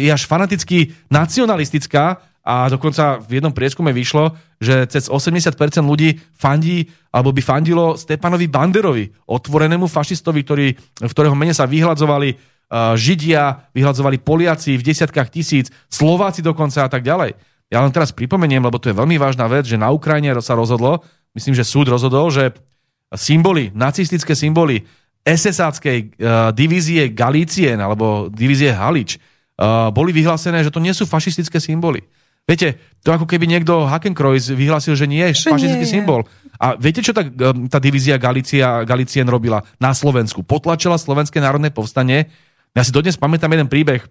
je 0.00 0.08
až 0.08 0.24
fanaticky 0.24 0.96
nacionalistická 1.12 2.24
a 2.42 2.66
dokonca 2.66 3.22
v 3.22 3.38
jednom 3.38 3.54
prieskume 3.54 3.94
vyšlo, 3.94 4.34
že 4.58 4.88
cez 4.90 5.06
80% 5.06 5.54
ľudí 5.84 6.18
fandí 6.34 6.90
alebo 7.14 7.30
by 7.30 7.38
fandilo 7.44 7.94
Stepanovi 7.94 8.50
Banderovi, 8.50 9.04
otvorenému 9.30 9.86
fašistovi, 9.86 10.40
ktorý, 10.42 10.66
v 11.04 11.12
ktorého 11.12 11.36
mene 11.38 11.54
sa 11.54 11.70
vyhľadzovali 11.70 12.34
uh, 12.34 12.98
Židia, 12.98 13.70
vyhľadzovali 13.70 14.18
Poliaci 14.18 14.74
v 14.74 14.82
desiatkách 14.82 15.30
tisíc, 15.30 15.70
Slováci 15.86 16.42
dokonca 16.42 16.82
a 16.82 16.90
tak 16.90 17.06
ďalej. 17.06 17.38
Ja 17.70 17.84
len 17.84 17.94
teraz 17.94 18.10
pripomeniem, 18.10 18.64
lebo 18.64 18.82
to 18.82 18.90
je 18.90 18.98
veľmi 18.98 19.22
vážna 19.22 19.46
vec, 19.46 19.70
že 19.70 19.78
na 19.78 19.94
Ukrajine 19.94 20.34
sa 20.42 20.58
rozhodlo, 20.58 21.06
myslím, 21.38 21.54
že 21.54 21.62
súd 21.62 21.94
rozhodol, 21.94 22.26
že 22.34 22.50
symboly, 23.14 23.72
nacistické 23.74 24.32
symboly 24.36 24.82
SS-áckej 25.22 25.98
uh, 26.18 26.50
divízie 26.50 27.14
Galícien 27.14 27.78
alebo 27.78 28.26
divízie 28.26 28.74
Halič 28.74 29.16
uh, 29.16 29.94
boli 29.94 30.10
vyhlásené, 30.10 30.66
že 30.66 30.74
to 30.74 30.82
nie 30.82 30.90
sú 30.90 31.06
fašistické 31.06 31.62
symboly. 31.62 32.02
Viete, 32.42 32.74
to 33.06 33.14
ako 33.14 33.22
keby 33.22 33.46
niekto 33.46 33.86
Hakenkreuz 33.86 34.50
vyhlásil, 34.50 34.98
že 34.98 35.06
nie 35.06 35.22
je 35.30 35.46
fašistický 35.46 35.86
symbol. 35.86 36.26
A 36.58 36.74
viete, 36.74 36.98
čo 36.98 37.14
tá, 37.14 37.22
tá 37.70 37.78
divízia 37.78 38.18
Galícia, 38.18 38.82
Galicien 38.82 39.30
robila 39.30 39.62
na 39.78 39.94
Slovensku? 39.94 40.42
Potlačila 40.42 40.98
Slovenské 40.98 41.38
národné 41.38 41.70
povstanie. 41.70 42.26
Ja 42.74 42.82
si 42.82 42.90
dodnes 42.90 43.14
pamätám 43.14 43.54
jeden 43.54 43.70
príbeh. 43.70 44.02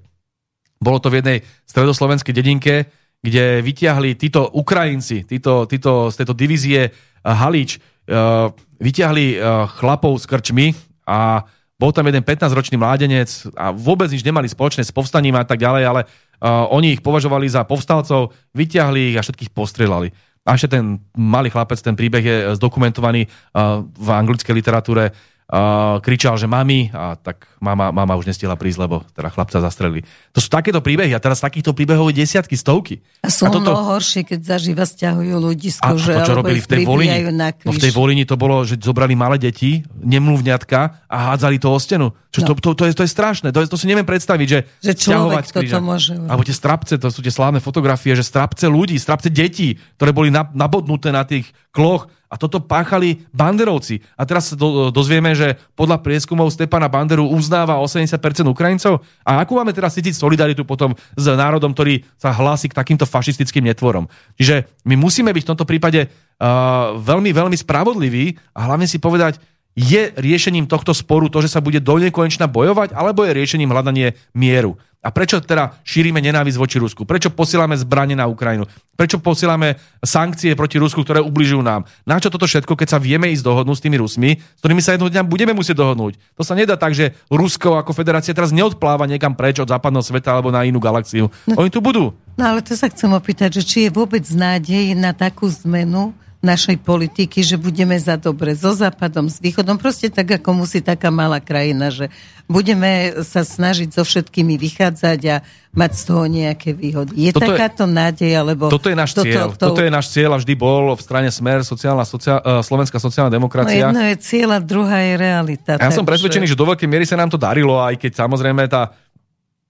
Bolo 0.79 1.03
to 1.03 1.11
v 1.11 1.19
jednej 1.19 1.37
stredoslovenskej 1.67 2.31
dedinke, 2.31 2.87
kde 3.19 3.59
vyťahli 3.61 4.15
títo 4.15 4.47
Ukrajinci, 4.47 5.27
títo, 5.27 5.67
títo, 5.67 6.07
z 6.07 6.23
tejto 6.23 6.33
divízie 6.33 6.87
Halič, 7.21 7.77
uh, 8.09 8.47
vyťahli 8.81 9.37
uh, 9.37 9.69
chlapov 9.77 10.17
z 10.17 10.25
krčmy 10.25 10.67
a 11.05 11.45
bol 11.77 11.89
tam 11.89 12.05
jeden 12.09 12.21
15-ročný 12.21 12.77
mládenec 12.77 13.29
a 13.57 13.73
vôbec 13.73 14.09
nič 14.09 14.21
nemali 14.21 14.45
spoločné 14.45 14.85
s 14.85 14.93
povstaním 14.93 15.33
a 15.37 15.45
tak 15.45 15.61
ďalej, 15.61 15.83
ale 15.85 16.01
uh, 16.05 16.69
oni 16.73 16.97
ich 16.97 17.01
považovali 17.01 17.49
za 17.49 17.65
povstalcov, 17.65 18.33
vyťahli 18.53 19.13
ich 19.13 19.17
a 19.17 19.25
všetkých 19.25 19.53
postrelali. 19.53 20.13
A 20.41 20.57
ešte 20.57 20.77
ten 20.77 20.97
malý 21.13 21.53
chlapec, 21.53 21.77
ten 21.81 21.93
príbeh 21.93 22.25
je 22.25 22.37
zdokumentovaný 22.57 23.29
uh, 23.29 23.85
v 23.85 24.09
anglickej 24.09 24.53
literatúre 24.57 25.13
uh, 25.51 25.99
kričal, 25.99 26.39
že 26.39 26.47
mami, 26.47 26.89
a 26.95 27.19
tak 27.19 27.45
mama, 27.59 27.91
mama 27.91 28.15
už 28.15 28.31
nestihla 28.31 28.55
prísť, 28.55 28.79
lebo 28.87 29.03
teda 29.11 29.29
chlapca 29.29 29.59
zastrelili. 29.59 30.07
To 30.31 30.39
sú 30.39 30.47
takéto 30.47 30.79
príbehy 30.79 31.11
a 31.11 31.19
teraz 31.19 31.43
takýchto 31.43 31.75
príbehov 31.75 32.09
je 32.09 32.23
desiatky, 32.23 32.55
stovky. 32.55 33.03
A 33.21 33.27
sú 33.27 33.45
a 33.45 33.53
toto... 33.53 33.75
horšie, 33.75 34.23
keď 34.23 34.39
zaživa 34.57 34.87
stiahujú 34.87 35.35
ľudí 35.37 35.69
z 35.69 35.79
kože, 35.83 36.15
a 36.15 36.23
to, 36.23 36.31
čo 36.31 36.35
robili 36.39 36.59
v 36.63 36.67
tej 36.71 36.83
volini, 36.87 37.19
no 37.67 37.71
v 37.75 37.83
tej 37.83 37.93
volini 37.93 38.23
to 38.23 38.39
bolo, 38.39 38.63
že 38.63 38.79
zobrali 38.79 39.13
malé 39.13 39.37
deti, 39.37 39.83
nemluvňatka 39.99 40.79
a 41.11 41.17
hádzali 41.31 41.59
to 41.59 41.67
o 41.69 41.77
stenu. 41.77 42.07
Čo, 42.31 42.47
no. 42.47 42.55
to, 42.55 42.63
to, 42.63 42.69
to, 42.79 42.83
je, 42.87 42.93
to 42.95 43.03
je 43.03 43.11
strašné, 43.11 43.51
to, 43.51 43.59
je, 43.59 43.67
to 43.67 43.75
si 43.75 43.91
neviem 43.91 44.07
predstaviť, 44.07 44.47
že, 44.47 44.59
že 44.79 44.93
človek 44.95 45.51
toto 45.51 45.83
môže. 45.83 46.15
Alebo 46.15 46.47
tie 46.47 46.55
strapce, 46.55 46.95
to 46.95 47.11
sú 47.11 47.19
tie 47.19 47.33
slávne 47.33 47.59
fotografie, 47.59 48.15
že 48.15 48.23
strapce 48.23 48.71
ľudí, 48.71 48.95
strapce 48.95 49.27
detí, 49.27 49.75
ktoré 49.99 50.15
boli 50.15 50.31
nabodnuté 50.31 51.11
na 51.11 51.27
tých 51.27 51.51
kloch 51.75 52.07
a 52.31 52.39
toto 52.39 52.63
páchali 52.63 53.27
banderovci. 53.35 53.99
A 54.15 54.23
teraz 54.23 54.47
sa 54.47 54.55
do, 54.55 54.87
dozvieme, 54.87 55.35
že 55.35 55.59
podľa 55.75 55.99
prieskumov 55.99 56.47
Stepana 56.55 56.87
Banderu 56.87 57.27
uznáva 57.27 57.75
80% 57.83 58.15
Ukrajincov. 58.47 59.03
A 59.27 59.43
akú 59.43 59.59
máme 59.59 59.75
teraz 59.75 59.99
cítiť 59.99 60.15
solidaritu 60.15 60.63
potom 60.63 60.95
s 60.95 61.25
národom, 61.27 61.75
ktorý 61.75 62.07
sa 62.15 62.31
hlási 62.31 62.71
k 62.71 62.77
takýmto 62.79 63.03
fašistickým 63.03 63.67
netvorom. 63.67 64.07
Čiže 64.39 64.71
my 64.87 64.95
musíme 64.95 65.35
byť 65.35 65.43
v 65.43 65.51
tomto 65.51 65.67
prípade 65.67 66.07
uh, 66.07 66.95
veľmi, 66.95 67.35
veľmi 67.35 67.57
spravodliví 67.59 68.39
a 68.55 68.59
hlavne 68.63 68.87
si 68.87 68.95
povedať, 68.95 69.43
je 69.75 70.11
riešením 70.15 70.67
tohto 70.67 70.91
sporu 70.91 71.31
to, 71.31 71.39
že 71.43 71.51
sa 71.51 71.63
bude 71.63 71.79
do 71.79 71.95
nekonečna 71.95 72.47
bojovať, 72.47 72.91
alebo 72.91 73.23
je 73.23 73.35
riešením 73.35 73.71
hľadanie 73.71 74.19
mieru? 74.35 74.75
A 75.01 75.09
prečo 75.09 75.41
teda 75.41 75.81
šírime 75.81 76.21
nenávisť 76.21 76.61
voči 76.61 76.77
Rusku? 76.77 77.09
Prečo 77.09 77.33
posielame 77.33 77.73
zbranie 77.73 78.13
na 78.13 78.29
Ukrajinu? 78.29 78.69
Prečo 78.93 79.17
posielame 79.17 79.81
sankcie 80.05 80.53
proti 80.53 80.77
Rusku, 80.77 81.01
ktoré 81.01 81.25
ubližujú 81.25 81.65
nám? 81.65 81.89
Na 82.05 82.21
čo 82.21 82.29
toto 82.29 82.45
všetko, 82.45 82.77
keď 82.77 82.87
sa 82.87 82.99
vieme 83.01 83.33
ísť 83.33 83.41
dohodnúť 83.41 83.81
s 83.81 83.83
tými 83.89 83.97
Rusmi, 83.97 84.37
s 84.37 84.59
ktorými 84.61 84.77
sa 84.77 84.93
jedného 84.93 85.09
dňa 85.09 85.25
budeme 85.25 85.57
musieť 85.57 85.81
dohodnúť? 85.81 86.21
To 86.37 86.45
sa 86.45 86.53
nedá 86.53 86.77
tak, 86.77 86.93
že 86.93 87.17
Rusko 87.33 87.81
ako 87.81 87.97
federácia 87.97 88.37
teraz 88.37 88.53
neodpláva 88.53 89.09
niekam 89.09 89.33
preč 89.33 89.57
od 89.57 89.73
západného 89.73 90.05
sveta 90.05 90.37
alebo 90.37 90.53
na 90.53 90.69
inú 90.69 90.77
galaxiu. 90.77 91.33
No, 91.49 91.65
Oni 91.65 91.73
tu 91.73 91.81
budú. 91.81 92.13
No 92.37 92.43
ale 92.53 92.61
to 92.61 92.77
sa 92.77 92.85
chcem 92.85 93.09
opýtať, 93.09 93.57
že 93.57 93.65
či 93.65 93.77
je 93.89 93.91
vôbec 93.91 94.21
nádej 94.29 94.93
na 94.93 95.17
takú 95.17 95.49
zmenu, 95.65 96.13
našej 96.41 96.81
politiky, 96.81 97.45
že 97.45 97.53
budeme 97.53 97.93
za 98.01 98.17
dobre 98.17 98.57
so 98.57 98.73
Západom, 98.73 99.29
s 99.29 99.37
Východom, 99.37 99.77
proste 99.77 100.09
tak, 100.09 100.41
ako 100.41 100.65
musí 100.65 100.81
taká 100.81 101.13
malá 101.13 101.37
krajina, 101.37 101.93
že 101.93 102.09
budeme 102.49 103.13
sa 103.21 103.45
snažiť 103.45 103.93
so 103.93 104.01
všetkými 104.01 104.57
vychádzať 104.57 105.19
a 105.29 105.45
mať 105.71 105.91
z 105.93 106.01
toho 106.03 106.23
nejaké 106.25 106.73
výhody. 106.73 107.29
Je 107.29 107.31
toto 107.31 107.45
takáto 107.45 107.85
je, 107.85 107.93
nádej, 107.93 108.31
alebo... 108.33 108.73
Toto 108.73 108.89
je 108.89 108.97
náš 108.97 109.13
toto, 109.13 109.29
cieľ. 109.29 109.53
To, 109.53 109.69
toto 109.71 109.85
je 109.85 109.91
náš 109.93 110.09
cieľ 110.09 110.35
a 110.35 110.37
vždy 110.41 110.53
bol 110.57 110.97
v 110.97 111.01
strane 111.05 111.29
Smer, 111.29 111.61
sociálna, 111.61 112.03
sociál, 112.09 112.41
uh, 112.41 112.65
slovenská 112.65 112.97
sociálna 112.97 113.29
demokracia. 113.29 113.93
No 113.93 113.93
jedno 113.93 114.03
je 114.09 114.17
cieľ 114.17 114.49
a 114.57 114.59
druhá 114.59 114.97
je 114.97 115.13
realita. 115.21 115.77
Ja 115.77 115.93
som 115.93 116.09
presvedčený, 116.09 116.49
že 116.49 116.57
do 116.57 116.65
veľkej 116.65 116.89
miery 116.89 117.05
sa 117.05 117.21
nám 117.21 117.29
to 117.29 117.37
darilo, 117.37 117.77
aj 117.77 118.01
keď 118.01 118.17
samozrejme 118.17 118.65
tá 118.65 118.89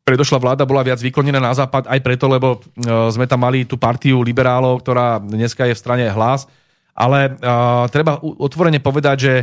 predošla 0.01 0.39
vláda 0.41 0.63
bola 0.65 0.81
viac 0.81 0.97
vyklonená 0.97 1.37
na 1.37 1.53
západ 1.53 1.85
aj 1.85 1.99
preto, 1.99 2.25
lebo 2.31 2.57
uh, 2.57 3.11
sme 3.11 3.27
tam 3.27 3.43
mali 3.43 3.67
tú 3.67 3.75
partiu 3.75 4.23
liberálov, 4.23 4.81
ktorá 4.81 5.19
dneska 5.19 5.67
je 5.67 5.75
v 5.75 5.83
strane 5.83 6.07
hlas 6.07 6.49
ale 6.95 7.35
uh, 7.39 7.87
treba 7.87 8.19
otvorene 8.21 8.83
povedať, 8.83 9.17
že 9.17 9.33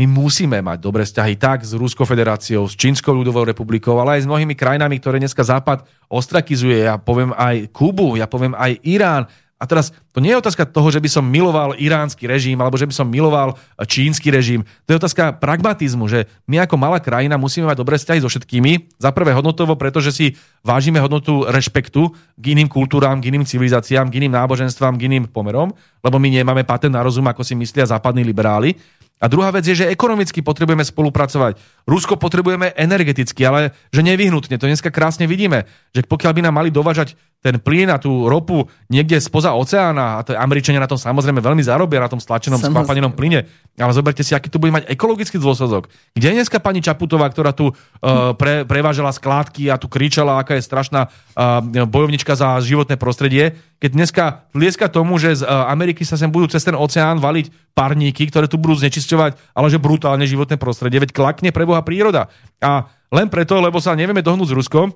my 0.00 0.08
musíme 0.08 0.64
mať 0.64 0.78
dobré 0.80 1.04
vzťahy 1.04 1.36
tak 1.36 1.68
s 1.68 1.76
Ruskou 1.76 2.08
federáciou, 2.08 2.64
s 2.64 2.72
Čínskou 2.72 3.12
ľudovou 3.12 3.44
republikou, 3.44 4.00
ale 4.00 4.16
aj 4.16 4.24
s 4.24 4.30
mnohými 4.30 4.56
krajinami, 4.56 4.96
ktoré 4.96 5.20
dneska 5.20 5.44
Západ 5.44 5.84
ostrakizuje. 6.08 6.88
Ja 6.88 6.96
poviem 6.96 7.36
aj 7.36 7.68
Kubu, 7.76 8.16
ja 8.16 8.24
poviem 8.24 8.56
aj 8.56 8.80
Irán. 8.88 9.28
A 9.62 9.64
teraz 9.70 9.94
to 10.10 10.18
nie 10.18 10.34
je 10.34 10.42
otázka 10.42 10.66
toho, 10.66 10.90
že 10.90 10.98
by 10.98 11.06
som 11.06 11.22
miloval 11.22 11.78
iránsky 11.78 12.26
režim 12.26 12.58
alebo 12.58 12.74
že 12.74 12.90
by 12.90 12.94
som 12.98 13.06
miloval 13.06 13.54
čínsky 13.86 14.34
režim. 14.34 14.66
To 14.90 14.90
je 14.90 14.98
otázka 14.98 15.38
pragmatizmu, 15.38 16.10
že 16.10 16.26
my 16.50 16.66
ako 16.66 16.74
malá 16.74 16.98
krajina 16.98 17.38
musíme 17.38 17.70
mať 17.70 17.78
dobré 17.78 17.94
vzťahy 17.94 18.18
so 18.18 18.26
všetkými. 18.26 18.98
Za 18.98 19.14
prvé 19.14 19.30
hodnotovo, 19.30 19.78
pretože 19.78 20.10
si 20.10 20.26
vážime 20.66 20.98
hodnotu 20.98 21.46
rešpektu 21.46 22.10
k 22.34 22.44
iným 22.58 22.66
kultúram, 22.66 23.22
k 23.22 23.30
iným 23.30 23.46
civilizáciám, 23.46 24.10
k 24.10 24.18
iným 24.18 24.34
náboženstvám, 24.34 24.98
k 24.98 25.06
iným 25.06 25.30
pomerom, 25.30 25.70
lebo 26.02 26.18
my 26.18 26.26
nemáme 26.26 26.66
patent 26.66 26.98
na 26.98 27.06
rozum, 27.06 27.30
ako 27.30 27.46
si 27.46 27.54
myslia 27.54 27.86
západní 27.86 28.26
liberáli. 28.26 28.74
A 29.22 29.30
druhá 29.30 29.54
vec 29.54 29.62
je, 29.62 29.78
že 29.78 29.86
ekonomicky 29.86 30.42
potrebujeme 30.42 30.82
spolupracovať. 30.82 31.54
Rusko 31.86 32.18
potrebujeme 32.18 32.74
energeticky, 32.74 33.46
ale 33.46 33.70
že 33.94 34.02
nevyhnutne. 34.02 34.58
To 34.58 34.66
dneska 34.66 34.90
krásne 34.90 35.30
vidíme, 35.30 35.70
že 35.94 36.02
pokiaľ 36.02 36.32
by 36.34 36.40
nám 36.42 36.58
mali 36.58 36.74
dovažať 36.74 37.14
ten 37.42 37.58
plyn 37.58 37.90
a 37.90 37.98
tú 37.98 38.30
ropu 38.30 38.70
niekde 38.86 39.18
spoza 39.18 39.50
oceána, 39.50 40.16
a 40.16 40.20
to 40.22 40.30
Američania 40.38 40.78
na 40.78 40.86
tom 40.86 40.94
samozrejme 40.94 41.42
veľmi 41.42 41.60
zarobia, 41.66 41.98
na 41.98 42.06
tom 42.06 42.22
stlačenom 42.22 42.62
skvapanenom 42.62 43.10
plyne, 43.18 43.50
ale 43.74 43.90
zoberte 43.90 44.22
si, 44.22 44.30
aký 44.30 44.46
to 44.46 44.62
bude 44.62 44.70
mať 44.70 44.86
ekologický 44.86 45.42
dôsledok. 45.42 45.90
Kde 46.14 46.26
je 46.30 46.36
dneska 46.38 46.62
pani 46.62 46.78
Čaputová, 46.78 47.26
ktorá 47.26 47.50
tu 47.50 47.74
uh, 47.74 48.32
pre, 48.38 48.62
prevážala 48.62 49.10
skládky 49.10 49.74
a 49.74 49.76
tu 49.76 49.90
kričala, 49.90 50.38
aká 50.38 50.54
je 50.54 50.62
strašná 50.62 51.10
uh, 51.10 51.58
bojovnička 51.82 52.38
za 52.38 52.62
životné 52.62 52.94
prostredie, 52.94 53.58
keď 53.82 53.90
dneska 53.90 54.24
lieska 54.54 54.86
tomu, 54.86 55.18
že 55.18 55.42
z 55.42 55.42
uh, 55.42 55.66
Ameriky 55.66 56.06
sa 56.06 56.14
sem 56.14 56.30
budú 56.30 56.46
cez 56.46 56.62
ten 56.62 56.78
oceán 56.78 57.18
valiť 57.18 57.74
parníky, 57.74 58.30
ktoré 58.30 58.46
tu 58.46 58.54
budú 58.54 58.78
znečisťovať, 58.78 59.58
ale 59.58 59.66
že 59.66 59.82
brutálne 59.82 60.22
životné 60.22 60.62
prostredie, 60.62 61.02
veď 61.02 61.10
klakne 61.10 61.50
pre 61.50 61.66
Boha 61.66 61.82
príroda. 61.82 62.30
A 62.62 62.86
len 63.10 63.26
preto, 63.26 63.58
lebo 63.58 63.82
sa 63.82 63.98
nevieme 63.98 64.22
dohnúť 64.22 64.54
s 64.54 64.56
Ruskom, 64.56 64.94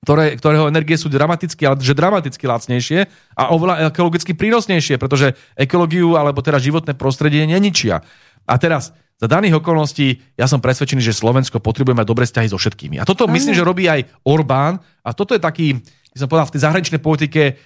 ktoré, 0.00 0.32
ktorého 0.40 0.64
energie 0.72 0.96
sú 0.96 1.12
dramaticky, 1.12 1.68
ale 1.68 1.76
že 1.84 1.92
dramaticky 1.92 2.44
lacnejšie 2.48 2.98
a 3.36 3.52
oveľa 3.52 3.92
ekologicky 3.92 4.32
prínosnejšie, 4.32 4.96
pretože 4.96 5.36
ekológiu 5.52 6.16
alebo 6.16 6.40
teda 6.40 6.56
životné 6.56 6.96
prostredie 6.96 7.44
neničia. 7.44 8.00
A 8.48 8.56
teraz, 8.56 8.96
za 9.20 9.28
daných 9.28 9.60
okolností, 9.60 10.24
ja 10.40 10.48
som 10.48 10.64
presvedčený, 10.64 11.04
že 11.04 11.12
Slovensko 11.12 11.60
potrebuje 11.60 11.92
mať 11.92 12.06
dobré 12.08 12.24
vzťahy 12.24 12.48
so 12.48 12.56
všetkými. 12.56 12.96
A 12.96 13.04
toto 13.04 13.28
myslím, 13.28 13.52
že 13.52 13.60
robí 13.60 13.84
aj 13.84 14.08
Orbán. 14.24 14.80
A 15.04 15.12
toto 15.12 15.36
je 15.36 15.40
taký, 15.44 15.76
by 15.84 16.16
som 16.16 16.28
povedal, 16.32 16.48
v 16.48 16.54
tej 16.56 16.64
zahraničnej 16.64 17.00
politike 17.04 17.60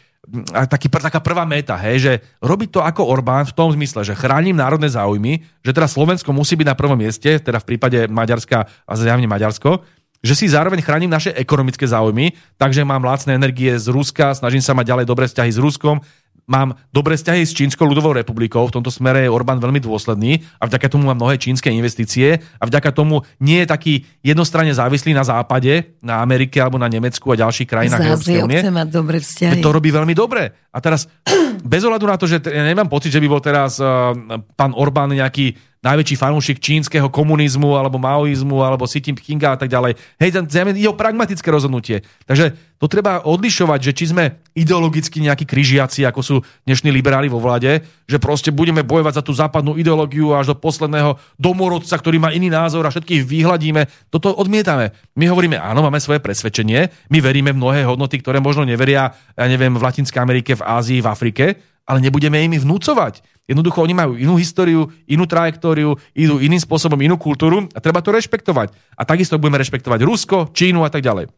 taký, 0.73 0.89
taká 0.89 1.21
prvá 1.21 1.45
meta, 1.45 1.77
hej, 1.77 1.97
že 2.01 2.13
robiť 2.41 2.69
to 2.73 2.81
ako 2.81 3.07
Orbán 3.13 3.45
v 3.45 3.55
tom 3.55 3.69
zmysle, 3.71 4.03
že 4.09 4.17
chránim 4.17 4.57
národné 4.57 4.89
záujmy, 4.89 5.45
že 5.61 5.71
teda 5.77 5.85
Slovensko 5.85 6.33
musí 6.33 6.57
byť 6.57 6.67
na 6.67 6.75
prvom 6.75 6.97
mieste, 6.97 7.37
teda 7.39 7.61
v 7.61 7.69
prípade 7.69 8.09
Maďarska 8.09 8.65
a 8.67 8.93
zjavne 8.97 9.29
Maďarsko, 9.29 9.85
že 10.25 10.33
si 10.33 10.49
zároveň 10.49 10.81
chránim 10.81 11.13
naše 11.13 11.37
ekonomické 11.37 11.85
záujmy, 11.85 12.33
takže 12.57 12.81
mám 12.81 13.05
lacné 13.05 13.37
energie 13.37 13.77
z 13.77 13.93
Ruska, 13.93 14.33
snažím 14.33 14.65
sa 14.65 14.73
mať 14.73 14.97
ďalej 14.97 15.07
dobré 15.07 15.29
vzťahy 15.29 15.53
s 15.53 15.61
Ruskom, 15.61 16.01
mám 16.45 16.77
dobré 16.93 17.17
vzťahy 17.17 17.43
s 17.45 17.57
Čínskou 17.57 17.89
ľudovou 17.89 18.13
republikou, 18.13 18.69
v 18.69 18.75
tomto 18.81 18.93
smere 18.93 19.25
je 19.25 19.33
Orbán 19.33 19.61
veľmi 19.61 19.81
dôsledný 19.81 20.45
a 20.61 20.69
vďaka 20.69 20.93
tomu 20.93 21.09
mám 21.09 21.17
mnohé 21.17 21.41
čínske 21.41 21.73
investície 21.73 22.41
a 22.61 22.65
vďaka 22.65 22.93
tomu 22.93 23.25
nie 23.41 23.65
je 23.65 23.69
taký 23.69 23.95
jednostranne 24.21 24.73
závislý 24.73 25.17
na 25.17 25.25
západe, 25.25 25.97
na 26.05 26.21
Amerike 26.21 26.61
alebo 26.61 26.77
na 26.77 26.89
Nemecku 26.89 27.33
a 27.33 27.41
ďalších 27.41 27.69
krajinách 27.69 28.01
Európskej 28.01 28.45
únie. 28.45 28.61
mať 28.61 28.89
dobré 28.93 29.19
vzťahy. 29.25 29.61
To 29.65 29.73
robí 29.73 29.89
veľmi 29.89 30.13
dobre. 30.13 30.53
A 30.69 30.79
teraz, 30.85 31.09
bez 31.65 31.81
ohľadu 31.85 32.05
na 32.05 32.17
to, 32.21 32.29
že 32.29 32.45
ja 32.45 32.65
nemám 32.65 32.93
pocit, 32.93 33.13
že 33.13 33.21
by 33.25 33.29
bol 33.29 33.41
teraz 33.41 33.81
uh, 33.81 34.13
pán 34.57 34.77
Orbán 34.77 35.17
nejaký 35.17 35.57
najväčší 35.85 36.17
fanúšik 36.17 36.59
čínskeho 36.59 37.13
komunizmu 37.13 37.77
alebo 37.77 38.01
maoizmu 38.01 38.65
alebo 38.65 38.89
Xi 38.89 39.05
Jinpinga 39.05 39.55
a 39.55 39.59
tak 39.61 39.69
ďalej. 39.69 40.01
Hej, 40.17 40.41
je 40.75 40.89
o 40.89 40.97
pragmatické 40.97 41.45
rozhodnutie. 41.53 42.01
Takže 42.25 42.57
to 42.81 42.91
treba 42.91 43.23
odlišovať, 43.25 43.81
že 43.81 43.93
či 43.93 44.05
sme 44.13 44.41
ideologicky 44.57 45.21
nejakí 45.23 45.45
križiaci, 45.49 46.05
ako 46.09 46.21
sú 46.21 46.37
dnešní 46.69 46.93
liberáli 46.93 47.29
vo 47.29 47.41
vlade, 47.41 47.85
že 48.05 48.21
proste 48.21 48.53
budeme 48.53 48.85
bojovať 48.85 49.21
za 49.21 49.23
tú 49.25 49.33
západnú 49.37 49.77
ideológiu 49.77 50.33
až 50.33 50.53
do 50.53 50.57
posledného 50.59 51.17
domorodca, 51.37 51.97
ktorý 51.97 52.21
má 52.21 52.33
iný 52.33 52.49
názor 52.53 52.85
a 52.85 52.93
všetkých 52.93 53.25
vyhľadíme. 53.25 54.11
Toto 54.13 54.33
odmietame. 54.35 54.93
My 55.17 55.29
hovoríme, 55.31 55.61
áno, 55.61 55.85
máme 55.85 56.01
svoje 56.01 56.21
presvedčenie, 56.21 56.93
my 57.13 57.19
veríme 57.21 57.53
mnohé 57.53 57.85
hodnoty, 57.87 58.21
ktoré 58.21 58.41
možno 58.41 58.65
neveria, 58.65 59.13
ja 59.37 59.47
neviem, 59.49 59.73
v 59.77 59.85
Latinskej 59.85 60.21
Amerike, 60.21 60.53
v 60.59 60.67
Ázii, 60.67 61.01
v 61.01 61.09
Afrike, 61.09 61.45
ale 61.85 62.01
nebudeme 62.01 62.41
im 62.41 62.57
vnúcovať. 62.57 63.21
Jednoducho 63.45 63.85
oni 63.85 63.93
majú 63.93 64.17
inú 64.17 64.41
históriu, 64.41 64.89
inú 65.05 65.29
trajektóriu, 65.29 66.01
idú 66.17 66.41
iným 66.41 66.61
spôsobom, 66.61 66.97
inú 67.05 67.21
kultúru 67.21 67.69
a 67.77 67.79
treba 67.81 68.01
to 68.01 68.09
rešpektovať. 68.09 68.73
A 68.97 69.03
takisto 69.05 69.37
budeme 69.37 69.61
rešpektovať 69.61 70.01
Rusko, 70.01 70.37
Čínu 70.57 70.81
a 70.81 70.89
tak 70.89 71.05
ďalej. 71.05 71.29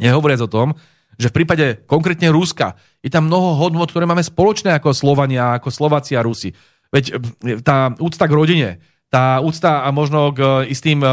Nehovoriac 0.00 0.40
o 0.44 0.48
tom, 0.48 0.72
že 1.20 1.28
v 1.28 1.36
prípade 1.42 1.84
konkrétne 1.84 2.32
Ruska 2.32 2.76
je 3.04 3.12
tam 3.12 3.28
mnoho 3.28 3.56
hodnot, 3.56 3.92
ktoré 3.92 4.08
máme 4.08 4.24
spoločné 4.24 4.76
ako 4.76 4.96
Slovania, 4.96 5.56
ako 5.56 5.68
Slováci 5.72 6.16
a 6.16 6.24
Rusi. 6.24 6.52
Veď 6.88 7.20
tá 7.60 7.92
úcta 8.00 8.24
k 8.28 8.36
rodine, 8.36 8.70
tá 9.12 9.40
úcta 9.44 9.84
a 9.84 9.88
možno 9.92 10.32
k 10.32 10.68
istým 10.72 11.04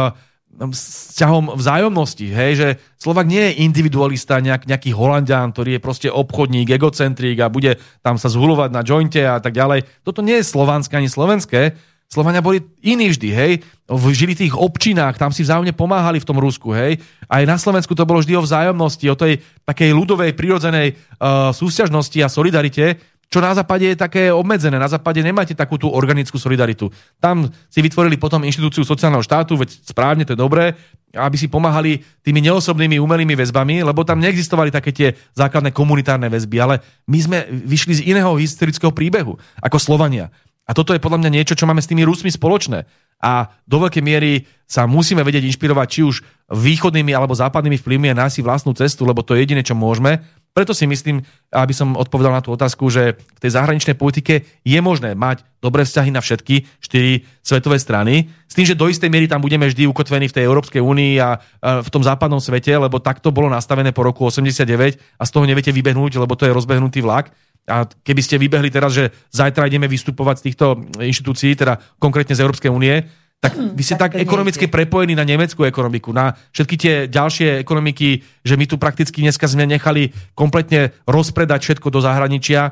vzťahom 0.53 1.57
vzájomnosti, 1.57 2.29
hej, 2.29 2.51
že 2.55 2.67
Slovak 3.01 3.25
nie 3.25 3.41
je 3.41 3.65
individualista, 3.65 4.37
nejak, 4.37 4.69
nejaký 4.69 4.93
Holandian, 4.93 5.49
ktorý 5.49 5.77
je 5.77 5.81
proste 5.81 6.09
obchodník, 6.13 6.69
egocentrík 6.69 7.41
a 7.41 7.49
bude 7.49 7.81
tam 8.05 8.21
sa 8.21 8.29
zhulovať 8.29 8.69
na 8.69 8.85
jointe 8.85 9.21
a 9.21 9.41
tak 9.41 9.57
ďalej. 9.57 9.85
Toto 10.05 10.21
nie 10.21 10.39
je 10.39 10.45
slovanské 10.45 11.01
ani 11.01 11.09
slovenské. 11.09 11.73
Slovania 12.13 12.45
boli 12.45 12.61
iní 12.85 13.09
vždy, 13.09 13.29
hej. 13.33 13.51
Žili 13.89 14.37
v 14.37 14.41
tých 14.45 14.53
občinách, 14.53 15.17
tam 15.17 15.33
si 15.33 15.41
vzájomne 15.41 15.73
pomáhali 15.73 16.21
v 16.21 16.27
tom 16.29 16.37
Rusku, 16.37 16.69
hej. 16.69 17.01
Aj 17.25 17.41
na 17.41 17.57
Slovensku 17.57 17.97
to 17.97 18.05
bolo 18.05 18.21
vždy 18.21 18.37
o 18.37 18.45
vzájomnosti, 18.45 19.09
o 19.09 19.17
tej 19.17 19.41
takej 19.65 19.97
ľudovej, 19.97 20.37
prírodzenej 20.37 20.93
uh, 20.93 21.49
súťažnosti 21.49 22.19
a 22.21 22.29
solidarite, 22.29 23.01
čo 23.33 23.41
na 23.41 23.49
západe 23.57 23.89
je 23.89 23.97
také 23.97 24.29
obmedzené. 24.29 24.77
Na 24.77 24.85
západe 24.85 25.17
nemáte 25.25 25.57
takú 25.57 25.81
tú 25.81 25.89
organickú 25.89 26.37
solidaritu. 26.37 26.93
Tam 27.17 27.49
si 27.65 27.81
vytvorili 27.81 28.21
potom 28.21 28.45
inštitúciu 28.45 28.85
sociálneho 28.85 29.25
štátu, 29.25 29.57
veď 29.57 29.73
správne, 29.89 30.21
to 30.21 30.37
je 30.37 30.43
dobré, 30.45 30.77
aby 31.17 31.33
si 31.33 31.49
pomáhali 31.49 32.05
tými 32.21 32.45
neosobnými 32.45 33.01
umelými 33.01 33.33
väzbami, 33.33 33.81
lebo 33.81 34.05
tam 34.05 34.21
neexistovali 34.21 34.69
také 34.69 34.93
tie 34.93 35.17
základné 35.33 35.73
komunitárne 35.73 36.29
väzby, 36.29 36.61
ale 36.61 36.85
my 37.09 37.17
sme 37.17 37.37
vyšli 37.49 38.05
z 38.05 38.05
iného 38.05 38.37
historického 38.37 38.93
príbehu, 38.93 39.33
ako 39.65 39.81
Slovania. 39.81 40.29
A 40.69 40.77
toto 40.77 40.93
je 40.93 41.01
podľa 41.01 41.25
mňa 41.25 41.31
niečo, 41.33 41.57
čo 41.57 41.65
máme 41.65 41.81
s 41.81 41.89
tými 41.89 42.05
Rusmi 42.05 42.29
spoločné. 42.29 42.85
A 43.23 43.49
do 43.65 43.81
veľkej 43.81 44.03
miery 44.03 44.45
sa 44.69 44.85
musíme 44.85 45.25
vedieť 45.25 45.47
inšpirovať 45.47 45.87
či 45.89 46.01
už 46.05 46.21
východnými 46.53 47.17
alebo 47.17 47.33
západnými 47.33 47.81
vplyvmi 47.81 48.13
a 48.13 48.19
nájsť 48.19 48.35
si 48.37 48.45
vlastnú 48.45 48.77
cestu, 48.77 49.09
lebo 49.09 49.25
to 49.25 49.33
je 49.33 49.41
jediné, 49.41 49.65
čo 49.65 49.73
môžeme. 49.73 50.21
Preto 50.53 50.77
si 50.77 50.85
myslím, 50.85 51.25
aby 51.49 51.73
som 51.73 51.97
odpovedal 51.97 52.29
na 52.29 52.45
tú 52.45 52.53
otázku, 52.53 52.85
že 52.93 53.17
v 53.17 53.39
tej 53.41 53.57
zahraničnej 53.57 53.97
politike 53.97 54.45
je 54.61 54.79
možné 54.85 55.17
mať 55.17 55.41
dobré 55.57 55.81
vzťahy 55.81 56.13
na 56.13 56.21
všetky 56.21 56.69
štyri 56.77 57.25
svetové 57.41 57.81
strany, 57.81 58.29
s 58.45 58.53
tým, 58.53 58.69
že 58.69 58.77
do 58.77 58.85
istej 58.85 59.09
miery 59.09 59.25
tam 59.25 59.41
budeme 59.41 59.65
vždy 59.65 59.89
ukotvení 59.89 60.29
v 60.29 60.35
tej 60.37 60.45
Európskej 60.45 60.77
únii 60.77 61.17
a 61.17 61.41
v 61.57 61.89
tom 61.89 62.05
západnom 62.05 62.37
svete, 62.37 62.69
lebo 62.69 63.01
takto 63.01 63.33
bolo 63.33 63.49
nastavené 63.49 63.89
po 63.97 64.05
roku 64.05 64.29
89 64.29 65.01
a 65.17 65.23
z 65.25 65.31
toho 65.33 65.45
neviete 65.49 65.73
vybehnúť, 65.73 66.21
lebo 66.21 66.37
to 66.37 66.45
je 66.45 66.53
rozbehnutý 66.53 67.01
vlak. 67.01 67.33
A 67.65 67.89
keby 67.89 68.21
ste 68.21 68.37
vybehli 68.37 68.69
teraz, 68.69 68.93
že 68.93 69.09
zajtra 69.33 69.65
ideme 69.71 69.89
vystupovať 69.89 70.35
z 70.37 70.45
týchto 70.51 70.65
inštitúcií, 71.01 71.57
teda 71.57 71.81
konkrétne 71.97 72.37
z 72.37 72.45
Európskej 72.45 72.69
únie, 72.69 73.01
tak 73.43 73.59
hm, 73.59 73.75
vy 73.75 73.83
ste 73.83 73.99
tak, 73.99 74.15
tak 74.15 74.23
ekonomicky 74.23 74.71
prepojení 74.71 75.19
na 75.19 75.27
nemeckú 75.27 75.67
ekonomiku, 75.67 76.15
na 76.15 76.31
všetky 76.55 76.75
tie 76.79 76.93
ďalšie 77.11 77.59
ekonomiky, 77.59 78.23
že 78.43 78.55
my 78.55 78.63
tu 78.63 78.79
prakticky 78.79 79.19
dneska 79.19 79.51
sme 79.51 79.67
nechali 79.67 80.15
kompletne 80.31 80.95
rozpredať 81.03 81.59
všetko 81.59 81.91
do 81.91 81.99
zahraničia. 81.99 82.71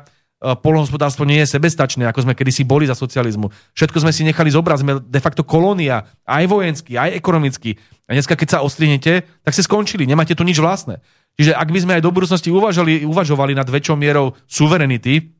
polnohospodárstvo 0.56 1.28
nie 1.28 1.44
je 1.44 1.52
sebestačné, 1.60 2.08
ako 2.08 2.24
sme 2.24 2.32
kedysi 2.32 2.64
boli 2.64 2.88
za 2.88 2.96
socializmu. 2.96 3.52
Všetko 3.76 4.00
sme 4.00 4.16
si 4.16 4.24
nechali 4.24 4.48
zobrať, 4.48 4.80
sme 4.80 4.92
de 5.04 5.20
facto 5.20 5.44
kolónia, 5.44 6.08
aj 6.24 6.48
vojensky, 6.48 6.96
aj 6.96 7.20
ekonomicky. 7.20 7.76
A 8.08 8.16
dneska, 8.16 8.32
keď 8.32 8.48
sa 8.56 8.58
ostrihnete, 8.64 9.28
tak 9.44 9.52
ste 9.52 9.68
skončili, 9.68 10.08
nemáte 10.08 10.32
tu 10.32 10.40
nič 10.40 10.56
vlastné. 10.56 11.04
Čiže 11.36 11.52
ak 11.52 11.68
by 11.68 11.78
sme 11.84 11.92
aj 12.00 12.02
do 12.04 12.12
budúcnosti 12.12 12.48
uvažovali, 12.48 13.04
uvažovali 13.04 13.52
nad 13.52 13.68
väčšou 13.68 13.96
mierou 13.96 14.36
suverenity, 14.48 15.32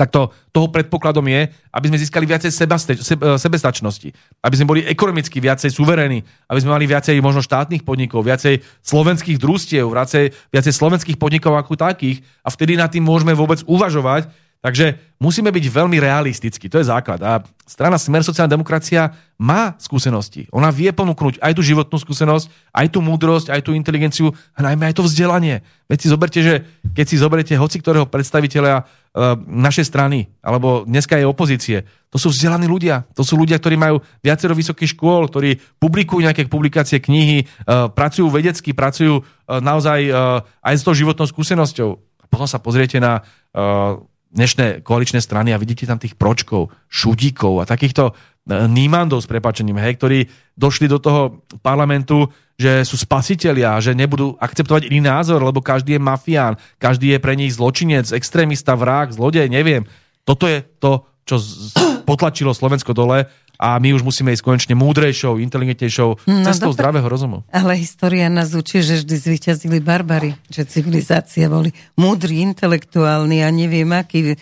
tak 0.00 0.08
to, 0.08 0.32
toho 0.48 0.72
predpokladom 0.72 1.28
je, 1.28 1.52
aby 1.76 1.92
sme 1.92 2.00
získali 2.00 2.24
viacej 2.24 2.48
sebaste, 2.48 2.96
sebe, 2.96 3.36
sebestačnosti, 3.36 4.08
aby 4.40 4.54
sme 4.56 4.70
boli 4.72 4.80
ekonomicky 4.88 5.44
viacej 5.44 5.68
suverení, 5.68 6.24
aby 6.48 6.56
sme 6.56 6.72
mali 6.72 6.88
viacej 6.88 7.20
možno 7.20 7.44
štátnych 7.44 7.84
podnikov, 7.84 8.24
viacej 8.24 8.64
slovenských 8.80 9.36
družstiev, 9.36 9.84
viacej, 9.92 10.32
viacej 10.48 10.72
slovenských 10.72 11.20
podnikov 11.20 11.52
ako 11.60 11.76
takých. 11.76 12.24
A 12.40 12.48
vtedy 12.48 12.80
nad 12.80 12.88
tým 12.88 13.04
môžeme 13.04 13.36
vôbec 13.36 13.60
uvažovať, 13.68 14.32
Takže 14.60 15.16
musíme 15.16 15.48
byť 15.48 15.72
veľmi 15.72 15.96
realistickí, 15.96 16.68
to 16.68 16.84
je 16.84 16.92
základ. 16.92 17.16
A 17.24 17.40
strana 17.64 17.96
Smer 17.96 18.20
sociálna 18.20 18.52
demokracia 18.52 19.08
má 19.40 19.72
skúsenosti. 19.80 20.52
Ona 20.52 20.68
vie 20.68 20.92
ponúknuť 20.92 21.40
aj 21.40 21.56
tú 21.56 21.64
životnú 21.64 21.96
skúsenosť, 21.96 22.52
aj 22.76 22.86
tú 22.92 23.00
múdrosť, 23.00 23.56
aj 23.56 23.64
tú 23.64 23.72
inteligenciu 23.72 24.36
a 24.52 24.60
najmä 24.60 24.92
aj 24.92 25.00
to 25.00 25.08
vzdelanie. 25.08 25.64
Veď 25.88 25.98
si 26.04 26.08
zoberte, 26.12 26.40
že 26.44 26.54
keď 26.92 27.06
si 27.08 27.16
zoberiete 27.16 27.56
hoci 27.56 27.80
ktorého 27.80 28.04
predstaviteľa 28.04 28.74
e, 28.76 28.82
našej 29.48 29.88
strany, 29.88 30.28
alebo 30.44 30.84
dneska 30.84 31.16
je 31.16 31.24
opozície, 31.24 31.88
to 32.12 32.20
sú 32.20 32.28
vzdelaní 32.28 32.68
ľudia. 32.68 33.08
To 33.16 33.24
sú 33.24 33.40
ľudia, 33.40 33.56
ktorí 33.56 33.80
majú 33.80 34.04
viacero 34.20 34.52
vysokých 34.52 34.92
škôl, 34.92 35.32
ktorí 35.32 35.56
publikujú 35.80 36.20
nejaké 36.20 36.52
publikácie, 36.52 37.00
knihy, 37.00 37.38
e, 37.40 37.46
pracujú 37.96 38.28
vedecky, 38.28 38.76
pracujú 38.76 39.24
e, 39.24 39.56
naozaj 39.56 40.04
aj 40.60 40.74
s 40.76 40.84
tou 40.84 40.92
životnou 40.92 41.24
skúsenosťou. 41.24 41.96
Potom 42.28 42.46
sa 42.46 42.60
pozriete 42.60 43.00
na 43.02 43.26
dnešné 44.30 44.86
koaličné 44.86 45.18
strany 45.18 45.50
a 45.50 45.60
vidíte 45.60 45.86
tam 45.86 45.98
tých 45.98 46.14
pročkov, 46.14 46.70
šudíkov 46.86 47.62
a 47.62 47.68
takýchto 47.68 48.10
e, 48.10 48.12
nímandov 48.70 49.26
s 49.26 49.30
prepačením, 49.30 49.78
hej, 49.82 49.98
ktorí 49.98 50.18
došli 50.54 50.86
do 50.86 51.02
toho 51.02 51.42
parlamentu, 51.60 52.30
že 52.54 52.86
sú 52.86 52.94
spasitelia, 52.94 53.80
že 53.82 53.96
nebudú 53.96 54.38
akceptovať 54.38 54.86
iný 54.86 55.02
názor, 55.02 55.42
lebo 55.42 55.64
každý 55.64 55.96
je 55.96 56.02
mafián, 56.02 56.54
každý 56.78 57.16
je 57.16 57.18
pre 57.18 57.34
nich 57.34 57.56
zločinec, 57.56 58.12
extrémista, 58.14 58.78
vrák, 58.78 59.16
zlodej, 59.16 59.50
neviem. 59.50 59.82
Toto 60.22 60.46
je 60.46 60.62
to, 60.78 61.08
čo 61.26 61.36
potlačilo 62.08 62.54
Slovensko 62.54 62.94
dole 62.94 63.26
a 63.60 63.76
my 63.76 63.92
už 63.92 64.00
musíme 64.00 64.32
ísť 64.32 64.40
konečne 64.40 64.72
múdrejšou, 64.72 65.36
inteligentnejšou 65.36 66.24
no, 66.24 66.44
cestou 66.48 66.72
dobre, 66.72 66.80
zdravého 66.80 67.06
rozumu. 67.12 67.44
Ale 67.52 67.76
história 67.76 68.32
nás 68.32 68.56
učí, 68.56 68.80
že 68.80 69.04
vždy 69.04 69.14
zvíťazili 69.20 69.84
barbary, 69.84 70.32
že 70.48 70.64
civilizácie 70.64 71.44
boli 71.44 71.76
múdri, 72.00 72.40
intelektuálni 72.40 73.44
a 73.44 73.52
neviem 73.52 73.92
akí 73.92 74.32
e, 74.32 74.36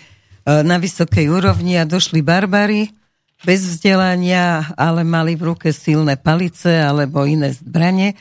na 0.47 0.79
vysokej 0.79 1.27
úrovni 1.35 1.75
a 1.75 1.83
došli 1.83 2.23
barbary 2.23 2.95
bez 3.43 3.67
vzdelania, 3.67 4.71
ale 4.79 5.03
mali 5.03 5.35
v 5.35 5.51
ruke 5.51 5.75
silné 5.75 6.15
palice 6.15 6.79
alebo 6.79 7.27
iné 7.27 7.51
zbranie 7.51 8.15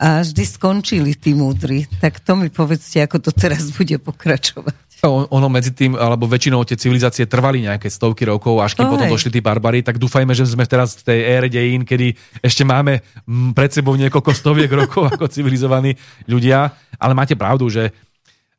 a 0.00 0.24
vždy 0.24 0.44
skončili 0.48 1.12
tí 1.12 1.36
múdri. 1.36 1.84
Tak 2.00 2.24
to 2.24 2.32
mi 2.32 2.48
povedzte, 2.48 3.04
ako 3.04 3.20
to 3.20 3.30
teraz 3.36 3.68
bude 3.76 4.00
pokračovať. 4.00 4.89
Ono 5.08 5.48
medzi 5.48 5.72
tým, 5.72 5.96
alebo 5.96 6.28
väčšinou 6.28 6.60
tie 6.68 6.76
civilizácie 6.76 7.24
trvali 7.24 7.64
nejaké 7.64 7.88
stovky 7.88 8.28
rokov, 8.28 8.60
až 8.60 8.76
kým 8.76 8.84
potom 8.84 9.08
došli 9.08 9.32
tí 9.32 9.40
barbary, 9.40 9.80
tak 9.80 9.96
dúfajme, 9.96 10.36
že 10.36 10.44
sme 10.44 10.68
teraz 10.68 11.00
v 11.00 11.02
tej 11.08 11.18
ére 11.24 11.48
dejín, 11.48 11.88
kedy 11.88 12.12
ešte 12.44 12.68
máme 12.68 13.00
pred 13.56 13.70
sebou 13.72 13.96
niekoľko 13.96 14.30
stoviek 14.36 14.68
rokov 14.84 15.08
ako 15.08 15.32
civilizovaní 15.32 15.96
ľudia. 16.28 16.68
Ale 17.00 17.16
máte 17.16 17.32
pravdu, 17.32 17.72
že 17.72 17.96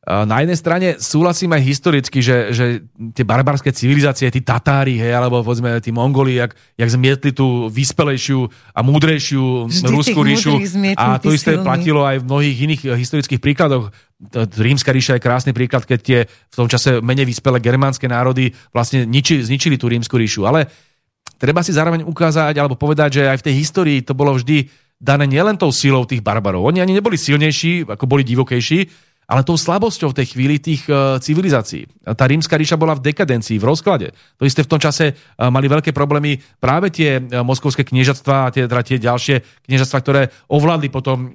na 0.02 0.42
jednej 0.42 0.58
strane 0.58 0.88
súhlasím 0.98 1.54
aj 1.54 1.62
historicky, 1.62 2.18
že, 2.18 2.50
že 2.50 2.82
tie 3.14 3.22
barbarské 3.22 3.70
civilizácie, 3.70 4.26
tí 4.34 4.42
Tatári, 4.42 4.98
hej, 4.98 5.14
alebo 5.14 5.46
povedzme 5.46 5.78
tí 5.78 5.94
Mongoli, 5.94 6.42
jak, 6.42 6.58
jak 6.74 6.90
zmietli 6.90 7.30
tú 7.30 7.70
vyspelejšiu 7.70 8.50
a 8.74 8.82
múdrejšiu 8.82 9.70
Ruskú 9.70 10.26
ríšu. 10.26 10.58
A 10.98 11.22
to 11.22 11.30
isté 11.30 11.54
silný. 11.54 11.62
platilo 11.62 12.02
aj 12.02 12.18
v 12.18 12.26
mnohých 12.26 12.58
iných 12.66 12.82
historických 12.98 13.38
príkladoch. 13.38 13.94
Rímska 14.58 14.90
ríša 14.90 15.18
je 15.18 15.22
krásny 15.22 15.54
príklad, 15.54 15.86
keď 15.86 15.98
tie 16.02 16.20
v 16.26 16.54
tom 16.58 16.66
čase 16.66 16.98
menej 16.98 17.30
vyspelé 17.30 17.62
germánske 17.62 18.10
národy 18.10 18.50
vlastne 18.74 19.06
niči, 19.06 19.46
zničili 19.46 19.78
tú 19.78 19.86
rímsku 19.86 20.18
ríšu. 20.18 20.50
Ale 20.50 20.66
treba 21.38 21.62
si 21.62 21.70
zároveň 21.70 22.02
ukázať 22.02 22.58
alebo 22.58 22.74
povedať, 22.74 23.22
že 23.22 23.30
aj 23.30 23.38
v 23.38 23.46
tej 23.46 23.54
histórii 23.54 23.98
to 24.02 24.18
bolo 24.18 24.34
vždy 24.34 24.66
dané 24.98 25.30
nielen 25.30 25.54
tou 25.54 25.70
silou 25.70 26.02
tých 26.10 26.26
barbarov. 26.26 26.66
Oni 26.66 26.82
ani 26.82 26.98
neboli 26.98 27.14
silnejší, 27.14 27.86
ako 27.86 28.06
boli 28.10 28.26
divokejší, 28.26 29.10
ale 29.32 29.48
tou 29.48 29.56
slabosťou 29.56 30.12
v 30.12 30.18
tej 30.20 30.36
chvíli 30.36 30.60
tých 30.60 30.84
uh, 30.92 31.16
civilizácií. 31.16 31.88
Tá 32.04 32.28
rímska 32.28 32.60
ríša 32.60 32.76
bola 32.76 32.92
v 32.92 33.08
dekadencii, 33.08 33.56
v 33.56 33.64
rozklade. 33.64 34.12
To 34.36 34.44
isté 34.44 34.60
v 34.60 34.68
tom 34.68 34.76
čase 34.76 35.16
uh, 35.16 35.48
mali 35.48 35.72
veľké 35.72 35.96
problémy 35.96 36.36
práve 36.60 36.92
tie 36.92 37.16
uh, 37.16 37.40
moskovské 37.40 37.80
kniežatstva 37.88 38.34
a 38.44 38.52
tie, 38.52 38.68
teda 38.68 38.82
tie 38.84 39.00
ďalšie 39.00 39.64
kniežatstva, 39.64 39.98
ktoré 40.04 40.22
ovládli 40.52 40.92
potom 40.92 41.32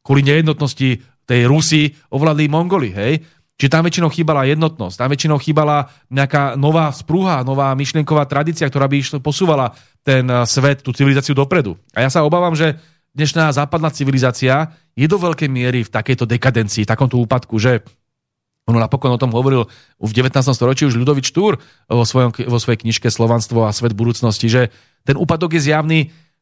kvôli 0.00 0.22
nejednotnosti 0.24 1.04
tej 1.28 1.40
Rusy, 1.44 1.92
ovládli 2.08 2.48
Mongoli, 2.48 2.88
hej? 2.96 3.20
Čiže 3.60 3.76
tam 3.76 3.84
väčšinou 3.84 4.08
chýbala 4.08 4.48
jednotnosť, 4.48 4.96
tam 4.96 5.12
väčšinou 5.12 5.36
chýbala 5.36 5.92
nejaká 6.08 6.56
nová 6.56 6.88
sprúha, 6.96 7.44
nová 7.44 7.76
myšlienková 7.76 8.24
tradícia, 8.24 8.64
ktorá 8.64 8.88
by 8.88 9.20
posúvala 9.20 9.76
ten 10.00 10.24
svet, 10.48 10.80
tú 10.80 10.96
civilizáciu 10.96 11.36
dopredu. 11.36 11.76
A 11.92 12.00
ja 12.00 12.08
sa 12.08 12.24
obávam, 12.24 12.56
že 12.56 12.80
dnešná 13.14 13.50
západná 13.50 13.90
civilizácia 13.90 14.74
je 14.94 15.06
do 15.06 15.18
veľkej 15.18 15.48
miery 15.50 15.80
v 15.82 15.90
takejto 15.90 16.26
dekadencii, 16.26 16.86
takomto 16.86 17.18
úpadku, 17.18 17.58
že 17.58 17.82
ono 18.68 18.78
napokon 18.78 19.10
o 19.10 19.18
tom 19.18 19.34
hovoril 19.34 19.66
v 19.98 20.12
19. 20.14 20.30
storočí 20.54 20.86
už 20.86 20.94
Ľudovič 20.94 21.34
Štúr 21.34 21.58
vo, 21.90 22.04
svojom, 22.06 22.30
vo 22.46 22.58
svojej 22.62 22.86
knižke 22.86 23.10
Slovanstvo 23.10 23.66
a 23.66 23.74
svet 23.74 23.98
budúcnosti, 23.98 24.46
že 24.46 24.70
ten 25.02 25.18
úpadok 25.18 25.58
je 25.58 25.72
zjavný 25.72 26.00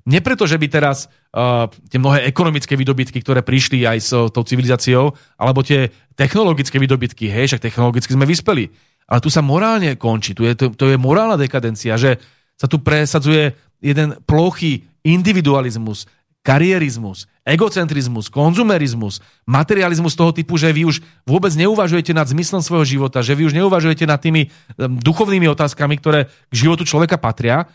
nie 0.08 0.24
preto, 0.24 0.48
že 0.48 0.56
by 0.56 0.66
teraz 0.72 1.04
uh, 1.36 1.68
tie 1.92 2.00
mnohé 2.00 2.24
ekonomické 2.24 2.80
výdobytky, 2.80 3.20
ktoré 3.20 3.44
prišli 3.44 3.84
aj 3.84 3.98
s 4.00 4.10
tou 4.32 4.40
civilizáciou, 4.40 5.12
alebo 5.36 5.60
tie 5.60 5.92
technologické 6.16 6.80
výdobytky, 6.80 7.28
hej, 7.28 7.52
však 7.52 7.68
technologicky 7.68 8.16
sme 8.16 8.24
vyspeli. 8.24 8.72
Ale 9.04 9.20
tu 9.20 9.28
sa 9.28 9.44
morálne 9.44 10.00
končí, 10.00 10.32
tu 10.32 10.48
je, 10.48 10.56
to, 10.56 10.72
to 10.72 10.88
je 10.88 10.96
morálna 10.96 11.36
dekadencia, 11.36 12.00
že 12.00 12.16
sa 12.56 12.64
tu 12.64 12.80
presadzuje 12.80 13.52
jeden 13.84 14.16
plochý 14.24 14.88
individualizmus, 15.04 16.08
karierizmus, 16.46 17.28
egocentrizmus, 17.44 18.32
konzumerizmus, 18.32 19.20
materializmus 19.44 20.16
toho 20.16 20.32
typu, 20.32 20.56
že 20.56 20.72
vy 20.72 20.88
už 20.88 21.04
vôbec 21.28 21.52
neuvažujete 21.52 22.16
nad 22.16 22.28
zmyslom 22.28 22.64
svojho 22.64 22.86
života, 22.86 23.20
že 23.20 23.36
vy 23.36 23.48
už 23.48 23.54
neuvažujete 23.56 24.04
nad 24.08 24.20
tými 24.20 24.48
duchovnými 24.78 25.48
otázkami, 25.52 26.00
ktoré 26.00 26.28
k 26.48 26.54
životu 26.54 26.88
človeka 26.88 27.20
patria. 27.20 27.68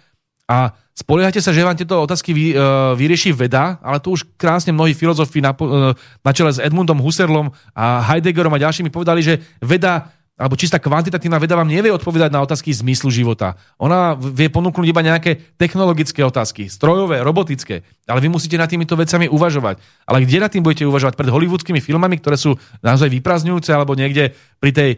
A 0.44 0.76
spoliehate 0.92 1.40
sa, 1.40 1.56
že 1.56 1.64
vám 1.64 1.80
tieto 1.80 1.96
otázky 2.04 2.36
vy, 2.36 2.46
uh, 2.54 2.94
vyrieši 3.00 3.32
veda, 3.32 3.80
ale 3.80 4.04
to 4.04 4.12
už 4.12 4.28
krásne 4.36 4.76
mnohí 4.76 4.92
filozofi 4.92 5.40
na, 5.40 5.56
uh, 5.56 5.96
na 6.20 6.32
čele 6.36 6.52
s 6.52 6.60
Edmundom 6.60 7.00
Husserlom 7.00 7.56
a 7.72 8.04
Heideggerom 8.12 8.52
a 8.52 8.62
ďalšími 8.62 8.92
povedali, 8.92 9.24
že 9.24 9.40
veda 9.64 10.12
alebo 10.34 10.58
čistá 10.58 10.82
kvantitatívna 10.82 11.38
veda 11.38 11.54
vám 11.54 11.70
nevie 11.70 11.94
odpovedať 11.94 12.34
na 12.34 12.42
otázky 12.42 12.74
zmyslu 12.74 13.14
života. 13.14 13.54
Ona 13.78 14.18
vie 14.18 14.50
ponúknuť 14.50 14.88
iba 14.90 15.06
nejaké 15.06 15.38
technologické 15.62 16.26
otázky, 16.26 16.74
strojové, 16.74 17.22
robotické, 17.22 17.86
ale 18.10 18.18
vy 18.18 18.34
musíte 18.34 18.58
nad 18.58 18.66
týmito 18.66 18.98
vecami 18.98 19.30
uvažovať. 19.30 19.78
Ale 20.10 20.26
kde 20.26 20.42
nad 20.42 20.50
tým 20.50 20.66
budete 20.66 20.90
uvažovať? 20.90 21.22
Pred 21.22 21.30
hollywoodskými 21.30 21.78
filmami, 21.78 22.18
ktoré 22.18 22.42
sú 22.42 22.58
naozaj 22.82 23.14
vyprazňujúce, 23.14 23.70
alebo 23.78 23.94
niekde 23.94 24.34
pri 24.58 24.72
tej 24.74 24.90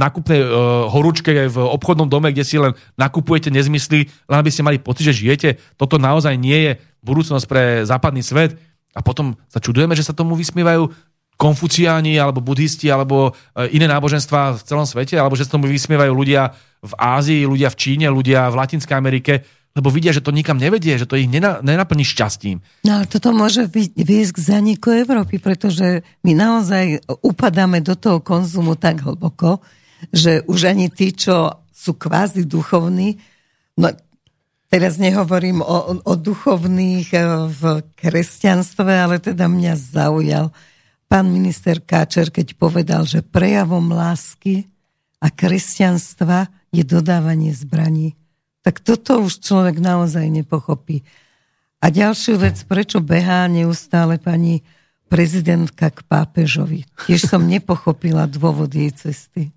nakupnej 0.00 0.40
e, 0.40 0.48
horúčke 0.88 1.32
v 1.52 1.56
obchodnom 1.60 2.08
dome, 2.08 2.32
kde 2.32 2.48
si 2.48 2.56
len 2.56 2.72
nakupujete 2.96 3.52
nezmysly, 3.52 4.08
len 4.08 4.36
aby 4.40 4.48
ste 4.48 4.64
mali 4.64 4.80
pocit, 4.80 5.12
že 5.12 5.20
žijete. 5.20 5.60
Toto 5.76 6.00
naozaj 6.00 6.40
nie 6.40 6.72
je 6.72 6.72
budúcnosť 7.04 7.44
pre 7.44 7.62
západný 7.84 8.24
svet. 8.24 8.56
A 8.94 9.02
potom 9.02 9.34
sa 9.50 9.58
čudujeme, 9.58 9.92
že 9.98 10.06
sa 10.06 10.14
tomu 10.14 10.38
vysmievajú 10.38 10.88
konfuciáni 11.34 12.14
alebo 12.16 12.38
buddhisti 12.40 12.88
alebo 12.88 13.34
e, 13.54 13.74
iné 13.74 13.90
náboženstva 13.90 14.58
v 14.58 14.64
celom 14.64 14.86
svete, 14.86 15.18
alebo 15.18 15.34
že 15.34 15.46
sa 15.46 15.58
tomu 15.58 15.66
vysmievajú 15.66 16.12
ľudia 16.14 16.54
v 16.84 16.92
Ázii, 16.94 17.48
ľudia 17.48 17.72
v 17.72 17.78
Číne, 17.80 18.06
ľudia 18.12 18.48
v 18.52 18.58
Latinskej 18.60 18.96
Amerike, 18.96 19.42
lebo 19.74 19.90
vidia, 19.90 20.14
že 20.14 20.22
to 20.22 20.30
nikam 20.30 20.54
nevedie, 20.54 20.94
že 20.94 21.10
to 21.10 21.18
ich 21.18 21.26
nenaplní 21.26 22.06
šťastím. 22.06 22.62
No 22.86 23.02
ale 23.02 23.10
toto 23.10 23.34
môže 23.34 23.66
viesť 23.98 24.38
k 24.38 24.44
zaniku 24.54 24.94
Európy, 24.94 25.42
pretože 25.42 26.06
my 26.22 26.30
naozaj 26.30 27.02
upadáme 27.26 27.82
do 27.82 27.98
toho 27.98 28.22
konzumu 28.22 28.78
tak 28.78 29.02
hlboko, 29.02 29.58
že 30.14 30.46
už 30.46 30.70
ani 30.70 30.86
tí, 30.94 31.10
čo 31.10 31.66
sú 31.74 31.98
kvázi 31.98 32.46
duchovní, 32.46 33.18
no 33.74 33.90
teraz 34.70 34.94
nehovorím 35.02 35.58
o, 35.58 35.98
o 36.06 36.12
duchovných 36.14 37.08
e, 37.10 37.18
v 37.50 37.62
kresťanstve, 37.98 38.90
ale 38.90 39.18
teda 39.18 39.50
mňa 39.50 39.74
zaujal 39.74 40.54
pán 41.14 41.30
minister 41.30 41.78
Káčer, 41.78 42.34
keď 42.34 42.58
povedal, 42.58 43.06
že 43.06 43.22
prejavom 43.22 43.94
lásky 43.94 44.66
a 45.22 45.30
kresťanstva 45.30 46.50
je 46.74 46.82
dodávanie 46.82 47.54
zbraní. 47.54 48.18
Tak 48.66 48.82
toto 48.82 49.22
už 49.22 49.38
človek 49.38 49.78
naozaj 49.78 50.26
nepochopí. 50.26 51.06
A 51.78 51.94
ďalšiu 51.94 52.34
vec, 52.42 52.58
prečo 52.66 52.98
behá 52.98 53.46
neustále 53.46 54.18
pani 54.18 54.66
prezidentka 55.06 55.94
k 55.94 56.02
pápežovi. 56.02 56.82
Tiež 57.06 57.30
som 57.30 57.46
nepochopila 57.54 58.26
dôvod 58.26 58.74
jej 58.74 58.90
cesty. 58.90 59.54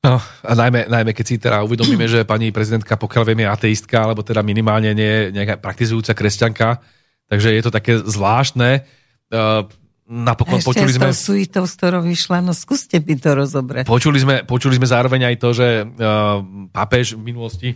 No, 0.00 0.16
a 0.16 0.52
najmä, 0.56 0.88
najmä 0.88 1.12
keď 1.12 1.26
si 1.28 1.36
teda 1.36 1.60
uvedomíme, 1.60 2.08
že 2.08 2.24
pani 2.24 2.48
prezidentka, 2.48 2.96
pokiaľ 2.96 3.22
viem, 3.28 3.44
je 3.44 3.52
ateistka, 3.52 4.00
alebo 4.00 4.24
teda 4.24 4.40
minimálne 4.40 4.96
nie 4.96 5.28
je 5.28 5.36
nejaká 5.36 5.60
praktizujúca 5.60 6.16
kresťanka, 6.16 6.80
takže 7.28 7.52
je 7.52 7.60
to 7.60 7.68
také 7.68 8.00
zvláštne. 8.00 8.88
Uh, 10.10 10.26
napokon 10.26 10.58
Ešte 10.58 10.74
počuli 10.74 10.90
sme... 10.90 11.14
s 11.14 11.22
suitou, 11.22 11.62
s 11.62 11.78
ktorou 11.78 12.02
vyšla, 12.02 12.42
no 12.42 12.50
skúste 12.50 12.98
by 12.98 13.14
to 13.14 13.30
rozobrať. 13.38 13.84
Počuli 13.86 14.18
sme, 14.18 14.42
počuli 14.42 14.74
sme 14.74 14.90
zároveň 14.90 15.30
aj 15.30 15.36
to, 15.38 15.48
že 15.54 15.86
uh, 15.86 16.42
pápež 16.74 17.14
v 17.14 17.22
minulosti 17.22 17.70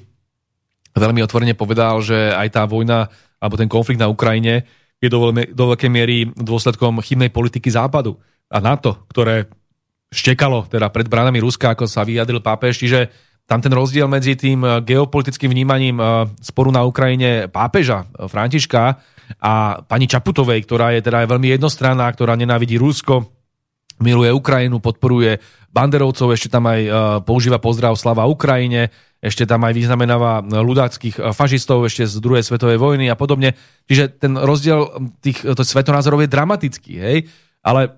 veľmi 0.94 1.22
otvorene 1.22 1.54
povedal, 1.54 2.02
že 2.02 2.34
aj 2.34 2.48
tá 2.50 2.62
vojna 2.66 3.06
alebo 3.38 3.54
ten 3.54 3.70
konflikt 3.70 4.02
na 4.02 4.10
Ukrajine 4.10 4.66
je 5.02 5.08
do, 5.10 5.30
veľmi, 5.30 5.54
do 5.54 5.64
veľkej 5.74 5.90
miery 5.90 6.16
dôsledkom 6.32 7.02
chybnej 7.02 7.30
politiky 7.30 7.70
Západu. 7.70 8.16
A 8.48 8.62
NATO, 8.62 9.04
ktoré 9.10 9.50
štekalo 10.14 10.70
teda 10.70 10.88
pred 10.94 11.10
bránami 11.10 11.42
Ruska, 11.42 11.74
ako 11.74 11.90
sa 11.90 12.06
vyjadril 12.06 12.38
pápež, 12.38 12.78
čiže 12.78 13.10
tam 13.44 13.60
ten 13.60 13.72
rozdiel 13.76 14.08
medzi 14.08 14.40
tým 14.40 14.64
geopolitickým 14.84 15.52
vnímaním 15.52 16.00
sporu 16.40 16.72
na 16.72 16.80
Ukrajine 16.88 17.52
pápeža 17.52 18.08
Františka 18.08 18.96
a 19.40 19.84
pani 19.84 20.08
Čaputovej, 20.08 20.64
ktorá 20.64 20.96
je 20.96 21.04
teda 21.04 21.28
veľmi 21.28 21.52
jednostranná, 21.52 22.08
ktorá 22.12 22.40
nenávidí 22.40 22.80
Rusko, 22.80 23.28
miluje 24.00 24.32
Ukrajinu, 24.32 24.80
podporuje 24.80 25.38
banderovcov, 25.70 26.32
ešte 26.32 26.48
tam 26.48 26.66
aj 26.72 26.80
používa 27.28 27.60
pozdrav 27.60 27.94
slava 28.00 28.24
Ukrajine, 28.26 28.88
ešte 29.24 29.48
tam 29.48 29.64
aj 29.64 29.72
vyznamenáva 29.72 30.44
ľudáckých 30.44 31.32
fašistov 31.32 31.88
ešte 31.88 32.04
z 32.04 32.20
druhej 32.20 32.44
svetovej 32.44 32.76
vojny 32.76 33.08
a 33.08 33.16
podobne. 33.16 33.56
Čiže 33.88 34.20
ten 34.20 34.36
rozdiel 34.36 34.88
tých 35.24 35.40
svetonázorov 35.44 36.24
je 36.24 36.32
dramatický, 36.32 36.92
hej? 37.00 37.18
Ale 37.64 37.96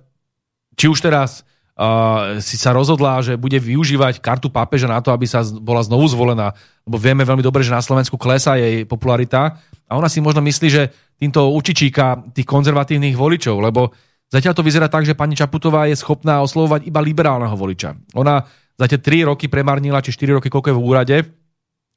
či 0.78 0.86
už 0.86 1.02
teraz 1.02 1.42
uh, 1.76 2.40
si 2.40 2.56
sa 2.56 2.72
rozhodla, 2.72 3.20
že 3.20 3.36
bude 3.36 3.60
využívať 3.60 4.24
kartu 4.24 4.48
pápeža 4.48 4.88
na 4.88 5.04
to, 5.04 5.12
aby 5.12 5.28
sa 5.28 5.44
bola 5.44 5.84
znovu 5.84 6.08
zvolená, 6.08 6.56
lebo 6.88 6.96
vieme 6.96 7.22
veľmi 7.22 7.44
dobre, 7.44 7.62
že 7.62 7.72
na 7.72 7.84
Slovensku 7.84 8.16
klesá 8.16 8.56
jej 8.56 8.88
popularita. 8.88 9.60
A 9.86 9.92
ona 9.94 10.10
si 10.10 10.24
možno 10.24 10.42
myslí, 10.42 10.68
že 10.72 10.90
týmto 11.20 11.52
učičíka 11.52 12.32
tých 12.34 12.48
konzervatívnych 12.48 13.14
voličov, 13.14 13.60
lebo 13.62 13.94
zatiaľ 14.32 14.52
to 14.56 14.66
vyzerá 14.66 14.88
tak, 14.90 15.06
že 15.06 15.14
pani 15.14 15.38
Čaputová 15.38 15.86
je 15.86 15.96
schopná 15.96 16.42
oslovovať 16.42 16.88
iba 16.88 16.98
liberálneho 16.98 17.54
voliča. 17.54 17.94
Ona 18.18 18.42
za 18.76 18.86
tie 18.90 18.98
3 18.98 19.30
roky 19.30 19.46
premarnila, 19.46 20.02
či 20.02 20.12
4 20.12 20.42
roky, 20.42 20.48
koľko 20.50 20.68
je 20.72 20.76
v 20.76 20.84
úrade, 20.84 21.16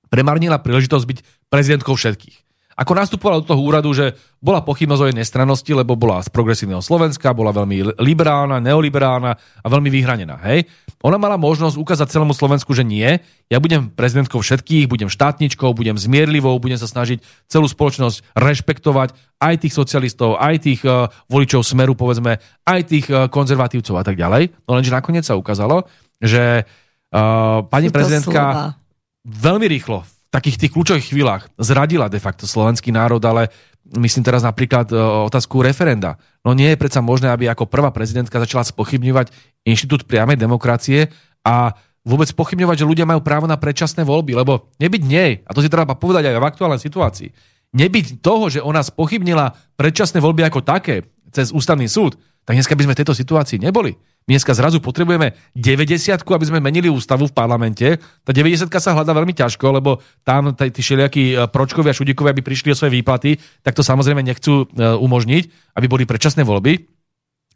premarnila 0.08 0.62
príležitosť 0.62 1.06
byť 1.06 1.20
prezidentkou 1.52 1.96
všetkých 1.96 2.49
ako 2.80 2.96
nastupovala 2.96 3.44
do 3.44 3.52
toho 3.52 3.60
úradu, 3.60 3.92
že 3.92 4.16
bola 4.40 4.64
pochybnosť 4.64 5.02
o 5.04 5.08
jej 5.12 5.18
nestrannosti, 5.20 5.68
lebo 5.76 6.00
bola 6.00 6.24
z 6.24 6.32
progresívneho 6.32 6.80
Slovenska, 6.80 7.36
bola 7.36 7.52
veľmi 7.52 8.00
liberálna, 8.00 8.64
neoliberálna 8.64 9.32
a 9.36 9.68
veľmi 9.68 9.92
vyhranená. 9.92 10.40
Hej? 10.48 10.64
Ona 11.04 11.20
mala 11.20 11.36
možnosť 11.36 11.76
ukázať 11.76 12.08
celému 12.08 12.32
Slovensku, 12.32 12.72
že 12.72 12.88
nie, 12.88 13.20
ja 13.52 13.60
budem 13.60 13.92
prezidentkou 13.92 14.40
všetkých, 14.40 14.88
budem 14.88 15.12
štátničkou, 15.12 15.76
budem 15.76 16.00
zmierlivou, 16.00 16.56
budem 16.56 16.80
sa 16.80 16.88
snažiť 16.88 17.20
celú 17.52 17.68
spoločnosť 17.68 18.32
rešpektovať, 18.40 19.12
aj 19.44 19.56
tých 19.60 19.74
socialistov, 19.76 20.40
aj 20.40 20.56
tých 20.64 20.82
uh, 20.88 21.12
voličov 21.28 21.64
Smeru, 21.68 22.00
povedzme, 22.00 22.40
aj 22.64 22.82
tých 22.88 23.08
uh, 23.12 23.28
konzervatívcov 23.28 23.96
a 24.00 24.04
tak 24.08 24.16
ďalej. 24.16 24.56
No 24.68 24.80
lenže 24.80 24.92
nakoniec 24.92 25.28
sa 25.28 25.36
ukázalo, 25.36 25.88
že 26.20 26.64
uh, 26.64 27.60
pani 27.68 27.92
prezidentka 27.92 28.76
veľmi 29.24 29.68
rýchlo 29.68 30.04
takých 30.30 30.62
tých 30.62 30.72
kľúčových 30.74 31.10
chvíľach 31.10 31.50
zradila 31.58 32.06
de 32.06 32.22
facto 32.22 32.46
slovenský 32.46 32.94
národ, 32.94 33.22
ale 33.26 33.50
myslím 33.98 34.22
teraz 34.22 34.46
napríklad 34.46 34.94
e, 34.94 34.96
otázku 35.26 35.66
referenda. 35.66 36.22
No 36.46 36.54
nie 36.54 36.70
je 36.70 36.78
predsa 36.78 37.02
možné, 37.02 37.34
aby 37.34 37.50
ako 37.50 37.66
prvá 37.66 37.90
prezidentka 37.90 38.38
začala 38.38 38.62
spochybňovať 38.62 39.34
inštitút 39.66 40.06
priamej 40.06 40.38
demokracie 40.38 41.10
a 41.42 41.74
vôbec 42.06 42.30
pochybňovať, 42.32 42.86
že 42.86 42.90
ľudia 42.90 43.10
majú 43.10 43.26
právo 43.26 43.50
na 43.50 43.58
predčasné 43.58 44.06
voľby, 44.06 44.38
lebo 44.38 44.70
nebyť 44.78 45.02
nej, 45.04 45.32
a 45.44 45.52
to 45.52 45.66
si 45.66 45.70
treba 45.70 45.98
povedať 45.98 46.32
aj 46.32 46.38
v 46.38 46.50
aktuálnej 46.50 46.82
situácii, 46.82 47.30
nebyť 47.74 48.22
toho, 48.22 48.50
že 48.50 48.60
ona 48.64 48.82
spochybnila 48.86 49.54
predčasné 49.78 50.22
voľby 50.22 50.46
ako 50.46 50.66
také 50.66 51.10
cez 51.30 51.54
ústavný 51.54 51.86
súd, 51.86 52.18
tak 52.46 52.58
dneska 52.58 52.74
by 52.74 52.90
sme 52.90 52.94
v 52.98 53.00
tejto 53.06 53.14
situácii 53.14 53.62
neboli. 53.62 53.94
My 54.30 54.38
dneska 54.38 54.54
zrazu 54.54 54.78
potrebujeme 54.78 55.34
90 55.58 56.22
aby 56.22 56.46
sme 56.46 56.62
menili 56.62 56.86
ústavu 56.86 57.26
v 57.26 57.34
parlamente. 57.34 57.98
Tá 58.22 58.30
90 58.30 58.70
sa 58.70 58.94
hľadá 58.94 59.10
veľmi 59.18 59.34
ťažko, 59.34 59.82
lebo 59.82 60.06
tam 60.22 60.54
tí 60.54 60.70
všelijakí 60.70 61.24
e, 61.34 61.36
pročkovia, 61.50 61.98
šudikovia, 61.98 62.38
aby 62.38 62.46
prišli 62.46 62.70
o 62.70 62.78
svoje 62.78 62.94
výplaty, 63.02 63.42
tak 63.66 63.74
to 63.74 63.82
samozrejme 63.82 64.22
nechcú 64.22 64.70
e, 64.70 64.86
umožniť, 65.02 65.74
aby 65.82 65.86
boli 65.90 66.06
predčasné 66.06 66.46
voľby. 66.46 66.78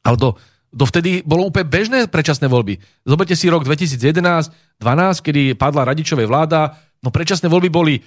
Ale 0.01 0.17
to, 0.17 0.34
Dovtedy 0.74 1.21
bolo 1.21 1.53
úplne 1.53 1.69
bežné 1.69 2.09
predčasné 2.09 2.49
voľby. 2.49 2.82
Zoberte 3.05 3.38
si 3.38 3.45
rok 3.45 3.61
2011-12, 3.61 4.82
kedy 5.21 5.53
padla 5.53 5.86
radičovej 5.86 6.26
vláda, 6.26 6.74
no 7.05 7.13
predčasné 7.13 7.45
voľby 7.45 7.69
boli 7.69 8.01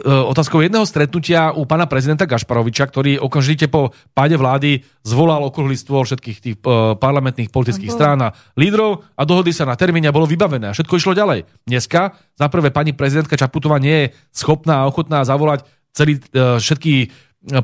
otázkou 0.00 0.64
jedného 0.64 0.88
stretnutia 0.88 1.52
u 1.52 1.68
pána 1.68 1.84
prezidenta 1.84 2.24
Gašparoviča, 2.24 2.88
ktorý 2.88 3.20
okamžite 3.20 3.68
po 3.68 3.92
páde 4.16 4.40
vlády 4.40 4.80
zvolal 5.04 5.44
okrúhly 5.44 5.76
stôl 5.76 6.08
všetkých 6.08 6.38
tých 6.40 6.56
uh, 6.64 6.96
parlamentných 6.96 7.52
politických 7.52 7.92
strán 7.92 8.24
a 8.24 8.32
lídrov 8.56 9.04
a 9.12 9.22
dohodli 9.28 9.52
sa 9.52 9.68
na 9.68 9.76
termíne 9.76 10.08
a 10.08 10.16
bolo 10.16 10.24
vybavené 10.24 10.72
a 10.72 10.76
všetko 10.76 10.96
išlo 10.96 11.12
ďalej. 11.12 11.44
Dneska 11.68 12.16
za 12.16 12.46
prvé 12.48 12.72
pani 12.72 12.96
prezidentka 12.96 13.36
Čaputová 13.36 13.76
nie 13.76 14.08
je 14.08 14.16
schopná 14.32 14.80
a 14.80 14.88
ochotná 14.88 15.28
zavolať 15.28 15.68
celý, 15.92 16.24
uh, 16.32 16.56
všetky 16.56 17.12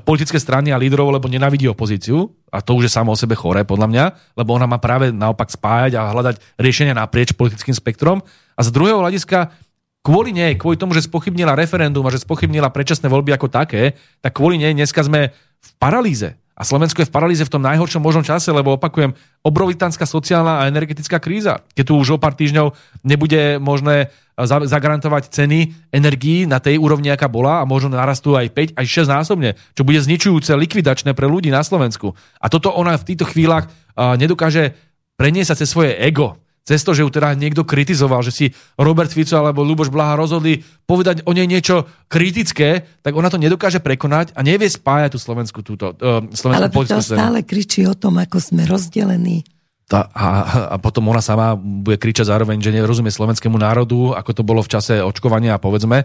politické 0.02 0.42
strany 0.42 0.74
a 0.74 0.80
lídrov, 0.80 1.14
lebo 1.14 1.30
nenavidí 1.30 1.70
opozíciu. 1.70 2.34
A 2.50 2.58
to 2.58 2.74
už 2.74 2.90
je 2.90 2.96
samo 2.98 3.14
o 3.14 3.20
sebe 3.20 3.38
choré 3.38 3.62
podľa 3.62 3.86
mňa, 3.86 4.04
lebo 4.34 4.58
ona 4.58 4.66
má 4.66 4.82
práve 4.82 5.14
naopak 5.14 5.54
spájať 5.54 5.94
a 5.94 6.10
hľadať 6.10 6.58
riešenia 6.58 6.98
naprieč 6.98 7.30
politickým 7.30 7.76
spektrom. 7.76 8.18
A 8.58 8.60
z 8.66 8.74
druhého 8.74 8.98
hľadiska 8.98 9.54
kvôli 10.08 10.32
nej, 10.32 10.56
kvôli 10.56 10.80
tomu, 10.80 10.96
že 10.96 11.04
spochybnila 11.04 11.52
referendum 11.52 12.00
a 12.08 12.14
že 12.14 12.24
spochybnila 12.24 12.72
predčasné 12.72 13.12
voľby 13.12 13.36
ako 13.36 13.52
také, 13.52 13.92
tak 14.24 14.40
kvôli 14.40 14.56
nej 14.56 14.72
dneska 14.72 15.04
sme 15.04 15.36
v 15.36 15.70
paralýze. 15.76 16.40
A 16.56 16.64
Slovensko 16.64 17.04
je 17.04 17.08
v 17.12 17.14
paralýze 17.14 17.44
v 17.44 17.52
tom 17.52 17.62
najhoršom 17.62 18.00
možnom 18.00 18.24
čase, 18.24 18.48
lebo 18.50 18.80
opakujem, 18.80 19.12
obrovitánska 19.44 20.08
sociálna 20.08 20.64
a 20.64 20.66
energetická 20.66 21.20
kríza. 21.20 21.60
Keď 21.76 21.84
tu 21.84 21.94
už 22.00 22.16
o 22.16 22.18
pár 22.18 22.34
týždňov 22.34 22.72
nebude 23.04 23.60
možné 23.60 24.10
zagarantovať 24.40 25.28
ceny 25.28 25.92
energií 25.92 26.48
na 26.48 26.58
tej 26.58 26.80
úrovni, 26.80 27.12
aká 27.12 27.28
bola 27.28 27.62
a 27.62 27.68
možno 27.68 27.92
narastú 27.94 28.32
aj 28.34 28.74
5 28.74 28.80
až 28.80 28.86
6 29.06 29.12
násobne, 29.12 29.50
čo 29.76 29.84
bude 29.84 30.00
zničujúce, 30.02 30.50
likvidačné 30.56 31.12
pre 31.12 31.28
ľudí 31.28 31.52
na 31.52 31.60
Slovensku. 31.62 32.16
A 32.40 32.48
toto 32.50 32.72
ona 32.74 32.96
v 32.96 33.06
týchto 33.06 33.28
chvíľach 33.28 33.70
nedokáže 33.94 34.72
preniesť 35.20 35.52
sa 35.52 35.58
cez 35.62 35.68
svoje 35.70 35.94
ego 36.00 36.42
cez 36.68 36.84
to, 36.84 36.92
že 36.92 37.00
ju 37.00 37.08
teda 37.08 37.32
niekto 37.32 37.64
kritizoval, 37.64 38.20
že 38.20 38.28
si 38.28 38.46
Robert 38.76 39.08
Fico 39.08 39.40
alebo 39.40 39.64
Luboš 39.64 39.88
Blaha 39.88 40.20
rozhodli 40.20 40.60
povedať 40.84 41.24
o 41.24 41.32
nej 41.32 41.48
niečo 41.48 41.88
kritické, 42.12 42.84
tak 43.00 43.16
ona 43.16 43.32
to 43.32 43.40
nedokáže 43.40 43.80
prekonať 43.80 44.36
a 44.36 44.44
nevie 44.44 44.68
spájať 44.68 45.16
tú 45.16 45.18
Slovensku 45.18 45.64
túto 45.64 45.96
uh, 45.96 46.20
slovenskú 46.28 46.84
Ale 46.84 47.00
to 47.00 47.00
stále 47.00 47.40
kričí 47.40 47.88
o 47.88 47.96
tom, 47.96 48.20
ako 48.20 48.36
sme 48.36 48.68
rozdelení. 48.68 49.48
Tá, 49.88 50.12
a, 50.12 50.26
a 50.68 50.76
potom 50.76 51.08
ona 51.08 51.24
sama 51.24 51.56
bude 51.56 51.96
kričať 51.96 52.28
zároveň, 52.28 52.60
že 52.60 52.76
nerozumie 52.76 53.08
slovenskému 53.08 53.56
národu, 53.56 54.12
ako 54.12 54.30
to 54.36 54.42
bolo 54.44 54.60
v 54.60 54.68
čase 54.68 55.00
očkovania 55.00 55.56
a 55.56 55.62
povedzme 55.62 56.04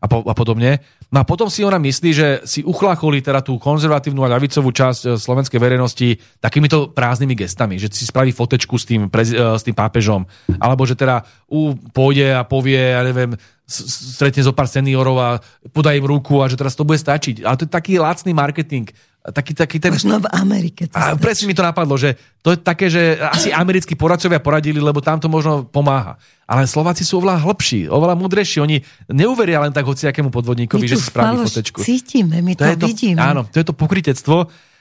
a, 0.00 0.06
po, 0.06 0.24
a 0.26 0.34
podobne. 0.34 0.82
No 1.12 1.22
a 1.22 1.24
potom 1.26 1.46
si 1.46 1.62
ona 1.62 1.78
myslí, 1.78 2.10
že 2.10 2.28
si 2.48 2.60
uchlacholi 2.66 3.22
teda 3.22 3.44
tú 3.44 3.58
konzervatívnu 3.60 4.24
a 4.26 4.32
ľavicovú 4.34 4.74
časť 4.74 5.00
e, 5.04 5.08
slovenskej 5.14 5.60
verejnosti 5.60 6.18
takýmito 6.42 6.90
prázdnymi 6.90 7.34
gestami, 7.38 7.78
že 7.78 7.92
si 7.92 8.08
spraví 8.08 8.34
fotečku 8.34 8.74
s 8.74 8.84
tým, 8.88 9.06
prez, 9.06 9.30
e, 9.30 9.38
s 9.38 9.62
tým 9.62 9.76
pápežom, 9.76 10.26
alebo 10.58 10.82
že 10.88 10.98
teda 10.98 11.22
u, 11.46 11.76
pôjde 11.94 12.34
a 12.34 12.42
povie, 12.42 12.78
ja 12.78 13.06
neviem, 13.06 13.38
stretne 13.64 14.44
zo 14.44 14.52
pár 14.52 14.68
seniorov 14.68 15.16
a 15.16 15.28
podá 15.72 15.96
im 15.96 16.04
ruku 16.04 16.44
a 16.44 16.50
že 16.50 16.58
teraz 16.58 16.76
to 16.76 16.84
bude 16.84 17.00
stačiť. 17.00 17.46
Ale 17.46 17.56
to 17.56 17.64
je 17.64 17.72
taký 17.72 17.96
lacný 17.96 18.36
marketing 18.36 18.92
taký, 19.32 19.56
taký 19.56 19.76
ten... 19.80 19.88
Možno 19.96 20.20
v 20.20 20.28
Amerike. 20.36 20.84
To 20.92 21.00
a 21.00 21.16
presne 21.16 21.48
mi 21.48 21.56
to 21.56 21.64
napadlo, 21.64 21.96
že 21.96 22.20
to 22.44 22.52
je 22.52 22.58
také, 22.60 22.92
že 22.92 23.16
asi 23.16 23.48
americkí 23.48 23.96
poradcovia 23.96 24.36
poradili, 24.36 24.76
lebo 24.76 25.00
tam 25.00 25.16
to 25.16 25.32
možno 25.32 25.64
pomáha. 25.64 26.20
Ale 26.44 26.68
Slováci 26.68 27.08
sú 27.08 27.24
oveľa 27.24 27.40
hlbší, 27.40 27.88
oveľa 27.88 28.20
múdrejší. 28.20 28.60
Oni 28.60 28.84
neuveria 29.08 29.64
len 29.64 29.72
tak 29.72 29.88
hociakému 29.88 30.28
podvodníkovi, 30.28 30.84
že 30.84 31.00
si 31.00 31.08
spraví 31.08 31.40
fotečku. 31.40 31.80
cítime, 31.80 32.44
my 32.44 32.52
to, 32.52 32.68
to 32.76 32.84
vidíme. 32.84 33.16
To, 33.16 33.24
áno, 33.24 33.42
to 33.48 33.56
je 33.56 33.64
to 33.64 33.72
pokritectvo. 33.72 34.36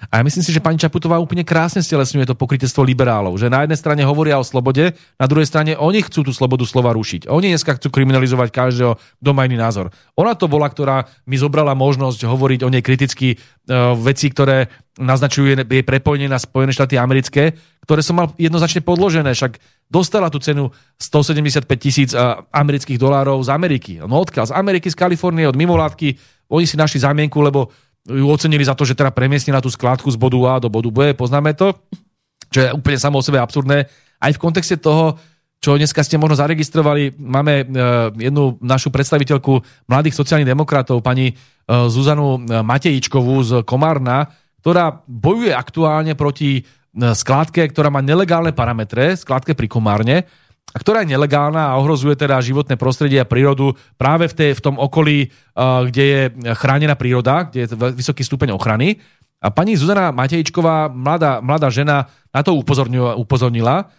A 0.10 0.20
ja 0.20 0.24
myslím 0.26 0.44
si, 0.44 0.52
že 0.52 0.64
pani 0.64 0.76
Čaputová 0.80 1.22
úplne 1.22 1.46
krásne 1.48 1.80
stelesňuje 1.80 2.28
to 2.28 2.36
pokrytectvo 2.36 2.84
liberálov. 2.84 3.38
Že 3.40 3.54
na 3.54 3.64
jednej 3.64 3.80
strane 3.80 4.02
hovoria 4.04 4.42
o 4.42 4.46
slobode, 4.46 4.96
na 5.20 5.28
druhej 5.30 5.48
strane 5.48 5.78
oni 5.80 6.04
chcú 6.04 6.28
tú 6.28 6.32
slobodu 6.36 6.66
slova 6.68 6.92
rušiť. 6.92 7.30
Oni 7.30 7.54
dneska 7.54 7.78
chcú 7.78 7.94
kriminalizovať 7.94 8.50
každého, 8.52 8.92
kto 8.98 9.30
má 9.32 9.48
iný 9.48 9.62
názor. 9.62 9.94
Ona 10.20 10.36
to 10.36 10.52
bola, 10.52 10.68
ktorá 10.68 11.08
mi 11.30 11.40
zobrala 11.40 11.78
možnosť 11.78 12.26
hovoriť 12.28 12.60
o 12.66 12.72
nej 12.74 12.84
kriticky 12.84 13.38
uh, 13.38 13.96
veci, 13.96 14.28
ktoré 14.34 14.68
naznačujú 14.94 15.58
jej 15.58 15.84
prepojenie 15.86 16.30
na 16.30 16.38
Spojené 16.38 16.70
štáty 16.70 17.02
americké, 17.02 17.58
ktoré 17.82 18.06
som 18.06 18.14
mal 18.14 18.30
jednoznačne 18.38 18.86
podložené. 18.86 19.34
Však 19.34 19.58
dostala 19.90 20.30
tú 20.30 20.38
cenu 20.38 20.70
175 21.02 21.66
tisíc 21.82 22.10
uh, 22.14 22.46
amerických 22.54 23.02
dolárov 23.02 23.42
z 23.42 23.50
Ameriky. 23.50 23.92
No 24.02 24.22
odkiaľ? 24.22 24.54
Z 24.54 24.54
Ameriky, 24.54 24.94
z 24.94 24.98
Kalifornie, 24.98 25.50
od 25.50 25.58
mimovládky. 25.58 26.14
Oni 26.54 26.70
si 26.70 26.78
našli 26.78 27.02
zámienku, 27.02 27.42
lebo 27.42 27.74
ju 28.04 28.28
ocenili 28.28 28.68
za 28.68 28.76
to, 28.76 28.84
že 28.84 29.00
teda 29.00 29.16
premiestnila 29.16 29.64
tú 29.64 29.72
skládku 29.72 30.12
z 30.12 30.20
bodu 30.20 30.40
A 30.52 30.54
do 30.60 30.68
bodu 30.68 30.92
B, 30.92 31.16
poznáme 31.16 31.56
to, 31.56 31.72
čo 32.52 32.60
je 32.60 32.70
úplne 32.76 33.00
samo 33.00 33.20
o 33.20 33.26
sebe 33.26 33.40
absurdné. 33.40 33.88
Aj 34.20 34.32
v 34.32 34.42
kontexte 34.42 34.76
toho, 34.76 35.16
čo 35.64 35.80
dneska 35.80 36.04
ste 36.04 36.20
možno 36.20 36.36
zaregistrovali, 36.36 37.16
máme 37.16 37.54
e, 37.64 37.66
jednu 38.28 38.60
našu 38.60 38.92
predstaviteľku 38.92 39.88
mladých 39.88 40.20
sociálnych 40.20 40.52
demokratov, 40.52 41.00
pani 41.00 41.32
e, 41.32 41.34
Zuzanu 41.88 42.36
e, 42.36 42.60
Matejičkovú 42.60 43.36
z 43.40 43.52
Komárna, 43.64 44.28
ktorá 44.60 45.04
bojuje 45.08 45.56
aktuálne 45.56 46.20
proti 46.20 46.68
skládke, 46.94 47.66
ktorá 47.74 47.90
má 47.90 48.06
nelegálne 48.06 48.54
parametre, 48.54 49.18
skládke 49.18 49.58
pri 49.58 49.66
Komárne, 49.66 50.30
a 50.74 50.78
ktorá 50.82 51.06
je 51.06 51.14
nelegálna 51.14 51.70
a 51.70 51.78
ohrozuje 51.78 52.18
teda 52.18 52.42
životné 52.42 52.82
prostredie 52.82 53.22
a 53.22 53.30
prírodu 53.30 53.78
práve 53.94 54.26
v, 54.26 54.34
tej, 54.34 54.52
v 54.58 54.62
tom 54.66 54.76
okolí, 54.82 55.30
uh, 55.30 55.86
kde 55.86 56.04
je 56.04 56.22
chránená 56.58 56.98
príroda, 56.98 57.46
kde 57.46 57.70
je 57.70 57.78
vysoký 57.94 58.26
stupeň 58.26 58.58
ochrany. 58.58 58.98
A 59.38 59.54
pani 59.54 59.78
Zuzana 59.78 60.10
Matejčková, 60.10 60.90
mladá, 60.90 61.44
mladá 61.44 61.70
žena, 61.70 62.10
na 62.34 62.42
to 62.42 62.58
upozornila. 62.58 63.92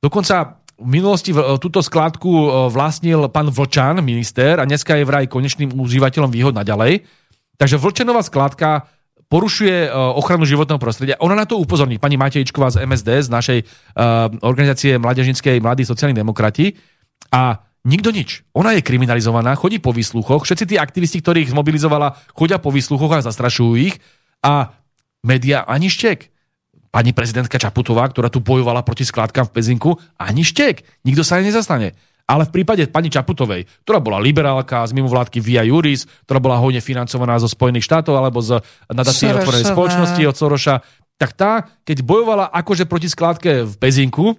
Dokonca 0.00 0.62
v 0.80 0.88
minulosti 0.88 1.36
túto 1.60 1.84
skládku 1.84 2.30
uh, 2.32 2.48
vlastnil 2.72 3.28
pán 3.28 3.52
Vlčan, 3.52 4.00
minister, 4.00 4.56
a 4.56 4.64
dneska 4.64 4.96
je 4.96 5.04
vraj 5.04 5.28
konečným 5.28 5.76
užívateľom 5.76 6.32
výhod 6.32 6.56
naďalej. 6.56 7.04
Takže 7.60 7.76
Vlčenová 7.76 8.24
skládka 8.24 8.88
porušuje 9.32 9.88
e, 9.88 9.90
ochranu 9.90 10.44
životného 10.44 10.76
prostredia. 10.76 11.16
Ona 11.24 11.32
na 11.32 11.48
to 11.48 11.56
upozorní, 11.56 11.96
pani 11.96 12.20
Matejčková 12.20 12.68
z 12.68 12.84
MSD, 12.84 13.08
z 13.24 13.28
našej 13.32 13.58
uh, 13.64 14.28
organizácie 14.44 15.00
Mládežnickej 15.00 15.56
Mladí 15.64 15.88
sociálni 15.88 16.12
demokrati. 16.12 16.76
A 17.32 17.64
nikto 17.88 18.12
nič. 18.12 18.44
Ona 18.52 18.76
je 18.76 18.84
kriminalizovaná, 18.84 19.56
chodí 19.56 19.80
po 19.80 19.96
výsluchoch, 19.96 20.44
všetci 20.44 20.64
tí 20.68 20.76
aktivisti, 20.76 21.24
ktorých 21.24 21.48
zmobilizovala, 21.48 22.12
chodia 22.36 22.60
po 22.60 22.68
výsluchoch 22.68 23.16
a 23.16 23.24
zastrašujú 23.24 23.72
ich. 23.80 23.96
A 24.44 24.76
média 25.24 25.64
ani 25.64 25.88
štek. 25.88 26.28
Pani 26.92 27.16
prezidentka 27.16 27.56
Čaputová, 27.56 28.04
ktorá 28.12 28.28
tu 28.28 28.44
bojovala 28.44 28.84
proti 28.84 29.08
skládkam 29.08 29.48
v 29.48 29.54
Pezinku, 29.56 29.90
ani 30.20 30.44
štek. 30.44 30.84
Nikto 31.08 31.24
sa 31.24 31.40
jej 31.40 31.48
nezastane. 31.48 31.96
Ale 32.26 32.46
v 32.48 32.54
prípade 32.60 32.86
pani 32.88 33.10
Čaputovej, 33.10 33.66
ktorá 33.86 33.98
bola 33.98 34.22
liberálka 34.22 34.86
z 34.86 34.94
mimovládky 34.94 35.38
Via 35.42 35.66
Juris, 35.66 36.06
ktorá 36.26 36.38
bola 36.38 36.56
hojne 36.62 36.78
financovaná 36.78 37.36
zo 37.42 37.50
Spojených 37.50 37.86
štátov 37.86 38.14
alebo 38.14 38.38
z 38.40 38.62
nadácie 38.88 39.34
otvorenej 39.34 39.68
spoločnosti 39.74 40.22
od 40.26 40.36
Soroša, 40.38 40.74
tak 41.18 41.38
tá, 41.38 41.52
keď 41.86 42.02
bojovala 42.02 42.50
akože 42.50 42.90
proti 42.90 43.06
skládke 43.06 43.68
v 43.68 43.74
Pezinku, 43.78 44.34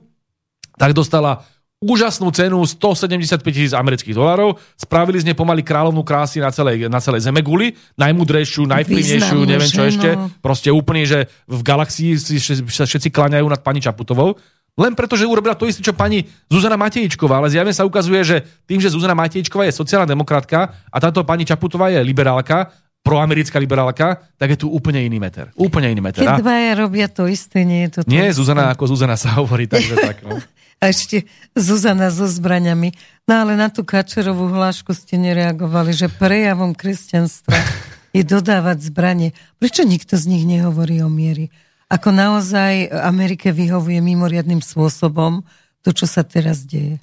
tak 0.76 0.92
dostala 0.92 1.46
úžasnú 1.84 2.32
cenu 2.32 2.64
175 2.64 3.44
tisíc 3.52 3.74
amerických 3.76 4.16
dolarov. 4.16 4.56
Spravili 4.80 5.20
z 5.20 5.28
nej 5.28 5.36
pomaly 5.36 5.68
kráľovnú 5.68 6.00
krásy 6.08 6.40
na 6.40 6.48
celej, 6.48 6.88
na 6.88 7.04
celej 7.04 7.28
Zemeguli. 7.28 7.76
Najmudrejšiu, 8.00 8.64
najvplyvnejšiu, 8.64 9.40
neviem 9.44 9.68
čo 9.68 9.84
ešte. 9.84 10.16
Proste 10.40 10.72
úplne, 10.72 11.04
že 11.04 11.28
v 11.48 11.60
galaxii 11.60 12.16
si 12.16 12.40
sa 12.72 12.88
všetci 12.88 13.12
kláňajú 13.12 13.48
nad 13.52 13.60
pani 13.60 13.84
Čaputovou. 13.84 14.40
Len 14.74 14.98
preto, 14.98 15.14
že 15.14 15.30
urobila 15.30 15.54
to 15.54 15.70
isté, 15.70 15.86
čo 15.86 15.94
pani 15.94 16.26
Zuzana 16.50 16.74
Matejčková. 16.82 17.38
Ale 17.38 17.54
zjavne 17.54 17.70
sa 17.70 17.86
ukazuje, 17.86 18.26
že 18.26 18.38
tým, 18.66 18.82
že 18.82 18.90
Zuzana 18.90 19.14
Matejčková 19.14 19.70
je 19.70 19.78
sociálna 19.78 20.10
demokratka 20.10 20.74
a 20.90 20.98
táto 20.98 21.22
pani 21.22 21.46
Čaputová 21.46 21.94
je 21.94 22.02
liberálka, 22.02 22.74
proamerická 23.04 23.60
liberálka, 23.60 24.24
tak 24.40 24.56
je 24.56 24.66
tu 24.66 24.68
úplne 24.72 25.04
iný 25.04 25.20
meter. 25.20 25.52
Úplne 25.60 25.94
iný 25.94 26.02
meter. 26.02 26.24
Keď 26.26 26.42
dvaja 26.42 26.72
robia 26.80 27.06
to 27.12 27.30
isté, 27.30 27.68
nie 27.68 27.86
je 27.86 28.00
to 28.00 28.00
to 28.02 28.10
Nie, 28.10 28.32
isté. 28.32 28.42
Zuzana 28.42 28.74
ako 28.74 28.96
Zuzana 28.96 29.20
sa 29.20 29.38
hovorí, 29.38 29.68
takže 29.70 29.94
tak. 30.00 30.24
No. 30.26 30.40
A 30.82 30.92
ešte 30.92 31.28
Zuzana 31.56 32.12
so 32.12 32.28
zbraňami. 32.28 32.92
No 33.24 33.34
ale 33.46 33.56
na 33.56 33.72
tú 33.72 33.88
Kačerovú 33.88 34.52
hlášku 34.52 34.92
ste 34.92 35.16
nereagovali, 35.16 35.96
že 35.96 36.12
prejavom 36.12 36.76
kresťanstva 36.76 37.56
je 38.18 38.24
dodávať 38.26 38.92
zbranie. 38.92 39.30
Prečo 39.64 39.88
nikto 39.88 40.20
z 40.20 40.28
nich 40.28 40.44
nehovorí 40.44 41.00
o 41.00 41.08
miery? 41.08 41.54
Ako 41.94 42.10
naozaj 42.10 42.90
Amerike 42.90 43.54
vyhovuje 43.54 44.02
mimoriadným 44.02 44.66
spôsobom 44.66 45.46
to, 45.86 45.94
čo 45.94 46.10
sa 46.10 46.26
teraz 46.26 46.66
deje. 46.66 46.98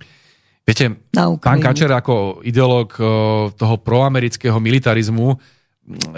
Viete, 0.66 0.98
pán 1.14 1.62
Kačer 1.62 1.90
ako 1.94 2.42
ideológ 2.42 2.98
eh, 2.98 3.06
toho 3.54 3.74
proamerického 3.78 4.58
militarizmu 4.58 5.38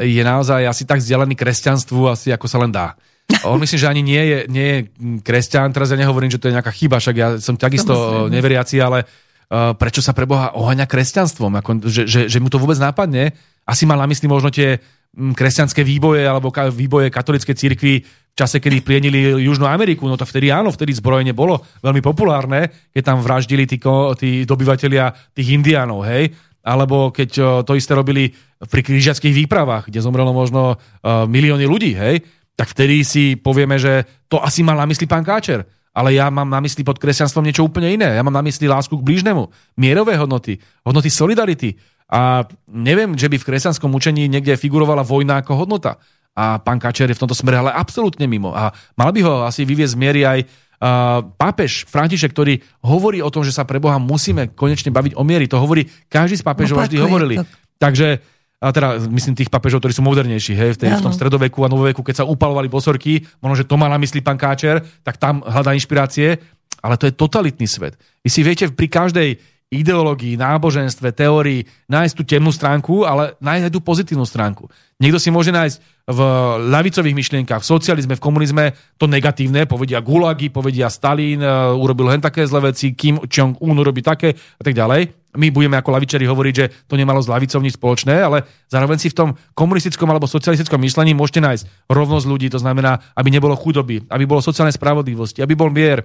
je 0.01 0.23
naozaj 0.25 0.68
asi 0.68 0.85
tak 0.85 1.01
vzdialený 1.01 1.33
kresťanstvu, 1.37 2.01
asi 2.09 2.29
ako 2.33 2.47
sa 2.49 2.61
len 2.61 2.73
dá. 2.73 2.97
On 3.49 3.61
myslím, 3.61 3.81
že 3.81 3.89
ani 3.89 4.03
nie 4.05 4.23
je, 4.23 4.39
nie 4.53 4.66
je 4.68 4.79
kresťan, 5.25 5.73
teraz 5.73 5.93
ja 5.93 5.97
nehovorím, 6.01 6.29
že 6.29 6.41
to 6.41 6.49
je 6.49 6.57
nejaká 6.57 6.73
chyba, 6.75 7.01
však 7.01 7.16
ja 7.16 7.29
som 7.41 7.57
takisto 7.57 8.27
neveriaci, 8.29 8.77
ale 8.83 9.07
uh, 9.07 9.73
prečo 9.73 10.05
sa 10.05 10.12
pre 10.12 10.29
Boha 10.29 10.53
oháňa 10.53 10.85
kresťanstvom? 10.85 11.57
Ako, 11.62 11.70
že, 11.89 12.05
že, 12.05 12.20
že 12.29 12.39
mu 12.43 12.53
to 12.53 12.61
vôbec 12.61 12.77
nápadne? 12.77 13.33
Asi 13.64 13.89
mal 13.89 13.97
na 13.97 14.11
mysli 14.11 14.29
možno 14.29 14.53
tie 14.53 14.83
kresťanské 15.12 15.84
výboje 15.84 16.24
alebo 16.24 16.48
výboje 16.72 17.12
katolíckej 17.12 17.56
cirkvi 17.56 18.00
v 18.02 18.34
čase, 18.34 18.64
kedy 18.64 18.80
plienili 18.80 19.44
Južnú 19.44 19.68
Ameriku, 19.68 20.08
no 20.08 20.16
to 20.16 20.24
vtedy 20.24 20.48
áno, 20.48 20.72
vtedy 20.72 20.96
zbrojenie 20.96 21.36
bolo 21.36 21.60
veľmi 21.84 22.00
populárne, 22.00 22.72
keď 22.88 23.02
tam 23.12 23.18
vraždili 23.20 23.68
tí, 23.68 23.76
tí 24.16 24.48
dobyvatelia 24.48 25.12
tých 25.36 25.52
indiánov, 25.52 26.08
hej, 26.08 26.32
alebo 26.64 27.12
keď 27.12 27.60
to 27.68 27.76
isté 27.76 27.92
robili 27.92 28.32
pri 28.64 28.80
križiackých 28.80 29.36
výpravách, 29.44 29.92
kde 29.92 30.00
zomrelo 30.00 30.32
možno 30.32 30.80
milióny 31.04 31.68
ľudí, 31.68 31.92
hej, 31.92 32.24
tak 32.56 32.72
vtedy 32.72 33.04
si 33.04 33.36
povieme, 33.36 33.76
že 33.76 34.08
to 34.32 34.40
asi 34.40 34.64
mal 34.64 34.80
na 34.80 34.88
mysli 34.88 35.04
pán 35.04 35.24
Káčer. 35.24 35.68
Ale 35.92 36.16
ja 36.16 36.32
mám 36.32 36.48
na 36.48 36.56
mysli 36.64 36.88
pod 36.88 36.96
kresťanstvom 36.96 37.44
niečo 37.44 37.68
úplne 37.68 37.92
iné. 37.92 38.16
Ja 38.16 38.24
mám 38.24 38.32
na 38.32 38.40
mysli 38.40 38.64
lásku 38.64 38.96
k 38.96 39.04
blížnemu, 39.04 39.44
mierové 39.76 40.16
hodnoty, 40.16 40.56
hodnoty 40.88 41.12
solidarity. 41.12 41.76
A 42.12 42.44
neviem, 42.68 43.16
že 43.16 43.32
by 43.32 43.40
v 43.40 43.46
kresťanskom 43.48 43.88
učení 43.88 44.28
niekde 44.28 44.60
figurovala 44.60 45.00
vojna 45.00 45.40
ako 45.40 45.64
hodnota 45.64 45.96
a 46.32 46.60
pán 46.60 46.80
Kačer 46.80 47.08
je 47.12 47.16
v 47.16 47.22
tomto 47.24 47.36
smere 47.36 47.60
ale 47.60 47.72
absolútne 47.72 48.24
mimo. 48.24 48.52
A 48.52 48.72
mal 48.96 49.12
by 49.12 49.20
ho 49.24 49.34
asi 49.44 49.64
vyviezť 49.68 49.96
z 49.96 50.00
miery 50.00 50.20
aj 50.24 50.38
uh, 50.44 51.24
pápež 51.36 51.84
František, 51.88 52.32
ktorý 52.32 52.60
hovorí 52.84 53.20
o 53.20 53.32
tom, 53.32 53.44
že 53.44 53.52
sa 53.52 53.68
pre 53.68 53.80
Boha 53.80 54.00
musíme 54.00 54.52
konečne 54.52 54.92
baviť 54.92 55.12
o 55.16 55.24
miery. 55.24 55.48
To 55.48 55.60
hovorí 55.60 55.88
každý 56.08 56.40
z 56.40 56.44
pápežov, 56.44 56.80
no, 56.80 56.84
vždy 56.88 56.96
hovorili. 57.00 57.34
To... 57.40 57.44
Takže 57.76 58.20
a 58.62 58.70
teda 58.70 59.10
myslím 59.10 59.34
tých 59.34 59.50
papežov, 59.50 59.82
ktorí 59.82 59.90
sú 59.90 60.06
modernejší, 60.06 60.54
hej, 60.54 60.78
v, 60.78 60.86
tej, 60.86 60.90
v 60.94 61.02
tom 61.02 61.10
stredoveku 61.10 61.66
a 61.66 61.68
novoveku, 61.68 61.98
keď 62.06 62.22
sa 62.22 62.28
upalovali 62.30 62.70
bosorky, 62.70 63.26
možno, 63.42 63.58
že 63.58 63.66
to 63.66 63.74
má 63.74 63.90
na 63.90 63.98
mysli 63.98 64.22
pán 64.22 64.38
Káčer, 64.38 64.86
tak 65.02 65.18
tam 65.18 65.42
hľadá 65.42 65.74
inšpirácie, 65.74 66.38
ale 66.78 66.94
to 66.94 67.10
je 67.10 67.14
totalitný 67.18 67.66
svet. 67.66 67.98
Vy 68.22 68.30
si 68.30 68.46
viete 68.46 68.70
pri 68.70 68.86
každej 68.86 69.28
ideológii, 69.73 70.37
náboženstve, 70.37 71.16
teórii 71.16 71.64
nájsť 71.89 72.14
tú 72.14 72.23
temnú 72.29 72.53
stránku, 72.53 73.09
ale 73.09 73.33
nájsť 73.41 73.64
aj 73.66 73.73
tú 73.73 73.81
pozitívnu 73.81 74.29
stránku. 74.29 74.68
Niekto 75.01 75.16
si 75.16 75.33
môže 75.33 75.49
nájsť 75.51 75.77
v 76.12 76.20
ľavicových 76.68 77.16
myšlienkach, 77.16 77.64
v 77.64 77.70
socializme, 77.73 78.14
v 78.18 78.23
komunizme 78.23 78.64
to 79.01 79.09
negatívne, 79.09 79.64
povedia 79.64 80.05
Gulagy, 80.05 80.53
povedia 80.53 80.93
Stalin, 80.93 81.41
e, 81.41 81.49
urobil 81.73 82.12
len 82.12 82.20
také 82.20 82.45
zlé 82.45 82.75
veci, 82.75 82.93
Kim 82.93 83.23
Jong-un 83.25 83.77
urobí 83.81 84.05
také 84.05 84.37
a 84.37 84.62
tak 84.62 84.77
ďalej. 84.77 85.33
My 85.33 85.49
budeme 85.49 85.81
ako 85.81 85.97
lavičari 85.97 86.29
hovoriť, 86.29 86.55
že 86.55 86.66
to 86.85 87.01
nemalo 87.01 87.23
s 87.23 87.31
lavicou 87.31 87.64
nič 87.64 87.81
spoločné, 87.81 88.20
ale 88.20 88.45
zároveň 88.68 89.01
si 89.01 89.09
v 89.09 89.16
tom 89.16 89.29
komunistickom 89.57 90.05
alebo 90.05 90.29
socialistickom 90.29 90.77
myšlení 90.77 91.16
môžete 91.16 91.41
nájsť 91.41 91.64
rovnosť 91.89 92.27
ľudí, 92.29 92.53
to 92.53 92.61
znamená, 92.61 93.01
aby 93.16 93.33
nebolo 93.33 93.57
chudoby, 93.57 94.05
aby 94.12 94.29
bolo 94.29 94.45
sociálne 94.45 94.75
spravodlivosti, 94.75 95.41
aby 95.41 95.57
bol 95.57 95.73
mier, 95.73 96.05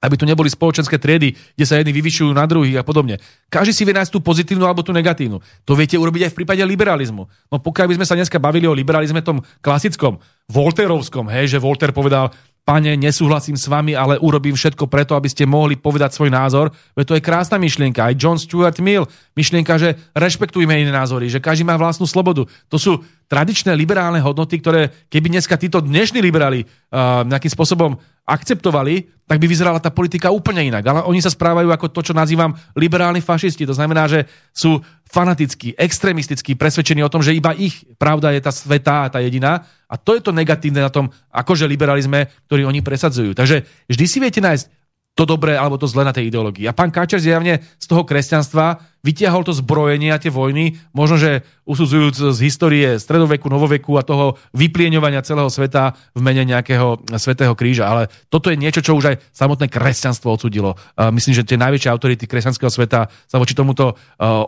aby 0.00 0.14
tu 0.18 0.24
neboli 0.24 0.50
spoločenské 0.50 0.96
triedy, 1.00 1.36
kde 1.54 1.64
sa 1.64 1.78
jedni 1.78 1.94
vyvyšujú 1.94 2.30
na 2.34 2.44
druhých 2.44 2.80
a 2.80 2.86
podobne. 2.86 3.20
Každý 3.48 3.72
si 3.72 3.82
vie 3.86 3.94
nájsť 3.96 4.12
tú 4.12 4.20
pozitívnu 4.20 4.64
alebo 4.66 4.84
tú 4.84 4.92
negatívnu. 4.92 5.40
To 5.64 5.72
viete 5.76 5.96
urobiť 5.96 6.28
aj 6.28 6.32
v 6.32 6.38
prípade 6.42 6.62
liberalizmu. 6.64 7.24
No 7.24 7.56
pokiaľ 7.60 7.86
by 7.90 7.96
sme 8.00 8.08
sa 8.08 8.18
dneska 8.18 8.42
bavili 8.42 8.68
o 8.68 8.76
liberalizme 8.76 9.24
tom 9.24 9.40
klasickom, 9.64 10.20
Volterovskom, 10.44 11.32
hej, 11.32 11.56
že 11.56 11.62
Volter 11.62 11.88
povedal, 11.96 12.28
pane, 12.64 12.96
nesúhlasím 12.96 13.60
s 13.60 13.68
vami, 13.68 13.92
ale 13.92 14.16
urobím 14.16 14.56
všetko 14.56 14.88
preto, 14.88 15.12
aby 15.16 15.28
ste 15.28 15.44
mohli 15.44 15.76
povedať 15.76 16.16
svoj 16.16 16.32
názor. 16.32 16.72
Veď 16.96 17.04
to 17.04 17.16
je 17.20 17.22
krásna 17.24 17.60
myšlienka. 17.60 18.08
Aj 18.08 18.16
John 18.16 18.40
Stuart 18.40 18.80
Mill, 18.80 19.04
myšlienka, 19.36 19.76
že 19.76 20.00
rešpektujme 20.16 20.72
iné 20.72 20.88
názory, 20.88 21.28
že 21.28 21.44
každý 21.44 21.68
má 21.68 21.76
vlastnú 21.76 22.08
slobodu. 22.08 22.48
To 22.72 22.76
sú 22.80 23.04
tradičné 23.26 23.72
liberálne 23.72 24.20
hodnoty, 24.20 24.60
ktoré 24.60 24.92
keby 25.08 25.32
dneska 25.32 25.56
títo 25.56 25.80
dnešní 25.80 26.20
liberáli 26.20 26.64
uh, 26.64 27.24
nejakým 27.24 27.52
spôsobom 27.52 27.96
akceptovali, 28.24 29.04
tak 29.28 29.36
by 29.36 29.46
vyzerala 29.48 29.80
tá 29.80 29.92
politika 29.92 30.32
úplne 30.32 30.64
inak. 30.64 30.84
Ale 30.84 31.00
oni 31.04 31.20
sa 31.20 31.32
správajú 31.32 31.68
ako 31.68 31.92
to, 31.92 32.00
čo 32.10 32.16
nazývam 32.16 32.56
liberálni 32.72 33.20
fašisti. 33.20 33.68
To 33.68 33.76
znamená, 33.76 34.08
že 34.08 34.24
sú 34.52 34.80
fanatickí, 35.08 35.76
extrémistickí, 35.76 36.56
presvedčení 36.56 37.04
o 37.04 37.12
tom, 37.12 37.20
že 37.20 37.36
iba 37.36 37.52
ich 37.52 37.84
pravda 38.00 38.32
je 38.32 38.40
tá 38.40 38.52
svetá, 38.52 39.12
tá 39.12 39.20
jediná. 39.20 39.68
A 39.88 40.00
to 40.00 40.16
je 40.16 40.24
to 40.24 40.32
negatívne 40.32 40.80
na 40.80 40.88
tom, 40.88 41.12
akože 41.32 41.68
liberalizme, 41.68 42.32
ktorý 42.48 42.64
oni 42.64 42.80
presadzujú. 42.80 43.36
Takže 43.36 43.68
vždy 43.92 44.04
si 44.08 44.18
viete 44.20 44.40
nájsť 44.40 44.83
to 45.14 45.22
dobré 45.22 45.54
alebo 45.54 45.78
to 45.78 45.86
zlé 45.86 46.02
na 46.02 46.10
tej 46.10 46.26
ideológii. 46.26 46.66
A 46.66 46.74
pán 46.74 46.90
Káčer 46.90 47.22
zjavne 47.22 47.62
z 47.78 47.86
toho 47.86 48.02
kresťanstva 48.02 48.82
vytiahol 49.06 49.46
to 49.46 49.54
zbrojenie 49.54 50.10
a 50.10 50.18
tie 50.18 50.26
vojny, 50.26 50.74
možno, 50.90 51.14
že 51.22 51.46
usudzujúc 51.70 52.34
z 52.34 52.38
histórie 52.42 52.98
stredoveku, 52.98 53.46
novoveku 53.46 53.94
a 53.94 54.02
toho 54.02 54.34
vyplieňovania 54.58 55.22
celého 55.22 55.46
sveta 55.46 55.94
v 56.18 56.20
mene 56.20 56.42
nejakého 56.42 57.06
svetého 57.14 57.54
kríža. 57.54 57.86
Ale 57.86 58.10
toto 58.26 58.50
je 58.50 58.58
niečo, 58.58 58.82
čo 58.82 58.98
už 58.98 59.14
aj 59.14 59.16
samotné 59.30 59.70
kresťanstvo 59.70 60.34
odsudilo. 60.34 60.74
Myslím, 61.14 61.38
že 61.38 61.46
tie 61.46 61.62
najväčšie 61.62 61.94
autority 61.94 62.26
kresťanského 62.26 62.74
sveta 62.74 63.06
sa 63.06 63.36
voči 63.38 63.54
tomuto 63.54 63.94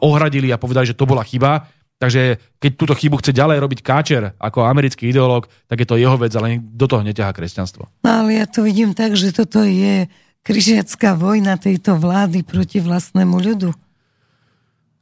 ohradili 0.02 0.50
a 0.50 0.58
povedali, 0.58 0.90
že 0.90 0.98
to 0.98 1.06
bola 1.06 1.22
chyba. 1.22 1.70
Takže 1.96 2.36
keď 2.60 2.70
túto 2.76 2.92
chybu 2.92 3.22
chce 3.24 3.32
ďalej 3.32 3.56
robiť 3.56 3.80
Káčer 3.80 4.36
ako 4.36 4.68
americký 4.68 5.08
ideológ, 5.08 5.48
tak 5.64 5.80
je 5.80 5.88
to 5.88 5.96
jeho 5.96 6.18
vec, 6.20 6.28
ale 6.36 6.60
do 6.60 6.84
toho 6.84 7.00
neťahá 7.00 7.32
kresťanstvo. 7.32 7.88
No 8.04 8.10
ale 8.10 8.36
ja 8.36 8.44
to 8.44 8.60
vidím 8.66 8.92
tak, 8.92 9.16
že 9.16 9.32
toto 9.32 9.64
je 9.64 10.04
križiacká 10.46 11.18
vojna 11.18 11.58
tejto 11.58 11.98
vlády 11.98 12.46
proti 12.46 12.78
vlastnému 12.78 13.34
ľudu. 13.34 13.74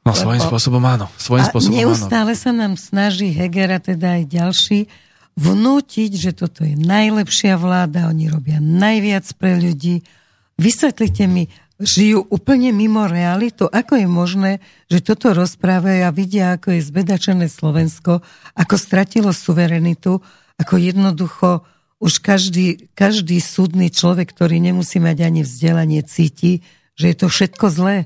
No 0.05 0.11
svojím 0.13 0.41
Lebo... 0.41 0.49
spôsobom 0.49 0.83
áno. 0.85 1.05
Svojím 1.21 1.45
a 1.45 1.49
spôsobom 1.53 1.77
neustále 1.77 2.33
áno. 2.33 2.41
sa 2.41 2.51
nám 2.53 2.73
snaží 2.81 3.29
Heger 3.29 3.77
a 3.77 3.79
teda 3.81 4.17
aj 4.21 4.23
ďalší 4.25 4.79
vnútiť, 5.37 6.11
že 6.17 6.31
toto 6.33 6.65
je 6.65 6.73
najlepšia 6.73 7.59
vláda, 7.59 8.09
oni 8.09 8.31
robia 8.31 8.57
najviac 8.57 9.25
pre 9.37 9.59
ľudí. 9.59 10.01
Vysvetlite 10.55 11.27
mi, 11.27 11.51
žijú 11.75 12.23
úplne 12.31 12.71
mimo 12.71 13.03
realitu. 13.03 13.67
Ako 13.67 13.99
je 13.99 14.07
možné, 14.07 14.51
že 14.87 15.03
toto 15.03 15.35
rozprávajú 15.35 16.07
a 16.07 16.15
vidia, 16.15 16.55
ako 16.55 16.79
je 16.79 16.87
zbedačené 16.87 17.51
Slovensko, 17.51 18.23
ako 18.55 18.75
stratilo 18.79 19.35
suverenitu, 19.35 20.23
ako 20.55 20.73
jednoducho 20.79 21.67
už 22.05 22.21
každý, 22.21 22.85
každý 22.93 23.41
súdny 23.41 23.89
človek, 23.89 24.29
ktorý 24.29 24.61
nemusí 24.61 25.01
mať 25.01 25.25
ani 25.25 25.41
vzdelanie, 25.41 26.05
cíti, 26.05 26.61
že 26.93 27.09
je 27.09 27.15
to 27.17 27.27
všetko 27.33 27.65
zlé. 27.73 28.05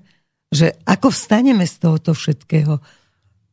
Že 0.55 0.79
ako 0.87 1.11
vstaneme 1.11 1.67
z 1.67 1.75
tohoto 1.83 2.15
všetkého? 2.15 2.79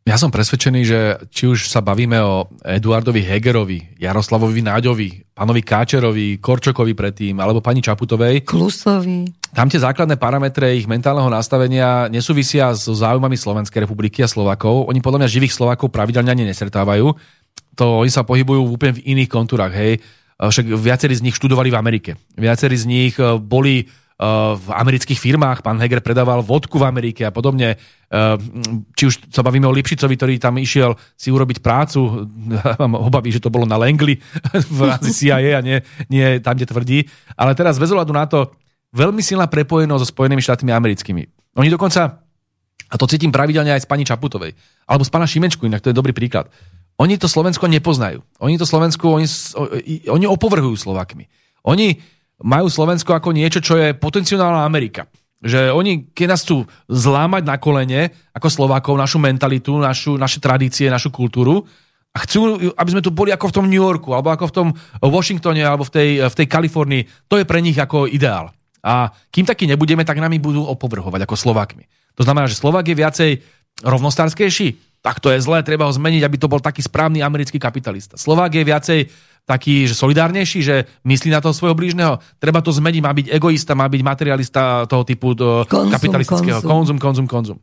Ja 0.06 0.14
som 0.14 0.30
presvedčený, 0.30 0.80
že 0.86 1.18
či 1.34 1.50
už 1.50 1.66
sa 1.66 1.82
bavíme 1.82 2.14
o 2.22 2.46
Eduardovi 2.62 3.26
Hegerovi, 3.26 3.98
Jaroslavovi 3.98 4.62
Náďovi, 4.62 5.34
pánovi 5.34 5.66
Káčerovi, 5.66 6.38
Korčokovi 6.38 6.94
predtým, 6.94 7.34
alebo 7.42 7.58
pani 7.58 7.82
Čaputovej. 7.82 8.46
Klusovi. 8.46 9.26
Tam 9.50 9.66
tie 9.66 9.82
základné 9.82 10.14
parametre 10.14 10.78
ich 10.78 10.86
mentálneho 10.86 11.26
nastavenia 11.26 12.06
nesúvisia 12.06 12.70
s 12.70 12.86
záujmami 12.86 13.34
Slovenskej 13.34 13.82
republiky 13.82 14.22
a 14.22 14.30
Slovakov. 14.30 14.86
Oni 14.86 15.02
podľa 15.02 15.26
mňa 15.26 15.34
živých 15.34 15.58
Slovakov 15.58 15.90
pravidelne 15.90 16.30
ani 16.30 16.46
nesretávajú. 16.46 17.10
To 17.74 17.84
oni 18.06 18.10
sa 18.14 18.22
pohybujú 18.22 18.62
úplne 18.62 19.02
v 19.02 19.10
iných 19.10 19.26
kontúrach. 19.26 19.74
Hej 19.74 20.06
však 20.36 20.68
viacerí 20.76 21.16
z 21.16 21.24
nich 21.24 21.36
študovali 21.36 21.72
v 21.72 21.78
Amerike. 21.80 22.10
Viacerí 22.36 22.76
z 22.76 22.84
nich 22.84 23.14
e, 23.16 23.40
boli 23.40 23.80
e, 23.80 23.84
v 24.52 24.68
amerických 24.68 25.16
firmách, 25.16 25.64
pán 25.64 25.80
Heger 25.80 26.04
predával 26.04 26.44
vodku 26.44 26.76
v 26.76 26.88
Amerike 26.88 27.24
a 27.24 27.32
podobne. 27.32 27.80
Či 28.94 29.02
už 29.02 29.14
sa 29.34 29.42
bavíme 29.42 29.66
o 29.66 29.74
Lipšicovi, 29.74 30.14
ktorý 30.14 30.34
tam 30.38 30.62
išiel 30.62 30.94
si 31.18 31.34
urobiť 31.34 31.58
prácu, 31.58 32.30
mám 32.82 32.94
obavy, 33.00 33.34
že 33.34 33.42
to 33.42 33.50
bolo 33.50 33.66
na 33.66 33.74
Langley 33.80 34.20
v 34.76 34.80
rámci 34.86 35.10
CIA 35.10 35.58
a 35.58 35.64
nie, 35.64 35.82
nie 36.06 36.38
tam, 36.38 36.54
kde 36.54 36.70
tvrdí. 36.70 36.98
Ale 37.34 37.58
teraz 37.58 37.82
bez 37.82 37.90
ohľadu 37.90 38.12
na 38.14 38.30
to, 38.30 38.54
veľmi 38.94 39.24
silná 39.24 39.50
prepojenosť 39.50 40.02
so 40.04 40.08
Spojenými 40.12 40.44
štátmi 40.44 40.70
americkými. 40.70 41.22
Oni 41.56 41.68
dokonca, 41.72 42.22
a 42.86 42.94
to 42.94 43.10
cítim 43.10 43.32
pravidelne 43.32 43.72
aj 43.72 43.82
s 43.84 43.90
pani 43.90 44.04
Čaputovej, 44.04 44.54
alebo 44.86 45.02
s 45.02 45.10
pána 45.10 45.26
Šimečku, 45.26 45.66
inak 45.66 45.82
to 45.82 45.90
je 45.90 45.96
dobrý 45.96 46.12
príklad. 46.12 46.46
Oni 46.96 47.20
to 47.20 47.28
Slovensko 47.28 47.68
nepoznajú. 47.68 48.24
Oni 48.40 48.56
to 48.56 48.64
Slovensko, 48.64 49.20
oni, 49.20 49.28
oni 50.08 50.24
opovrhujú 50.24 50.76
Slovakmi. 50.80 51.28
Oni 51.68 52.00
majú 52.40 52.72
Slovensko 52.72 53.16
ako 53.16 53.36
niečo, 53.36 53.60
čo 53.60 53.76
je 53.76 53.92
potenciálna 53.92 54.64
Amerika. 54.64 55.04
Že 55.44 55.76
oni, 55.76 56.08
keď 56.16 56.26
nás 56.32 56.40
chcú 56.40 56.64
zlámať 56.88 57.42
na 57.44 57.60
kolene, 57.60 58.32
ako 58.32 58.48
Slovákov, 58.48 58.96
našu 58.96 59.20
mentalitu, 59.20 59.76
našu, 59.76 60.16
naše 60.16 60.40
tradície, 60.40 60.88
našu 60.88 61.12
kultúru, 61.12 61.68
a 62.16 62.24
chcú, 62.24 62.72
aby 62.72 62.90
sme 62.96 63.04
tu 63.04 63.12
boli 63.12 63.28
ako 63.28 63.52
v 63.52 63.56
tom 63.60 63.68
New 63.68 63.76
Yorku, 63.76 64.16
alebo 64.16 64.32
ako 64.32 64.48
v 64.48 64.54
tom 64.56 64.68
Washingtone, 65.04 65.60
alebo 65.60 65.84
v 65.84 65.92
tej, 65.92 66.08
v 66.24 66.32
tej 66.32 66.46
Kalifornii, 66.48 67.28
to 67.28 67.36
je 67.36 67.44
pre 67.44 67.60
nich 67.60 67.76
ako 67.76 68.08
ideál. 68.08 68.56
A 68.80 69.12
kým 69.28 69.44
taký 69.44 69.68
nebudeme, 69.68 70.00
tak 70.00 70.16
nami 70.16 70.40
budú 70.40 70.64
opovrhovať 70.64 71.28
ako 71.28 71.36
Slovákmi. 71.36 71.84
To 72.16 72.24
znamená, 72.24 72.48
že 72.48 72.56
Slovák 72.56 72.88
je 72.88 72.96
viacej 72.96 73.30
rovnostárskejší, 73.84 74.95
tak 75.06 75.22
to 75.22 75.30
je 75.30 75.38
zlé, 75.38 75.62
treba 75.62 75.86
ho 75.86 75.94
zmeniť, 75.94 76.26
aby 76.26 76.34
to 76.34 76.50
bol 76.50 76.58
taký 76.58 76.82
správny 76.82 77.22
americký 77.22 77.62
kapitalista. 77.62 78.18
Slovák 78.18 78.50
je 78.50 78.66
viacej 78.66 79.00
taký 79.46 79.86
že 79.86 79.94
solidárnejší, 79.94 80.58
že 80.66 80.90
myslí 81.06 81.30
na 81.30 81.38
toho 81.38 81.54
svojho 81.54 81.78
blížneho. 81.78 82.18
Treba 82.42 82.58
to 82.58 82.74
zmeniť, 82.74 83.00
má 83.06 83.14
byť 83.14 83.26
egoista, 83.30 83.78
má 83.78 83.86
byť 83.86 84.02
materialista 84.02 84.82
toho 84.90 85.06
typu 85.06 85.38
do 85.38 85.62
konzum, 85.70 85.94
kapitalistického. 85.94 86.58
Konzum. 86.58 86.98
konzum, 86.98 86.98
konzum, 86.98 87.26
konzum. 87.30 87.58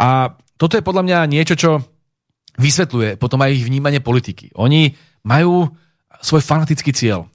A 0.00 0.32
toto 0.56 0.80
je 0.80 0.82
podľa 0.82 1.04
mňa 1.04 1.18
niečo, 1.28 1.60
čo 1.60 1.84
vysvetľuje 2.56 3.20
potom 3.20 3.44
aj 3.44 3.52
ich 3.52 3.68
vnímanie 3.68 4.00
politiky. 4.00 4.56
Oni 4.56 4.96
majú 5.28 5.68
svoj 6.24 6.40
fanatický 6.40 6.96
cieľ. 6.96 7.28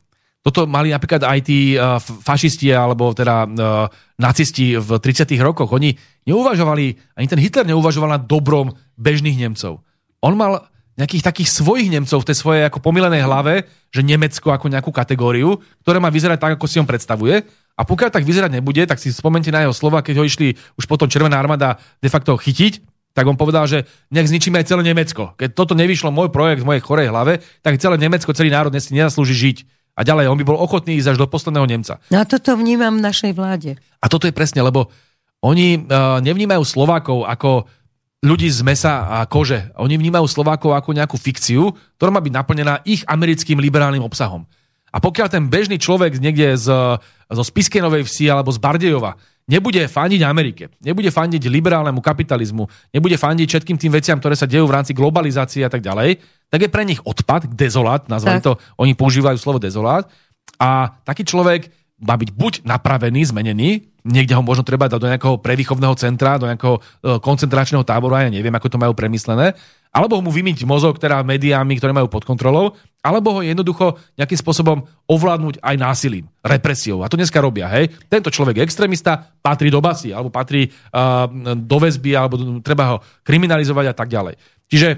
Toto 0.48 0.64
mali 0.64 0.96
napríklad 0.96 1.28
aj 1.28 1.40
tí 1.44 1.76
uh, 1.76 2.00
fašisti 2.00 2.72
alebo 2.72 3.12
teda 3.12 3.44
uh, 3.44 3.52
nacisti 4.16 4.80
v 4.80 4.96
30. 4.96 5.28
rokoch. 5.44 5.68
Oni 5.76 5.92
neuvažovali, 6.24 7.20
ani 7.20 7.28
ten 7.28 7.36
Hitler 7.36 7.68
neuvažoval 7.68 8.16
nad 8.16 8.24
dobrom 8.24 8.72
bežných 8.96 9.36
Nemcov. 9.36 9.84
On 10.24 10.40
mal 10.40 10.72
nejakých 10.96 11.28
takých 11.28 11.52
svojich 11.52 11.92
Nemcov 11.92 12.24
v 12.24 12.28
tej 12.32 12.38
svojej 12.40 12.64
ako 12.64 12.80
pomilenej 12.80 13.28
hlave, 13.28 13.68
že 13.92 14.08
Nemecko 14.08 14.56
ako 14.56 14.72
nejakú 14.72 14.88
kategóriu, 14.96 15.60
ktorá 15.84 16.00
má 16.00 16.08
vyzerať 16.08 16.40
tak, 16.40 16.56
ako 16.56 16.64
si 16.64 16.80
on 16.80 16.88
predstavuje. 16.88 17.44
A 17.76 17.84
pokiaľ 17.84 18.08
tak 18.16 18.24
vyzerať 18.24 18.56
nebude, 18.56 18.88
tak 18.88 19.04
si 19.04 19.12
spomente 19.12 19.52
na 19.52 19.68
jeho 19.68 19.76
slova, 19.76 20.00
keď 20.00 20.24
ho 20.24 20.24
išli 20.24 20.56
už 20.80 20.88
potom 20.88 21.12
Červená 21.12 21.36
armáda 21.44 21.76
de 22.00 22.08
facto 22.08 22.40
chytiť, 22.40 22.88
tak 23.12 23.28
on 23.28 23.36
povedal, 23.36 23.68
že 23.68 23.84
nech 24.16 24.32
zničíme 24.32 24.64
aj 24.64 24.70
celé 24.72 24.88
Nemecko. 24.88 25.36
Keď 25.36 25.60
toto 25.60 25.76
nevyšlo 25.76 26.08
môj 26.08 26.32
projekt 26.32 26.64
v 26.64 26.70
mojej 26.72 26.86
chorej 26.86 27.12
hlave, 27.12 27.44
tak 27.60 27.82
celé 27.84 28.00
Nemecko, 28.00 28.32
celý 28.32 28.48
národ 28.48 28.72
si 28.80 28.96
nezaslúži 28.96 29.36
žiť. 29.36 29.58
A 29.98 30.06
ďalej, 30.06 30.30
on 30.30 30.38
by 30.38 30.46
bol 30.46 30.62
ochotný 30.62 31.02
ísť 31.02 31.18
až 31.18 31.18
do 31.18 31.26
posledného 31.26 31.66
Nemca. 31.66 31.98
No 32.14 32.22
a 32.22 32.26
toto 32.30 32.54
vnímam 32.54 33.02
v 33.02 33.06
našej 33.10 33.34
vláde. 33.34 33.82
A 33.98 34.06
toto 34.06 34.30
je 34.30 34.34
presne, 34.36 34.62
lebo 34.62 34.94
oni 35.42 35.82
uh, 35.82 36.22
nevnímajú 36.22 36.62
Slovákov 36.62 37.26
ako 37.26 37.66
ľudí 38.22 38.50
z 38.50 38.62
mesa 38.62 39.10
a 39.10 39.26
kože. 39.26 39.74
Oni 39.78 39.98
vnímajú 39.98 40.26
Slovákov 40.30 40.74
ako 40.74 40.94
nejakú 40.94 41.18
fikciu, 41.18 41.74
ktorá 41.98 42.10
má 42.14 42.22
byť 42.22 42.34
naplnená 42.34 42.74
ich 42.86 43.02
americkým 43.06 43.58
liberálnym 43.62 44.06
obsahom. 44.06 44.46
A 44.92 44.98
pokiaľ 45.04 45.28
ten 45.28 45.44
bežný 45.52 45.78
človek 45.78 46.18
niekde 46.18 46.56
z, 46.56 46.68
zo 47.28 47.44
Spiskenovej 47.44 48.08
vsi 48.08 48.32
alebo 48.32 48.50
z 48.54 48.60
Bardejova 48.60 49.20
nebude 49.48 49.88
fandiť 49.88 50.22
Amerike, 50.28 50.76
nebude 50.84 51.08
fandiť 51.08 51.48
liberálnemu 51.48 52.04
kapitalizmu, 52.04 52.68
nebude 52.92 53.16
fandiť 53.16 53.48
všetkým 53.48 53.80
tým 53.80 53.96
veciam, 53.96 54.20
ktoré 54.20 54.36
sa 54.36 54.44
dejú 54.44 54.68
v 54.68 54.76
rámci 54.76 54.92
globalizácie 54.92 55.64
a 55.64 55.72
tak 55.72 55.80
ďalej, 55.80 56.20
tak 56.52 56.60
je 56.64 56.70
pre 56.72 56.84
nich 56.84 57.00
odpad, 57.00 57.48
dezolát, 57.56 58.08
nazvali 58.12 58.44
to, 58.44 58.60
oni 58.80 58.96
používajú 58.96 59.40
slovo 59.40 59.60
dezolát. 59.60 60.08
A 60.60 61.00
taký 61.04 61.24
človek 61.24 61.72
má 62.00 62.20
byť 62.20 62.30
buď 62.36 62.54
napravený, 62.68 63.28
zmenený, 63.32 63.88
niekde 64.08 64.34
ho 64.34 64.42
možno 64.42 64.64
treba 64.64 64.88
dať 64.88 65.00
do 65.00 65.12
nejakého 65.12 65.36
prevýchovného 65.44 65.96
centra, 66.00 66.40
do 66.40 66.48
nejakého 66.48 66.80
e, 66.80 66.82
koncentračného 67.20 67.84
tábora, 67.84 68.24
ja 68.24 68.32
neviem, 68.32 68.56
ako 68.56 68.72
to 68.72 68.80
majú 68.80 68.96
premyslené, 68.96 69.54
alebo 69.92 70.24
mu 70.24 70.32
vymyť 70.32 70.64
mozog, 70.64 70.96
teda 71.02 71.26
médiami, 71.28 71.76
ktoré 71.76 71.92
majú 71.92 72.08
pod 72.08 72.24
kontrolou, 72.24 72.76
alebo 73.04 73.40
ho 73.40 73.42
jednoducho 73.44 73.98
nejakým 74.20 74.40
spôsobom 74.40 74.84
ovládnuť 75.08 75.64
aj 75.64 75.76
násilím, 75.80 76.28
represiou. 76.44 77.04
A 77.04 77.10
to 77.12 77.20
dneska 77.20 77.40
robia, 77.40 77.68
hej. 77.72 77.92
Tento 78.08 78.32
človek 78.32 78.62
je 78.62 78.66
extrémista, 78.68 79.32
patrí 79.40 79.72
do 79.72 79.80
basy, 79.80 80.12
alebo 80.12 80.30
patrí 80.30 80.68
uh, 80.68 81.26
do 81.56 81.78
väzby, 81.80 82.12
alebo 82.14 82.60
treba 82.60 82.84
ho 82.94 82.98
kriminalizovať 83.24 83.86
a 83.90 83.96
tak 83.96 84.12
ďalej. 84.12 84.36
Čiže 84.68 84.90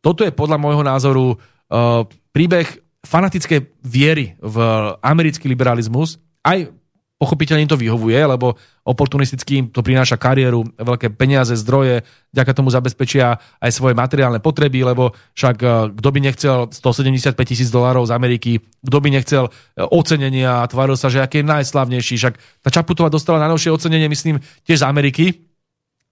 toto 0.00 0.24
je 0.24 0.32
podľa 0.32 0.56
môjho 0.56 0.82
názoru 0.82 1.36
uh, 1.36 2.08
príbeh 2.32 2.66
fanatické 3.04 3.76
viery 3.84 4.40
v 4.40 4.56
americký 5.04 5.48
liberalizmus, 5.48 6.16
aj 6.40 6.72
pochopiteľne 7.20 7.68
to 7.68 7.76
vyhovuje, 7.76 8.16
lebo 8.16 8.56
oportunisticky 8.80 9.52
im 9.60 9.66
to 9.68 9.84
prináša 9.84 10.16
kariéru, 10.16 10.64
veľké 10.80 11.12
peniaze, 11.12 11.52
zdroje, 11.52 12.00
ďaká 12.32 12.56
tomu 12.56 12.72
zabezpečia 12.72 13.36
aj 13.60 13.70
svoje 13.76 13.92
materiálne 13.92 14.40
potreby, 14.40 14.80
lebo 14.88 15.12
však 15.36 15.56
e, 15.60 15.68
kto 16.00 16.08
by 16.08 16.18
nechcel 16.24 16.56
175 16.72 17.36
tisíc 17.44 17.68
dolárov 17.68 18.08
z 18.08 18.16
Ameriky, 18.16 18.64
kto 18.80 18.98
by 19.04 19.08
nechcel 19.12 19.52
e, 19.52 19.84
ocenenia 19.84 20.64
a 20.64 20.68
tváril 20.72 20.96
sa, 20.96 21.12
že 21.12 21.20
aký 21.20 21.44
je 21.44 21.52
najslavnejší. 21.52 22.16
Však 22.16 22.34
tá 22.64 22.72
Čaputová 22.72 23.12
dostala 23.12 23.36
najnovšie 23.44 23.68
ocenenie, 23.68 24.08
myslím, 24.08 24.40
tiež 24.64 24.80
z 24.80 24.88
Ameriky, 24.88 25.26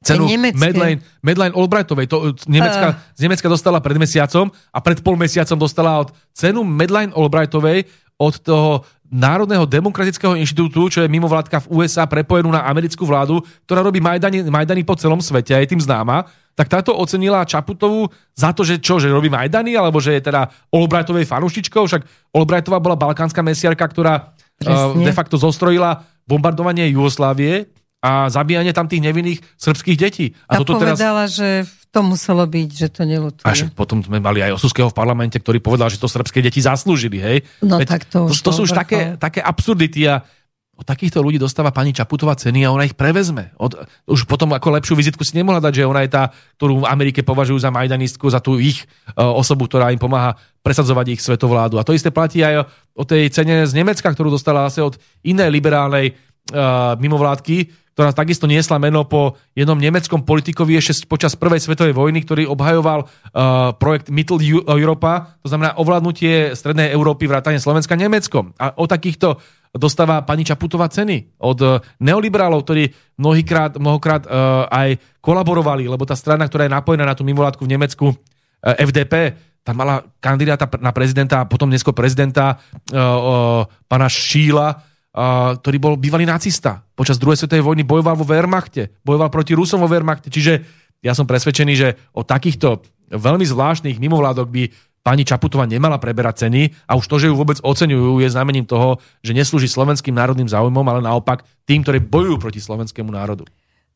cenu 0.05 0.29
Medline, 0.55 1.01
Medline 1.25 1.57
Albrightovej. 1.57 2.07
To 2.13 2.37
Nemecka, 2.47 2.89
uh. 2.93 2.97
z 3.17 3.21
Nemecka 3.25 3.49
dostala 3.49 3.81
pred 3.81 3.97
mesiacom 3.97 4.53
a 4.53 4.79
pred 4.79 5.01
pol 5.03 5.17
mesiacom 5.19 5.57
dostala 5.59 6.05
od 6.05 6.13
cenu 6.37 6.63
Medline 6.63 7.11
Albrightovej 7.17 7.89
od 8.19 8.35
toho 8.43 8.83
Národného 9.09 9.65
demokratického 9.65 10.37
inštitútu, 10.37 10.93
čo 10.93 11.01
je 11.01 11.09
mimovládka 11.09 11.65
v 11.65 11.81
USA 11.81 12.05
prepojenú 12.05 12.53
na 12.53 12.69
americkú 12.69 13.09
vládu, 13.09 13.41
ktorá 13.65 13.81
robí 13.81 14.05
Majdany, 14.05 14.45
Majdany 14.45 14.85
po 14.85 14.97
celom 15.01 15.19
svete 15.25 15.57
a 15.57 15.65
je 15.65 15.73
tým 15.73 15.81
známa, 15.81 16.29
tak 16.53 16.69
táto 16.69 16.93
ocenila 16.93 17.49
Čaputovú 17.49 18.13
za 18.37 18.53
to, 18.53 18.67
že 18.67 18.83
čo, 18.83 19.01
že 19.01 19.09
robí 19.09 19.33
Majdany, 19.33 19.79
alebo 19.79 19.97
že 20.03 20.19
je 20.19 20.29
teda 20.29 20.53
Albrightovej 20.69 21.25
fanúšičkou, 21.25 21.89
však 21.89 22.03
Albrightová 22.37 22.83
bola 22.83 23.01
balkánska 23.01 23.41
mesiarka, 23.41 23.89
ktorá 23.89 24.35
uh, 24.67 24.93
de 24.99 25.13
facto 25.15 25.41
zostrojila 25.41 26.05
bombardovanie 26.29 26.91
Jugoslávie 26.93 27.73
a 27.99 28.31
zabíjanie 28.31 28.71
tam 28.71 28.87
tých 28.87 29.03
nevinných 29.03 29.43
srbských 29.59 29.99
detí. 29.99 30.27
A, 30.47 30.59
a 30.59 30.63
toto 30.63 30.79
povedala, 30.79 31.27
teraz... 31.27 31.35
že 31.35 31.67
to 31.89 32.01
muselo 32.05 32.45
byť, 32.45 32.69
že 32.71 32.89
to 32.93 33.03
nelutuje. 33.09 33.49
A 33.49 33.53
potom 33.75 34.05
sme 34.05 34.21
mali 34.21 34.45
aj 34.45 34.55
Osuského 34.61 34.93
v 34.93 34.95
parlamente, 34.95 35.41
ktorý 35.41 35.59
povedal, 35.59 35.89
že 35.91 35.99
to 35.99 36.07
srbské 36.07 36.45
deti 36.45 36.61
zaslúžili, 36.61 37.19
hej? 37.19 37.39
No 37.65 37.81
Veď 37.81 37.89
tak 37.89 38.03
to 38.07 38.29
už 38.29 38.39
to, 38.39 38.45
to 38.45 38.51
sú 38.55 38.61
už 38.69 38.77
také, 38.77 39.17
také 39.17 39.41
absurdity 39.41 40.07
a 40.07 40.23
od 40.79 40.87
takýchto 40.87 41.19
ľudí 41.19 41.43
dostáva 41.43 41.75
pani 41.75 41.91
Čaputová 41.91 42.39
ceny 42.39 42.63
a 42.63 42.71
ona 42.71 42.87
ich 42.87 42.95
prevezme. 42.95 43.51
Od, 43.59 43.83
už 44.07 44.31
potom 44.31 44.55
ako 44.55 44.79
lepšiu 44.79 44.95
vizitku 44.95 45.27
si 45.27 45.35
nemohla 45.35 45.59
dať, 45.59 45.83
že 45.83 45.91
ona 45.91 46.07
je 46.07 46.15
tá, 46.15 46.31
ktorú 46.55 46.87
v 46.87 46.91
Amerike 46.95 47.27
považujú 47.27 47.59
za 47.59 47.75
majdanistku, 47.75 48.31
za 48.31 48.39
tú 48.39 48.63
ich 48.63 48.87
uh, 49.19 49.27
osobu, 49.35 49.67
ktorá 49.67 49.91
im 49.91 49.99
pomáha 49.99 50.39
presadzovať 50.63 51.19
ich 51.19 51.21
svetovládu. 51.25 51.83
A 51.83 51.87
to 51.89 51.99
isté 51.99 52.15
platí 52.15 52.47
aj 52.47 52.63
o, 52.63 52.65
o 52.95 53.03
tej 53.03 53.27
cene 53.35 53.67
z 53.67 53.75
Nemecka, 53.75 54.07
ktorú 54.07 54.31
dostala 54.31 54.71
asi 54.71 54.79
od 54.79 54.95
inej 55.27 55.51
liberálnej 55.51 56.15
uh, 56.15 56.95
mimovládky, 56.95 57.88
ktorá 57.99 58.15
takisto 58.15 58.47
niesla 58.47 58.79
meno 58.79 59.03
po 59.11 59.35
jednom 59.59 59.75
nemeckom 59.75 60.23
politikovi 60.23 60.79
ešte 60.79 61.03
počas 61.11 61.35
prvej 61.35 61.59
svetovej 61.59 61.99
vojny, 61.99 62.23
ktorý 62.23 62.47
obhajoval 62.47 63.03
uh, 63.03 63.75
projekt 63.75 64.15
Mittel 64.15 64.39
Europa, 64.71 65.35
to 65.43 65.51
znamená 65.51 65.75
ovládnutie 65.75 66.55
strednej 66.55 66.95
Európy, 66.95 67.27
vrátane 67.27 67.59
Slovenska 67.59 67.99
Nemeckom. 67.99 68.55
A 68.55 68.71
o 68.79 68.87
takýchto 68.87 69.43
dostáva 69.75 70.23
pani 70.23 70.47
Čaputová 70.47 70.87
ceny 70.87 71.43
od 71.43 71.59
uh, 71.59 71.83
neoliberálov, 71.99 72.63
ktorí 72.63 72.87
mnohýkrát, 73.19 73.83
mnohokrát 73.83 74.31
uh, 74.31 74.71
aj 74.71 75.03
kolaborovali, 75.19 75.91
lebo 75.91 76.07
tá 76.07 76.15
strana, 76.15 76.47
ktorá 76.47 76.71
je 76.71 76.77
napojená 76.79 77.03
na 77.03 77.19
tú 77.19 77.27
mimovládku 77.27 77.67
v 77.67 77.73
Nemecku, 77.75 78.07
uh, 78.15 78.79
FDP, 78.79 79.35
tam 79.67 79.75
mala 79.75 80.07
kandidáta 80.23 80.71
na 80.79 80.95
prezidenta 80.95 81.43
a 81.43 81.49
potom 81.51 81.67
dnesko 81.67 81.91
prezidenta 81.91 82.55
uh, 82.55 82.95
uh, 82.95 83.63
pana 83.91 84.07
Šíla, 84.07 84.88
ktorý 85.13 85.77
bol 85.81 85.95
bývalý 85.97 86.29
nacista. 86.29 86.85
Počas 86.95 87.19
druhej 87.19 87.41
svetovej 87.41 87.65
vojny 87.65 87.83
bojoval 87.83 88.15
vo 88.15 88.29
Wehrmachte, 88.29 88.93
bojoval 89.03 89.33
proti 89.33 89.57
Rusom 89.57 89.81
vo 89.83 89.89
Wehrmachte. 89.91 90.29
Čiže 90.29 90.63
ja 91.01 91.17
som 91.17 91.25
presvedčený, 91.25 91.73
že 91.75 91.89
o 92.15 92.23
takýchto 92.27 92.85
veľmi 93.09 93.47
zvláštnych 93.47 93.97
mimovládok 93.97 94.49
by 94.51 94.63
pani 95.01 95.25
Čaputová 95.25 95.65
nemala 95.65 95.97
preberať 95.97 96.45
ceny 96.45 96.69
a 96.85 96.93
už 96.99 97.09
to, 97.09 97.17
že 97.17 97.33
ju 97.33 97.35
vôbec 97.39 97.57
oceňujú, 97.65 98.21
je 98.21 98.29
znamením 98.29 98.69
toho, 98.69 99.01
že 99.25 99.33
neslúži 99.33 99.71
slovenským 99.71 100.13
národným 100.13 100.51
záujmom, 100.51 100.85
ale 100.85 101.01
naopak 101.01 101.49
tým, 101.65 101.81
ktorí 101.81 102.05
bojujú 102.05 102.37
proti 102.37 102.61
slovenskému 102.61 103.09
národu. 103.09 103.49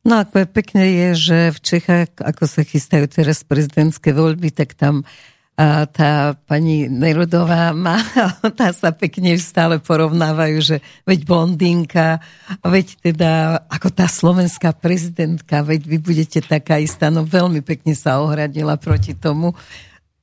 No 0.03 0.19
ako 0.19 0.43
je 0.43 0.47
pekné 0.49 0.83
je, 0.89 1.09
že 1.15 1.37
v 1.53 1.59
Čechách, 1.63 2.11
ako 2.19 2.43
sa 2.43 2.65
chystajú 2.65 3.05
teraz 3.07 3.45
prezidentské 3.45 4.11
voľby, 4.11 4.51
tak 4.51 4.75
tam 4.75 5.07
a 5.53 5.85
tá 5.85 6.33
pani 6.49 6.89
Nerudová 6.89 7.77
má, 7.77 8.01
tá 8.59 8.73
sa 8.73 8.89
pekne 8.89 9.37
stále 9.37 9.77
porovnávajú, 9.77 10.57
že 10.65 10.75
veď 11.05 11.29
blondínka, 11.29 12.17
veď 12.65 12.87
teda 12.97 13.31
ako 13.69 13.93
tá 13.93 14.09
slovenská 14.09 14.73
prezidentka, 14.73 15.61
veď 15.61 15.85
vy 15.85 15.97
budete 16.01 16.41
taká 16.41 16.81
istá, 16.81 17.13
no 17.13 17.21
veľmi 17.21 17.61
pekne 17.61 17.93
sa 17.93 18.17
ohradila 18.25 18.81
proti 18.81 19.13
tomu. 19.13 19.53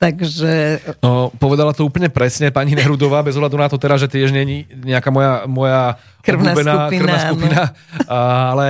Takže... 0.00 0.80
No, 1.04 1.28
povedala 1.36 1.76
to 1.76 1.84
úplne 1.84 2.08
presne 2.08 2.48
pani 2.48 2.72
Nerudová, 2.72 3.20
bez 3.20 3.36
ohľadu 3.36 3.56
na 3.60 3.68
to 3.68 3.76
teraz, 3.76 4.00
že 4.00 4.08
tiež 4.08 4.32
nie 4.32 4.42
je 4.48 4.56
nejaká 4.82 5.12
moja, 5.12 5.44
moja 5.44 6.00
krvná 6.24 6.56
skupina, 6.56 6.88
krvná 6.88 7.16
skupina 7.20 7.60
no. 7.68 8.08
ale 8.56 8.66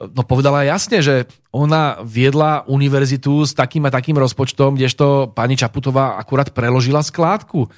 no 0.00 0.24
povedala 0.24 0.64
jasne, 0.64 1.04
že 1.04 1.28
ona 1.52 2.00
viedla 2.00 2.64
univerzitu 2.64 3.44
s 3.44 3.52
takým 3.52 3.84
a 3.84 3.92
takým 3.92 4.16
rozpočtom, 4.16 4.80
kdežto 4.80 5.36
pani 5.36 5.60
Čaputová 5.60 6.16
akurát 6.16 6.48
preložila 6.56 7.04
skládku. 7.04 7.68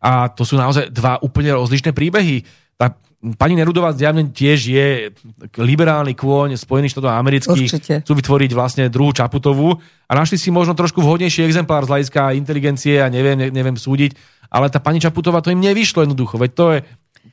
A 0.00 0.28
to 0.28 0.44
sú 0.44 0.60
naozaj 0.60 0.92
dva 0.92 1.16
úplne 1.20 1.56
rozlišné 1.56 1.96
príbehy. 1.96 2.44
Tá 2.76 2.96
pani 3.36 3.56
Nerudová 3.56 3.92
zjavne 3.92 4.32
tiež 4.32 4.58
je 4.64 5.12
liberálny 5.60 6.16
kôň 6.16 6.56
Spojených 6.56 6.96
štátov 6.96 7.12
amerických. 7.12 7.68
Určite. 7.68 7.94
Chcú 8.04 8.12
vytvoriť 8.16 8.50
vlastne 8.56 8.84
druhú 8.88 9.12
Čaputovú 9.12 9.76
a 10.08 10.12
našli 10.16 10.40
si 10.40 10.48
možno 10.48 10.72
trošku 10.72 11.04
vhodnejší 11.04 11.44
exemplár 11.44 11.84
z 11.84 11.92
hľadiska 11.96 12.36
inteligencie 12.36 13.00
a 13.00 13.12
neviem, 13.12 13.52
neviem 13.52 13.76
súdiť, 13.76 14.16
ale 14.48 14.72
tá 14.72 14.80
pani 14.80 15.00
Čaputová 15.00 15.44
to 15.44 15.52
im 15.52 15.60
nevyšlo 15.60 16.08
jednoducho. 16.08 16.40
Veď 16.40 16.50
to 16.56 16.64
je 16.72 16.78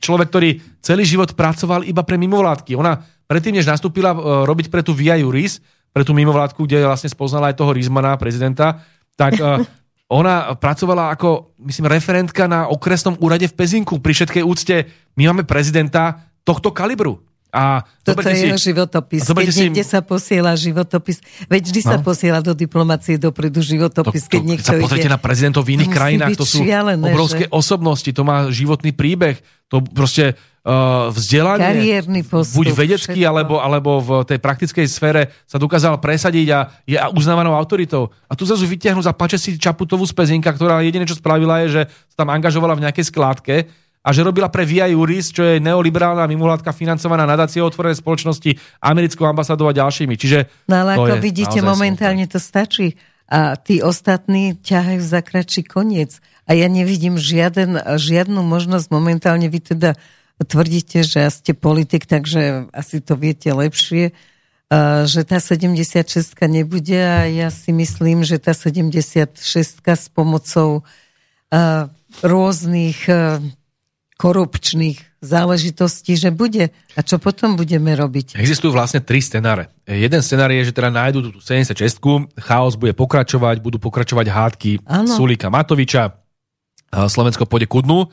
človek, 0.04 0.28
ktorý 0.28 0.50
celý 0.84 1.08
život 1.08 1.32
pracoval 1.32 1.88
iba 1.88 2.04
pre 2.04 2.20
mimovládky. 2.20 2.76
Ona 2.76 3.00
predtým, 3.28 3.60
než 3.60 3.68
nastúpila 3.68 4.16
uh, 4.16 4.42
robiť 4.48 4.72
pre 4.72 4.80
tú 4.80 4.96
Via 4.96 5.20
Juris, 5.20 5.60
pre 5.92 6.02
tú 6.02 6.16
mimovládku, 6.16 6.64
kde 6.64 6.88
vlastne 6.88 7.12
spoznala 7.12 7.52
aj 7.52 7.60
toho 7.60 7.76
Rizmana, 7.76 8.16
prezidenta, 8.16 8.82
tak 9.14 9.36
uh, 9.38 9.60
ona 10.18 10.56
pracovala 10.56 11.12
ako, 11.12 11.52
myslím, 11.68 11.92
referentka 11.92 12.48
na 12.48 12.66
okresnom 12.72 13.20
úrade 13.20 13.44
v 13.44 13.54
Pezinku. 13.54 14.00
Pri 14.00 14.16
všetkej 14.16 14.42
úcte 14.42 14.88
my 15.20 15.28
máme 15.30 15.44
prezidenta 15.44 16.24
tohto 16.42 16.72
kalibru. 16.72 17.20
A 17.48 17.80
Toto 18.04 18.28
je 18.28 18.44
jeho 18.44 18.60
životopis. 18.60 19.24
Keď 19.24 19.48
si... 19.48 19.60
niekde 19.64 19.80
sa 19.80 20.04
posiela 20.04 20.52
životopis, 20.52 21.24
veď 21.48 21.62
vždy 21.64 21.80
no? 21.80 21.88
sa 21.88 21.96
posiela 22.04 22.40
do 22.44 22.52
diplomácie 22.52 23.16
dopredu 23.16 23.64
životopis, 23.64 24.28
to, 24.28 24.28
to, 24.28 24.32
keď 24.36 24.42
niekto 24.44 24.68
sa 24.68 24.76
pozrite 24.76 25.08
na 25.08 25.16
prezidentov 25.16 25.64
v 25.64 25.80
iných 25.80 25.88
krajinách, 25.92 26.36
to 26.36 26.44
sú 26.44 26.60
šialené, 26.60 27.08
obrovské 27.08 27.48
že... 27.48 27.52
osobnosti, 27.52 28.10
to 28.12 28.20
má 28.20 28.52
životný 28.52 28.92
príbeh, 28.92 29.40
to 29.72 29.80
proste 29.80 30.36
vzdelanie, 31.16 31.64
Kariérny 31.64 32.20
postup, 32.28 32.60
buď 32.60 32.66
vedecký, 32.76 33.20
alebo, 33.24 33.56
alebo 33.56 34.04
v 34.04 34.10
tej 34.28 34.36
praktickej 34.36 34.84
sfére 34.84 35.32
sa 35.48 35.56
dokázal 35.56 35.96
presadiť 35.96 36.46
a 36.52 36.58
je 36.84 36.96
uznávanou 37.16 37.56
autoritou. 37.56 38.12
A 38.28 38.36
tu 38.36 38.44
zase 38.44 38.68
vytiahnu 38.68 39.00
za 39.00 39.16
pače 39.16 39.40
si 39.40 39.56
Čaputovú 39.56 40.04
z 40.04 40.12
Pezinka, 40.12 40.52
ktorá 40.52 40.84
jediné, 40.84 41.08
čo 41.08 41.16
spravila, 41.16 41.64
je, 41.64 41.80
že 41.80 41.82
sa 42.12 42.24
tam 42.24 42.28
angažovala 42.28 42.76
v 42.76 42.84
nejakej 42.84 43.08
skládke 43.08 43.54
a 44.04 44.08
že 44.12 44.24
robila 44.24 44.48
pre 44.52 44.68
VIA 44.68 44.92
Juris, 44.92 45.32
čo 45.32 45.42
je 45.44 45.60
neoliberálna 45.60 46.28
mimovládka 46.28 46.76
financovaná 46.76 47.24
nadáciou 47.24 47.68
otvorenej 47.68 48.00
spoločnosti, 48.00 48.56
americkou 48.84 49.24
ambasádou 49.24 49.68
a 49.68 49.76
ďalšími. 49.76 50.14
Čiže 50.16 50.68
no 50.68 50.84
ale 50.84 51.00
ako 51.00 51.16
vidíte, 51.20 51.64
momentálne 51.64 52.28
to 52.28 52.36
stačí 52.36 52.96
a 53.28 53.60
tí 53.60 53.84
ostatní 53.84 54.56
ťahajú 54.56 55.00
za 55.04 55.20
kratší 55.20 55.68
koniec. 55.68 56.16
A 56.48 56.56
ja 56.56 56.64
nevidím 56.64 57.20
žiaden, 57.20 57.76
žiadnu 58.00 58.40
možnosť 58.40 58.88
momentálne. 58.88 59.52
Vy 59.52 59.76
teda 59.76 60.00
tvrdíte, 60.38 61.02
že 61.02 61.26
ste 61.30 61.54
politik, 61.54 62.06
takže 62.06 62.70
asi 62.70 63.02
to 63.02 63.18
viete 63.18 63.50
lepšie, 63.50 64.14
že 65.08 65.20
tá 65.24 65.40
76 65.40 66.36
nebude 66.46 67.00
a 67.00 67.24
ja 67.26 67.48
si 67.48 67.72
myslím, 67.72 68.22
že 68.22 68.36
tá 68.36 68.52
76 68.52 69.34
s 69.82 70.06
pomocou 70.12 70.84
rôznych 72.20 73.08
korupčných 74.18 74.98
záležitostí, 75.18 76.14
že 76.14 76.30
bude. 76.30 76.70
A 76.94 77.00
čo 77.02 77.18
potom 77.18 77.58
budeme 77.58 77.94
robiť? 77.94 78.38
Existujú 78.38 78.70
vlastne 78.70 79.02
tri 79.02 79.18
scenáre. 79.18 79.70
Jeden 79.82 80.22
scenár 80.22 80.50
je, 80.54 80.70
že 80.70 80.76
teda 80.76 80.90
nájdú 80.94 81.32
tú 81.34 81.40
76 81.42 81.98
chaos 82.38 82.74
bude 82.78 82.94
pokračovať, 82.94 83.58
budú 83.58 83.82
pokračovať 83.82 84.26
hádky 84.30 84.70
ano. 84.86 85.10
Sulíka 85.10 85.50
Matoviča, 85.50 86.18
Slovensko 86.92 87.50
pôjde 87.50 87.66
ku 87.66 87.82
dnu. 87.82 88.10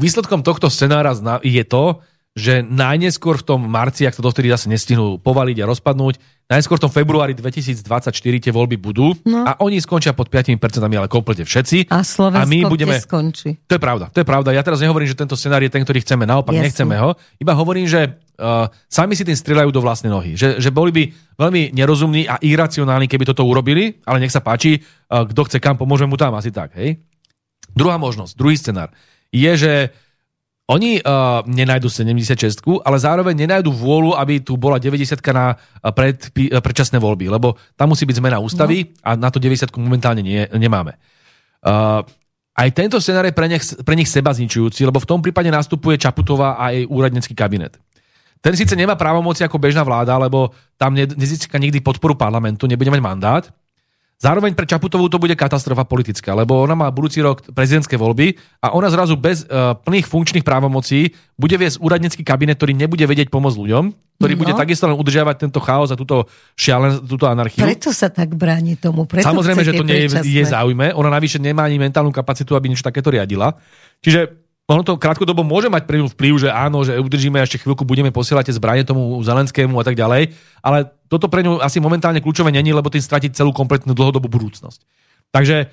Výsledkom 0.00 0.40
tohto 0.40 0.72
scenára 0.72 1.12
je 1.44 1.64
to, 1.68 2.00
že 2.32 2.64
najneskôr 2.64 3.36
v 3.36 3.44
tom 3.44 3.60
marci, 3.68 4.08
ak 4.08 4.16
to 4.16 4.24
dovtedy 4.24 4.48
zase 4.48 4.64
nestihnú 4.72 5.20
povaliť 5.20 5.56
a 5.60 5.68
rozpadnúť, 5.68 6.16
najskôr 6.48 6.80
v 6.80 6.88
tom 6.88 6.92
februári 6.92 7.36
2024 7.36 8.08
tie 8.08 8.52
voľby 8.52 8.80
budú 8.80 9.12
no. 9.28 9.44
a 9.44 9.60
oni 9.60 9.76
skončia 9.84 10.16
pod 10.16 10.32
5%, 10.32 10.56
ale 10.80 11.12
komplete 11.12 11.44
všetci. 11.44 11.92
A 11.92 12.00
Slovensko 12.00 12.48
a 12.48 12.48
my 12.48 12.58
budeme... 12.72 12.96
skončí. 12.96 13.60
To 13.68 13.76
je 13.76 13.80
pravda, 13.80 14.08
to 14.08 14.24
je 14.24 14.26
pravda. 14.26 14.56
Ja 14.56 14.64
teraz 14.64 14.80
nehovorím, 14.80 15.12
že 15.12 15.16
tento 15.16 15.36
scenár 15.36 15.60
je 15.60 15.68
ten, 15.68 15.84
ktorý 15.84 16.00
chceme, 16.00 16.24
naopak 16.24 16.56
Jasne. 16.56 16.64
nechceme 16.72 16.96
ho. 16.96 17.12
Iba 17.36 17.52
hovorím, 17.52 17.84
že 17.84 18.16
uh, 18.40 18.72
sami 18.88 19.12
si 19.12 19.28
tým 19.28 19.36
strieľajú 19.36 19.68
do 19.68 19.84
vlastnej 19.84 20.08
nohy. 20.08 20.32
Že, 20.32 20.56
že 20.56 20.72
boli 20.72 20.88
by 20.88 21.02
veľmi 21.36 21.76
nerozumní 21.76 22.32
a 22.32 22.40
iracionálni, 22.40 23.12
keby 23.12 23.28
toto 23.28 23.44
urobili, 23.44 24.00
ale 24.08 24.24
nech 24.24 24.32
sa 24.32 24.40
páči, 24.40 24.80
uh, 24.80 25.28
kto 25.28 25.52
chce 25.52 25.58
kam, 25.60 25.76
pomôžeme 25.76 26.08
mu 26.08 26.16
tam, 26.16 26.32
asi 26.32 26.48
tak. 26.48 26.72
Hej? 26.80 26.96
Druhá 27.76 28.00
možnosť, 28.00 28.32
druhý 28.40 28.56
scenár 28.56 28.88
je, 29.32 29.52
že 29.56 29.72
oni 30.70 31.02
uh, 31.02 31.42
nenajdu 31.44 31.90
76, 31.90 32.62
ale 32.86 32.96
zároveň 32.96 33.34
nenajdu 33.34 33.74
vôľu, 33.74 34.14
aby 34.14 34.40
tu 34.40 34.54
bola 34.54 34.78
90 34.78 35.18
na 35.34 35.58
pred, 35.90 36.16
predčasné 36.62 37.02
voľby, 37.02 37.28
lebo 37.28 37.58
tam 37.74 37.92
musí 37.92 38.06
byť 38.06 38.16
zmena 38.22 38.38
ústavy 38.38 38.86
no. 38.86 38.94
a 39.02 39.10
na 39.18 39.28
to 39.28 39.42
90 39.42 39.68
momentálne 39.76 40.22
nie, 40.22 40.46
nemáme. 40.54 40.94
Uh, 41.60 42.06
aj 42.52 42.68
tento 42.76 43.00
scenár 43.00 43.26
je 43.26 43.34
pre 43.34 43.48
nich, 43.48 43.64
pre 43.64 43.96
nich 43.96 44.08
seba 44.08 44.30
zničujúci, 44.30 44.84
lebo 44.84 45.00
v 45.00 45.08
tom 45.08 45.20
prípade 45.24 45.48
nastupuje 45.48 45.98
Čaputová 45.98 46.60
a 46.60 46.70
jej 46.70 46.84
úradnecký 46.84 47.32
kabinet. 47.32 47.80
Ten 48.42 48.58
síce 48.58 48.74
nemá 48.74 48.98
právomoci 48.98 49.46
ako 49.46 49.56
bežná 49.56 49.86
vláda, 49.86 50.18
lebo 50.18 50.50
tam 50.74 50.94
nezíska 50.94 51.58
nikdy 51.62 51.78
podporu 51.78 52.18
parlamentu, 52.18 52.66
nebude 52.66 52.90
mať 52.90 53.02
mandát, 53.02 53.44
Zároveň 54.22 54.54
pre 54.54 54.70
Čaputovú 54.70 55.10
to 55.10 55.18
bude 55.18 55.34
katastrofa 55.34 55.82
politická, 55.82 56.30
lebo 56.38 56.62
ona 56.62 56.78
má 56.78 56.86
budúci 56.94 57.18
rok 57.18 57.42
prezidentské 57.50 57.98
voľby 57.98 58.38
a 58.62 58.70
ona 58.70 58.86
zrazu 58.86 59.18
bez 59.18 59.42
uh, 59.50 59.74
plných 59.74 60.06
funkčných 60.06 60.46
právomocí 60.46 61.10
bude 61.34 61.58
viesť 61.58 61.82
úradnícky 61.82 62.22
kabinet, 62.22 62.54
ktorý 62.54 62.70
nebude 62.78 63.02
vedieť 63.02 63.34
pomôcť 63.34 63.58
ľuďom, 63.58 63.84
ktorý 64.22 64.34
no. 64.38 64.40
bude 64.46 64.54
takisto 64.54 64.86
len 64.86 64.94
udržiavať 64.94 65.36
tento 65.42 65.58
chaos 65.58 65.90
a 65.90 65.98
túto 65.98 66.30
šialen, 66.54 67.02
túto 67.02 67.26
anarchiu. 67.26 67.66
Preto 67.66 67.90
sa 67.90 68.14
tak 68.14 68.38
bráni 68.38 68.78
tomu. 68.78 69.10
Preto 69.10 69.26
Samozrejme, 69.26 69.66
že 69.66 69.74
to 69.74 69.82
nie 69.82 70.06
je, 70.06 70.22
je 70.22 70.44
záujme. 70.46 70.94
Ona 70.94 71.10
navyše 71.10 71.42
nemá 71.42 71.66
ani 71.66 71.82
mentálnu 71.82 72.14
kapacitu, 72.14 72.54
aby 72.54 72.70
niečo 72.70 72.86
takéto 72.86 73.10
riadila. 73.10 73.58
Čiže 74.06 74.51
ono 74.72 74.82
to 74.86 74.96
krátkodobo 74.96 75.44
môže 75.44 75.68
mať 75.68 75.84
vplyv, 75.86 76.34
že 76.40 76.48
áno, 76.48 76.80
že 76.80 76.96
udržíme 76.96 77.36
ešte 77.40 77.60
chvíľku, 77.60 77.84
budeme 77.84 78.08
posielať 78.08 78.48
tie 78.48 78.56
zbranie 78.56 78.88
tomu 78.88 79.20
Zelenskému 79.20 79.76
a 79.76 79.84
tak 79.84 79.98
ďalej, 79.98 80.32
ale 80.64 80.88
toto 81.12 81.28
pre 81.28 81.44
ňu 81.44 81.60
asi 81.60 81.78
momentálne 81.78 82.24
kľúčové 82.24 82.48
není, 82.48 82.72
lebo 82.72 82.88
tým 82.88 83.04
stratí 83.04 83.28
celú 83.28 83.52
kompletnú 83.52 83.92
dlhodobú 83.92 84.32
budúcnosť. 84.32 84.80
Takže 85.32 85.68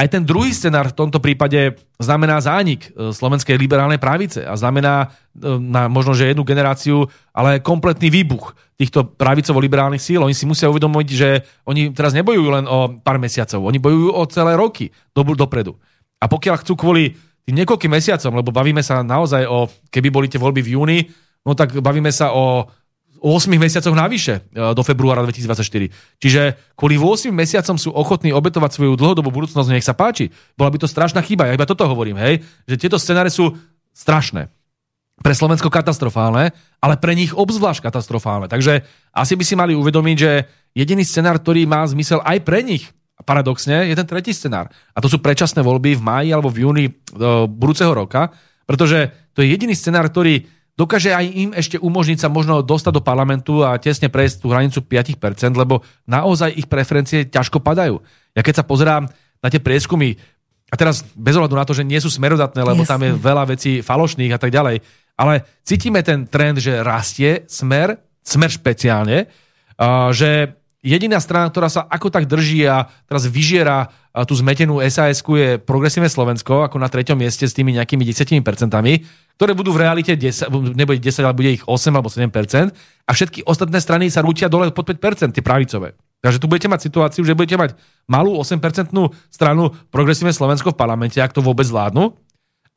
aj 0.00 0.06
ten 0.08 0.24
druhý 0.24 0.56
scenár 0.56 0.88
v 0.88 0.96
tomto 0.96 1.20
prípade 1.20 1.76
znamená 2.00 2.40
zánik 2.40 2.88
e, 2.88 3.12
slovenskej 3.12 3.60
liberálnej 3.60 4.00
právice 4.00 4.40
a 4.40 4.56
znamená 4.56 5.12
e, 5.36 5.60
na 5.60 5.92
možno, 5.92 6.16
že 6.16 6.32
jednu 6.32 6.40
generáciu, 6.40 7.04
ale 7.36 7.60
kompletný 7.60 8.08
výbuch 8.08 8.56
týchto 8.80 9.04
pravicovo-liberálnych 9.04 10.00
síl. 10.00 10.24
Oni 10.24 10.32
si 10.32 10.48
musia 10.48 10.72
uvedomiť, 10.72 11.08
že 11.12 11.44
oni 11.68 11.92
teraz 11.92 12.16
nebojujú 12.16 12.48
len 12.48 12.64
o 12.64 12.96
pár 13.04 13.20
mesiacov, 13.20 13.60
oni 13.60 13.76
bojujú 13.76 14.08
o 14.16 14.22
celé 14.24 14.56
roky 14.56 14.88
dopredu. 15.12 15.76
A 16.16 16.24
pokiaľ 16.32 16.64
chcú 16.64 16.80
kvôli 16.80 17.16
tým 17.44 17.56
niekoľkým 17.64 17.90
mesiacom, 17.90 18.32
lebo 18.36 18.50
bavíme 18.52 18.84
sa 18.84 19.00
naozaj 19.00 19.48
o, 19.48 19.66
keby 19.88 20.08
boli 20.12 20.26
tie 20.28 20.38
voľby 20.40 20.60
v 20.60 20.72
júni, 20.76 20.98
no 21.44 21.56
tak 21.56 21.74
bavíme 21.80 22.12
sa 22.12 22.32
o 22.36 22.68
8 23.20 23.52
mesiacoch 23.60 23.92
navyše 23.92 24.40
e, 24.40 24.72
do 24.72 24.80
februára 24.80 25.20
2024. 25.28 25.92
Čiže 26.16 26.42
kvôli 26.72 26.96
8 26.96 27.28
mesiacom 27.28 27.76
sú 27.76 27.92
ochotní 27.92 28.32
obetovať 28.32 28.80
svoju 28.80 28.96
dlhodobú 28.96 29.28
budúcnosť, 29.28 29.68
nech 29.68 29.84
sa 29.84 29.92
páči. 29.92 30.32
Bola 30.56 30.72
by 30.72 30.80
to 30.80 30.88
strašná 30.88 31.20
chyba, 31.20 31.46
ja 31.46 31.56
iba 31.56 31.68
toto 31.68 31.84
hovorím, 31.84 32.16
hej, 32.16 32.40
že 32.64 32.80
tieto 32.80 32.96
scenáre 32.96 33.28
sú 33.28 33.52
strašné. 33.92 34.48
Pre 35.20 35.34
Slovensko 35.36 35.68
katastrofálne, 35.68 36.56
ale 36.80 36.94
pre 36.96 37.12
nich 37.12 37.36
obzvlášť 37.36 37.84
katastrofálne. 37.84 38.48
Takže 38.48 38.88
asi 39.12 39.36
by 39.36 39.44
si 39.44 39.52
mali 39.52 39.76
uvedomiť, 39.76 40.16
že 40.16 40.48
jediný 40.72 41.04
scenár, 41.04 41.44
ktorý 41.44 41.68
má 41.68 41.84
zmysel 41.84 42.24
aj 42.24 42.40
pre 42.40 42.64
nich, 42.64 42.88
a 43.20 43.22
paradoxne 43.22 43.84
je 43.84 43.92
ten 43.92 44.08
tretí 44.08 44.32
scenár. 44.32 44.72
A 44.96 44.98
to 45.04 45.12
sú 45.12 45.20
predčasné 45.20 45.60
voľby 45.60 46.00
v 46.00 46.02
máji 46.02 46.28
alebo 46.32 46.48
v 46.48 46.64
júni 46.64 46.84
e, 46.88 46.92
budúceho 47.44 47.92
roka, 47.92 48.32
pretože 48.64 49.12
to 49.36 49.44
je 49.44 49.52
jediný 49.52 49.76
scenár, 49.76 50.08
ktorý 50.08 50.48
dokáže 50.72 51.12
aj 51.12 51.26
im 51.28 51.50
ešte 51.52 51.76
umožniť 51.76 52.24
sa 52.24 52.32
možno 52.32 52.64
dostať 52.64 52.92
do 52.96 53.04
parlamentu 53.04 53.60
a 53.60 53.76
tesne 53.76 54.08
prejsť 54.08 54.40
tú 54.40 54.48
hranicu 54.48 54.80
5%, 54.80 55.52
lebo 55.52 55.84
naozaj 56.08 56.56
ich 56.56 56.64
preferencie 56.64 57.28
ťažko 57.28 57.60
padajú. 57.60 58.00
Ja 58.32 58.40
keď 58.40 58.64
sa 58.64 58.64
pozerám 58.64 59.12
na 59.44 59.48
tie 59.52 59.60
prieskumy, 59.60 60.16
a 60.70 60.74
teraz 60.78 61.02
bez 61.18 61.34
ohľadu 61.34 61.58
na 61.58 61.66
to, 61.66 61.74
že 61.74 61.84
nie 61.84 61.98
sú 61.98 62.08
smerodatné, 62.08 62.62
lebo 62.62 62.86
Jasne. 62.86 62.92
tam 62.94 63.00
je 63.02 63.12
veľa 63.18 63.44
vecí 63.50 63.82
falošných 63.82 64.32
a 64.32 64.38
tak 64.40 64.54
ďalej, 64.54 64.80
ale 65.18 65.44
cítime 65.66 66.00
ten 66.00 66.24
trend, 66.24 66.62
že 66.62 66.80
rastie 66.80 67.44
smer, 67.50 67.98
smer 68.22 68.48
špeciálne, 68.48 69.28
že 70.14 70.59
jediná 70.80 71.20
strana, 71.20 71.52
ktorá 71.52 71.68
sa 71.68 71.84
ako 71.86 72.08
tak 72.08 72.24
drží 72.28 72.64
a 72.64 72.88
teraz 73.08 73.28
vyžiera 73.28 73.92
tú 74.26 74.34
zmetenú 74.34 74.82
sas 74.90 75.22
je 75.22 75.60
Progresívne 75.62 76.10
Slovensko, 76.10 76.66
ako 76.66 76.82
na 76.82 76.90
treťom 76.90 77.14
mieste 77.14 77.46
s 77.46 77.54
tými 77.54 77.70
nejakými 77.78 78.02
10%, 78.02 78.42
ktoré 79.38 79.52
budú 79.54 79.70
v 79.72 79.80
realite 79.86 80.12
10, 80.12 80.74
nebude 80.74 80.98
10, 80.98 81.24
ale 81.24 81.36
bude 81.36 81.50
ich 81.54 81.64
8 81.64 81.94
alebo 81.94 82.10
7%, 82.10 82.28
a 83.06 83.10
všetky 83.14 83.46
ostatné 83.46 83.78
strany 83.78 84.10
sa 84.10 84.20
rútia 84.20 84.50
dole 84.50 84.74
pod 84.74 84.84
5%, 84.84 85.30
tie 85.30 85.44
pravicové. 85.44 85.94
Takže 86.20 86.36
tu 86.36 86.50
budete 86.50 86.68
mať 86.68 86.80
situáciu, 86.84 87.22
že 87.24 87.32
budete 87.32 87.56
mať 87.56 87.70
malú 88.10 88.36
8% 88.36 88.92
stranu 89.32 89.62
Progresívne 89.88 90.34
Slovensko 90.34 90.74
v 90.74 90.76
parlamente, 90.76 91.16
ak 91.22 91.32
to 91.32 91.40
vôbec 91.40 91.64
zvládnu, 91.64 92.12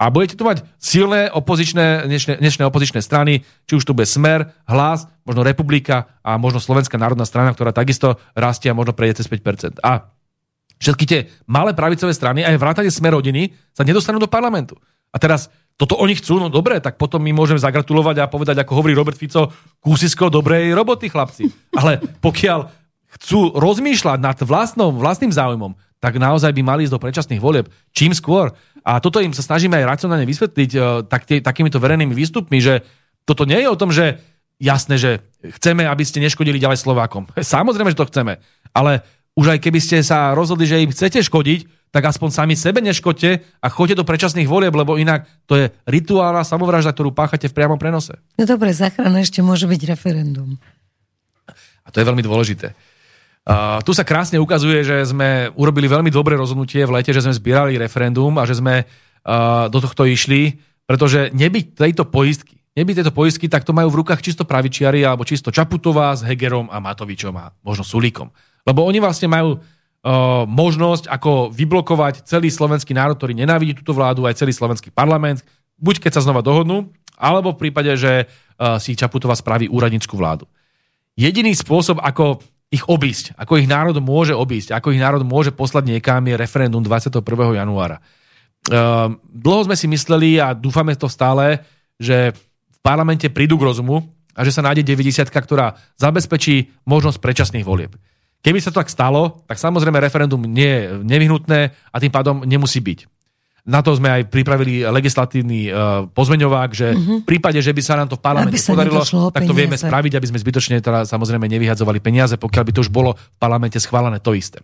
a 0.02 0.10
budete 0.10 0.36
tu 0.36 0.44
mať 0.44 0.66
silné 0.82 1.30
opozičné, 1.30 2.10
dnešné, 2.10 2.34
dnešné 2.42 2.64
opozičné 2.66 3.00
strany, 3.00 3.46
či 3.70 3.74
už 3.78 3.86
tu 3.86 3.94
bude 3.94 4.10
Smer, 4.10 4.52
Hlas, 4.66 5.06
možno 5.24 5.46
Republika 5.46 6.10
a 6.26 6.36
možno 6.42 6.58
Slovenská 6.60 6.98
národná 6.98 7.24
strana, 7.24 7.54
ktorá 7.54 7.72
takisto 7.72 8.18
rastie 8.34 8.74
a 8.74 8.78
možno 8.78 8.98
prejde 8.98 9.24
cez 9.24 9.30
5%. 9.30 9.80
A 9.86 10.10
všetky 10.82 11.06
tie 11.08 11.20
malé 11.46 11.72
pravicové 11.78 12.12
strany, 12.12 12.42
aj 12.44 12.60
vrátane 12.60 12.90
Smer 12.90 13.14
rodiny, 13.16 13.54
sa 13.72 13.86
nedostanú 13.86 14.18
do 14.18 14.28
parlamentu. 14.28 14.76
A 15.14 15.22
teraz 15.22 15.48
toto 15.78 15.98
oni 15.98 16.18
chcú, 16.18 16.42
no 16.42 16.50
dobre, 16.50 16.82
tak 16.82 16.98
potom 16.98 17.22
my 17.22 17.34
môžeme 17.34 17.62
zagratulovať 17.62 18.22
a 18.22 18.30
povedať, 18.30 18.62
ako 18.62 18.82
hovorí 18.82 18.94
Robert 18.98 19.18
Fico, 19.18 19.54
kúsisko 19.82 20.30
dobrej 20.30 20.74
roboty, 20.74 21.10
chlapci. 21.10 21.50
Ale 21.74 22.02
pokiaľ 22.22 22.70
chcú 23.18 23.54
rozmýšľať 23.54 24.20
nad 24.22 24.38
vlastnou, 24.42 24.90
vlastným 24.94 25.34
záujmom, 25.34 25.78
tak 26.04 26.20
naozaj 26.20 26.52
by 26.52 26.62
mali 26.62 26.84
ísť 26.84 26.94
do 26.94 27.02
predčasných 27.02 27.40
volieb 27.40 27.72
čím 27.96 28.12
skôr. 28.12 28.52
A 28.84 29.00
toto 29.00 29.24
im 29.24 29.32
sa 29.32 29.44
snažíme 29.44 29.80
aj 29.80 29.98
racionálne 29.98 30.28
vysvetliť 30.28 30.72
uh, 30.76 30.84
tak, 31.08 31.24
tie, 31.24 31.40
takýmito 31.40 31.80
verejnými 31.80 32.12
výstupmi, 32.12 32.60
že 32.60 32.84
toto 33.24 33.48
nie 33.48 33.64
je 33.64 33.72
o 33.72 33.80
tom, 33.80 33.90
že 33.90 34.20
jasné, 34.60 35.00
že 35.00 35.12
chceme, 35.60 35.88
aby 35.88 36.04
ste 36.04 36.20
neškodili 36.20 36.60
ďalej 36.60 36.84
Slovákom. 36.84 37.32
Samozrejme, 37.56 37.96
že 37.96 38.00
to 38.00 38.10
chceme. 38.12 38.44
Ale 38.76 39.04
už 39.34 39.58
aj 39.58 39.60
keby 39.64 39.80
ste 39.82 40.04
sa 40.06 40.36
rozhodli, 40.38 40.70
že 40.70 40.84
im 40.84 40.94
chcete 40.94 41.24
škodiť, 41.26 41.90
tak 41.94 42.10
aspoň 42.10 42.30
sami 42.34 42.56
sebe 42.58 42.82
neškodte 42.82 43.46
a 43.62 43.68
choďte 43.70 44.02
do 44.02 44.08
predčasných 44.08 44.50
volieb, 44.50 44.74
lebo 44.74 44.98
inak 44.98 45.30
to 45.46 45.54
je 45.58 45.66
rituálna 45.86 46.42
samovražda, 46.42 46.90
ktorú 46.90 47.14
páchate 47.14 47.50
v 47.50 47.54
priamom 47.54 47.78
prenose. 47.78 48.18
No 48.34 48.50
dobre, 48.50 48.74
záchrana 48.74 49.22
ešte 49.22 49.46
môže 49.46 49.70
byť 49.70 49.82
referendum. 49.94 50.58
A 51.86 51.88
to 51.94 52.02
je 52.02 52.08
veľmi 52.10 52.26
dôležité. 52.26 52.74
Tu 53.84 53.92
sa 53.92 54.08
krásne 54.08 54.40
ukazuje, 54.40 54.88
že 54.88 55.04
sme 55.04 55.52
urobili 55.60 55.92
veľmi 55.92 56.08
dobré 56.08 56.40
rozhodnutie 56.40 56.88
v 56.88 56.96
lete, 56.96 57.12
že 57.12 57.28
sme 57.28 57.36
zbierali 57.36 57.76
referendum 57.76 58.32
a 58.40 58.48
že 58.48 58.64
sme 58.64 58.88
uh, 58.88 59.68
do 59.68 59.84
tohto 59.84 60.08
išli, 60.08 60.64
pretože 60.88 61.28
nebyť 61.36 61.76
tejto 61.76 62.08
poistky, 62.08 62.56
nebyť 62.80 63.04
tejto 63.04 63.12
poistky, 63.12 63.52
tak 63.52 63.68
to 63.68 63.76
majú 63.76 63.92
v 63.92 64.00
rukách 64.00 64.24
čisto 64.24 64.48
pravičiari 64.48 65.04
alebo 65.04 65.28
čisto 65.28 65.52
Čaputová 65.52 66.16
s 66.16 66.24
Hegerom 66.24 66.72
a 66.72 66.80
Matovičom 66.80 67.36
a 67.36 67.52
možno 67.68 67.84
Sulíkom. 67.84 68.32
Lebo 68.64 68.88
oni 68.88 69.04
vlastne 69.04 69.28
majú 69.28 69.60
uh, 69.60 70.48
možnosť 70.48 71.12
ako 71.12 71.52
vyblokovať 71.52 72.24
celý 72.24 72.48
slovenský 72.48 72.96
národ, 72.96 73.20
ktorý 73.20 73.36
nenávidí 73.36 73.76
túto 73.76 73.92
vládu, 73.92 74.24
aj 74.24 74.40
celý 74.40 74.56
slovenský 74.56 74.88
parlament, 74.88 75.44
buď 75.84 76.00
keď 76.00 76.16
sa 76.16 76.24
znova 76.24 76.40
dohodnú, 76.40 76.96
alebo 77.20 77.52
v 77.52 77.68
prípade, 77.68 77.92
že 78.00 78.24
uh, 78.24 78.80
si 78.80 78.96
Čaputová 78.96 79.36
spraví 79.36 79.68
úradnickú 79.68 80.16
vládu. 80.16 80.48
Jediný 81.20 81.52
spôsob, 81.52 82.00
ako 82.00 82.40
ich 82.74 82.90
obísť, 82.90 83.38
ako 83.38 83.62
ich 83.62 83.70
národ 83.70 83.94
môže 84.02 84.34
obísť, 84.34 84.74
ako 84.74 84.98
ich 84.98 85.02
národ 85.02 85.22
môže 85.22 85.54
poslať 85.54 85.94
niekam 85.94 86.26
je 86.26 86.34
referendum 86.34 86.82
21. 86.82 87.22
januára. 87.54 88.02
Uh, 88.66 89.14
dlho 89.30 89.70
sme 89.70 89.78
si 89.78 89.86
mysleli 89.86 90.42
a 90.42 90.58
dúfame 90.58 90.98
to 90.98 91.06
stále, 91.06 91.62
že 92.02 92.34
v 92.34 92.78
parlamente 92.82 93.30
prídu 93.30 93.62
k 93.62 93.70
rozumu 93.70 94.02
a 94.34 94.42
že 94.42 94.50
sa 94.50 94.66
nájde 94.66 94.82
90, 94.90 95.30
ktorá 95.30 95.78
zabezpečí 96.02 96.82
možnosť 96.90 97.22
predčasných 97.22 97.68
volieb. 97.68 97.94
Keby 98.42 98.60
sa 98.60 98.74
to 98.74 98.82
tak 98.82 98.90
stalo, 98.90 99.46
tak 99.46 99.62
samozrejme 99.62 100.02
referendum 100.02 100.42
nie 100.42 100.68
je 100.68 100.82
nevyhnutné 101.06 101.60
a 101.94 101.96
tým 102.02 102.12
pádom 102.12 102.42
nemusí 102.44 102.82
byť. 102.82 103.13
Na 103.64 103.80
to 103.80 103.96
sme 103.96 104.12
aj 104.12 104.28
pripravili 104.28 104.84
legislatívny 104.84 105.72
uh, 105.72 106.04
pozmeňovák, 106.12 106.70
že 106.76 106.88
uh-huh. 106.92 107.24
v 107.24 107.26
prípade, 107.28 107.64
že 107.64 107.72
by 107.72 107.82
sa 107.82 107.96
nám 107.96 108.12
to 108.12 108.20
v 108.20 108.24
parlamente 108.24 108.60
podarilo, 108.60 109.00
tak 109.32 109.48
to 109.48 109.56
vieme 109.56 109.80
spraviť, 109.80 110.20
aby 110.20 110.28
sme 110.28 110.40
zbytočne 110.44 110.84
teda 110.84 111.08
samozrejme 111.08 111.48
nevyhadzovali 111.48 112.04
peniaze, 112.04 112.36
pokiaľ 112.36 112.64
by 112.68 112.72
to 112.76 112.84
už 112.84 112.92
bolo 112.92 113.16
v 113.16 113.38
parlamente 113.40 113.80
schválené 113.80 114.20
to 114.20 114.36
isté. 114.36 114.60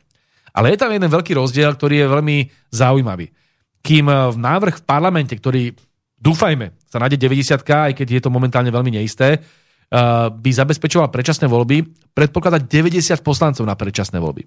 Ale 0.51 0.75
je 0.75 0.81
tam 0.83 0.91
jeden 0.91 1.07
veľký 1.07 1.31
rozdiel, 1.31 1.71
ktorý 1.79 2.03
je 2.03 2.07
veľmi 2.11 2.37
zaujímavý. 2.75 3.31
Kým 3.79 4.11
v 4.11 4.35
návrh 4.35 4.83
v 4.83 4.85
parlamente, 4.85 5.31
ktorý 5.31 5.71
dúfajme 6.19 6.75
sa 6.89 6.97
nájde 6.97 7.21
90 7.21 7.61
aj 7.63 7.93
keď 7.93 8.07
je 8.17 8.21
to 8.25 8.33
momentálne 8.33 8.73
veľmi 8.73 8.97
neisté, 8.97 9.37
uh, 9.37 10.27
by 10.33 10.49
zabezpečoval 10.49 11.13
predčasné 11.13 11.45
voľby, 11.45 11.85
predpokladať 12.17 12.65
90 12.65 13.21
poslancov 13.21 13.63
na 13.63 13.77
predčasné 13.77 14.17
voľby. 14.17 14.43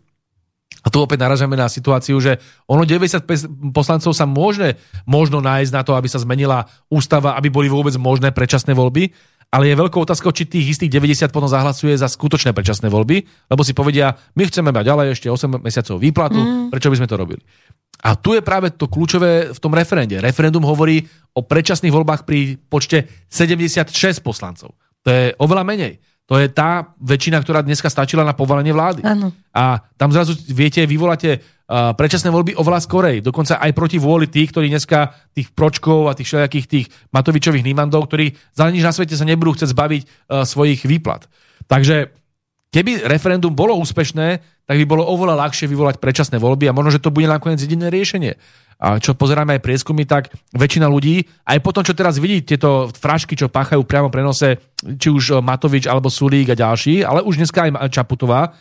A 0.81 0.89
tu 0.89 1.05
opäť 1.05 1.21
naražame 1.23 1.55
na 1.55 1.69
situáciu, 1.69 2.17
že 2.19 2.41
ono 2.65 2.89
90 2.89 3.23
poslancov 3.71 4.17
sa 4.17 4.25
môže 4.25 4.81
možno 5.05 5.45
nájsť 5.45 5.73
na 5.73 5.83
to, 5.85 5.93
aby 5.93 6.09
sa 6.09 6.23
zmenila 6.23 6.65
ústava, 6.89 7.37
aby 7.37 7.53
boli 7.53 7.69
vôbec 7.69 7.93
možné 8.01 8.33
predčasné 8.33 8.73
voľby, 8.73 9.13
ale 9.53 9.69
je 9.69 9.77
veľkou 9.77 10.09
otázkou, 10.09 10.33
či 10.33 10.49
tých 10.49 10.81
istých 10.81 10.97
90 10.97 11.29
potom 11.29 11.45
zahlasuje 11.45 11.93
za 11.93 12.09
skutočné 12.09 12.57
predčasné 12.57 12.89
voľby, 12.89 13.21
lebo 13.53 13.61
si 13.61 13.77
povedia, 13.77 14.17
my 14.33 14.49
chceme 14.49 14.73
mať 14.73 14.85
ďalej 14.89 15.07
ešte 15.13 15.29
8 15.29 15.61
mesiacov 15.61 16.01
výplatu, 16.01 16.41
mm. 16.41 16.73
prečo 16.73 16.89
by 16.89 16.97
sme 16.97 17.11
to 17.13 17.21
robili. 17.21 17.43
A 18.03 18.17
tu 18.17 18.33
je 18.33 18.41
práve 18.41 18.73
to 18.73 18.89
kľúčové 18.89 19.53
v 19.53 19.59
tom 19.61 19.77
referende. 19.77 20.19
Referendum 20.25 20.65
hovorí 20.65 21.05
o 21.37 21.45
predčasných 21.45 21.93
voľbách 21.93 22.25
pri 22.25 22.57
počte 22.65 23.07
76 23.29 23.93
poslancov. 24.25 24.73
To 25.05 25.09
je 25.13 25.37
oveľa 25.37 25.69
menej. 25.69 26.01
To 26.33 26.41
je 26.41 26.49
tá 26.49 26.97
väčšina, 26.97 27.45
ktorá 27.45 27.61
dneska 27.61 27.93
stačila 27.93 28.25
na 28.25 28.33
povolenie 28.33 28.73
vlády. 28.73 29.05
Ano. 29.05 29.37
A 29.53 29.85
tam 30.01 30.17
zrazu, 30.17 30.33
viete, 30.49 30.81
vyvoláte 30.89 31.45
uh, 31.45 31.93
predčasné 31.93 32.33
voľby 32.33 32.57
oveľa 32.57 32.81
skorej. 32.89 33.21
Dokonca 33.21 33.61
aj 33.61 33.77
proti 33.77 34.01
vôli 34.01 34.25
tých, 34.25 34.49
ktorí 34.49 34.73
dneska 34.73 35.13
tých 35.37 35.53
pročkov 35.53 36.09
a 36.09 36.17
tých 36.17 36.33
všelijakých 36.33 36.67
tých 36.73 36.87
Matovičových 37.13 37.61
nímandov, 37.61 38.09
ktorí 38.09 38.33
za 38.57 38.65
nič 38.73 38.81
na 38.81 38.97
svete 38.97 39.13
sa 39.13 39.29
nebudú 39.29 39.61
chcieť 39.61 39.77
zbaviť 39.77 40.03
uh, 40.09 40.49
svojich 40.49 40.89
výplat. 40.89 41.29
Takže 41.69 42.17
keby 42.73 43.05
referendum 43.13 43.53
bolo 43.53 43.77
úspešné, 43.77 44.41
tak 44.65 44.77
by 44.81 44.89
bolo 44.89 45.05
oveľa 45.05 45.37
ľahšie 45.37 45.69
vyvolať 45.69 46.01
predčasné 46.01 46.41
voľby 46.41 46.65
a 46.65 46.73
možno, 46.73 46.97
že 46.97 47.05
to 47.05 47.13
bude 47.13 47.29
nakoniec 47.29 47.61
jediné 47.61 47.93
riešenie 47.93 48.41
a 48.83 48.99
čo 48.99 49.15
pozeráme 49.15 49.55
aj 49.55 49.63
prieskumy, 49.63 50.03
tak 50.03 50.35
väčšina 50.59 50.91
ľudí, 50.91 51.23
aj 51.47 51.59
po 51.63 51.71
tom, 51.71 51.87
čo 51.87 51.95
teraz 51.95 52.19
vidí 52.19 52.43
tieto 52.43 52.91
frašky, 52.91 53.39
čo 53.39 53.47
páchajú 53.47 53.87
priamo 53.87 54.11
prenose, 54.11 54.59
či 54.99 55.07
už 55.07 55.39
Matovič 55.39 55.87
alebo 55.87 56.11
Sulík 56.11 56.51
a 56.51 56.59
ďalší, 56.59 57.07
ale 57.07 57.23
už 57.23 57.39
dneska 57.39 57.71
aj 57.71 57.95
Čaputová, 57.95 58.59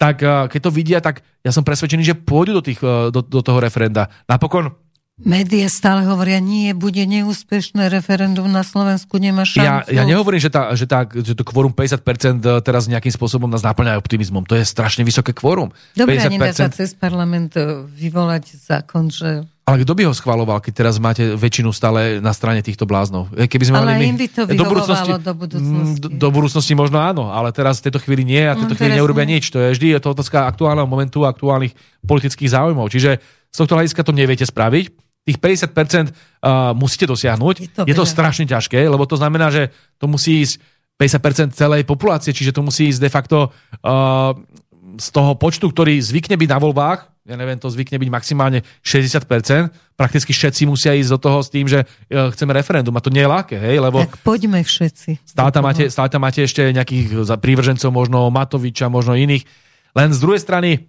tak 0.00 0.24
eh, 0.24 0.48
keď 0.48 0.60
to 0.64 0.70
vidia, 0.72 0.98
tak 1.04 1.20
ja 1.44 1.52
som 1.52 1.68
presvedčený, 1.68 2.00
že 2.00 2.16
pôjdu 2.16 2.56
do, 2.56 2.62
tých, 2.64 2.80
do, 3.12 3.20
do 3.20 3.40
toho 3.44 3.60
referenda. 3.60 4.08
Napokon 4.24 4.72
Média 5.18 5.66
stále 5.66 6.06
hovoria, 6.06 6.38
nie, 6.38 6.70
bude 6.78 7.02
neúspešné 7.02 7.90
referendum 7.90 8.46
na 8.46 8.62
Slovensku, 8.62 9.18
nemá 9.18 9.42
šancu. 9.42 9.66
Ja, 9.66 9.82
ja 9.90 10.06
nehovorím, 10.06 10.38
že, 10.38 10.46
tá, 10.46 10.70
že, 10.78 10.86
tá, 10.86 11.02
že 11.10 11.34
to 11.34 11.42
kvórum 11.42 11.74
50% 11.74 12.38
teraz 12.62 12.86
nejakým 12.86 13.10
spôsobom 13.10 13.50
nás 13.50 13.66
náplňa 13.66 13.98
optimizmom. 13.98 14.46
To 14.46 14.54
je 14.54 14.62
strašne 14.62 15.02
vysoké 15.02 15.34
kvórum. 15.34 15.74
Dobre, 15.98 16.22
50%... 16.22 16.30
nedá 16.30 16.54
sa 16.54 16.70
cez 16.70 16.94
parlament 16.94 17.58
vyvolať 17.98 18.62
zákon, 18.62 19.10
že 19.10 19.42
ale 19.68 19.84
kto 19.84 19.92
by 19.92 20.02
ho 20.08 20.16
schvaloval, 20.16 20.64
keď 20.64 20.72
teraz 20.72 20.96
máte 20.96 21.36
väčšinu 21.36 21.76
stále 21.76 22.24
na 22.24 22.32
strane 22.32 22.64
týchto 22.64 22.88
bláznov? 22.88 23.28
E, 23.36 23.44
keby 23.44 23.64
sme 23.68 23.76
ale 23.84 23.86
mali 23.92 24.04
my, 24.08 24.16
by 24.16 24.26
to 24.32 24.42
do 24.48 24.64
budúcnosti, 24.64 25.10
do 25.20 25.34
budúcnosti. 25.36 26.00
Do, 26.00 26.08
do 26.08 26.28
budúcnosti 26.32 26.72
možno 26.72 26.96
áno, 27.04 27.28
ale 27.28 27.52
teraz 27.52 27.84
v 27.84 27.92
tejto 27.92 28.00
chvíli 28.00 28.24
nie 28.24 28.40
a 28.48 28.56
v 28.56 28.64
tejto 28.64 28.74
no, 28.74 28.78
chvíli 28.80 28.96
neurobia 28.96 29.28
nie. 29.28 29.36
nič. 29.36 29.52
To 29.52 29.60
je 29.60 29.76
vždy 29.76 29.86
je 29.92 30.00
to 30.00 30.08
otázka 30.16 30.48
aktuálneho 30.48 30.88
momentu, 30.88 31.28
aktuálnych 31.28 31.76
politických 32.00 32.48
záujmov. 32.48 32.88
Čiže 32.88 33.20
z 33.52 33.56
tohto 33.60 33.76
hľadiska 33.76 34.00
to 34.00 34.16
neviete 34.16 34.48
spraviť. 34.48 34.84
Tých 35.28 35.36
50% 35.36 35.76
uh, 35.76 36.72
musíte 36.72 37.04
dosiahnuť. 37.04 37.56
Je 37.60 37.68
to, 37.68 37.82
je 37.84 37.92
to 37.92 38.04
strašne 38.08 38.48
ťažké, 38.48 38.80
lebo 38.88 39.04
to 39.04 39.20
znamená, 39.20 39.52
že 39.52 39.68
to 40.00 40.08
musí 40.08 40.48
ísť 40.48 40.56
50% 40.96 41.52
celej 41.52 41.84
populácie, 41.84 42.32
čiže 42.32 42.56
to 42.56 42.64
musí 42.64 42.88
ísť 42.88 43.00
de 43.04 43.10
facto 43.12 43.38
uh, 43.52 44.32
z 44.98 45.08
toho 45.14 45.38
počtu, 45.38 45.70
ktorý 45.70 46.02
zvykne 46.02 46.34
byť 46.34 46.48
na 46.50 46.58
voľbách, 46.58 47.00
ja 47.28 47.36
neviem, 47.36 47.60
to 47.60 47.68
zvykne 47.68 48.00
byť 48.00 48.08
maximálne 48.08 48.64
60%, 48.80 49.20
prakticky 50.00 50.32
všetci 50.32 50.64
musia 50.64 50.96
ísť 50.96 51.12
do 51.12 51.18
toho 51.20 51.38
s 51.44 51.52
tým, 51.52 51.68
že 51.68 51.84
e, 51.84 52.32
chceme 52.32 52.56
referendum. 52.56 52.96
A 52.96 53.04
to 53.04 53.12
nie 53.12 53.20
je 53.20 53.28
ľahké, 53.28 53.56
hej, 53.60 53.84
lebo... 53.84 54.00
Tak 54.00 54.24
poďme 54.24 54.64
všetci. 54.64 55.28
Stále 55.28 55.52
tam, 55.52 55.68
máte, 55.68 55.92
stále 55.92 56.08
tam 56.08 56.24
máte 56.24 56.40
ešte 56.40 56.72
nejakých 56.72 57.28
prívržencov, 57.36 57.92
možno 57.92 58.32
Matoviča, 58.32 58.88
možno 58.88 59.12
iných. 59.12 59.44
Len 59.92 60.08
z 60.16 60.18
druhej 60.24 60.40
strany, 60.40 60.88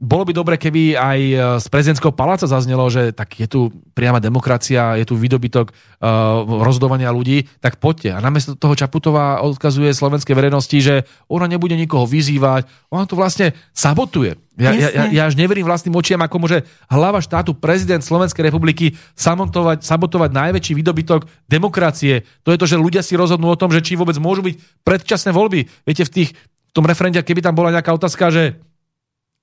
bolo 0.00 0.24
by 0.24 0.32
dobre, 0.32 0.56
keby 0.56 0.96
aj 0.96 1.20
e, 1.20 1.34
z 1.60 1.66
prezidentského 1.68 2.08
paláca 2.16 2.48
zaznelo, 2.48 2.88
že 2.88 3.12
tak 3.12 3.36
je 3.36 3.44
tu 3.44 3.68
priama 3.92 4.16
demokracia, 4.16 4.96
je 4.96 5.04
tu 5.04 5.12
výdobytok 5.12 5.68
uh, 5.68 6.40
rozhodovania 6.64 7.12
ľudí, 7.12 7.44
tak 7.60 7.76
poďte. 7.76 8.16
A 8.16 8.24
namiesto 8.24 8.56
toho 8.56 8.72
Čaputová 8.72 9.44
odkazuje 9.44 9.92
slovenskej 9.92 10.32
verejnosti, 10.32 10.72
že 10.80 11.04
ona 11.28 11.44
nebude 11.44 11.76
nikoho 11.76 12.08
vyzývať, 12.08 12.64
ona 12.88 13.04
to 13.04 13.12
vlastne 13.12 13.52
sabotuje. 13.76 14.40
Ja, 14.56 14.72
ja, 14.72 14.88
ja, 14.88 15.04
ja 15.12 15.22
až 15.28 15.36
neverím 15.36 15.68
vlastným 15.68 15.92
očiam, 15.92 16.24
ako 16.24 16.48
môže 16.48 16.64
hlava 16.88 17.20
štátu, 17.20 17.52
prezident 17.52 18.00
Slovenskej 18.00 18.48
republiky 18.48 18.96
sabotovať, 19.20 19.84
sabotovať 19.84 20.32
najväčší 20.32 20.72
výdobytok 20.80 21.28
demokracie. 21.44 22.24
To 22.48 22.56
je 22.56 22.60
to, 22.60 22.64
že 22.64 22.80
ľudia 22.80 23.04
si 23.04 23.20
rozhodnú 23.20 23.52
o 23.52 23.60
tom, 23.60 23.68
že 23.68 23.84
či 23.84 24.00
vôbec 24.00 24.16
môžu 24.16 24.40
byť 24.40 24.56
predčasné 24.80 25.36
voľby. 25.36 25.68
Viete, 25.84 26.08
v, 26.08 26.12
tých, 26.12 26.30
v 26.32 26.72
tom 26.72 26.88
referende, 26.88 27.20
keby 27.20 27.44
tam 27.44 27.52
bola 27.52 27.68
nejaká 27.68 27.92
otázka, 27.92 28.32
že 28.32 28.60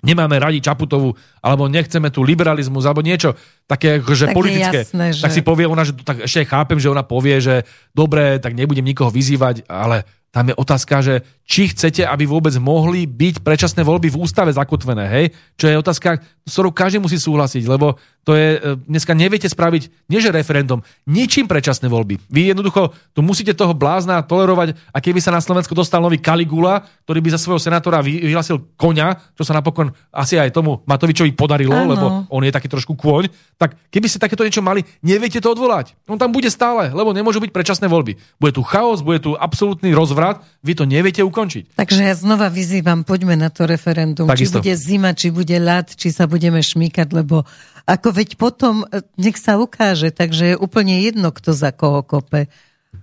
nemáme 0.06 0.38
radi 0.38 0.62
Čaputovu, 0.62 1.14
alebo 1.42 1.66
nechceme 1.66 2.14
tu 2.14 2.22
liberalizmus, 2.22 2.86
alebo 2.86 3.02
niečo 3.02 3.34
také, 3.66 3.98
že 4.02 4.30
tak 4.30 4.38
politické. 4.38 4.86
Jasné, 4.86 5.06
že... 5.14 5.24
Tak 5.26 5.34
si 5.34 5.42
povie 5.42 5.66
ona, 5.66 5.82
že 5.82 5.98
tak 5.98 6.26
ešte 6.30 6.46
chápem, 6.46 6.78
že 6.78 6.92
ona 6.92 7.02
povie, 7.02 7.42
že 7.42 7.66
dobre, 7.98 8.38
tak 8.38 8.54
nebudem 8.54 8.86
nikoho 8.86 9.10
vyzývať, 9.10 9.66
ale 9.66 10.06
tam 10.30 10.54
je 10.54 10.56
otázka, 10.60 10.96
že 11.02 11.26
či 11.48 11.72
chcete, 11.72 12.04
aby 12.04 12.28
vôbec 12.28 12.52
mohli 12.60 13.08
byť 13.08 13.40
predčasné 13.40 13.82
voľby 13.88 14.12
v 14.12 14.20
ústave 14.20 14.52
zakotvené, 14.52 15.08
hej? 15.08 15.26
Čo 15.56 15.72
je 15.72 15.80
otázka, 15.80 16.20
s 16.20 16.52
ktorou 16.52 16.76
každý 16.76 17.00
musí 17.00 17.16
súhlasiť, 17.16 17.64
lebo 17.64 17.96
to 18.28 18.36
je, 18.36 18.60
e, 18.60 18.76
dneska 18.92 19.16
neviete 19.16 19.48
spraviť, 19.48 20.12
nie 20.12 20.20
že 20.20 20.36
referendum, 20.36 20.84
ničím 21.08 21.48
predčasné 21.48 21.88
voľby. 21.88 22.20
Vy 22.28 22.52
jednoducho 22.52 22.92
tu 23.16 23.24
musíte 23.24 23.56
toho 23.56 23.72
blázna 23.72 24.20
tolerovať 24.20 24.76
a 24.92 25.00
keby 25.00 25.24
sa 25.24 25.32
na 25.32 25.40
Slovensku 25.40 25.72
dostal 25.72 26.04
nový 26.04 26.20
Kaligula, 26.20 26.84
ktorý 27.08 27.24
by 27.24 27.30
za 27.32 27.40
svojho 27.40 27.64
senátora 27.64 28.04
vyhlasil 28.04 28.76
koňa, 28.76 29.32
čo 29.40 29.48
sa 29.48 29.56
napokon 29.56 29.96
asi 30.12 30.36
aj 30.36 30.52
tomu 30.52 30.84
Matovičovi 30.84 31.32
podarilo, 31.32 31.72
ano. 31.72 31.88
lebo 31.96 32.06
on 32.28 32.44
je 32.44 32.52
taký 32.52 32.68
trošku 32.68 33.00
kôň, 33.00 33.32
tak 33.56 33.80
keby 33.88 34.12
ste 34.12 34.20
takéto 34.20 34.44
niečo 34.44 34.60
mali, 34.60 34.84
neviete 35.00 35.40
to 35.40 35.48
odvolať. 35.48 35.96
On 36.12 36.20
tam 36.20 36.36
bude 36.36 36.52
stále, 36.52 36.92
lebo 36.92 37.16
nemôžu 37.16 37.40
byť 37.40 37.56
predčasné 37.56 37.88
voľby. 37.88 38.20
Bude 38.44 38.52
tu 38.52 38.60
chaos, 38.68 39.00
bude 39.00 39.24
tu 39.24 39.40
absolútny 39.40 39.96
rozvrat, 39.96 40.44
vy 40.60 40.76
to 40.76 40.84
neviete 40.84 41.24
ukončiť. 41.38 41.78
Takže 41.78 42.02
ja 42.02 42.18
znova 42.18 42.50
vyzývam, 42.50 43.06
poďme 43.06 43.38
na 43.38 43.54
to 43.54 43.70
referendum. 43.70 44.26
Takisto. 44.26 44.58
Či 44.58 44.66
bude 44.66 44.74
zima, 44.74 45.14
či 45.14 45.30
bude 45.30 45.54
ľad, 45.62 45.94
či 45.94 46.10
sa 46.10 46.26
budeme 46.26 46.66
šmýkať, 46.66 47.14
lebo 47.14 47.46
ako 47.86 48.10
veď 48.10 48.42
potom, 48.42 48.90
e, 48.90 49.06
nech 49.22 49.38
sa 49.38 49.62
ukáže, 49.62 50.10
takže 50.10 50.54
je 50.54 50.56
úplne 50.58 50.98
jedno, 50.98 51.30
kto 51.30 51.54
za 51.54 51.70
koho 51.70 52.02
kope. 52.02 52.50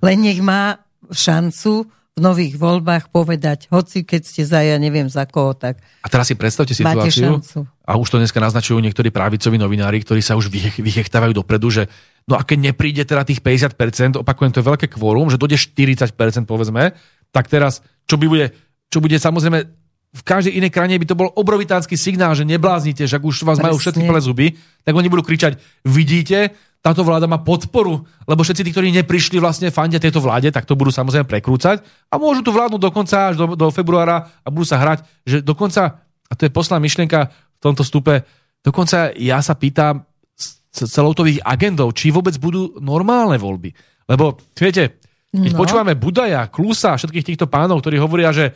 Len 0.02 0.18
nech 0.18 0.42
má 0.42 0.82
šancu 1.14 1.86
v 2.14 2.22
nových 2.22 2.54
voľbách 2.54 3.10
povedať, 3.10 3.66
hoci 3.74 4.06
keď 4.06 4.22
ste 4.22 4.42
za, 4.46 4.62
ja 4.62 4.78
neviem 4.78 5.10
za 5.10 5.26
koho, 5.26 5.50
tak 5.58 5.82
A 5.98 6.06
teraz 6.06 6.30
si 6.30 6.38
predstavte 6.38 6.70
situáciu, 6.70 7.42
a 7.82 7.98
už 7.98 8.06
to 8.06 8.22
dneska 8.22 8.38
naznačujú 8.38 8.78
niektorí 8.78 9.10
právicoví 9.10 9.58
novinári, 9.58 9.98
ktorí 9.98 10.22
sa 10.22 10.38
už 10.38 10.46
vychechtávajú 10.78 11.34
dopredu, 11.34 11.74
že 11.74 11.82
no 12.30 12.38
a 12.38 12.46
keď 12.46 12.70
nepríde 12.70 13.02
teda 13.02 13.26
tých 13.26 13.42
50%, 13.42 14.22
opakujem, 14.22 14.54
to 14.54 14.62
je 14.62 14.70
veľké 14.70 14.86
kvórum, 14.94 15.26
že 15.26 15.42
dojde 15.42 15.58
40%, 15.58 16.46
povedzme, 16.46 16.94
tak 17.34 17.50
teraz, 17.50 17.82
čo 18.06 18.14
by 18.14 18.30
bude, 18.30 18.54
čo 18.94 19.02
bude 19.02 19.18
samozrejme 19.18 19.66
v 20.14 20.22
každej 20.22 20.54
inej 20.54 20.70
krajine 20.70 20.94
by 21.02 21.10
to 21.10 21.18
bol 21.18 21.26
obrovitánsky 21.34 21.98
signál, 21.98 22.38
že 22.38 22.46
nebláznite, 22.46 23.10
že 23.10 23.18
ak 23.18 23.26
už 23.26 23.42
vás 23.42 23.58
Presne. 23.58 23.66
majú 23.66 23.76
všetky 23.82 24.06
plné 24.06 24.20
zuby, 24.22 24.46
tak 24.86 24.94
oni 24.94 25.10
budú 25.10 25.26
kričať, 25.26 25.58
vidíte, 25.82 26.54
táto 26.84 27.00
vláda 27.00 27.24
má 27.24 27.40
podporu, 27.40 28.04
lebo 28.28 28.44
všetci 28.44 28.60
tí, 28.60 28.70
ktorí 28.76 28.92
neprišli 28.92 29.40
vlastne 29.40 29.72
fandia 29.72 29.96
tejto 29.96 30.20
vláde, 30.20 30.52
tak 30.52 30.68
to 30.68 30.76
budú 30.76 30.92
samozrejme 30.92 31.24
prekrúcať 31.24 31.80
a 32.12 32.20
môžu 32.20 32.44
tu 32.44 32.52
vládnuť 32.52 32.76
dokonca 32.76 33.32
až 33.32 33.40
do, 33.40 33.56
do 33.56 33.72
februára 33.72 34.28
a 34.44 34.48
budú 34.52 34.68
sa 34.68 34.76
hrať, 34.76 35.00
že 35.24 35.40
dokonca, 35.40 36.04
a 36.04 36.32
to 36.36 36.44
je 36.44 36.52
posledná 36.52 36.84
myšlienka 36.84 37.32
v 37.32 37.60
tomto 37.64 37.80
stupe, 37.80 38.28
dokonca 38.60 39.16
ja 39.16 39.40
sa 39.40 39.56
pýtam 39.56 40.04
s 40.36 40.60
celou 40.92 41.16
to 41.16 41.24
ich 41.24 41.40
agendou, 41.40 41.88
či 41.96 42.12
vôbec 42.12 42.36
budú 42.36 42.76
normálne 42.84 43.40
voľby. 43.40 43.72
Lebo, 44.04 44.36
viete, 44.52 45.00
keď 45.32 45.52
no. 45.56 45.58
počúvame 45.64 45.96
Budaja, 45.96 46.52
Klusa, 46.52 47.00
všetkých 47.00 47.32
týchto 47.32 47.46
pánov, 47.48 47.80
ktorí 47.80 47.96
hovoria, 47.96 48.28
že 48.34 48.52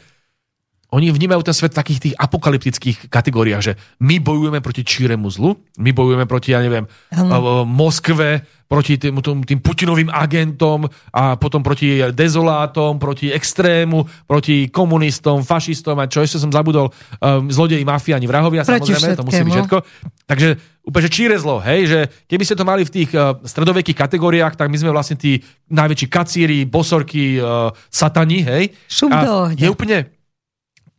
oni 0.89 1.12
vnímajú 1.12 1.44
ten 1.44 1.52
svet 1.52 1.77
v 1.77 1.81
takých 1.85 2.01
tých 2.01 2.15
apokalyptických 2.16 3.12
kategóriách, 3.12 3.62
že 3.62 3.73
my 4.01 4.24
bojujeme 4.24 4.65
proti 4.65 4.89
číremu 4.89 5.28
zlu, 5.28 5.60
my 5.77 5.93
bojujeme 5.93 6.24
proti, 6.24 6.56
ja 6.56 6.65
neviem, 6.65 6.89
ano. 7.12 7.69
Moskve, 7.69 8.40
proti 8.69 8.97
tým, 8.97 9.20
tým 9.20 9.60
Putinovým 9.60 10.09
agentom 10.09 10.89
a 11.12 11.36
potom 11.36 11.60
proti 11.60 12.01
dezolátom, 12.12 12.97
proti 12.97 13.28
extrému, 13.32 14.05
proti 14.24 14.73
komunistom, 14.73 15.44
fašistom 15.44 15.97
a 16.01 16.09
čo 16.09 16.24
ešte 16.24 16.40
som 16.40 16.52
zabudol, 16.52 16.89
um, 17.20 17.48
zlodeji, 17.52 17.85
mafiáni, 17.85 18.24
vrahovia, 18.24 18.65
proti 18.65 18.93
samozrejme, 18.93 18.97
všetkému. 18.97 19.20
to 19.20 19.28
musí 19.28 19.43
byť 19.44 19.55
všetko. 19.56 19.78
Takže 20.24 20.48
úplne, 20.89 21.05
že 21.05 21.12
číre 21.12 21.36
zlo, 21.36 21.60
hej, 21.65 21.81
že 21.85 22.01
keby 22.28 22.44
ste 22.44 22.56
to 22.56 22.65
mali 22.65 22.85
v 22.85 22.93
tých 22.93 23.10
uh, 23.12 23.36
stredovekých 23.40 23.97
kategóriách, 23.97 24.56
tak 24.56 24.73
my 24.73 24.77
sme 24.81 24.93
vlastne 24.93 25.20
tí 25.20 25.40
najväčší 25.69 26.06
kacíri, 26.09 26.65
bosorky, 26.65 27.40
uh, 27.40 27.73
satani, 27.93 28.40
hej. 28.44 28.73
Šup 28.89 29.12
a 29.12 29.52
je 29.52 29.69
úplne 29.69 30.18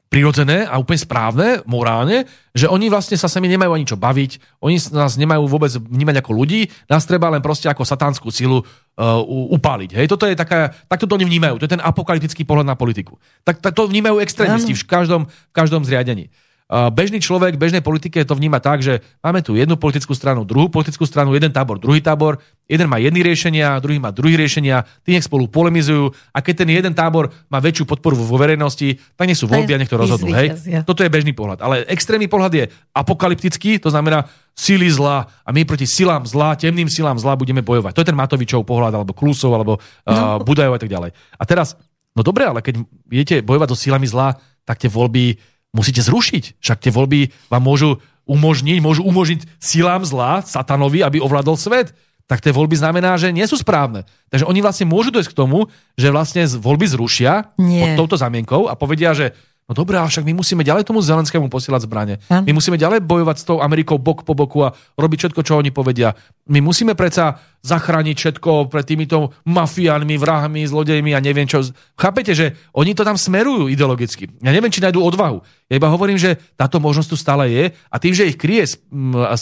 prirodzené 0.10 0.66
a 0.66 0.82
úplne 0.82 0.98
správne, 0.98 1.48
morálne, 1.70 2.26
že 2.58 2.66
oni 2.66 2.90
vlastne 2.90 3.14
sa 3.14 3.30
sami 3.30 3.46
nemajú 3.46 3.78
ani 3.78 3.86
čo 3.86 3.94
baviť, 3.94 4.58
oni 4.58 4.82
nás 4.90 5.22
nemajú 5.22 5.46
vôbec 5.46 5.70
vnímať 5.70 6.26
ako 6.26 6.32
ľudí, 6.34 6.66
nás 6.90 7.06
treba 7.06 7.30
len 7.30 7.46
proste 7.46 7.70
ako 7.70 7.86
satánskú 7.86 8.34
silu 8.34 8.66
uh, 8.66 9.22
upáliť. 9.54 9.94
Hej? 9.94 10.10
Toto 10.10 10.26
je 10.26 10.34
taká, 10.34 10.74
takto 10.90 11.06
to 11.06 11.14
oni 11.14 11.30
vnímajú, 11.30 11.62
to 11.62 11.70
je 11.70 11.74
ten 11.78 11.86
apokalyptický 11.86 12.42
pohľad 12.42 12.66
na 12.66 12.74
politiku. 12.74 13.22
Tak, 13.46 13.62
tak 13.62 13.78
to 13.78 13.86
vnímajú 13.86 14.18
extrémisti 14.18 14.74
v 14.74 14.82
každom, 14.90 15.22
v 15.30 15.54
každom 15.54 15.86
zriadení. 15.86 16.34
Bežný 16.70 17.18
človek 17.18 17.58
v 17.58 17.64
bežnej 17.66 17.82
politike 17.82 18.22
to 18.22 18.38
vníma 18.38 18.62
tak, 18.62 18.86
že 18.86 19.02
máme 19.26 19.42
tu 19.42 19.58
jednu 19.58 19.74
politickú 19.74 20.14
stranu, 20.14 20.46
druhú 20.46 20.70
politickú 20.70 21.02
stranu, 21.02 21.34
jeden 21.34 21.50
tábor, 21.50 21.82
druhý 21.82 21.98
tábor, 21.98 22.38
jeden 22.70 22.86
má 22.86 23.02
jedny 23.02 23.26
riešenia, 23.26 23.82
druhý 23.82 23.98
má 23.98 24.14
druhý 24.14 24.38
riešenia, 24.38 24.86
tí 25.02 25.18
nech 25.18 25.26
spolu 25.26 25.50
polemizujú 25.50 26.14
a 26.30 26.38
keď 26.46 26.62
ten 26.62 26.70
jeden 26.70 26.94
tábor 26.94 27.34
má 27.50 27.58
väčšiu 27.58 27.90
podporu 27.90 28.14
vo 28.14 28.38
verejnosti, 28.38 29.02
tak 29.18 29.26
nie 29.26 29.34
sú 29.34 29.50
voľby 29.50 29.74
a 29.74 29.82
nech 29.82 29.90
to 29.90 29.98
rozhodnú. 29.98 30.30
Hej? 30.30 30.62
Toto 30.86 31.02
je 31.02 31.10
bežný 31.10 31.34
pohľad. 31.34 31.58
Ale 31.66 31.90
extrémny 31.90 32.30
pohľad 32.30 32.54
je 32.54 32.70
apokalyptický, 32.94 33.82
to 33.82 33.90
znamená 33.90 34.30
sily 34.54 34.94
zla 34.94 35.26
a 35.26 35.50
my 35.50 35.66
proti 35.66 35.90
silám 35.90 36.22
zla, 36.30 36.54
temným 36.54 36.86
silám 36.86 37.18
zla 37.18 37.34
budeme 37.34 37.66
bojovať. 37.66 37.98
To 37.98 38.02
je 38.06 38.10
ten 38.14 38.20
Matovičov 38.22 38.62
pohľad, 38.62 38.94
alebo 38.94 39.18
Klusov, 39.18 39.58
alebo 39.58 39.82
uh, 39.82 40.38
no. 40.38 40.46
Budajov 40.46 40.78
a 40.78 40.82
tak 40.86 40.94
ďalej. 40.94 41.18
A 41.18 41.44
teraz, 41.50 41.74
no 42.14 42.22
dobre, 42.22 42.46
ale 42.46 42.62
keď 42.62 42.78
idete 43.10 43.42
bojovať 43.42 43.74
so 43.74 43.90
silami 43.90 44.06
zla, 44.06 44.38
tak 44.70 44.78
tie 44.78 44.86
voľby 44.86 45.34
musíte 45.74 46.02
zrušiť. 46.02 46.62
Však 46.62 46.78
tie 46.84 46.92
voľby 46.94 47.30
vám 47.52 47.64
môžu 47.64 48.02
umožniť, 48.30 48.78
môžu 48.82 49.02
umožniť 49.06 49.58
silám 49.58 50.06
zla, 50.06 50.46
satanovi, 50.46 51.02
aby 51.02 51.18
ovládol 51.18 51.58
svet. 51.58 51.98
Tak 52.30 52.46
tie 52.46 52.54
voľby 52.54 52.78
znamená, 52.78 53.18
že 53.18 53.34
nie 53.34 53.42
sú 53.50 53.58
správne. 53.58 54.06
Takže 54.30 54.46
oni 54.46 54.62
vlastne 54.62 54.86
môžu 54.86 55.10
dojsť 55.10 55.34
k 55.34 55.40
tomu, 55.40 55.66
že 55.98 56.14
vlastne 56.14 56.46
voľby 56.46 56.86
zrušia 56.86 57.58
nie. 57.58 57.82
pod 57.82 58.06
touto 58.06 58.22
zamienkou 58.22 58.70
a 58.70 58.78
povedia, 58.78 59.18
že 59.18 59.34
No 59.70 59.78
dobré, 59.78 60.02
ale 60.02 60.10
však 60.10 60.26
my 60.26 60.34
musíme 60.34 60.66
ďalej 60.66 60.90
tomu 60.90 60.98
Zelenskému 60.98 61.46
posielať 61.46 61.86
zbranie. 61.86 62.18
Hm? 62.26 62.50
My 62.50 62.58
musíme 62.58 62.74
ďalej 62.74 63.06
bojovať 63.06 63.38
s 63.38 63.46
tou 63.46 63.62
Amerikou 63.62 64.02
bok 64.02 64.26
po 64.26 64.34
boku 64.34 64.66
a 64.66 64.74
robiť 64.98 65.30
všetko, 65.30 65.46
čo 65.46 65.62
oni 65.62 65.70
povedia. 65.70 66.18
My 66.50 66.58
musíme 66.58 66.98
predsa 66.98 67.38
zachrániť 67.62 68.18
všetko 68.18 68.66
pred 68.74 68.82
týmito 68.82 69.38
mafiánmi, 69.46 70.18
vrahmi, 70.18 70.66
zlodejmi 70.66 71.14
a 71.14 71.22
neviem 71.22 71.46
čo. 71.46 71.62
Chápete, 71.94 72.34
že 72.34 72.58
oni 72.74 72.98
to 72.98 73.06
tam 73.06 73.14
smerujú 73.14 73.70
ideologicky. 73.70 74.26
Ja 74.42 74.50
neviem, 74.50 74.74
či 74.74 74.82
nájdú 74.82 75.06
odvahu. 75.06 75.46
Ja 75.70 75.78
iba 75.78 75.94
hovorím, 75.94 76.18
že 76.18 76.42
táto 76.58 76.82
možnosť 76.82 77.10
tu 77.14 77.18
stále 77.22 77.54
je 77.54 77.64
a 77.70 77.96
tým, 78.02 78.18
že 78.18 78.26
ich 78.26 78.42
kryje 78.42 78.74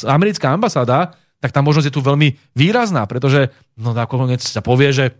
americká 0.03 0.51
ambasáda, 0.51 1.15
tak 1.39 1.55
tá 1.55 1.63
možnosť 1.63 1.87
je 1.87 1.95
tu 1.95 2.03
veľmi 2.03 2.35
výrazná, 2.51 3.07
pretože 3.07 3.47
no 3.79 3.95
nakoniec 3.95 4.43
sa 4.43 4.59
povie, 4.59 4.91
že 4.91 5.15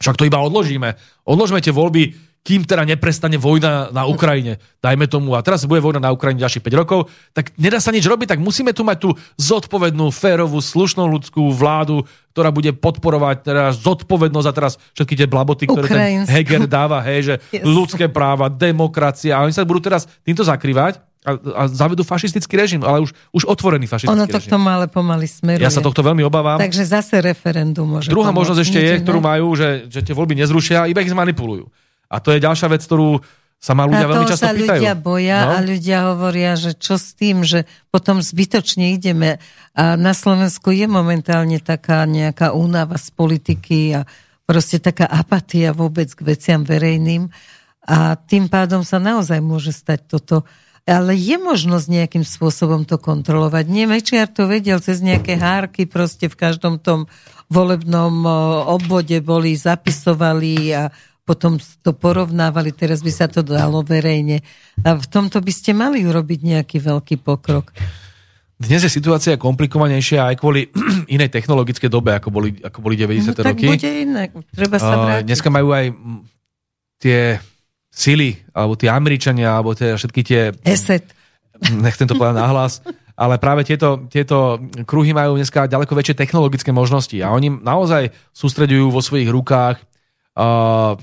však 0.00 0.16
to 0.16 0.24
iba 0.24 0.40
odložíme. 0.40 0.96
Odložme 1.28 1.60
tie 1.60 1.76
voľby 1.76 2.29
kým 2.40 2.64
teda 2.64 2.88
neprestane 2.88 3.36
vojna 3.36 3.92
na 3.92 4.08
Ukrajine, 4.08 4.56
dajme 4.80 5.04
tomu, 5.04 5.36
a 5.36 5.44
teraz 5.44 5.68
bude 5.68 5.84
vojna 5.84 6.00
na 6.00 6.08
Ukrajine 6.08 6.40
ďalších 6.40 6.64
5 6.64 6.80
rokov, 6.80 7.12
tak 7.36 7.52
nedá 7.60 7.76
sa 7.76 7.92
nič 7.92 8.08
robiť, 8.08 8.32
tak 8.36 8.40
musíme 8.40 8.72
tu 8.72 8.80
mať 8.80 8.96
tú 8.96 9.10
zodpovednú, 9.36 10.08
férovú, 10.08 10.64
slušnú 10.64 11.04
ľudskú 11.04 11.52
vládu, 11.52 12.00
ktorá 12.32 12.48
bude 12.48 12.72
podporovať 12.72 13.36
teraz 13.44 13.76
zodpovednosť 13.84 14.48
a 14.48 14.56
teraz 14.56 14.72
všetky 14.96 15.14
tie 15.20 15.28
blaboty, 15.28 15.68
ktoré 15.68 15.84
Ukrajinsku. 15.84 16.28
ten 16.32 16.34
Heger 16.40 16.64
dáva, 16.64 17.04
hej, 17.04 17.20
že 17.28 17.34
yes. 17.60 17.64
ľudské 17.68 18.08
práva, 18.08 18.48
demokracia, 18.48 19.36
a 19.36 19.44
oni 19.44 19.52
sa 19.52 19.68
budú 19.68 19.92
teraz 19.92 20.08
týmto 20.24 20.40
zakrývať 20.40 20.96
a, 21.20 21.36
a 21.36 21.62
zavedú 21.68 22.00
fašistický 22.00 22.56
režim, 22.56 22.80
ale 22.80 23.04
už, 23.04 23.12
už 23.36 23.44
otvorený 23.44 23.84
fašistický 23.84 24.16
ono 24.16 24.24
režim. 24.24 24.48
Ono 24.48 24.64
to 24.64 24.72
ale 24.72 24.86
pomaly 24.88 25.28
smeruje. 25.28 25.60
Ja 25.60 25.68
sa 25.68 25.84
tohto 25.84 26.00
veľmi 26.00 26.24
obávam. 26.24 26.56
Takže 26.56 26.88
zase 26.88 27.20
referendum 27.20 27.84
môže 27.84 28.08
Druhá 28.08 28.32
možnosť 28.32 28.60
ešte 28.64 28.80
je, 28.80 28.92
ktorú 29.04 29.20
majú, 29.20 29.52
že, 29.52 29.84
že 29.92 30.00
tie 30.00 30.16
voľby 30.16 30.40
nezrušia, 30.40 30.88
iba 30.88 31.04
ich 31.04 31.12
zmanipulujú. 31.12 31.68
A 32.10 32.18
to 32.18 32.34
je 32.34 32.42
ďalšia 32.42 32.66
vec, 32.66 32.82
ktorú 32.82 33.22
sa 33.60 33.76
ma 33.76 33.84
ľudia 33.84 34.08
veľmi 34.08 34.24
často 34.24 34.48
sa 34.48 34.56
pýtajú. 34.56 34.80
ľudia 34.80 34.94
boja 34.96 35.38
no? 35.44 35.50
a 35.52 35.56
ľudia 35.60 35.98
hovoria, 36.08 36.56
že 36.56 36.72
čo 36.72 36.96
s 36.96 37.12
tým, 37.12 37.44
že 37.44 37.68
potom 37.92 38.24
zbytočne 38.24 38.96
ideme. 38.96 39.36
A 39.76 40.00
na 40.00 40.16
Slovensku 40.16 40.72
je 40.72 40.88
momentálne 40.88 41.60
taká 41.60 42.08
nejaká 42.08 42.56
únava 42.56 42.96
z 42.96 43.12
politiky 43.12 44.00
a 44.00 44.08
proste 44.48 44.80
taká 44.80 45.04
apatia 45.04 45.76
vôbec 45.76 46.08
k 46.08 46.24
veciam 46.24 46.64
verejným. 46.64 47.28
A 47.84 48.16
tým 48.16 48.48
pádom 48.48 48.80
sa 48.80 48.96
naozaj 48.96 49.44
môže 49.44 49.76
stať 49.76 50.08
toto. 50.08 50.48
Ale 50.88 51.12
je 51.12 51.36
možnosť 51.36 51.86
nejakým 51.86 52.24
spôsobom 52.24 52.88
to 52.88 52.96
kontrolovať. 52.96 53.68
Nie, 53.68 53.84
Mečiar 53.84 54.32
to 54.32 54.48
vedel 54.48 54.80
cez 54.80 55.04
nejaké 55.04 55.36
hárky, 55.36 55.84
proste 55.84 56.32
v 56.32 56.34
každom 56.34 56.80
tom 56.80 57.12
volebnom 57.52 58.24
obvode 58.72 59.20
boli, 59.20 59.52
zapisovali 59.52 60.72
a 60.72 60.82
potom 61.24 61.56
to 61.58 61.94
porovnávali, 61.94 62.74
teraz 62.74 63.04
by 63.04 63.12
sa 63.12 63.26
to 63.30 63.44
dalo 63.44 63.84
verejne. 63.86 64.42
A 64.82 64.98
v 64.98 65.06
tomto 65.06 65.38
by 65.38 65.52
ste 65.54 65.76
mali 65.76 66.02
urobiť 66.02 66.40
nejaký 66.42 66.78
veľký 66.82 67.22
pokrok. 67.22 67.70
Dnes 68.60 68.84
je 68.84 68.92
situácia 68.92 69.40
komplikovanejšia 69.40 70.28
aj 70.32 70.36
kvôli 70.36 70.68
inej 71.16 71.32
technologickej 71.32 71.88
dobe, 71.88 72.12
ako 72.12 72.28
boli, 72.28 72.60
ako 72.60 72.78
boli 72.84 73.00
90. 73.00 73.32
no, 73.32 73.40
tak 73.40 73.56
roky. 73.56 73.66
bude 73.72 73.88
inak. 73.88 74.28
Treba 74.52 74.76
sa 74.76 74.94
vrátiť. 75.00 75.24
Dneska 75.24 75.48
majú 75.48 75.72
aj 75.72 75.86
tie 77.00 77.40
sily, 77.88 78.36
alebo 78.52 78.76
tie 78.76 78.92
Američania, 78.92 79.56
alebo 79.56 79.72
tie, 79.72 79.96
všetky 79.96 80.20
tie... 80.20 80.52
Eset. 80.60 81.08
Nechcem 81.84 82.04
to 82.04 82.20
povedať 82.20 82.36
nahlas, 82.36 82.84
ale 83.20 83.36
práve 83.36 83.68
tieto, 83.68 84.08
tieto 84.08 84.56
kruhy 84.88 85.12
majú 85.12 85.36
dneska 85.36 85.68
ďaleko 85.68 85.92
väčšie 85.92 86.16
technologické 86.16 86.72
možnosti 86.72 87.16
a 87.20 87.32
oni 87.36 87.52
naozaj 87.52 88.16
sústredujú 88.32 88.88
vo 88.88 89.04
svojich 89.04 89.28
rukách 89.28 89.76
uh, 90.40 90.96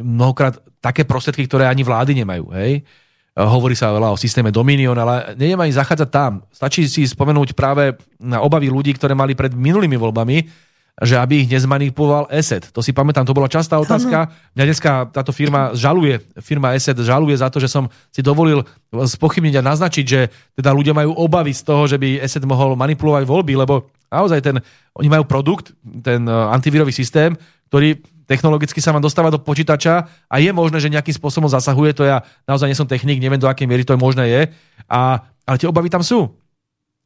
mnohokrát 0.00 0.60
také 0.80 1.04
prostriedky, 1.08 1.48
ktoré 1.48 1.68
ani 1.68 1.82
vlády 1.82 2.12
nemajú. 2.22 2.52
Hej? 2.52 2.72
E, 2.80 3.40
hovorí 3.40 3.76
sa 3.76 3.92
veľa 3.92 4.12
o 4.12 4.20
systéme 4.20 4.48
Dominion, 4.52 4.96
ale 4.96 5.36
neviem 5.36 5.60
ani 5.60 5.72
zachádzať 5.72 6.08
tam. 6.08 6.44
Stačí 6.48 6.88
si 6.88 7.04
spomenúť 7.04 7.52
práve 7.52 7.96
na 8.20 8.40
obavy 8.40 8.72
ľudí, 8.72 8.96
ktoré 8.96 9.12
mali 9.12 9.36
pred 9.36 9.52
minulými 9.52 9.96
voľbami, 10.00 10.66
že 10.96 11.20
aby 11.20 11.44
ich 11.44 11.52
nezmanipuloval 11.52 12.32
ESET. 12.32 12.72
To 12.72 12.80
si 12.80 12.96
pamätám, 12.96 13.28
to 13.28 13.36
bola 13.36 13.52
častá 13.52 13.76
otázka. 13.76 14.32
Mňa 14.56 14.64
dneska 14.64 14.90
táto 15.12 15.28
firma 15.28 15.76
žaluje, 15.76 16.24
firma 16.40 16.72
ESET 16.72 16.96
žaluje 17.04 17.36
za 17.36 17.52
to, 17.52 17.60
že 17.60 17.68
som 17.68 17.92
si 18.08 18.24
dovolil 18.24 18.64
spochybniť 18.96 19.60
a 19.60 19.66
naznačiť, 19.68 20.04
že 20.08 20.32
teda 20.56 20.72
ľudia 20.72 20.96
majú 20.96 21.12
obavy 21.12 21.52
z 21.52 21.68
toho, 21.68 21.84
že 21.84 22.00
by 22.00 22.24
ESET 22.24 22.48
mohol 22.48 22.80
manipulovať 22.80 23.28
voľby, 23.28 23.60
lebo 23.60 23.92
naozaj 24.08 24.40
ten, 24.40 24.56
oni 24.96 25.08
majú 25.12 25.28
produkt, 25.28 25.76
ten 26.00 26.24
e, 26.24 26.32
antivírový 26.32 26.96
systém, 26.96 27.36
ktorý 27.68 28.00
technologicky 28.26 28.82
sa 28.82 28.90
vám 28.90 29.02
dostáva 29.02 29.30
do 29.30 29.38
počítača 29.40 30.10
a 30.26 30.36
je 30.42 30.50
možné, 30.50 30.82
že 30.82 30.92
nejakým 30.92 31.14
spôsobom 31.14 31.46
zasahuje, 31.46 31.94
to 31.94 32.02
ja 32.04 32.26
naozaj 32.44 32.68
nie 32.68 32.78
som 32.78 32.90
technik, 32.90 33.22
neviem 33.22 33.40
do 33.40 33.46
akej 33.48 33.70
miery 33.70 33.86
to 33.86 33.94
je 33.94 34.02
možné 34.02 34.24
je, 34.28 34.42
a, 34.90 35.22
ale 35.46 35.56
tie 35.56 35.70
obavy 35.70 35.88
tam 35.88 36.02
sú. 36.02 36.34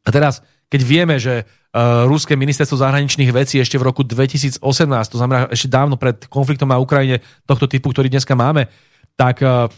A 0.05 0.09
teraz, 0.09 0.41
keď 0.73 0.81
vieme, 0.81 1.21
že 1.21 1.45
uh, 1.45 2.09
ruské 2.09 2.35
ministerstvo 2.35 2.81
zahraničných 2.81 3.31
vecí 3.37 3.61
ešte 3.61 3.77
v 3.77 3.85
roku 3.85 4.01
2018, 4.01 4.65
to 5.13 5.17
znamená 5.21 5.39
ešte 5.53 5.69
dávno 5.69 6.01
pred 6.01 6.25
konfliktom 6.27 6.73
na 6.73 6.81
Ukrajine 6.81 7.21
tohto 7.45 7.69
typu, 7.69 7.93
ktorý 7.93 8.09
dneska 8.09 8.33
máme, 8.33 8.73
tak 9.13 9.45
uh, 9.45 9.69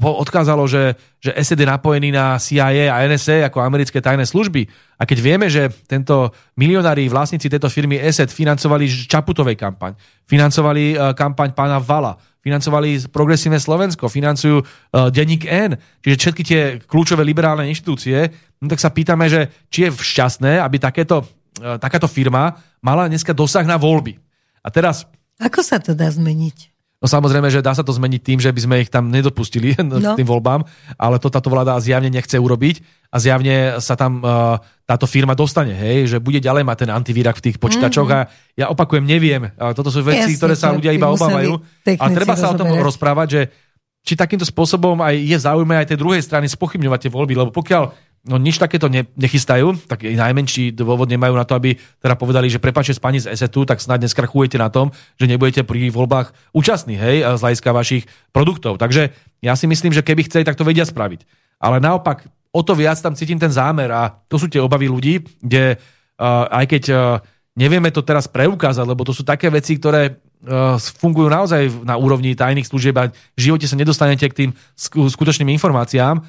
odkázalo, 0.00 0.64
že, 0.64 0.96
že 1.20 1.36
SED 1.36 1.60
je 1.60 1.68
napojený 1.68 2.08
na 2.08 2.40
CIA 2.40 2.88
a 2.88 3.04
NSA 3.04 3.52
ako 3.52 3.60
americké 3.60 4.00
tajné 4.00 4.24
služby. 4.24 4.64
A 4.96 5.04
keď 5.04 5.18
vieme, 5.20 5.46
že 5.52 5.68
tento 5.84 6.32
milionári, 6.56 7.12
vlastníci 7.12 7.52
tejto 7.52 7.68
firmy 7.68 8.00
ESET 8.00 8.32
financovali 8.32 8.88
Čaputovej 8.88 9.60
kampaň, 9.60 9.92
financovali 10.24 10.96
uh, 10.96 11.12
kampaň 11.12 11.52
pána 11.52 11.76
Vala, 11.84 12.16
financovali 12.40 13.12
Progresívne 13.12 13.60
Slovensko, 13.60 14.08
financujú 14.08 14.56
uh, 14.64 15.12
Denník 15.12 15.44
N, 15.44 15.76
čiže 16.00 16.16
všetky 16.16 16.42
tie 16.42 16.60
kľúčové 16.88 17.20
liberálne 17.20 17.68
inštitúcie, 17.68 18.32
no 18.64 18.72
tak 18.72 18.80
sa 18.80 18.88
pýtame, 18.88 19.28
že 19.28 19.68
či 19.68 19.88
je 19.88 19.92
šťastné, 19.92 20.64
aby 20.64 20.80
takéto, 20.80 21.28
uh, 21.60 21.76
takáto 21.76 22.08
firma 22.08 22.56
mala 22.80 23.04
dneska 23.04 23.36
dosah 23.36 23.68
na 23.68 23.76
voľby. 23.76 24.16
A 24.64 24.72
teraz... 24.72 25.04
Ako 25.38 25.60
sa 25.60 25.76
to 25.76 25.92
dá 25.92 26.08
zmeniť? 26.08 26.77
No 26.98 27.06
samozrejme, 27.06 27.46
že 27.46 27.62
dá 27.62 27.70
sa 27.78 27.86
to 27.86 27.94
zmeniť 27.94 28.20
tým, 28.26 28.38
že 28.42 28.50
by 28.50 28.60
sme 28.60 28.76
ich 28.82 28.90
tam 28.90 29.06
nedopustili 29.06 29.78
no. 29.86 30.18
tým 30.18 30.26
voľbám, 30.26 30.66
ale 30.98 31.22
to 31.22 31.30
táto 31.30 31.46
vláda 31.46 31.78
zjavne 31.78 32.10
nechce 32.10 32.34
urobiť 32.34 32.82
a 33.14 33.16
zjavne 33.22 33.78
sa 33.78 33.94
tam 33.94 34.18
uh, 34.18 34.58
táto 34.82 35.06
firma 35.06 35.38
dostane, 35.38 35.78
hej, 35.78 36.10
že 36.10 36.16
bude 36.18 36.42
ďalej 36.42 36.66
mať 36.66 36.76
ten 36.82 36.90
antivírak 36.90 37.38
v 37.38 37.44
tých 37.50 37.56
počítačoch 37.62 38.08
mm-hmm. 38.10 38.26
a 38.26 38.58
ja 38.58 38.66
opakujem, 38.74 39.06
neviem, 39.06 39.46
uh, 39.46 39.70
toto 39.78 39.94
sú 39.94 40.02
veci, 40.02 40.34
Jasne, 40.34 40.38
ktoré 40.42 40.54
sa 40.58 40.74
ľudia 40.74 40.90
iba 40.90 41.06
obávajú 41.06 41.62
a 42.02 42.04
treba 42.10 42.34
sa 42.34 42.50
o 42.50 42.58
tom 42.58 42.66
rozprávať, 42.82 43.28
že 43.30 43.42
či 44.02 44.18
takýmto 44.18 44.48
spôsobom 44.48 44.98
aj 45.04 45.14
je 45.20 45.36
záujme 45.38 45.78
aj 45.78 45.94
tej 45.94 45.98
druhej 46.00 46.22
strany 46.24 46.50
spochybňovať 46.50 47.06
tie 47.06 47.10
voľby, 47.12 47.34
lebo 47.38 47.50
pokiaľ 47.54 48.07
no 48.28 48.36
nič 48.36 48.60
takéto 48.60 48.92
ne, 48.92 49.08
nechystajú, 49.16 49.88
tak 49.88 50.04
najmenší 50.04 50.76
dôvod 50.76 51.08
nemajú 51.08 51.32
na 51.32 51.48
to, 51.48 51.56
aby 51.56 51.80
teda 52.04 52.14
povedali, 52.14 52.52
že 52.52 52.60
prepáčte 52.60 52.94
s 52.94 53.00
pani 53.00 53.18
z 53.18 53.32
ESETu, 53.32 53.64
tak 53.64 53.80
snad 53.80 54.04
neskrachujete 54.04 54.60
na 54.60 54.68
tom, 54.68 54.92
že 55.16 55.24
nebudete 55.24 55.64
pri 55.64 55.88
voľbách 55.88 56.36
účastní, 56.52 57.00
hej, 57.00 57.24
z 57.24 57.40
hľadiska 57.40 57.72
vašich 57.72 58.04
produktov. 58.30 58.76
Takže 58.76 59.16
ja 59.40 59.56
si 59.56 59.64
myslím, 59.64 59.96
že 59.96 60.04
keby 60.04 60.28
chceli, 60.28 60.44
tak 60.44 60.60
to 60.60 60.68
vedia 60.68 60.84
spraviť. 60.84 61.24
Ale 61.58 61.80
naopak, 61.80 62.28
o 62.52 62.60
to 62.60 62.76
viac 62.76 63.00
tam 63.00 63.16
cítim 63.16 63.40
ten 63.40 63.50
zámer 63.50 63.88
a 63.90 64.12
to 64.28 64.36
sú 64.36 64.46
tie 64.52 64.60
obavy 64.60 64.86
ľudí, 64.86 65.24
kde 65.40 65.76
uh, 65.76 66.46
aj 66.52 66.64
keď 66.68 66.84
uh, 66.92 67.00
nevieme 67.56 67.88
to 67.90 68.04
teraz 68.04 68.28
preukázať, 68.28 68.84
lebo 68.84 69.02
to 69.02 69.16
sú 69.16 69.24
také 69.24 69.48
veci, 69.50 69.80
ktoré 69.80 70.14
uh, 70.14 70.76
fungujú 70.78 71.28
naozaj 71.32 71.82
na 71.82 71.98
úrovni 71.98 72.36
tajných 72.36 72.68
služieb 72.68 72.94
a 73.00 73.10
v 73.10 73.40
živote 73.40 73.66
sa 73.66 73.74
nedostanete 73.74 74.26
k 74.30 74.38
tým 74.44 74.50
skutočným 74.78 75.50
informáciám, 75.56 76.22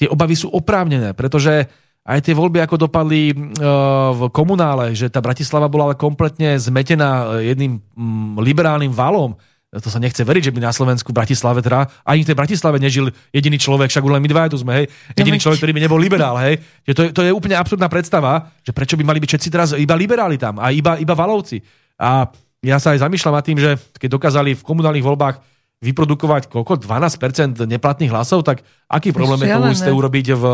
tie 0.00 0.08
obavy 0.08 0.32
sú 0.32 0.48
oprávnené, 0.48 1.12
pretože 1.12 1.68
aj 2.00 2.24
tie 2.24 2.32
voľby, 2.32 2.64
ako 2.64 2.88
dopadli 2.88 3.36
uh, 3.36 4.16
v 4.16 4.20
komunále, 4.32 4.96
že 4.96 5.12
tá 5.12 5.20
Bratislava 5.20 5.68
bola 5.68 5.92
ale 5.92 6.00
kompletne 6.00 6.56
zmetená 6.56 7.44
jedným 7.44 7.76
um, 7.76 8.40
liberálnym 8.40 8.88
valom, 8.88 9.36
to 9.70 9.86
sa 9.86 10.02
nechce 10.02 10.18
veriť, 10.26 10.50
že 10.50 10.54
by 10.56 10.66
na 10.66 10.74
Slovensku, 10.74 11.14
Bratislave 11.14 11.62
teda, 11.62 11.86
ani 12.02 12.26
v 12.26 12.28
tej 12.32 12.34
Bratislave 12.34 12.82
nežil 12.82 13.06
jediný 13.30 13.54
človek, 13.54 13.86
však 13.94 14.02
len 14.02 14.18
my 14.18 14.26
dva 14.26 14.50
tu 14.50 14.58
sme, 14.58 14.82
hej, 14.82 14.86
jediný 15.14 15.38
človek, 15.38 15.62
ktorý 15.62 15.72
by 15.78 15.82
nebol 15.86 16.00
liberál, 16.00 16.34
hej. 16.42 16.58
Že 16.90 16.92
to, 16.96 17.02
je, 17.06 17.10
to 17.14 17.20
je 17.22 17.30
úplne 17.30 17.54
absurdná 17.54 17.86
predstava, 17.86 18.50
že 18.66 18.74
prečo 18.74 18.98
by 18.98 19.06
mali 19.06 19.22
byť 19.22 19.30
všetci 19.30 19.48
teraz 19.52 19.70
iba 19.78 19.94
liberáli 19.94 20.42
tam 20.42 20.58
a 20.58 20.74
iba, 20.74 20.98
iba 20.98 21.14
valovci. 21.14 21.62
A 22.02 22.26
ja 22.66 22.82
sa 22.82 22.98
aj 22.98 23.06
zamýšľam 23.06 23.34
nad 23.38 23.46
tým, 23.46 23.58
že 23.62 23.78
keď 23.94 24.18
dokázali 24.18 24.58
v 24.58 24.66
komunálnych 24.66 25.06
voľbách 25.06 25.38
vyprodukovať 25.80 26.52
koľko? 26.52 26.80
12% 26.84 27.64
neplatných 27.64 28.12
hlasov, 28.12 28.44
tak 28.44 28.60
aký 28.86 29.16
problém 29.16 29.44
je 29.44 29.52
to 29.52 29.72
isté 29.72 29.90
urobiť 29.90 30.36
v, 30.36 30.44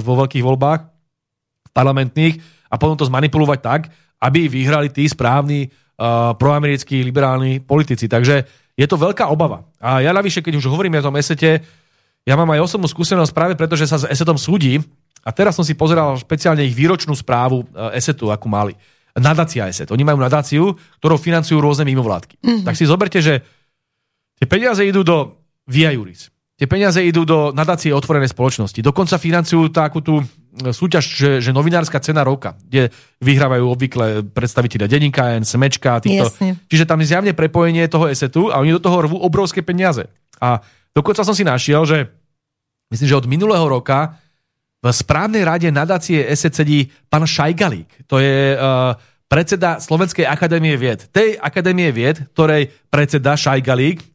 vo 0.00 0.14
veľkých 0.24 0.44
voľbách 0.44 0.80
parlamentných 1.74 2.38
a 2.70 2.74
potom 2.76 2.94
to 2.94 3.08
zmanipulovať 3.08 3.58
tak, 3.60 3.80
aby 4.22 4.46
vyhrali 4.46 4.88
tí 4.92 5.08
správni 5.08 5.68
uh, 5.68 6.32
proamerickí 6.38 7.02
liberálni 7.02 7.60
politici. 7.60 8.06
Takže 8.06 8.44
je 8.74 8.86
to 8.86 8.98
veľká 8.98 9.30
obava. 9.30 9.66
A 9.78 10.02
ja 10.02 10.10
navyše, 10.10 10.42
keď 10.42 10.58
už 10.58 10.70
hovoríme 10.70 10.98
o 10.98 11.06
tom 11.06 11.18
esete, 11.18 11.62
ja 12.24 12.34
mám 12.34 12.50
aj 12.56 12.64
osobnú 12.64 12.88
skúsenosť 12.88 13.32
práve 13.36 13.54
preto, 13.54 13.76
že 13.76 13.84
sa 13.84 14.00
s 14.00 14.08
esetom 14.08 14.40
súdi 14.40 14.80
a 15.22 15.30
teraz 15.30 15.54
som 15.54 15.64
si 15.64 15.76
pozeral 15.76 16.16
špeciálne 16.16 16.64
ich 16.64 16.72
výročnú 16.72 17.12
správu 17.12 17.62
e, 17.62 17.96
esetu, 18.00 18.32
akú 18.32 18.48
mali. 18.48 18.72
Nadácia 19.14 19.68
eset. 19.68 19.92
Oni 19.92 20.02
majú 20.02 20.18
nadáciu, 20.18 20.74
ktorou 20.98 21.20
financujú 21.20 21.60
rôzne 21.60 21.84
mimovládky. 21.86 22.40
Mm-hmm. 22.40 22.64
Tak 22.66 22.74
si 22.74 22.84
zoberte, 22.88 23.20
že 23.20 23.44
tie 24.38 24.46
peniaze 24.46 24.82
idú 24.86 25.02
do 25.06 25.38
Via 25.64 25.92
Juris. 25.92 26.28
Tie 26.54 26.70
peniaze 26.70 27.02
idú 27.02 27.26
do 27.26 27.50
nadácie 27.50 27.90
otvorenej 27.90 28.30
spoločnosti. 28.30 28.78
Dokonca 28.78 29.18
financujú 29.18 29.74
takú 29.74 29.98
tú 29.98 30.22
súťaž, 30.54 31.04
že, 31.04 31.30
že 31.42 31.50
novinárska 31.50 31.98
cena 31.98 32.22
roka, 32.22 32.54
kde 32.62 32.94
vyhrávajú 33.18 33.64
obvykle 33.66 34.06
predstaviteľia 34.30 34.86
denníka, 34.86 35.42
Smečka, 35.42 35.98
týchto. 35.98 36.30
Jasne. 36.30 36.54
Čiže 36.70 36.86
tam 36.86 37.02
je 37.02 37.10
zjavne 37.10 37.32
prepojenie 37.34 37.90
toho 37.90 38.06
esetu 38.06 38.54
a 38.54 38.62
oni 38.62 38.70
do 38.70 38.78
toho 38.78 39.02
rvú 39.02 39.18
obrovské 39.18 39.66
peniaze. 39.66 40.06
A 40.38 40.62
dokonca 40.94 41.26
som 41.26 41.34
si 41.34 41.42
našiel, 41.42 41.82
že 41.82 42.06
myslím, 42.94 43.08
že 43.10 43.18
od 43.18 43.26
minulého 43.26 43.66
roka 43.66 44.14
v 44.78 44.94
správnej 44.94 45.42
rade 45.42 45.66
nadácie 45.74 46.22
ESET 46.22 46.54
sedí 46.54 46.86
pán 47.10 47.26
Šajgalík. 47.26 48.06
To 48.06 48.22
je 48.22 48.54
uh, 48.54 48.94
predseda 49.26 49.82
Slovenskej 49.82 50.28
akadémie 50.28 50.78
vied. 50.78 51.10
Tej 51.10 51.34
akadémie 51.40 51.90
vied, 51.90 52.30
ktorej 52.30 52.70
predseda 52.92 53.34
Šajgalík 53.34 54.13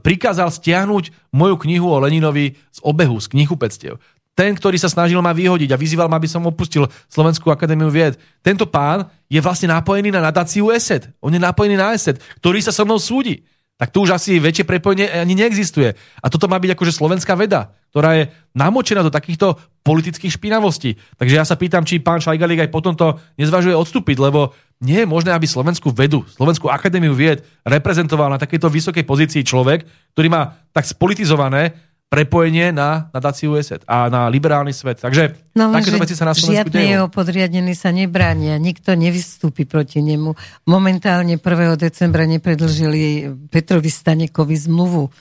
prikázal 0.00 0.54
stiahnuť 0.54 1.34
moju 1.34 1.56
knihu 1.66 1.90
o 1.90 1.98
Leninovi 1.98 2.54
z 2.54 2.78
obehu, 2.86 3.18
z 3.18 3.26
knihu 3.34 3.58
pectiev 3.58 3.98
ten, 4.38 4.54
ktorý 4.54 4.78
sa 4.78 4.86
snažil 4.86 5.18
ma 5.18 5.34
vyhodiť 5.34 5.74
a 5.74 5.80
vyzýval 5.82 6.06
ma, 6.06 6.14
aby 6.14 6.30
som 6.30 6.46
opustil 6.46 6.86
Slovenskú 7.10 7.50
akadémiu 7.50 7.90
vied. 7.90 8.14
Tento 8.38 8.70
pán 8.70 9.10
je 9.26 9.42
vlastne 9.42 9.66
napojený 9.66 10.14
na 10.14 10.22
nadáciu 10.22 10.70
ESET. 10.70 11.10
On 11.18 11.34
je 11.34 11.42
napojený 11.42 11.74
na 11.74 11.90
ESET, 11.90 12.22
ktorý 12.38 12.62
sa 12.62 12.70
so 12.70 12.86
mnou 12.86 13.02
súdi. 13.02 13.42
Tak 13.74 13.90
tu 13.90 14.06
už 14.06 14.14
asi 14.14 14.38
väčšie 14.38 14.62
prepojenie 14.62 15.10
ani 15.10 15.34
neexistuje. 15.34 15.90
A 16.22 16.26
toto 16.30 16.46
má 16.46 16.54
byť 16.62 16.70
akože 16.78 16.94
slovenská 16.94 17.34
veda, 17.34 17.74
ktorá 17.90 18.14
je 18.14 18.24
namočená 18.54 19.02
do 19.02 19.10
takýchto 19.10 19.58
politických 19.82 20.38
špinavostí. 20.38 20.94
Takže 21.18 21.34
ja 21.34 21.42
sa 21.42 21.58
pýtam, 21.58 21.82
či 21.82 21.98
pán 21.98 22.22
Šajgalík 22.22 22.62
aj 22.62 22.70
potom 22.70 22.94
to 22.94 23.18
nezvažuje 23.42 23.74
odstúpiť, 23.74 24.22
lebo 24.22 24.54
nie 24.78 25.02
je 25.02 25.10
možné, 25.10 25.34
aby 25.34 25.46
slovenskú 25.46 25.90
vedu, 25.90 26.22
Slovenskú 26.38 26.70
akadémiu 26.70 27.10
vied 27.10 27.42
reprezentoval 27.66 28.30
na 28.30 28.38
takejto 28.38 28.70
vysokej 28.70 29.02
pozícii 29.02 29.42
človek, 29.42 29.82
ktorý 30.14 30.28
má 30.30 30.54
tak 30.70 30.86
spolitizované 30.86 31.74
prepojenie 32.08 32.72
na 32.72 33.12
nadáciu 33.12 33.52
ESET 33.60 33.84
a 33.84 34.08
na 34.08 34.32
liberálny 34.32 34.72
svet. 34.72 34.96
Takže 34.96 35.52
no, 35.52 35.68
takéto 35.76 36.00
veci 36.00 36.16
sa 36.16 36.24
na 36.24 36.32
Slovensku 36.32 36.72
dejú. 36.72 36.88
jeho 36.88 37.06
podriadení 37.12 37.76
sa 37.76 37.92
nebránia, 37.92 38.56
nikto 38.56 38.96
nevystúpi 38.96 39.68
proti 39.68 40.00
nemu. 40.00 40.32
Momentálne 40.64 41.36
1. 41.36 41.44
decembra 41.76 42.24
nepredlžili 42.24 43.28
Petrovi 43.52 43.92
Stanekovi 43.92 44.56
zmluvu. 44.56 45.12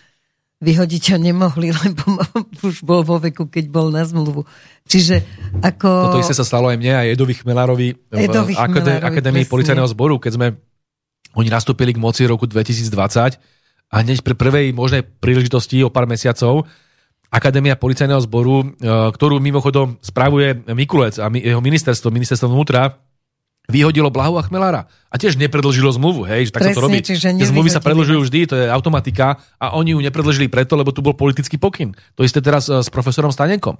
Vyhodiť 0.57 1.03
ho 1.13 1.17
nemohli, 1.21 1.69
lebo 1.85 2.17
už 2.65 2.81
bol 2.81 3.05
vo 3.05 3.21
veku, 3.21 3.45
keď 3.45 3.69
bol 3.69 3.93
na 3.93 4.01
zmluvu. 4.01 4.41
Čiže 4.89 5.21
ako... 5.61 5.88
Toto 6.09 6.23
isté 6.23 6.34
sa 6.34 6.47
stalo 6.47 6.73
aj 6.73 6.77
mne 6.81 6.93
a 6.97 7.05
Edovi 7.05 7.38
Chmelárovi 7.38 7.93
v 7.93 8.17
Edovi 8.17 8.57
Chmelárovi, 8.57 9.05
Akadémii 9.05 9.45
policajného 9.45 9.89
zboru, 9.93 10.17
keď 10.17 10.31
sme 10.34 10.47
oni 11.38 11.49
nastúpili 11.53 11.93
k 11.93 12.01
moci 12.01 12.25
roku 12.25 12.49
2020 12.49 13.38
a 13.88 13.95
hneď 14.01 14.25
pri 14.25 14.34
prvej 14.34 14.73
možnej 14.73 15.05
príležitosti 15.05 15.85
o 15.85 15.93
pár 15.93 16.09
mesiacov 16.09 16.65
Akadémia 17.27 17.75
policajného 17.75 18.23
zboru, 18.23 18.63
e, 18.63 18.65
ktorú 19.11 19.43
mimochodom 19.43 19.99
spravuje 19.99 20.63
Mikulec 20.71 21.19
a 21.19 21.27
jeho 21.27 21.59
ministerstvo, 21.59 22.07
ministerstvo 22.07 22.47
vnútra, 22.47 23.03
vyhodilo 23.68 24.07
Blahu 24.07 24.39
a 24.39 24.44
Chmelára. 24.48 24.88
A 25.11 25.15
tiež 25.19 25.35
nepredlžilo 25.35 25.91
zmluvu, 25.91 26.23
hej, 26.23 26.49
že 26.49 26.52
tak 26.56 26.64
Presne, 26.64 26.76
sa 26.76 26.80
to 26.80 26.85
robí. 26.88 26.99
Zmluvy 27.44 27.69
sa 27.72 27.84
predlžujú 27.84 28.19
vždy, 28.23 28.39
to 28.48 28.56
je 28.56 28.65
automatika 28.72 29.44
a 29.60 29.76
oni 29.76 29.91
ju 29.91 29.99
nepredlžili 29.99 30.48
preto, 30.48 30.80
lebo 30.80 30.95
tu 30.95 31.03
bol 31.03 31.15
politický 31.15 31.60
pokyn. 31.60 31.91
To 32.15 32.23
isté 32.23 32.39
teraz 32.39 32.72
e, 32.72 32.80
s 32.80 32.88
profesorom 32.88 33.31
Stanenkom. 33.31 33.76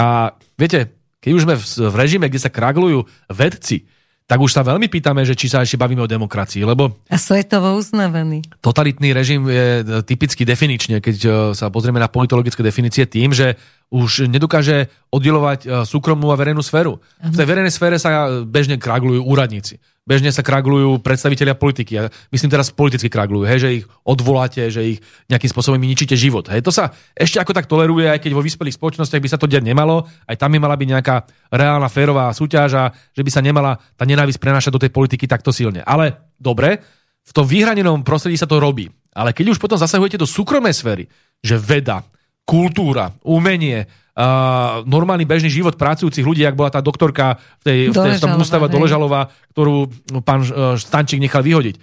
A 0.00 0.32
viete, 0.56 0.96
keď 1.20 1.30
už 1.36 1.42
sme 1.44 1.54
v 1.60 1.94
režime, 1.96 2.26
kde 2.32 2.40
sa 2.40 2.50
kraglujú 2.52 3.04
vedci, 3.28 3.84
tak 4.26 4.42
už 4.42 4.50
sa 4.50 4.66
veľmi 4.66 4.90
pýtame, 4.90 5.22
že 5.22 5.38
či 5.38 5.46
sa 5.46 5.62
ešte 5.62 5.78
bavíme 5.78 6.02
o 6.02 6.10
demokracii, 6.10 6.66
lebo... 6.66 6.98
A 7.06 7.14
svetovo 7.14 7.78
uznávaný. 7.78 8.42
Totalitný 8.58 9.14
režim 9.14 9.46
je 9.46 9.86
e, 9.86 10.02
typicky 10.02 10.42
definične, 10.42 10.98
keď 10.98 11.16
e, 11.22 11.28
sa 11.54 11.70
pozrieme 11.70 12.02
na 12.02 12.10
politologické 12.10 12.58
definície, 12.66 13.06
tým, 13.06 13.30
že 13.30 13.54
už 13.94 14.26
nedokáže 14.26 14.90
oddelovať 15.14 15.60
e, 15.62 15.66
súkromnú 15.86 16.34
a 16.34 16.36
verejnú 16.36 16.58
sféru. 16.58 16.98
Ano. 17.22 17.30
V 17.30 17.38
tej 17.38 17.46
verejnej 17.46 17.70
sfére 17.70 18.02
sa 18.02 18.42
bežne 18.42 18.82
kraglujú 18.82 19.22
úradníci 19.22 19.78
bežne 20.06 20.30
sa 20.30 20.46
kraglujú 20.46 21.02
predstavitelia 21.02 21.58
politiky. 21.58 21.98
Ja 21.98 22.02
myslím 22.30 22.48
teraz 22.48 22.70
politicky 22.70 23.10
kraglujú, 23.10 23.44
hej, 23.44 23.58
že 23.58 23.70
ich 23.82 23.84
odvoláte, 24.06 24.70
že 24.70 24.96
ich 24.96 24.98
nejakým 25.26 25.50
spôsobom 25.50 25.76
ničíte 25.82 26.14
život. 26.14 26.46
Hej. 26.46 26.62
To 26.62 26.70
sa 26.70 26.94
ešte 27.12 27.42
ako 27.42 27.52
tak 27.52 27.66
toleruje, 27.66 28.06
aj 28.06 28.22
keď 28.22 28.32
vo 28.32 28.46
vyspelých 28.46 28.78
spoločnostiach 28.78 29.18
by 29.18 29.28
sa 29.28 29.36
to 29.36 29.50
diať 29.50 29.66
nemalo, 29.66 30.06
aj 30.30 30.38
tam 30.38 30.54
by 30.54 30.62
mala 30.62 30.78
byť 30.78 30.88
nejaká 30.94 31.16
reálna 31.50 31.90
férová 31.90 32.30
súťaž 32.30 32.70
a 32.78 32.84
že 33.10 33.26
by 33.26 33.30
sa 33.34 33.42
nemala 33.42 33.76
tá 33.98 34.06
nenávisť 34.06 34.38
prenášať 34.38 34.70
do 34.70 34.80
tej 34.80 34.94
politiky 34.94 35.26
takto 35.26 35.50
silne. 35.50 35.82
Ale 35.82 36.32
dobre, 36.38 36.78
v 37.26 37.32
tom 37.34 37.42
vyhranenom 37.42 38.06
prostredí 38.06 38.38
sa 38.38 38.46
to 38.46 38.62
robí. 38.62 38.86
Ale 39.10 39.34
keď 39.34 39.56
už 39.56 39.58
potom 39.58 39.74
zasahujete 39.74 40.14
do 40.14 40.28
súkromnej 40.28 40.76
sféry, 40.76 41.10
že 41.42 41.58
veda, 41.58 42.06
kultúra, 42.46 43.12
umenie, 43.26 43.90
uh, 44.14 44.86
normálny 44.86 45.26
bežný 45.26 45.50
život 45.50 45.74
pracujúcich 45.74 46.22
ľudí, 46.22 46.46
ak 46.46 46.54
bola 46.54 46.70
tá 46.70 46.78
doktorka 46.78 47.42
v 47.60 47.62
tej, 47.66 47.78
v 47.90 47.94
tej, 47.94 48.12
v 48.16 48.22
tom 48.22 48.38
ústave 48.38 48.70
Doležalová, 48.70 49.28
ktorú 49.52 49.90
pán 50.22 50.46
uh, 50.46 50.78
Stančík 50.78 51.18
nechal 51.18 51.42
vyhodiť. 51.42 51.76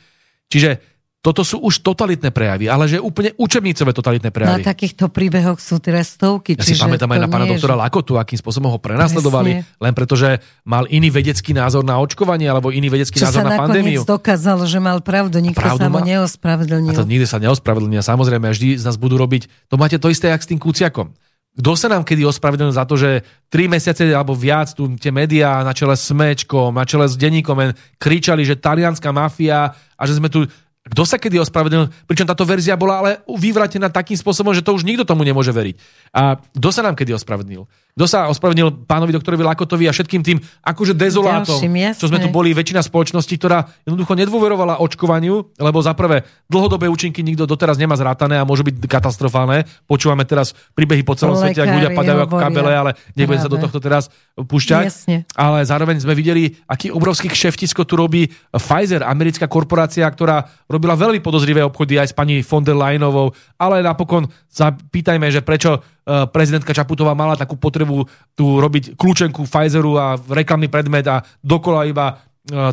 Čiže 0.47 0.92
toto 1.23 1.47
sú 1.47 1.63
už 1.63 1.79
totalitné 1.79 2.35
prejavy, 2.35 2.67
ale 2.67 2.83
že 2.83 2.99
úplne 2.99 3.31
učebnicové 3.39 3.95
totalitné 3.95 4.27
prejavy. 4.27 4.59
Na 4.59 4.75
takýchto 4.75 5.07
príbehoch 5.07 5.55
sú 5.55 5.79
teraz 5.79 6.19
stovky. 6.19 6.59
Ja 6.59 6.67
si 6.67 6.75
pamätám 6.75 7.07
aj 7.15 7.19
na 7.23 7.31
pána 7.31 7.47
doktora 7.47 7.79
Lakotu, 7.79 8.19
akým 8.19 8.35
spôsobom 8.35 8.67
ho 8.67 8.75
prenasledovali, 8.75 9.63
Presne. 9.63 9.79
len 9.79 9.93
pretože 9.95 10.43
mal 10.67 10.83
iný 10.91 11.07
vedecký 11.15 11.55
názor 11.55 11.87
na 11.87 11.95
očkovanie 12.03 12.51
alebo 12.51 12.75
iný 12.75 12.91
vedecký 12.91 13.23
Čo 13.23 13.31
názor 13.31 13.47
na 13.47 13.55
pandémiu. 13.55 14.03
Čo 14.03 14.19
dokázalo, 14.19 14.67
že 14.67 14.83
mal 14.83 14.99
pravdu, 14.99 15.39
nikto 15.39 15.63
pravdu 15.63 15.87
sa 15.87 15.87
mu 15.87 16.03
neospravedlnil. 16.03 16.91
A 16.91 16.99
to 16.99 17.07
nikdy 17.07 17.23
sa 17.23 17.39
neospravedlnil. 17.39 18.03
Samozrejme, 18.03 18.51
vždy 18.51 18.75
z 18.75 18.83
nás 18.83 18.99
budú 18.99 19.15
robiť, 19.15 19.71
to 19.71 19.79
máte 19.79 19.95
to 19.95 20.11
isté, 20.11 20.27
jak 20.27 20.43
s 20.43 20.51
tým 20.51 20.59
Kuciakom. 20.59 21.15
Kto 21.53 21.77
sa 21.77 21.85
nám 21.85 22.01
kedy 22.01 22.25
ospravedlnil 22.25 22.73
za 22.73 22.81
to, 22.89 22.97
že 22.97 23.21
tri 23.45 23.69
mesiace 23.69 24.09
alebo 24.09 24.33
viac 24.33 24.73
tu 24.73 24.89
tie 24.97 25.13
médiá 25.13 25.61
na 25.61 25.69
čele 25.69 25.93
s 25.93 26.09
Mečkom, 26.09 26.73
na 26.73 26.81
čele 26.81 27.05
s 27.05 27.13
denníkom 27.13 27.77
kričali, 28.01 28.41
že 28.41 28.57
talianská 28.57 29.13
mafia 29.13 29.69
a 29.93 30.03
že 30.09 30.17
sme 30.17 30.33
tu 30.33 30.49
kto 30.83 31.07
sa 31.07 31.15
kedy 31.15 31.39
ospravedlnil? 31.39 31.87
Pričom 32.03 32.27
táto 32.27 32.43
verzia 32.43 32.75
bola 32.75 32.99
ale 32.99 33.11
vyvratená 33.23 33.87
takým 33.87 34.19
spôsobom, 34.19 34.51
že 34.51 34.59
to 34.59 34.75
už 34.75 34.83
nikto 34.83 35.07
tomu 35.07 35.23
nemôže 35.23 35.55
veriť. 35.55 35.75
A 36.11 36.35
kto 36.35 36.69
sa 36.75 36.83
nám 36.83 36.99
kedy 36.99 37.15
ospravedlnil? 37.15 37.63
Kto 37.93 38.09
sa 38.09 38.25
ospravedlnil 38.25 38.89
pánovi 38.89 39.13
doktorovi 39.13 39.45
Lakotovi 39.45 39.85
a 39.85 39.93
všetkým 39.93 40.25
tým 40.25 40.41
akože 40.65 40.97
dezolátom, 40.97 41.61
Ďalším, 41.61 41.93
čo 41.93 42.09
sme 42.09 42.17
tu 42.17 42.33
boli 42.33 42.49
väčšina 42.49 42.81
spoločnosti, 42.81 43.29
ktorá 43.37 43.69
jednoducho 43.85 44.17
nedôverovala 44.17 44.81
očkovaniu, 44.81 45.53
lebo 45.61 45.77
za 45.77 45.93
prvé 45.93 46.25
dlhodobé 46.49 46.89
účinky 46.89 47.21
nikto 47.21 47.45
doteraz 47.45 47.77
nemá 47.77 47.93
zrátané 47.93 48.41
a 48.41 48.49
môžu 48.49 48.65
byť 48.65 48.81
katastrofálne. 48.89 49.69
Počúvame 49.85 50.25
teraz 50.25 50.57
príbehy 50.73 51.05
po 51.05 51.13
celom 51.13 51.37
Lekári, 51.37 51.53
svete, 51.53 51.61
ak 51.61 51.69
ľudia 51.69 51.89
padajú 51.93 52.19
ako 52.25 52.35
kabele, 52.41 52.73
ale 52.73 52.91
nebudem 53.13 53.41
sa 53.45 53.49
do 53.53 53.61
tohto 53.61 53.77
teraz 53.77 54.09
púšťať. 54.33 54.85
Jasne. 54.89 55.17
Ale 55.37 55.61
zároveň 55.61 56.01
sme 56.01 56.17
videli, 56.17 56.57
aký 56.65 56.89
obrovský 56.89 57.29
kšeftisko 57.29 57.85
tu 57.85 57.93
robí 57.93 58.25
Pfizer, 58.49 59.05
americká 59.05 59.45
korporácia, 59.45 60.09
ktorá 60.09 60.49
robila 60.65 60.97
veľmi 60.97 61.21
podozrivé 61.21 61.61
obchody 61.61 62.01
aj 62.01 62.09
s 62.09 62.17
pani 62.17 62.41
von 62.41 62.65
der 62.65 62.73
Leyenovou, 62.73 63.37
ale 63.61 63.85
napokon 63.85 64.25
sa 64.49 64.73
pýtajme, 64.73 65.29
že 65.29 65.45
prečo 65.45 65.77
prezidentka 66.05 66.75
Čaputová 66.75 67.15
mala 67.15 67.39
takú 67.39 67.55
potrebu 67.55 68.03
tu 68.35 68.59
robiť 68.59 68.99
kľúčenku 68.99 69.47
Pfizeru 69.47 69.95
a 69.95 70.19
reklamný 70.19 70.67
predmet 70.67 71.07
a 71.07 71.23
dokola 71.39 71.87
iba 71.87 72.19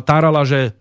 tárala, 0.03 0.43
že 0.43 0.75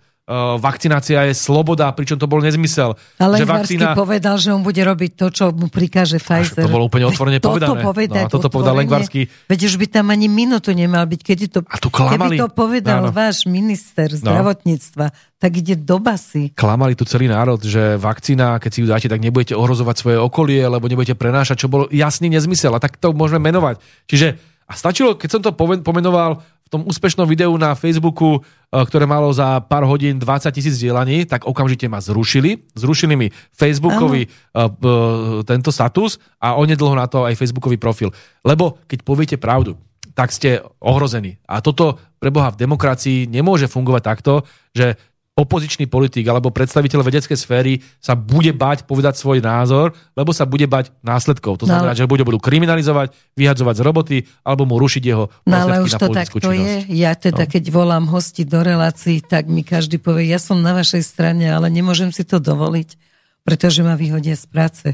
vakcinácia 0.62 1.26
je 1.26 1.34
sloboda, 1.34 1.90
pričom 1.90 2.14
to 2.14 2.30
bol 2.30 2.38
nezmysel. 2.38 2.94
Ale 3.18 3.42
že 3.42 3.46
vakcína... 3.50 3.98
povedal, 3.98 4.38
že 4.38 4.54
on 4.54 4.62
bude 4.62 4.78
robiť 4.78 5.18
to, 5.18 5.26
čo 5.34 5.44
mu 5.50 5.66
prikáže 5.66 6.22
Pfizer. 6.22 6.64
to 6.64 6.70
bolo 6.70 6.86
úplne 6.86 7.10
otvorene 7.10 7.42
povedané. 7.42 7.74
Toto 7.74 7.82
povedať, 7.82 8.24
no, 8.24 8.30
toto 8.30 8.48
povedal 8.48 8.78
Lengvarsky. 8.78 9.26
Veď 9.50 9.60
už 9.66 9.74
by 9.82 9.86
tam 9.90 10.06
ani 10.14 10.30
minútu 10.30 10.70
nemal 10.70 11.02
byť. 11.10 11.20
Kedy 11.26 11.44
to, 11.50 11.60
a 11.66 11.76
tu 11.82 11.90
klamali. 11.90 12.38
Keby 12.38 12.46
to 12.46 12.48
povedal 12.54 13.10
Áno. 13.10 13.10
váš 13.10 13.50
minister 13.50 14.06
no. 14.06 14.18
zdravotníctva, 14.22 15.06
no. 15.10 15.16
tak 15.42 15.50
ide 15.58 15.74
do 15.74 15.98
basy. 15.98 16.54
Klamali 16.54 16.94
tu 16.94 17.02
celý 17.02 17.26
národ, 17.26 17.58
že 17.58 17.98
vakcína, 17.98 18.62
keď 18.62 18.70
si 18.70 18.78
ju 18.80 18.86
dáte, 18.86 19.10
tak 19.10 19.18
nebudete 19.18 19.58
ohrozovať 19.58 19.96
svoje 19.98 20.18
okolie, 20.22 20.62
lebo 20.62 20.86
nebudete 20.86 21.18
prenášať, 21.18 21.66
čo 21.66 21.72
bolo 21.72 21.90
jasný 21.90 22.30
nezmysel. 22.30 22.70
A 22.70 22.78
tak 22.78 23.02
to 23.02 23.10
môžeme 23.10 23.50
menovať. 23.50 23.82
Čiže 24.06 24.38
a 24.70 24.78
stačilo, 24.78 25.18
keď 25.18 25.28
som 25.34 25.42
to 25.42 25.50
pomenoval 25.58 26.46
tom 26.70 26.86
úspešnom 26.86 27.26
videu 27.26 27.50
na 27.58 27.74
Facebooku, 27.74 28.38
e, 28.38 28.40
ktoré 28.70 29.02
malo 29.02 29.26
za 29.34 29.58
pár 29.66 29.82
hodín 29.90 30.22
20 30.22 30.54
tisíc 30.54 30.78
dielaní, 30.78 31.26
tak 31.26 31.42
okamžite 31.42 31.90
ma 31.90 31.98
zrušili. 31.98 32.62
Zrušili 32.78 33.18
mi 33.18 33.28
Facebookový 33.50 34.30
uh, 34.30 35.42
tento 35.42 35.74
status 35.74 36.22
a 36.38 36.54
onedlho 36.54 36.94
na 36.94 37.10
to 37.10 37.26
aj 37.26 37.34
Facebookový 37.34 37.76
profil. 37.76 38.14
Lebo 38.46 38.78
keď 38.86 38.98
poviete 39.02 39.36
pravdu, 39.36 39.74
tak 40.14 40.30
ste 40.30 40.62
ohrození. 40.78 41.42
A 41.50 41.58
toto 41.58 41.98
pre 42.22 42.30
Boha 42.30 42.54
v 42.54 42.60
demokracii 42.62 43.26
nemôže 43.26 43.66
fungovať 43.66 44.02
takto, 44.04 44.32
že 44.70 44.94
opozičný 45.38 45.86
politik 45.86 46.26
alebo 46.26 46.52
predstaviteľ 46.52 47.00
vedeckej 47.06 47.38
sféry 47.38 47.72
sa 48.02 48.18
bude 48.18 48.50
bať 48.52 48.84
povedať 48.84 49.16
svoj 49.16 49.40
názor, 49.40 49.96
lebo 50.12 50.34
sa 50.34 50.44
bude 50.44 50.66
bať 50.66 50.92
následkov. 51.00 51.62
To 51.62 51.64
no 51.64 51.72
znamená, 51.72 51.94
no, 51.94 51.96
že 51.96 52.04
ho 52.04 52.10
budú 52.10 52.40
kriminalizovať, 52.42 53.14
vyhadzovať 53.38 53.74
z 53.78 53.82
roboty 53.82 54.16
alebo 54.44 54.68
mu 54.68 54.76
rušiť 54.76 55.02
jeho 55.02 55.32
No 55.46 55.56
ale 55.56 55.86
už 55.86 55.96
to 55.96 56.12
takto 56.12 56.50
je. 56.52 56.84
Ja 56.92 57.16
teda, 57.16 57.46
no. 57.46 57.50
keď 57.50 57.64
volám 57.72 58.04
hosti 58.10 58.44
do 58.44 58.60
relácií, 58.60 59.22
tak 59.24 59.48
mi 59.48 59.64
každý 59.64 59.96
povie, 60.02 60.28
ja 60.28 60.42
som 60.42 60.60
na 60.60 60.76
vašej 60.76 61.02
strane, 61.06 61.48
ale 61.48 61.72
nemôžem 61.72 62.12
si 62.12 62.26
to 62.26 62.42
dovoliť, 62.42 62.98
pretože 63.46 63.80
ma 63.80 63.94
vyhodia 63.96 64.36
z 64.36 64.46
práce. 64.50 64.88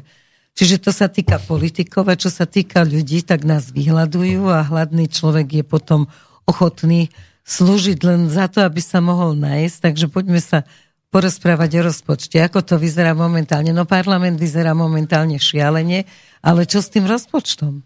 Čiže 0.56 0.88
to 0.88 0.90
sa 0.94 1.12
týka 1.12 1.36
politikov 1.36 2.08
a 2.08 2.16
čo 2.16 2.32
sa 2.32 2.48
týka 2.48 2.80
ľudí, 2.80 3.20
tak 3.20 3.44
nás 3.44 3.68
vyhľadujú 3.68 4.48
a 4.48 4.64
hladný 4.64 5.04
človek 5.12 5.60
je 5.60 5.64
potom 5.66 6.08
ochotný 6.48 7.12
slúžiť 7.46 7.98
len 8.02 8.26
za 8.26 8.50
to, 8.50 8.66
aby 8.66 8.82
sa 8.82 8.98
mohol 8.98 9.38
nájsť. 9.38 9.76
Takže 9.78 10.06
poďme 10.10 10.42
sa 10.42 10.66
porozprávať 11.14 11.80
o 11.80 11.82
rozpočte. 11.86 12.42
Ako 12.42 12.66
to 12.66 12.76
vyzerá 12.76 13.14
momentálne? 13.14 13.70
No 13.70 13.86
parlament 13.86 14.36
vyzerá 14.36 14.74
momentálne 14.74 15.38
šialene, 15.38 16.04
ale 16.42 16.66
čo 16.66 16.82
s 16.82 16.90
tým 16.90 17.06
rozpočtom? 17.06 17.80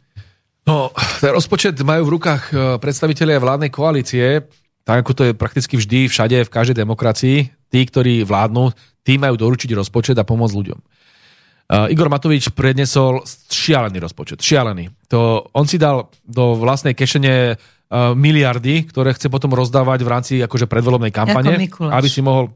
No, 0.65 0.91
ten 1.21 1.31
rozpočet 1.31 1.77
majú 1.85 2.09
v 2.09 2.15
rukách 2.19 2.43
e, 2.51 2.55
predstavitelia 2.81 3.41
vládnej 3.41 3.73
koalície, 3.73 4.45
tak 4.85 5.05
ako 5.05 5.13
to 5.13 5.23
je 5.31 5.33
prakticky 5.37 5.75
vždy, 5.77 6.09
všade, 6.09 6.37
v 6.43 6.51
každej 6.53 6.77
demokracii. 6.81 7.37
Tí, 7.71 7.81
ktorí 7.87 8.27
vládnu, 8.27 8.75
tí 9.07 9.15
majú 9.15 9.39
doručiť 9.39 9.71
rozpočet 9.79 10.17
a 10.19 10.27
pomôcť 10.27 10.57
ľuďom. 10.57 10.79
Uh, 11.71 11.87
Igor 11.87 12.11
Matovič 12.11 12.51
prednesol 12.51 13.23
šialený 13.47 14.03
rozpočet. 14.03 14.43
Šialený. 14.43 14.91
To, 15.15 15.47
on 15.55 15.71
si 15.71 15.79
dal 15.79 16.11
do 16.27 16.59
vlastnej 16.59 16.99
kešene 16.99 17.55
uh, 17.55 18.11
miliardy, 18.19 18.91
ktoré 18.91 19.15
chce 19.15 19.31
potom 19.31 19.55
rozdávať 19.55 20.03
v 20.03 20.09
rámci 20.11 20.33
akože 20.43 20.67
predvolebnej 20.67 21.15
kampane, 21.15 21.71
aby 21.71 22.09
si 22.11 22.27
mohol 22.27 22.51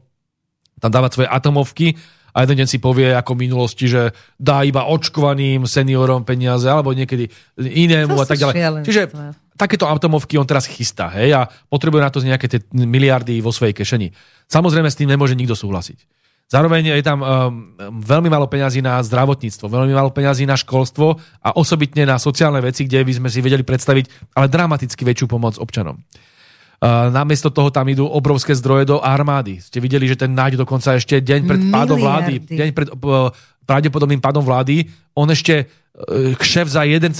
tam 0.83 0.91
dávať 0.91 1.11
svoje 1.15 1.29
atomovky 1.31 1.95
a 2.35 2.43
jeden 2.43 2.59
deň 2.59 2.67
si 2.67 2.83
povie 2.83 3.15
ako 3.15 3.39
v 3.39 3.47
minulosti, 3.47 3.87
že 3.87 4.11
dá 4.35 4.67
iba 4.67 4.83
očkovaným 4.83 5.63
seniorom 5.63 6.27
peniaze 6.27 6.67
alebo 6.67 6.91
niekedy 6.91 7.31
inému 7.55 8.19
to 8.19 8.19
a 8.19 8.27
tak 8.27 8.35
ďalej. 8.43 8.55
Šialenstvo. 8.59 8.87
Čiže 8.91 9.01
takéto 9.55 9.87
atomovky 9.87 10.35
on 10.35 10.43
teraz 10.43 10.67
chystá 10.67 11.07
hej, 11.15 11.31
a 11.31 11.47
potrebuje 11.71 12.01
na 12.03 12.11
to 12.11 12.19
nejaké 12.19 12.51
tie 12.51 12.59
miliardy 12.75 13.39
vo 13.39 13.55
svojej 13.55 13.71
kešeni. 13.71 14.11
Samozrejme 14.51 14.91
s 14.91 14.99
tým 14.99 15.07
nemôže 15.07 15.39
nikto 15.39 15.55
súhlasiť. 15.55 16.24
Zároveň 16.45 16.93
je 16.93 17.05
tam 17.05 17.19
um, 17.25 17.27
veľmi 18.05 18.29
málo 18.29 18.45
peňazí 18.45 18.77
na 18.77 19.01
zdravotníctvo, 19.01 19.65
veľmi 19.65 19.97
málo 19.97 20.13
peňazí 20.13 20.45
na 20.45 20.53
školstvo 20.53 21.17
a 21.41 21.49
osobitne 21.57 22.05
na 22.05 22.21
sociálne 22.21 22.61
veci, 22.61 22.85
kde 22.85 23.01
by 23.01 23.13
sme 23.17 23.29
si 23.33 23.41
vedeli 23.41 23.65
predstaviť 23.65 24.37
ale 24.37 24.45
dramaticky 24.45 25.01
väčšiu 25.01 25.25
pomoc 25.25 25.57
občanom. 25.57 25.97
Uh, 26.75 27.09
namiesto 27.09 27.49
toho 27.49 27.73
tam 27.73 27.89
idú 27.89 28.05
obrovské 28.05 28.53
zdroje 28.53 28.85
do 28.85 29.01
armády. 29.01 29.57
Ste 29.57 29.81
videli, 29.81 30.05
že 30.05 30.21
ten 30.21 30.37
náď 30.37 30.61
dokonca 30.61 30.93
ešte 30.93 31.17
deň 31.17 31.41
pred 31.49 31.61
pádom 31.73 31.97
vlády, 31.97 32.45
deň 32.45 32.69
pred 32.77 32.87
uh, 32.93 33.33
pravdepodobným 33.65 34.21
pádom 34.21 34.45
vlády, 34.45 34.87
on 35.17 35.27
ešte 35.27 35.67
kšef 36.35 36.67
za 36.75 36.83
1,7 36.83 37.15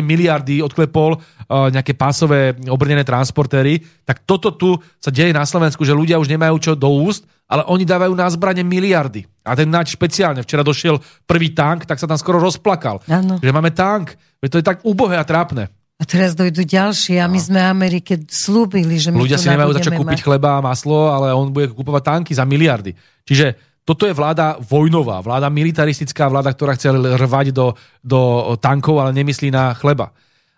miliardy 0.00 0.64
odklepol 0.64 1.20
nejaké 1.48 1.92
pásové 1.92 2.56
obrnené 2.72 3.04
transportéry, 3.04 3.84
tak 4.00 4.24
toto 4.24 4.56
tu 4.56 4.80
sa 4.96 5.12
deje 5.12 5.28
na 5.36 5.44
Slovensku, 5.44 5.84
že 5.84 5.92
ľudia 5.92 6.16
už 6.16 6.32
nemajú 6.32 6.56
čo 6.56 6.72
do 6.72 6.88
úst, 6.88 7.28
ale 7.44 7.68
oni 7.68 7.84
dávajú 7.84 8.16
na 8.16 8.24
zbranie 8.32 8.64
miliardy. 8.64 9.28
A 9.44 9.52
ten 9.52 9.68
nač 9.68 9.92
špeciálne, 9.92 10.40
včera 10.40 10.64
došiel 10.64 10.96
prvý 11.28 11.52
tank, 11.52 11.84
tak 11.84 12.00
sa 12.00 12.08
tam 12.08 12.16
skoro 12.16 12.40
rozplakal. 12.40 13.04
Ano. 13.12 13.36
Že 13.44 13.52
máme 13.52 13.76
tank. 13.76 14.16
Veď 14.40 14.48
to 14.48 14.58
je 14.60 14.68
tak 14.72 14.78
úbohé 14.88 15.20
a 15.20 15.28
trápne. 15.28 15.68
A 16.00 16.08
teraz 16.08 16.32
dojdú 16.32 16.64
ďalšie 16.64 17.20
a 17.20 17.28
my 17.28 17.36
no. 17.36 17.44
sme 17.44 17.60
Amerike 17.60 18.24
slúbili, 18.24 18.96
že 18.96 19.12
my 19.12 19.20
Ľudia 19.20 19.36
si 19.36 19.52
nemajú 19.52 19.76
za 19.76 19.84
čo 19.84 19.92
kúpiť 19.92 20.24
chleba 20.24 20.58
a 20.58 20.64
maslo, 20.64 21.12
ale 21.12 21.36
on 21.36 21.52
bude 21.52 21.76
kúpovať 21.76 22.02
tanky 22.08 22.32
za 22.32 22.48
miliardy. 22.48 22.96
Čiže 23.28 23.73
toto 23.84 24.08
je 24.08 24.16
vláda 24.16 24.56
vojnová, 24.64 25.20
vláda 25.20 25.52
militaristická, 25.52 26.28
vláda, 26.32 26.56
ktorá 26.56 26.72
chce 26.72 26.88
rvať 26.96 27.52
do, 27.52 27.76
do 28.00 28.52
tankov, 28.56 29.04
ale 29.04 29.12
nemyslí 29.12 29.52
na 29.52 29.76
chleba. 29.76 30.12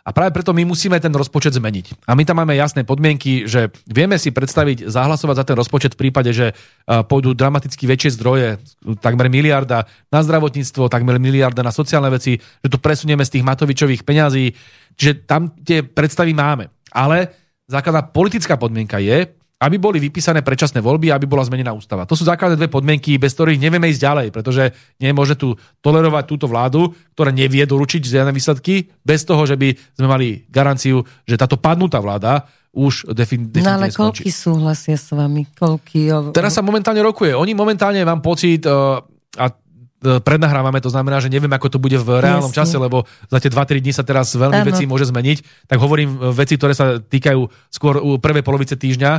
A 0.06 0.14
práve 0.14 0.30
preto 0.30 0.54
my 0.54 0.62
musíme 0.62 0.94
ten 1.02 1.10
rozpočet 1.10 1.58
zmeniť. 1.58 2.06
A 2.06 2.14
my 2.14 2.22
tam 2.22 2.38
máme 2.38 2.54
jasné 2.54 2.86
podmienky, 2.86 3.50
že 3.50 3.74
vieme 3.90 4.14
si 4.22 4.30
predstaviť 4.30 4.86
zahlasovať 4.86 5.42
za 5.42 5.44
ten 5.50 5.58
rozpočet 5.58 5.98
v 5.98 6.06
prípade, 6.06 6.30
že 6.30 6.54
pôjdu 6.86 7.34
dramaticky 7.34 7.90
väčšie 7.90 8.14
zdroje, 8.14 8.62
takmer 9.02 9.26
miliarda 9.26 9.90
na 10.14 10.20
zdravotníctvo, 10.22 10.86
takmer 10.86 11.18
miliarda 11.18 11.66
na 11.66 11.74
sociálne 11.74 12.06
veci, 12.14 12.38
že 12.38 12.70
to 12.70 12.78
presunieme 12.78 13.26
z 13.26 13.34
tých 13.34 13.46
Matovičových 13.50 14.06
peňazí. 14.06 14.54
Čiže 14.94 15.26
tam 15.26 15.50
tie 15.66 15.82
predstavy 15.82 16.30
máme. 16.38 16.70
Ale 16.94 17.34
základná 17.66 18.06
politická 18.06 18.54
podmienka 18.54 19.02
je, 19.02 19.26
aby 19.56 19.76
boli 19.80 19.96
vypísané 19.96 20.44
predčasné 20.44 20.84
voľby 20.84 21.08
aby 21.08 21.24
bola 21.24 21.40
zmenená 21.40 21.72
ústava. 21.72 22.04
To 22.04 22.12
sú 22.12 22.28
základné 22.28 22.60
dve 22.60 22.68
podmienky, 22.68 23.16
bez 23.16 23.32
ktorých 23.32 23.56
nevieme 23.56 23.88
ísť 23.88 24.02
ďalej, 24.04 24.26
pretože 24.28 24.76
nemôže 25.00 25.36
tu 25.36 25.56
tolerovať 25.80 26.24
túto 26.28 26.44
vládu, 26.44 26.92
ktorá 27.16 27.32
nevie 27.32 27.64
doručiť 27.64 28.04
žiadne 28.04 28.36
výsledky, 28.36 28.92
bez 29.00 29.24
toho, 29.24 29.48
že 29.48 29.56
by 29.56 29.72
sme 29.96 30.06
mali 30.06 30.26
garanciu, 30.52 31.04
že 31.24 31.40
táto 31.40 31.56
padnutá 31.56 32.04
vláda 32.04 32.44
už 32.76 33.16
defin, 33.16 33.48
definitívne 33.48 33.64
No 33.64 33.80
ale 33.80 33.88
koľky 33.88 34.28
súhlasia 34.28 35.00
s 35.00 35.08
vami? 35.16 35.48
Koľky... 35.56 36.12
Teraz 36.36 36.52
sa 36.52 36.60
momentálne 36.60 37.00
rokuje. 37.00 37.32
Oni 37.32 37.56
momentálne, 37.56 38.04
mám 38.04 38.20
pocit, 38.20 38.68
uh, 38.68 39.00
a 39.40 39.48
E, 39.96 40.20
prednahrávame, 40.20 40.78
to 40.84 40.92
znamená, 40.92 41.18
že 41.18 41.32
neviem, 41.32 41.50
ako 41.50 41.72
to 41.72 41.78
bude 41.80 41.96
v 41.96 42.20
reálnom 42.20 42.52
Jasne. 42.52 42.60
čase, 42.62 42.76
lebo 42.76 43.08
za 43.32 43.38
tie 43.40 43.48
2-3 43.48 43.80
dní 43.80 43.92
sa 43.96 44.04
teraz 44.04 44.30
veľmi 44.36 44.60
ano. 44.60 44.68
veci 44.68 44.84
môže 44.84 45.08
zmeniť. 45.08 45.66
Tak 45.66 45.78
hovorím 45.80 46.10
e, 46.14 46.36
veci, 46.36 46.60
ktoré 46.60 46.76
sa 46.76 47.00
týkajú 47.00 47.40
skôr 47.72 48.20
prvej 48.20 48.44
polovice 48.44 48.76
týždňa. 48.76 49.12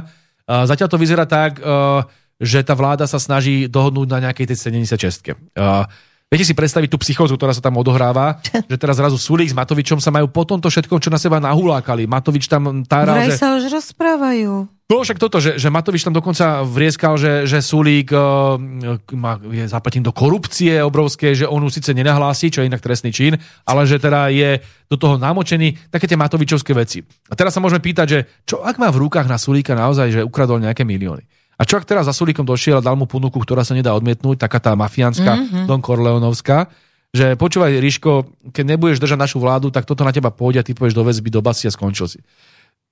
Zatiaľ 0.47 0.87
to 0.87 0.97
vyzerá 0.97 1.27
tak, 1.27 1.59
že 2.39 2.59
tá 2.63 2.73
vláda 2.73 3.03
sa 3.03 3.19
snaží 3.19 3.67
dohodnúť 3.67 4.07
na 4.07 4.19
nejakej 4.29 4.55
tej 4.55 4.57
76. 4.95 5.35
Viete 6.27 6.43
si 6.43 6.51
predstaviť 6.51 6.91
tú 6.91 6.99
psychózu, 6.99 7.39
ktorá 7.39 7.55
sa 7.55 7.63
tam 7.63 7.79
odohráva, 7.79 8.43
že 8.71 8.75
teraz 8.75 8.99
zrazu 8.99 9.15
Sulík 9.15 9.47
s 9.47 9.55
Matovičom 9.55 10.03
sa 10.03 10.11
majú 10.11 10.27
po 10.27 10.43
tomto 10.43 10.67
všetkom, 10.67 10.99
čo 10.99 11.07
na 11.07 11.15
seba 11.15 11.39
nahulákali. 11.39 12.03
Matovič 12.03 12.51
tam 12.51 12.83
táral, 12.83 13.31
že... 13.31 13.39
sa 13.39 13.55
už 13.55 13.71
rozprávajú. 13.71 14.67
No 14.87 15.03
však 15.03 15.19
toto, 15.19 15.39
že, 15.39 15.55
že 15.55 15.71
Matovič 15.71 16.03
tam 16.03 16.15
dokonca 16.15 16.67
vrieskal, 16.67 17.15
že, 17.15 17.47
že 17.47 17.63
Sulík 17.63 18.11
uh, 18.11 18.59
má, 19.15 19.39
je 19.39 19.71
zapletím 19.71 20.03
do 20.03 20.11
korupcie 20.11 20.79
obrovské, 20.83 21.31
že 21.31 21.47
on 21.47 21.63
už 21.63 21.79
síce 21.79 21.95
nenahlási, 21.95 22.51
čo 22.51 22.59
je 22.59 22.71
inak 22.71 22.83
trestný 22.83 23.11
čin, 23.15 23.39
ale 23.63 23.87
že 23.87 23.95
teda 23.95 24.27
je 24.27 24.59
do 24.91 24.99
toho 24.99 25.15
namočený, 25.15 25.91
také 25.91 26.11
tie 26.11 26.19
Matovičovské 26.19 26.75
veci. 26.75 27.03
A 27.31 27.35
teraz 27.39 27.55
sa 27.55 27.63
môžeme 27.63 27.83
pýtať, 27.83 28.07
že 28.07 28.19
čo 28.43 28.63
ak 28.63 28.79
má 28.79 28.91
v 28.91 28.99
rukách 29.07 29.27
na 29.31 29.39
Sulíka 29.39 29.75
naozaj, 29.75 30.11
že 30.11 30.21
ukradol 30.27 30.59
nejaké 30.59 30.83
milióny? 30.87 31.23
A 31.57 31.65
čo 31.65 31.81
ak 31.81 31.89
teraz 31.89 32.05
za 32.05 32.13
Sulíkom 32.13 32.45
došiel 32.45 32.77
a 32.77 32.85
dal 32.85 32.93
mu 32.93 33.09
ponuku, 33.09 33.41
ktorá 33.41 33.65
sa 33.65 33.73
nedá 33.73 33.97
odmietnúť, 33.97 34.37
taká 34.37 34.61
tá 34.61 34.77
mafiánska 34.77 35.33
mm-hmm. 35.33 35.65
Don 35.65 35.81
Corleonovská, 35.81 36.69
že 37.09 37.33
počúvaj, 37.33 37.81
Ríško, 37.81 38.29
keď 38.53 38.77
nebudeš 38.77 39.01
držať 39.01 39.17
našu 39.17 39.41
vládu, 39.41 39.73
tak 39.73 39.89
toto 39.89 40.05
na 40.05 40.13
teba 40.13 40.29
pôjde 40.29 40.61
a 40.61 40.65
ty 40.65 40.77
pôjdeš 40.77 40.93
do 40.93 41.01
väzby, 41.01 41.33
do 41.33 41.41
basy 41.41 41.65
a 41.65 41.73
skončil 41.73 42.05
si. 42.05 42.19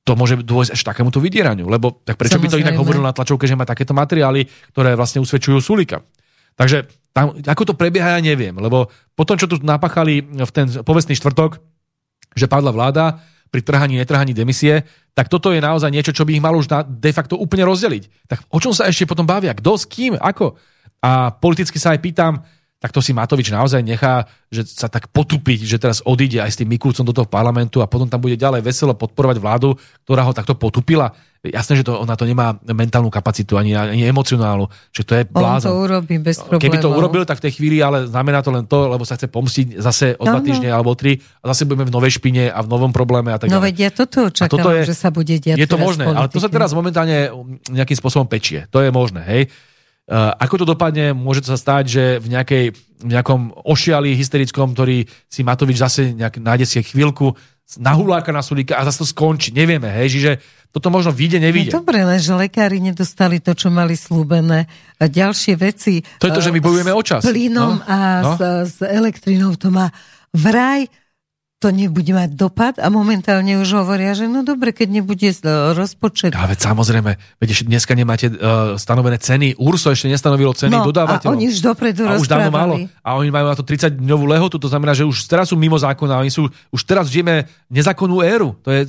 To 0.05 0.17
môže 0.17 0.41
dôjsť 0.41 0.73
až 0.73 0.81
takémuto 0.81 1.21
vydieraniu, 1.21 1.69
lebo 1.69 2.01
tak 2.01 2.17
prečo 2.17 2.37
Samozrejme. 2.37 2.49
by 2.49 2.53
to 2.53 2.63
inak 2.65 2.77
hovoril 2.77 3.01
na 3.05 3.13
tlačovke, 3.13 3.45
že 3.45 3.57
má 3.57 3.65
takéto 3.69 3.93
materiály, 3.93 4.49
ktoré 4.73 4.97
vlastne 4.97 5.21
usvedčujú 5.21 5.61
Sulika. 5.61 6.01
Takže 6.57 6.89
tam, 7.13 7.37
ako 7.37 7.63
to 7.69 7.73
prebieha, 7.77 8.17
ja 8.17 8.21
neviem, 8.21 8.55
lebo 8.55 8.89
potom, 9.13 9.37
čo 9.37 9.49
tu 9.49 9.61
napachali 9.61 10.23
v 10.25 10.51
ten 10.53 10.67
povestný 10.85 11.13
štvrtok, 11.17 11.59
že 12.33 12.49
padla 12.49 12.71
vláda, 12.73 13.19
pri 13.55 13.61
trhaní, 13.63 13.95
netrhaní 13.95 14.35
demisie, 14.35 14.83
tak 15.15 15.31
toto 15.31 15.55
je 15.55 15.63
naozaj 15.63 15.89
niečo, 15.95 16.11
čo 16.11 16.27
by 16.27 16.35
ich 16.35 16.43
malo 16.43 16.59
už 16.59 16.67
de 16.85 17.11
facto 17.15 17.39
úplne 17.39 17.63
rozdeliť. 17.63 18.27
Tak 18.27 18.51
o 18.51 18.59
čom 18.59 18.75
sa 18.75 18.91
ešte 18.91 19.07
potom 19.07 19.23
bavia? 19.23 19.55
Kto, 19.55 19.79
s 19.79 19.87
kým, 19.87 20.19
ako? 20.19 20.59
A 20.99 21.31
politicky 21.31 21.79
sa 21.79 21.95
aj 21.95 22.03
pýtam, 22.03 22.43
tak 22.84 22.91
to 22.91 22.99
si 22.99 23.15
Matovič 23.15 23.49
naozaj 23.49 23.81
nechá, 23.81 24.27
že 24.52 24.68
sa 24.68 24.91
tak 24.91 25.07
potupiť, 25.10 25.64
že 25.64 25.80
teraz 25.80 26.03
odíde 26.03 26.43
aj 26.43 26.52
s 26.53 26.60
tým 26.60 26.69
Mikulcom 26.69 27.07
do 27.07 27.15
toho 27.15 27.26
parlamentu 27.26 27.80
a 27.80 27.88
potom 27.88 28.06
tam 28.06 28.19
bude 28.19 28.35
ďalej 28.35 28.61
veselo 28.61 28.91
podporovať 28.93 29.39
vládu, 29.39 29.80
ktorá 30.03 30.27
ho 30.27 30.35
takto 30.35 30.60
potupila. 30.60 31.15
Jasné, 31.45 31.81
že 31.81 31.85
to, 31.85 32.02
ona 32.02 32.18
to 32.18 32.26
nemá 32.26 32.57
mentálnu 32.65 33.14
kapacitu, 33.14 33.53
ani, 33.56 33.77
ani 33.77 34.10
emocionálnu, 34.10 34.65
že 34.89 35.06
to 35.06 35.14
je 35.14 35.23
blázon. 35.30 35.69
On 35.69 35.77
to 35.77 35.84
urobí 35.85 36.18
bez 36.18 36.41
problémov. 36.41 36.61
Keby 36.61 36.77
to 36.81 36.89
urobil, 36.89 37.22
tak 37.22 37.38
v 37.38 37.43
tej 37.47 37.53
chvíli, 37.61 37.77
ale 37.85 38.10
znamená 38.10 38.41
to 38.41 38.49
len 38.49 38.65
to, 38.65 38.89
lebo 38.89 39.06
sa 39.06 39.14
chce 39.14 39.30
pomstiť 39.30 39.77
zase 39.77 40.18
o 40.18 40.26
dva 40.26 40.41
týždne 40.41 40.73
alebo 40.73 40.97
tri 40.97 41.22
a 41.45 41.53
zase 41.53 41.69
budeme 41.69 41.85
v 41.85 41.93
novej 41.93 42.18
špine 42.18 42.49
a 42.49 42.60
v 42.65 42.68
novom 42.68 42.89
probléme 42.89 43.30
a 43.30 43.38
tak 43.38 43.53
No 43.53 43.61
veď 43.61 43.76
ja 43.77 43.91
toto 43.93 44.34
očakávam, 44.34 44.73
je, 44.81 44.89
že 44.89 44.97
sa 44.97 45.14
bude 45.14 45.38
diať 45.38 45.57
Je 45.61 45.69
to 45.69 45.77
možné, 45.77 46.10
ale 46.10 46.27
to 46.34 46.41
sa 46.41 46.49
teraz 46.49 46.73
momentálne 46.73 47.30
nejakým 47.69 47.97
spôsobom 47.97 48.26
pečie. 48.26 48.65
To 48.73 48.81
je 48.81 48.89
možné, 48.89 49.22
hej. 49.30 49.43
Eh, 50.06 50.14
ako 50.14 50.61
to 50.61 50.65
dopadne, 50.69 51.18
môže 51.18 51.41
sa 51.41 51.57
stať, 51.57 51.84
že 51.90 52.03
v, 52.22 52.38
nejakej, 52.38 52.65
v 53.02 53.07
nejakom 53.10 53.57
ošiali 53.65 54.14
hysterickom, 54.14 54.77
ktorý 54.77 55.10
si 55.26 55.41
Matovič 55.41 55.82
zase 55.82 56.14
nejak, 56.14 56.38
nájde 56.38 56.65
si 56.69 56.77
chvíľku, 56.86 57.34
nahuláka 57.82 58.30
na 58.30 58.45
Sulíka 58.45 58.77
a 58.77 58.86
zase 58.86 59.02
to 59.02 59.07
skončí. 59.10 59.49
Nevieme, 59.49 59.90
hej, 59.90 60.14
čiže 60.14 60.32
toto 60.69 60.94
možno 60.94 61.10
vyjde, 61.10 61.41
nevyjde. 61.41 61.73
No 61.73 61.82
dobre, 61.82 62.06
len 62.06 62.22
že 62.22 62.38
lekári 62.38 62.77
nedostali 62.86 63.41
to, 63.41 63.57
čo 63.57 63.73
mali 63.73 63.98
slúbené. 63.98 64.69
A 65.02 65.10
ďalšie 65.10 65.57
veci... 65.57 66.06
To 66.22 66.30
je 66.30 66.38
to, 66.38 66.45
že 66.45 66.53
my 66.53 66.61
bojujeme 66.61 66.94
o 66.94 67.02
čas. 67.02 67.26
S 67.26 67.34
plynom 67.34 67.82
no? 67.82 67.86
a 67.90 67.98
no? 68.22 68.32
S, 68.38 68.77
s 68.77 68.77
elektrinou 68.86 69.57
to 69.57 69.73
má 69.73 69.90
vraj 70.38 70.86
to 71.64 71.72
nebude 71.72 72.11
mať 72.11 72.36
dopad 72.36 72.76
a 72.84 72.91
momentálne 72.91 73.56
už 73.56 73.80
hovoria, 73.80 74.11
že 74.11 74.27
no 74.27 74.44
dobre, 74.44 74.76
keď 74.76 75.02
nebude 75.02 75.32
e, 75.32 75.38
rozpočet. 75.72 76.36
Ale 76.36 76.53
samozrejme, 76.60 77.15
veď 77.40 77.49
dneska 77.65 77.95
nemáte 77.95 78.27
uh, 78.27 78.76
stanovené 78.76 79.15
ceny. 79.15 79.56
Urso 79.56 79.95
ešte 79.95 80.11
nestanovilo 80.11 80.52
ceny 80.52 80.76
no, 80.76 80.84
dodávateľov. 80.84 81.32
A 81.32 81.38
oni 81.40 81.48
už 81.48 81.64
dopredu 81.64 82.03
a 82.06 82.19
už 82.19 82.27
dávno 82.27 82.52
málo. 82.52 82.76
A 82.99 83.10
oni 83.15 83.32
majú 83.32 83.48
na 83.48 83.56
to 83.56 83.64
30-dňovú 83.64 84.26
lehotu, 84.27 84.60
to 84.60 84.68
znamená, 84.68 84.91
že 84.91 85.07
už 85.07 85.15
teraz 85.32 85.49
sú 85.49 85.56
mimo 85.56 85.80
zákona. 85.80 86.19
Oni 86.19 86.30
sú, 86.30 86.52
už 86.76 86.82
teraz 86.84 87.07
žijeme 87.07 87.48
nezákonnú 87.72 88.19
éru. 88.19 88.60
To 88.68 88.69
je 88.76 88.84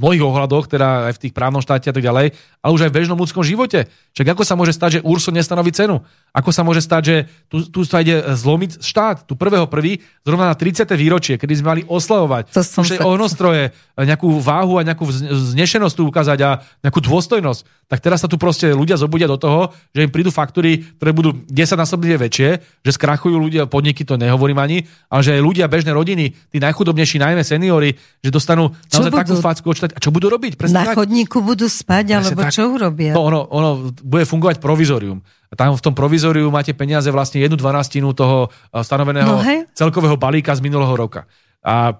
mnohých 0.00 0.24
ohľadoch, 0.24 0.64
teda 0.66 1.12
aj 1.12 1.20
v 1.20 1.22
tých 1.28 1.36
právnom 1.36 1.60
štáte 1.60 1.92
a 1.92 1.94
tak 1.94 2.00
ďalej, 2.00 2.32
ale 2.64 2.72
už 2.72 2.88
aj 2.88 2.90
v 2.90 2.96
bežnom 2.96 3.20
ľudskom 3.20 3.44
živote. 3.44 3.92
Však 4.16 4.32
ako 4.32 4.42
sa 4.48 4.56
môže 4.56 4.72
stať, 4.72 4.90
že 4.98 5.04
Urso 5.04 5.28
nestanoví 5.28 5.70
cenu? 5.76 6.00
Ako 6.32 6.50
sa 6.50 6.64
môže 6.64 6.80
stať, 6.80 7.02
že 7.04 7.16
tu, 7.52 7.68
tu 7.68 7.80
sa 7.84 8.00
ide 8.00 8.22
zlomiť 8.32 8.80
štát? 8.80 9.28
Tu 9.28 9.36
prvého 9.36 9.68
prvý, 9.68 10.00
zrovna 10.24 10.48
na 10.48 10.56
30. 10.56 10.88
výročie, 10.96 11.36
kedy 11.36 11.52
sme 11.60 11.66
mali 11.76 11.82
oslavovať. 11.84 12.56
To 12.56 12.62
som 12.64 12.82
sa... 12.82 13.04
ohnostroje, 13.04 13.76
nejakú 13.98 14.40
váhu 14.40 14.80
a 14.80 14.86
nejakú 14.86 15.04
znešenosť 15.52 15.94
tu 15.94 16.02
ukázať 16.08 16.38
a 16.40 16.50
nejakú 16.80 17.04
dôstojnosť. 17.04 17.90
Tak 17.90 17.98
teraz 17.98 18.22
sa 18.22 18.30
tu 18.30 18.38
proste 18.38 18.70
ľudia 18.70 18.94
zobudia 18.94 19.26
do 19.26 19.34
toho, 19.34 19.74
že 19.90 20.06
im 20.06 20.14
prídu 20.14 20.30
faktúry, 20.30 20.86
ktoré 20.96 21.10
budú 21.10 21.34
10 21.50 21.74
násobne 21.74 22.14
väčšie, 22.14 22.48
že 22.86 22.90
skrachujú 22.94 23.34
ľudia, 23.34 23.66
podniky, 23.66 24.06
to 24.06 24.14
nehovorím 24.14 24.62
ani, 24.62 24.78
ale 25.10 25.20
že 25.26 25.34
aj 25.34 25.42
ľudia, 25.42 25.66
bežné 25.66 25.90
rodiny, 25.90 26.30
tí 26.54 26.62
najchudobnejší, 26.62 27.18
najmä 27.18 27.42
seniory, 27.42 27.98
že 28.22 28.30
dostanú 28.30 28.70
naozaj 28.94 29.10
takú 29.10 29.34
facku 29.42 29.66
A 29.94 29.98
čo 29.98 30.10
budú 30.14 30.30
robiť? 30.30 30.56
Presne 30.56 30.82
Na 30.82 30.84
tak? 30.90 31.00
chodníku 31.00 31.42
budú 31.42 31.66
spať, 31.66 32.04
alebo 32.16 32.42
tak. 32.46 32.52
čo 32.54 32.70
urobia? 32.70 33.12
No, 33.14 33.26
ono, 33.26 33.40
ono 33.50 33.70
bude 34.02 34.24
fungovať 34.24 34.62
provizorium. 34.62 35.20
Tam 35.58 35.74
v 35.74 35.82
tom 35.82 35.94
provizoriu 35.98 36.46
máte 36.48 36.70
peniaze 36.72 37.10
vlastne 37.10 37.42
jednu 37.42 37.58
dvanastinu 37.58 38.14
toho 38.14 38.48
eh, 38.48 38.82
stanoveného 38.82 39.26
no, 39.26 39.42
celkového 39.74 40.14
balíka 40.14 40.54
z 40.54 40.62
minulého 40.62 40.94
roka. 40.94 41.26
A 41.60 41.92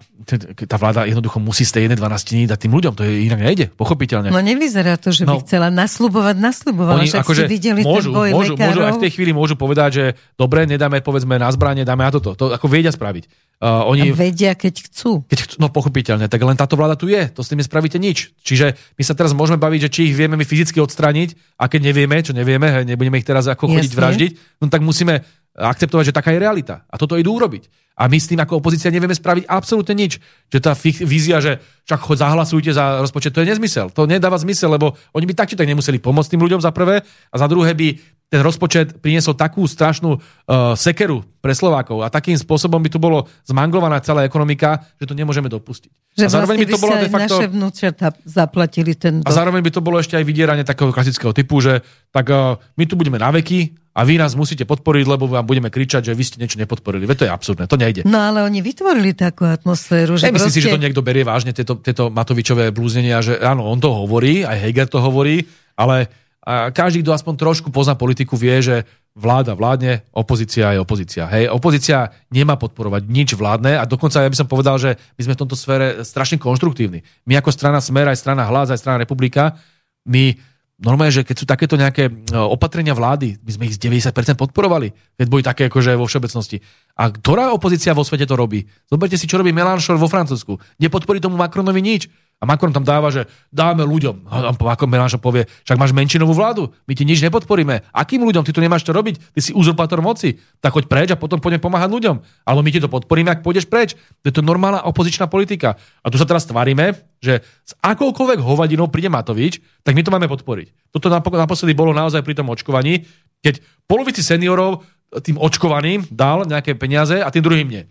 tá 0.65 0.77
vláda 0.81 1.05
jednoducho 1.05 1.37
musí 1.37 1.69
z 1.69 1.77
tej 1.77 1.83
jednej 1.85 2.01
dvanastiny 2.01 2.49
dať 2.49 2.65
tým 2.65 2.73
ľuďom. 2.73 2.97
To 2.97 3.05
je 3.05 3.29
inak 3.29 3.45
nejde, 3.45 3.69
pochopiteľne. 3.77 4.33
No 4.33 4.41
nevyzerá 4.41 4.97
to, 4.97 5.13
že 5.13 5.29
by 5.29 5.37
no, 5.37 5.45
chcela 5.45 5.69
naslubovať, 5.69 6.37
nasľubovať. 6.41 6.97
Oni 6.97 7.09
Však 7.13 7.21
akože 7.29 7.45
videli 7.45 7.85
môžu, 7.85 8.09
ten 8.09 8.17
boj 8.17 8.29
môžu, 8.33 8.55
môžu, 8.57 8.81
aj 8.81 8.97
v 8.97 9.03
tej 9.05 9.11
chvíli 9.13 9.37
môžu 9.37 9.61
povedať, 9.61 9.91
že 9.93 10.05
dobre, 10.41 10.65
nedáme 10.65 11.05
povedzme 11.05 11.37
na 11.37 11.53
zbranie, 11.53 11.85
dáme 11.85 12.09
na 12.09 12.13
toto. 12.13 12.33
To 12.41 12.57
ako 12.57 12.73
vedia 12.73 12.89
spraviť. 12.89 13.53
Uh, 13.61 13.85
oni, 13.93 14.09
a 14.09 14.17
vedia, 14.17 14.57
keď 14.57 14.89
chcú. 14.89 15.29
Keď 15.29 15.39
chcú. 15.45 15.55
No 15.61 15.69
pochopiteľne, 15.69 16.33
tak 16.33 16.41
len 16.41 16.57
táto 16.57 16.81
vláda 16.81 16.97
tu 16.97 17.13
je. 17.13 17.29
To 17.37 17.45
s 17.45 17.53
tým 17.53 17.61
nespravíte 17.61 18.01
nič. 18.01 18.33
Čiže 18.41 18.81
my 18.97 19.03
sa 19.05 19.13
teraz 19.13 19.37
môžeme 19.37 19.61
baviť, 19.61 19.81
že 19.85 19.93
či 19.93 20.01
ich 20.09 20.17
vieme 20.17 20.41
my 20.41 20.49
fyzicky 20.49 20.81
odstrániť 20.81 21.61
a 21.61 21.69
keď 21.69 21.93
nevieme, 21.93 22.17
čo 22.25 22.33
nevieme, 22.33 22.73
hej, 22.73 22.89
nebudeme 22.89 23.21
ich 23.21 23.29
teraz 23.29 23.45
ako 23.45 23.69
Jasne. 23.69 23.77
chodiť 23.77 23.93
vraždiť, 23.93 24.33
no 24.65 24.73
tak 24.73 24.81
musíme 24.81 25.21
akceptovať, 25.53 26.09
že 26.09 26.17
taká 26.17 26.33
je 26.33 26.41
realita. 26.41 26.89
A 26.89 26.97
toto 26.97 27.21
idú 27.21 27.37
urobiť. 27.37 27.90
A 28.01 28.09
my 28.09 28.17
s 28.17 28.33
tým 28.33 28.41
ako 28.41 28.65
opozícia 28.65 28.89
nevieme 28.89 29.13
spraviť 29.13 29.45
absolútne 29.45 29.93
nič. 29.93 30.17
Že 30.49 30.59
tá 30.65 30.73
vízia, 31.05 31.45
že 31.45 31.61
však 31.85 32.01
zahlasujte 32.17 32.73
za 32.73 33.05
rozpočet, 33.05 33.37
to 33.37 33.45
je 33.45 33.53
nezmysel. 33.53 33.93
To 33.93 34.09
nedáva 34.09 34.41
zmysel, 34.41 34.73
lebo 34.73 34.97
oni 35.13 35.29
by 35.29 35.37
tak 35.37 35.53
či 35.53 35.59
tak 35.61 35.69
nemuseli 35.69 36.01
pomôcť 36.01 36.33
tým 36.33 36.41
ľuďom 36.41 36.65
za 36.65 36.73
prvé 36.73 37.05
a 37.05 37.37
za 37.37 37.45
druhé 37.45 37.77
by 37.77 38.01
ten 38.31 38.47
rozpočet 38.47 39.03
priniesol 39.03 39.35
takú 39.35 39.67
strašnú 39.67 40.15
uh, 40.15 40.79
sekeru 40.79 41.27
pre 41.43 41.51
Slovákov 41.51 42.07
a 42.07 42.15
takým 42.15 42.39
spôsobom 42.39 42.79
by 42.79 42.87
tu 42.87 43.03
bolo 43.03 43.27
zmanglovaná 43.43 43.99
celá 44.07 44.23
ekonomika, 44.23 44.87
že 45.03 45.11
to 45.11 45.19
nemôžeme 45.19 45.51
dopustiť. 45.51 46.15
Že 46.15 46.25
a 46.25 46.35
zároveň 46.39 46.63
vlastne 46.63 46.71
by 46.71 46.71
to 46.71 46.79
bolo 46.79 46.95
de 46.95 47.11
facto... 47.11 47.35
naše 47.35 47.47
vnúčata 47.51 48.07
zaplatili 48.23 48.95
ten... 48.95 49.27
A 49.27 49.35
zároveň 49.35 49.67
by 49.67 49.75
to 49.75 49.83
bolo 49.83 49.99
ešte 49.99 50.15
aj 50.15 50.23
vydieranie 50.23 50.63
takého 50.63 50.95
klasického 50.95 51.35
typu, 51.35 51.59
že 51.59 51.83
tak 52.15 52.31
uh, 52.31 52.55
my 52.79 52.87
tu 52.87 52.95
budeme 52.95 53.19
na 53.19 53.35
veky 53.35 53.75
a 53.99 54.07
vy 54.07 54.23
nás 54.23 54.39
musíte 54.39 54.63
podporiť, 54.63 55.11
lebo 55.11 55.27
vám 55.27 55.43
budeme 55.43 55.67
kričať, 55.67 56.15
že 56.15 56.15
vy 56.15 56.23
ste 56.23 56.39
niečo 56.39 56.63
nepodporili. 56.63 57.11
Veď 57.11 57.17
to 57.19 57.27
je 57.27 57.35
absurdné, 57.35 57.67
to 57.67 57.75
nejde. 57.75 57.90
No 58.07 58.19
ale 58.19 58.47
oni 58.47 58.63
vytvorili 58.63 59.13
takú 59.13 59.47
atmosféru, 59.47 60.17
že 60.17 60.31
Nemyslím 60.31 60.51
proste... 60.51 60.61
si, 60.61 60.65
že 60.65 60.75
to 60.75 60.83
niekto 60.83 61.03
berie 61.03 61.27
vážne, 61.27 61.51
tieto, 61.51 61.79
tieto 61.79 62.09
Matovičové 62.09 62.71
blúznenia, 62.71 63.19
že 63.21 63.39
áno, 63.39 63.67
on 63.67 63.79
to 63.83 63.91
hovorí, 63.91 64.47
aj 64.47 64.57
Heger 64.59 64.89
to 64.89 65.03
hovorí, 65.03 65.45
ale 65.75 66.09
a 66.41 66.73
každý, 66.73 67.05
kto 67.05 67.13
aspoň 67.13 67.35
trošku 67.37 67.69
pozná 67.69 67.93
politiku, 67.93 68.33
vie, 68.33 68.65
že 68.65 68.89
vláda 69.13 69.53
vládne, 69.53 70.09
opozícia 70.17 70.73
je 70.73 70.81
opozícia. 70.81 71.29
Hej, 71.29 71.53
opozícia 71.53 72.17
nemá 72.33 72.57
podporovať 72.57 73.03
nič 73.13 73.37
vládne 73.37 73.77
a 73.77 73.85
dokonca 73.85 74.25
ja 74.25 74.33
by 74.33 74.39
som 74.41 74.49
povedal, 74.49 74.81
že 74.81 74.97
my 75.21 75.23
sme 75.29 75.35
v 75.37 75.41
tomto 75.45 75.53
sfére 75.59 76.01
strašne 76.01 76.41
konštruktívni. 76.41 77.05
My 77.29 77.37
ako 77.37 77.53
strana 77.53 77.85
Smer, 77.85 78.09
aj 78.09 78.25
strana 78.25 78.49
Hlas, 78.49 78.73
aj 78.73 78.81
strana 78.81 79.05
Republika, 79.05 79.61
my 80.09 80.33
normálne, 80.81 81.13
že 81.13 81.23
keď 81.23 81.37
sú 81.37 81.47
takéto 81.47 81.77
nejaké 81.77 82.09
e, 82.09 82.13
opatrenia 82.35 82.97
vlády, 82.97 83.37
my 83.45 83.51
sme 83.53 83.65
ich 83.69 83.77
z 83.77 83.85
90% 83.85 84.37
podporovali, 84.37 85.17
keď 85.21 85.27
boli 85.29 85.43
také 85.45 85.69
akože 85.69 85.95
vo 85.95 86.09
všeobecnosti. 86.09 86.61
A 86.97 87.13
ktorá 87.13 87.53
opozícia 87.53 87.93
vo 87.93 88.03
svete 88.03 88.25
to 88.25 88.35
robí? 88.35 88.65
Zoberte 88.89 89.21
si, 89.21 89.29
čo 89.29 89.39
robí 89.39 89.53
Mélenchon 89.53 90.01
vo 90.01 90.09
Francúzsku. 90.09 90.57
Nepodporí 90.81 91.21
tomu 91.21 91.37
Macronovi 91.37 91.85
nič. 91.85 92.09
A 92.41 92.49
Macron 92.49 92.73
tam 92.73 92.81
dáva, 92.81 93.13
že 93.13 93.29
dáme 93.53 93.85
ľuďom. 93.85 94.25
Ako 94.57 94.89
Melancho 94.89 95.21
povie, 95.21 95.45
však 95.69 95.77
máš 95.77 95.93
menšinovú 95.93 96.33
vládu, 96.33 96.73
my 96.89 96.97
ti 96.97 97.05
nič 97.05 97.21
nepodporíme. 97.21 97.85
Akým 97.93 98.25
ľuďom? 98.25 98.49
Ty 98.49 98.57
to 98.57 98.65
nemáš 98.65 98.89
čo 98.89 98.97
robiť, 98.97 99.37
ty 99.37 99.41
si 99.45 99.53
uzurpátor 99.53 100.01
moci. 100.01 100.41
Tak 100.65 100.73
choď 100.73 100.85
preč 100.89 101.09
a 101.13 101.21
potom 101.21 101.37
poďme 101.37 101.61
pomáhať 101.61 101.93
ľuďom. 101.93 102.17
Ale 102.49 102.65
my 102.65 102.71
ti 102.73 102.81
to 102.81 102.89
podporíme, 102.89 103.29
ak 103.29 103.45
pôjdeš 103.45 103.69
preč. 103.69 103.93
To 104.25 104.33
je 104.33 104.35
to 104.35 104.41
normálna 104.41 104.81
opozičná 104.89 105.29
politika. 105.29 105.77
A 106.01 106.09
tu 106.09 106.17
sa 106.17 106.25
teraz 106.25 106.49
tvárime, 106.49 106.97
že 107.21 107.45
s 107.45 107.77
akoukoľvek 107.85 108.41
hovadinou 108.41 108.89
príde 108.89 109.13
Matovič, 109.13 109.61
tak 109.85 109.93
my 109.93 110.01
to 110.01 110.09
máme 110.09 110.25
podporiť. 110.25 110.97
Toto 110.97 111.13
naposledy 111.13 111.77
bolo 111.77 111.93
naozaj 111.93 112.25
pri 112.25 112.41
tom 112.41 112.49
očkovaní, 112.49 113.05
keď 113.45 113.61
polovici 113.85 114.25
seniorov 114.25 114.81
tým 115.21 115.37
očkovaným 115.37 116.09
dal 116.09 116.49
nejaké 116.49 116.73
peniaze 116.73 117.21
a 117.21 117.29
tým 117.29 117.45
druhým 117.45 117.69
nie. 117.69 117.85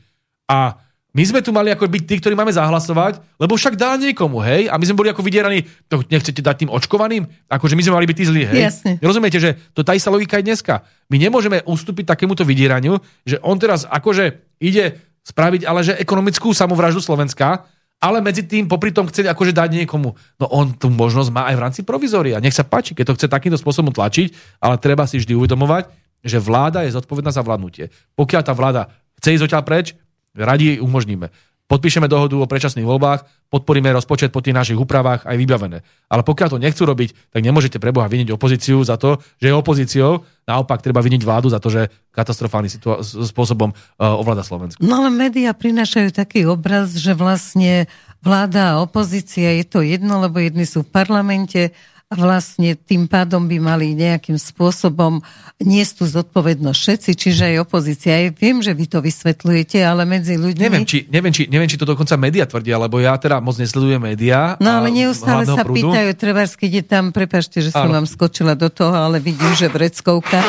A 0.49 0.81
my 1.09 1.23
sme 1.25 1.41
tu 1.41 1.49
mali 1.49 1.73
ako 1.73 1.89
byť 1.89 2.03
tí, 2.05 2.15
ktorí 2.21 2.37
máme 2.37 2.53
zahlasovať, 2.53 3.17
lebo 3.41 3.57
však 3.57 3.73
dá 3.73 3.97
niekomu, 3.97 4.45
hej? 4.45 4.69
A 4.69 4.77
my 4.77 4.85
sme 4.85 4.99
boli 5.01 5.09
ako 5.09 5.25
vydieraní, 5.25 5.65
to 5.89 6.05
nechcete 6.05 6.37
dať 6.37 6.65
tým 6.65 6.69
očkovaným? 6.69 7.25
Akože 7.49 7.73
my 7.73 7.81
sme 7.81 7.97
mali 7.97 8.05
byť 8.05 8.17
tí 8.21 8.25
zlí, 8.29 8.41
hej? 8.45 8.69
Jasne. 8.69 8.91
Rozumiete, 9.01 9.41
že 9.41 9.57
to 9.73 9.81
tá 9.81 9.97
istá 9.97 10.13
logika 10.13 10.37
je 10.37 10.45
dneska. 10.45 10.85
My 11.09 11.17
nemôžeme 11.17 11.65
ustúpiť 11.65 12.13
takémuto 12.13 12.45
vydieraniu, 12.45 13.01
že 13.25 13.41
on 13.41 13.57
teraz 13.57 13.89
akože 13.89 14.37
ide 14.61 15.01
spraviť 15.25 15.65
ale 15.65 15.81
že 15.81 15.97
ekonomickú 15.97 16.53
samovraždu 16.53 17.01
Slovenska, 17.01 17.65
ale 17.99 18.23
medzi 18.23 18.47
tým 18.47 18.69
popri 18.69 18.93
tom 18.95 19.09
chce 19.09 19.27
akože 19.27 19.51
dať 19.51 19.83
niekomu. 19.83 20.15
No 20.39 20.45
on 20.47 20.77
tú 20.77 20.87
možnosť 20.93 21.29
má 21.33 21.49
aj 21.51 21.55
v 21.57 21.63
rámci 21.65 21.81
provizória. 21.83 22.39
Nech 22.39 22.55
sa 22.55 22.63
páči, 22.63 22.95
keď 22.95 23.11
to 23.11 23.15
chce 23.19 23.27
takýmto 23.27 23.59
spôsobom 23.59 23.91
tlačiť, 23.91 24.61
ale 24.63 24.79
treba 24.79 25.03
si 25.03 25.19
vždy 25.19 25.35
uvedomovať, 25.35 25.89
že 26.23 26.39
vláda 26.39 26.87
je 26.87 26.95
zodpovedná 26.95 27.33
za 27.33 27.43
vládnutie. 27.43 27.91
Pokiaľ 28.15 28.41
tá 28.45 28.53
vláda 28.55 28.87
chce 29.19 29.35
ísť 29.35 29.43
odtiaľ 29.51 29.63
preč, 29.67 29.97
Radi 30.37 30.77
umožníme. 30.79 31.29
Podpíšeme 31.69 32.09
dohodu 32.09 32.33
o 32.33 32.49
predčasných 32.49 32.81
voľbách, 32.81 33.29
podporíme 33.53 33.93
rozpočet 33.93 34.33
po 34.33 34.41
tých 34.41 34.57
našich 34.57 34.73
úpravách 34.73 35.29
aj 35.29 35.37
vybavené. 35.37 35.85
Ale 36.09 36.25
pokiaľ 36.25 36.57
to 36.57 36.57
nechcú 36.57 36.81
robiť, 36.81 37.29
tak 37.29 37.45
nemôžete 37.45 37.77
preboha 37.77 38.09
viniť 38.09 38.33
opozíciu 38.33 38.81
za 38.81 38.97
to, 38.97 39.21
že 39.37 39.53
je 39.53 39.53
opozíciou. 39.53 40.25
Naopak 40.49 40.81
treba 40.81 40.97
viniť 41.05 41.21
vládu 41.21 41.53
za 41.53 41.61
to, 41.61 41.69
že 41.69 41.93
katastrofálnym 42.09 42.73
situa- 42.73 43.05
spôsobom 43.05 43.69
uh, 43.69 44.17
ovláda 44.17 44.41
Slovensko. 44.41 44.81
No 44.81 45.05
ale 45.05 45.13
médiá 45.13 45.53
prinášajú 45.53 46.09
taký 46.09 46.49
obraz, 46.49 46.97
že 46.97 47.13
vlastne 47.13 47.85
vláda 48.25 48.73
a 48.73 48.81
opozícia 48.81 49.53
je 49.61 49.65
to 49.69 49.85
jedno, 49.85 50.25
lebo 50.25 50.41
jedni 50.41 50.65
sú 50.65 50.81
v 50.81 50.89
parlamente 50.89 51.69
a 52.09 52.17
vlastne 52.17 52.73
tým 52.73 53.05
pádom 53.05 53.45
by 53.45 53.61
mali 53.61 53.93
nejakým 53.93 54.33
spôsobom 54.33 55.21
niesť 55.61 55.93
tú 56.01 56.05
zodpovednosť 56.09 56.79
všetci, 56.81 57.11
čiže 57.13 57.43
aj 57.53 57.69
opozícia. 57.69 58.17
Ja 58.17 58.33
viem, 58.33 58.65
že 58.65 58.73
vy 58.73 58.89
to 58.89 58.97
vysvetľujete, 58.97 59.77
ale 59.85 60.09
medzi 60.09 60.33
ľuďmi... 60.33 60.57
Neviem, 60.57 60.89
či, 60.89 61.05
neviem, 61.05 61.29
či, 61.29 61.45
neviem, 61.45 61.69
či 61.69 61.77
to 61.77 61.85
dokonca 61.85 62.17
média 62.17 62.49
tvrdia, 62.49 62.81
lebo 62.81 62.97
ja 62.97 63.13
teda 63.21 63.37
moc 63.37 63.61
nesledujem 63.61 64.01
média. 64.01 64.57
No 64.57 64.81
ale 64.81 64.89
neustále 64.89 65.45
sa 65.45 65.61
prúdu. 65.61 65.93
pýtajú, 65.93 66.09
treba, 66.17 66.49
keď 66.49 66.71
je 66.81 66.83
tam, 66.89 67.13
prepašte, 67.13 67.61
že 67.61 67.69
som 67.69 67.85
vám 67.85 68.09
skočila 68.09 68.57
do 68.57 68.73
toho, 68.73 68.89
ale 68.89 69.21
vidím, 69.21 69.53
že 69.53 69.69
vreckovka. 69.69 70.41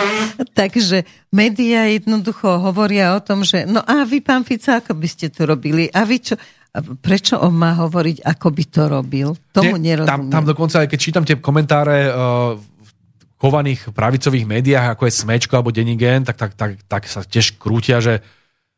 Takže 0.56 1.04
média 1.28 1.92
jednoducho 1.92 2.56
hovoria 2.56 3.12
o 3.12 3.20
tom, 3.20 3.44
že 3.44 3.68
no 3.68 3.84
a 3.84 4.08
vy, 4.08 4.24
pán 4.24 4.48
Fica, 4.48 4.80
ako 4.80 4.96
by 4.96 5.08
ste 5.12 5.28
to 5.28 5.44
robili? 5.44 5.92
A 5.92 6.08
vy 6.08 6.24
čo? 6.24 6.40
Prečo 7.02 7.34
on 7.42 7.50
má 7.50 7.74
hovoriť, 7.74 8.22
ako 8.22 8.48
by 8.54 8.64
to 8.70 8.82
robil? 8.86 9.28
Tomu 9.50 9.74
Nie, 9.82 9.94
nerozumiem. 9.94 10.30
Tam, 10.30 10.42
tam 10.42 10.44
dokonca, 10.46 10.86
aj 10.86 10.88
keď 10.94 10.98
čítam 11.02 11.24
tie 11.26 11.34
komentáre 11.42 12.06
uh, 12.06 12.54
v 12.54 12.90
chovaných 13.42 13.90
pravicových 13.90 14.46
médiách, 14.46 14.94
ako 14.94 15.10
je 15.10 15.18
Smečko 15.18 15.58
alebo 15.58 15.74
Denigen, 15.74 16.22
tak, 16.22 16.38
tak, 16.38 16.54
tak, 16.54 16.78
tak 16.86 17.02
sa 17.10 17.26
tiež 17.26 17.58
krútia, 17.58 17.98
že 17.98 18.22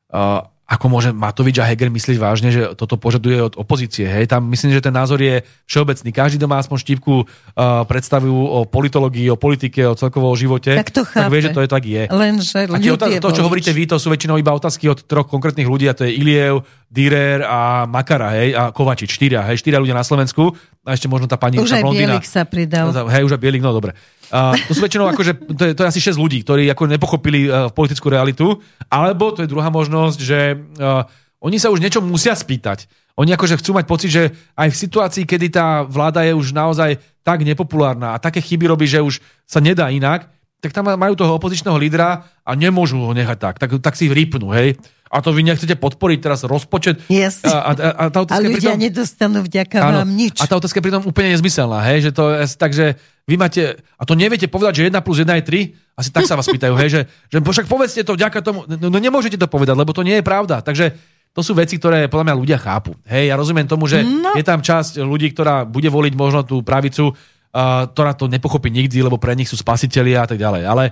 uh, 0.09 0.41
ako 0.73 0.89
môže 0.89 1.13
Matovič 1.13 1.61
a 1.61 1.69
Heger 1.69 1.93
myslieť 1.93 2.17
vážne, 2.17 2.49
že 2.49 2.73
toto 2.73 2.97
požaduje 2.97 3.37
od 3.45 3.61
opozície. 3.61 4.09
Hej? 4.09 4.33
Tam 4.33 4.49
myslím, 4.49 4.73
že 4.73 4.81
ten 4.81 4.97
názor 4.97 5.21
je 5.21 5.45
všeobecný. 5.69 6.09
Každý, 6.09 6.41
kto 6.41 6.49
má 6.49 6.57
aspoň 6.65 6.79
štípku 6.81 7.13
uh, 7.21 7.85
predstavu 7.85 8.33
o 8.33 8.65
politológii, 8.65 9.29
o 9.29 9.37
politike, 9.37 9.85
o 9.85 9.93
celkovom 9.93 10.33
živote, 10.33 10.73
tak, 10.73 10.89
to 10.89 11.05
chápe. 11.05 11.29
tak 11.29 11.33
vie, 11.37 11.45
že 11.45 11.53
to 11.53 11.61
je 11.61 11.69
tak 11.69 11.85
je. 11.85 12.03
Lenže 12.09 12.65
a 12.73 12.79
tie, 12.97 13.21
to, 13.21 13.37
čo 13.37 13.45
hovoríte 13.45 13.69
vy, 13.77 13.85
to 13.85 14.01
sú 14.01 14.09
väčšinou 14.09 14.41
iba 14.41 14.57
otázky 14.57 14.89
od 14.89 15.05
troch 15.05 15.29
konkrétnych 15.29 15.69
ľudí, 15.69 15.93
a 15.93 15.95
to 15.95 16.09
je 16.09 16.17
Iliev, 16.17 16.65
Dürer 16.89 17.45
a 17.45 17.85
Makara, 17.85 18.37
hej, 18.41 18.57
a 18.57 18.73
Kovačič, 18.73 19.13
štyria, 19.13 19.45
hej, 19.49 19.61
štyria 19.61 19.81
ľudia 19.81 19.97
na 19.97 20.05
Slovensku, 20.05 20.57
a 20.83 20.99
ešte 20.99 21.07
možno 21.07 21.31
tá 21.31 21.39
pani 21.39 21.63
Už 21.63 21.79
aj 21.79 21.85
Bielik 21.87 22.27
sa 22.27 22.43
pridal. 22.43 22.91
Hej, 23.07 23.23
už 23.23 23.39
aj 23.39 23.41
Bielik, 23.41 23.63
no 23.63 23.71
dobre. 23.71 23.95
Uh, 24.35 24.57
to 24.67 24.75
sú 24.75 24.83
väčšinou 24.83 25.07
akože, 25.13 25.33
to 25.55 25.63
je, 25.71 25.73
to 25.79 25.81
je 25.85 25.89
asi 25.93 26.01
6 26.03 26.19
ľudí, 26.19 26.43
ktorí 26.43 26.67
ako 26.73 26.91
nepochopili 26.91 27.47
uh, 27.47 27.71
politickú 27.71 28.11
realitu, 28.11 28.59
alebo 28.91 29.31
to 29.31 29.47
je 29.47 29.53
druhá 29.53 29.71
možnosť, 29.71 30.19
že 30.19 30.57
uh, 30.57 31.07
oni 31.39 31.63
sa 31.63 31.71
už 31.71 31.79
niečo 31.79 32.03
musia 32.03 32.35
spýtať. 32.35 32.91
Oni 33.15 33.31
akože 33.37 33.61
chcú 33.61 33.77
mať 33.77 33.85
pocit, 33.85 34.11
že 34.11 34.33
aj 34.57 34.73
v 34.73 34.81
situácii, 34.89 35.25
kedy 35.29 35.47
tá 35.53 35.85
vláda 35.85 36.25
je 36.25 36.33
už 36.33 36.57
naozaj 36.57 36.97
tak 37.23 37.45
nepopulárna 37.45 38.17
a 38.17 38.23
také 38.23 38.41
chyby 38.41 38.67
robí, 38.67 38.89
že 38.89 39.05
už 39.05 39.21
sa 39.45 39.61
nedá 39.61 39.93
inak, 39.93 40.27
tak 40.65 40.73
tam 40.73 40.89
majú 40.89 41.15
toho 41.15 41.37
opozičného 41.37 41.77
lídra 41.77 42.25
a 42.43 42.51
nemôžu 42.57 42.99
ho 42.99 43.13
nechať 43.13 43.39
tak. 43.39 43.55
Tak, 43.61 43.71
tak 43.85 43.95
si 43.95 44.09
vypnú, 44.09 44.51
hej 44.51 44.81
a 45.13 45.21
to 45.21 45.37
vy 45.37 45.45
nechcete 45.45 45.77
podporiť 45.77 46.19
teraz 46.25 46.41
rozpočet. 46.49 47.05
Yes. 47.13 47.45
A, 47.45 47.77
a, 47.77 47.91
a, 47.93 48.05
tá 48.09 48.25
a 48.25 48.41
ľudia 48.41 48.73
pritom, 48.73 48.81
nedostanú 48.81 49.45
vďaka 49.45 49.85
áno, 49.85 50.01
vám 50.01 50.11
nič. 50.17 50.41
A 50.41 50.49
tá 50.49 50.57
otázka 50.57 50.81
je 50.81 50.89
pritom 50.89 51.05
úplne 51.05 51.37
nezmyselná, 51.37 51.85
hej, 51.93 52.09
že 52.09 52.11
to 52.17 52.33
je 52.33 52.49
tak, 52.57 52.73
že 52.73 52.97
vy 53.29 53.37
máte, 53.37 53.77
a 53.77 54.03
to 54.09 54.17
neviete 54.17 54.49
povedať, 54.49 54.81
že 54.81 54.89
1 54.89 55.05
plus 55.05 55.21
1 55.21 55.29
je 55.29 55.45
3, 55.45 56.01
asi 56.01 56.09
tak 56.09 56.25
sa 56.25 56.35
vás 56.35 56.49
pýtajú, 56.49 56.75
hej, 56.81 56.89
že, 56.89 57.01
že 57.29 57.39
však 57.45 57.69
povedzte 57.69 58.01
to 58.09 58.17
vďaka 58.17 58.41
tomu, 58.41 58.65
no, 58.65 58.89
no 58.89 58.99
nemôžete 58.99 59.37
to 59.37 59.47
povedať, 59.47 59.77
lebo 59.77 59.93
to 59.93 60.01
nie 60.01 60.17
je 60.19 60.25
pravda. 60.25 60.65
Takže 60.65 60.97
to 61.33 61.41
sú 61.41 61.53
veci, 61.57 61.77
ktoré 61.77 62.09
podľa 62.09 62.33
mňa 62.33 62.41
ľudia 62.41 62.59
chápu. 62.61 62.97
Hej, 63.09 63.33
ja 63.33 63.35
rozumiem 63.37 63.69
tomu, 63.69 63.89
že 63.89 64.05
no. 64.05 64.33
je 64.37 64.45
tam 64.45 64.61
časť 64.61 65.01
ľudí, 65.01 65.33
ktorá 65.33 65.69
bude 65.69 65.89
voliť 65.89 66.13
možno 66.17 66.45
tú 66.45 66.61
pravicu, 66.61 67.13
uh, 67.13 67.89
ktorá 67.89 68.13
to 68.13 68.29
nepochopí 68.29 68.69
nikdy, 68.69 69.01
lebo 69.01 69.17
pre 69.17 69.33
nich 69.33 69.49
sú 69.49 69.57
spasitelia 69.57 70.25
a 70.25 70.29
tak 70.29 70.37
ďalej. 70.41 70.63
Ale 70.69 70.85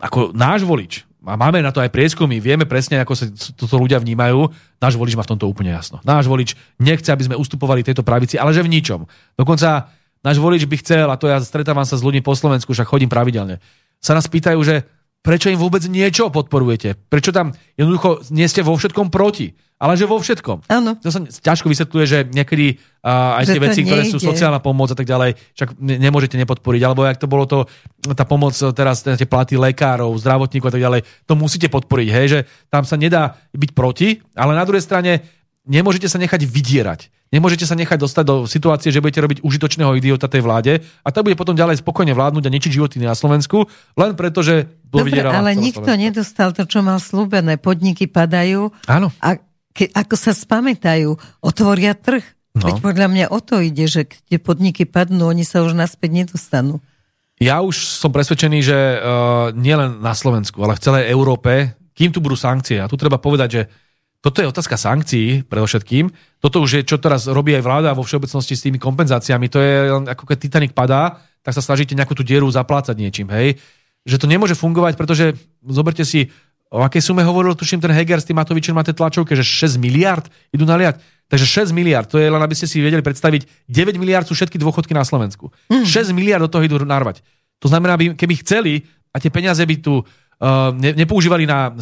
ako 0.00 0.32
náš 0.32 0.64
volič, 0.64 1.04
a 1.24 1.34
máme 1.40 1.64
na 1.64 1.72
to 1.72 1.80
aj 1.80 1.88
prieskumy, 1.88 2.38
vieme 2.38 2.68
presne, 2.68 3.00
ako 3.00 3.12
sa 3.16 3.24
toto 3.56 3.80
ľudia 3.80 3.96
vnímajú, 3.96 4.48
náš 4.78 4.94
volič 4.94 5.16
má 5.16 5.24
v 5.24 5.32
tomto 5.36 5.48
úplne 5.48 5.72
jasno. 5.72 5.98
Náš 6.04 6.28
volič 6.28 6.52
nechce, 6.76 7.08
aby 7.08 7.24
sme 7.24 7.40
ustupovali 7.40 7.80
tejto 7.80 8.04
pravici, 8.04 8.36
ale 8.36 8.52
že 8.52 8.60
v 8.60 8.72
ničom. 8.72 9.08
Dokonca 9.34 9.88
náš 10.20 10.36
volič 10.36 10.68
by 10.68 10.76
chcel, 10.84 11.08
a 11.08 11.16
to 11.16 11.28
ja 11.28 11.40
stretávam 11.40 11.88
sa 11.88 11.96
s 11.96 12.04
ľuďmi 12.04 12.20
po 12.20 12.36
Slovensku, 12.36 12.76
však 12.76 12.88
chodím 12.88 13.08
pravidelne, 13.08 13.58
sa 13.98 14.12
nás 14.12 14.28
pýtajú, 14.28 14.60
že 14.60 14.84
prečo 15.24 15.48
im 15.48 15.56
vôbec 15.56 15.80
niečo 15.88 16.28
podporujete? 16.28 17.00
Prečo 17.08 17.32
tam 17.32 17.56
jednoducho 17.80 18.28
nie 18.28 18.44
ste 18.44 18.60
vo 18.60 18.76
všetkom 18.76 19.08
proti? 19.08 19.56
Ale 19.74 19.98
že 19.98 20.06
vo 20.06 20.22
všetkom. 20.22 20.70
Áno. 20.70 20.94
To 21.02 21.10
sa 21.10 21.20
ťažko 21.24 21.66
vysvetľuje, 21.66 22.04
že 22.06 22.18
niekedy 22.30 22.78
uh, 23.02 23.36
aj 23.42 23.44
že 23.44 23.52
tie 23.52 23.60
veci, 23.60 23.80
nejde. 23.82 23.88
ktoré 23.90 24.02
sú 24.06 24.18
sociálna 24.22 24.62
pomoc 24.62 24.94
a 24.94 24.96
tak 24.96 25.04
ďalej, 25.04 25.34
však 25.34 25.76
ne, 25.82 25.98
nemôžete 25.98 26.38
nepodporiť. 26.38 26.80
Alebo 26.86 27.02
jak 27.02 27.18
to 27.18 27.26
bolo 27.26 27.44
to, 27.44 27.66
tá 28.14 28.22
pomoc 28.22 28.54
teraz, 28.54 29.02
tie 29.02 29.26
platy 29.26 29.58
lekárov, 29.58 30.14
zdravotníkov 30.14 30.70
a 30.70 30.74
tak 30.78 30.84
ďalej, 30.84 31.00
to 31.26 31.34
musíte 31.34 31.66
podporiť. 31.68 32.08
Hej, 32.14 32.26
že 32.30 32.40
tam 32.70 32.86
sa 32.86 32.94
nedá 32.94 33.34
byť 33.50 33.70
proti, 33.74 34.22
ale 34.38 34.54
na 34.54 34.62
druhej 34.62 34.84
strane 34.84 35.26
nemôžete 35.64 36.08
sa 36.08 36.20
nechať 36.20 36.44
vydierať. 36.44 37.12
Nemôžete 37.34 37.66
sa 37.66 37.74
nechať 37.74 37.98
dostať 37.98 38.24
do 38.24 38.36
situácie, 38.46 38.94
že 38.94 39.02
budete 39.02 39.18
robiť 39.18 39.38
užitočného 39.42 39.98
idiota 39.98 40.30
tej 40.30 40.46
vláde 40.46 40.86
a 41.02 41.08
tá 41.10 41.18
bude 41.24 41.34
potom 41.34 41.58
ďalej 41.58 41.82
spokojne 41.82 42.14
vládnuť 42.14 42.46
a 42.46 42.54
nečiť 42.54 42.70
životy 42.78 43.02
na 43.02 43.16
Slovensku, 43.18 43.66
len 43.98 44.14
preto, 44.14 44.46
že 44.46 44.70
Dobre, 44.86 45.18
ale 45.18 45.58
nikto 45.58 45.82
Slovensku. 45.82 46.04
nedostal 46.06 46.54
to, 46.54 46.62
čo 46.62 46.86
mal 46.86 47.02
slúbené. 47.02 47.58
Podniky 47.58 48.06
padajú. 48.06 48.70
Áno. 48.86 49.10
A 49.18 49.42
ke, 49.74 49.90
ako 49.90 50.14
sa 50.14 50.30
spamätajú, 50.30 51.18
otvoria 51.42 51.98
trh. 51.98 52.22
No. 52.54 52.70
Veď 52.70 52.78
podľa 52.78 53.08
mňa 53.10 53.26
o 53.34 53.42
to 53.42 53.58
ide, 53.58 53.90
že 53.90 54.06
keď 54.06 54.38
podniky 54.38 54.86
padnú, 54.86 55.26
oni 55.26 55.42
sa 55.42 55.66
už 55.66 55.74
naspäť 55.74 56.22
nedostanú. 56.22 56.78
Ja 57.42 57.66
už 57.66 57.98
som 57.98 58.14
presvedčený, 58.14 58.58
že 58.62 58.78
uh, 58.78 59.50
nielen 59.50 59.98
na 59.98 60.14
Slovensku, 60.14 60.62
ale 60.62 60.78
v 60.78 60.84
celej 60.86 61.10
Európe, 61.10 61.74
kým 61.98 62.14
tu 62.14 62.22
budú 62.22 62.38
sankcie, 62.38 62.78
a 62.78 62.86
tu 62.86 62.94
treba 62.94 63.18
povedať, 63.18 63.48
že 63.50 63.62
toto 64.24 64.40
je 64.40 64.48
otázka 64.48 64.80
sankcií 64.80 65.44
predovšetkým. 65.44 66.08
Toto 66.40 66.64
už 66.64 66.80
je, 66.80 66.82
čo 66.88 66.96
teraz 66.96 67.28
robí 67.28 67.52
aj 67.52 67.60
vláda 67.60 67.92
vo 67.92 68.00
všeobecnosti 68.00 68.56
s 68.56 68.64
tými 68.64 68.80
kompenzáciami. 68.80 69.52
To 69.52 69.58
je 69.60 69.72
ako 70.08 70.24
keď 70.24 70.36
Titanic 70.40 70.72
padá, 70.72 71.20
tak 71.44 71.52
sa 71.52 71.60
snažíte 71.60 71.92
nejakú 71.92 72.16
tú 72.16 72.24
dieru 72.24 72.48
zaplácať 72.48 72.96
niečím, 72.96 73.28
hej. 73.28 73.60
Že 74.08 74.24
to 74.24 74.26
nemôže 74.32 74.56
fungovať, 74.56 74.96
pretože 74.96 75.36
zoberte 75.60 76.08
si, 76.08 76.32
O 76.74 76.82
akej 76.82 77.06
sume 77.06 77.22
hovoril, 77.22 77.54
tuším, 77.54 77.78
ten 77.78 77.94
Heger 77.94 78.18
s 78.18 78.26
tým 78.26 78.34
Matovičom 78.34 78.74
na 78.74 78.82
tej 78.82 78.98
tlačovke, 78.98 79.38
že 79.38 79.46
6 79.46 79.78
miliard 79.78 80.26
idú 80.50 80.66
naliať. 80.66 80.98
Takže 81.30 81.70
6 81.70 81.76
miliard, 81.76 82.10
to 82.10 82.18
je 82.18 82.26
len, 82.26 82.42
aby 82.42 82.50
ste 82.50 82.66
si 82.66 82.82
vedeli 82.82 82.98
predstaviť, 82.98 83.70
9 83.70 83.94
miliard 83.94 84.26
sú 84.26 84.34
všetky 84.34 84.58
dôchodky 84.58 84.90
na 84.90 85.06
Slovensku. 85.06 85.54
Mm. 85.70 85.86
6 85.86 86.10
miliard 86.10 86.42
do 86.42 86.50
toho 86.50 86.66
idú 86.66 86.82
narvať. 86.82 87.22
To 87.62 87.70
znamená, 87.70 87.94
keby 87.94 88.42
chceli 88.42 88.90
a 89.14 89.22
tie 89.22 89.30
peniaze 89.30 89.62
by 89.62 89.76
tu 89.78 90.02
ne, 90.74 90.90
nepoužívali 90.92 91.48
na 91.48 91.72
uh, 91.72 91.76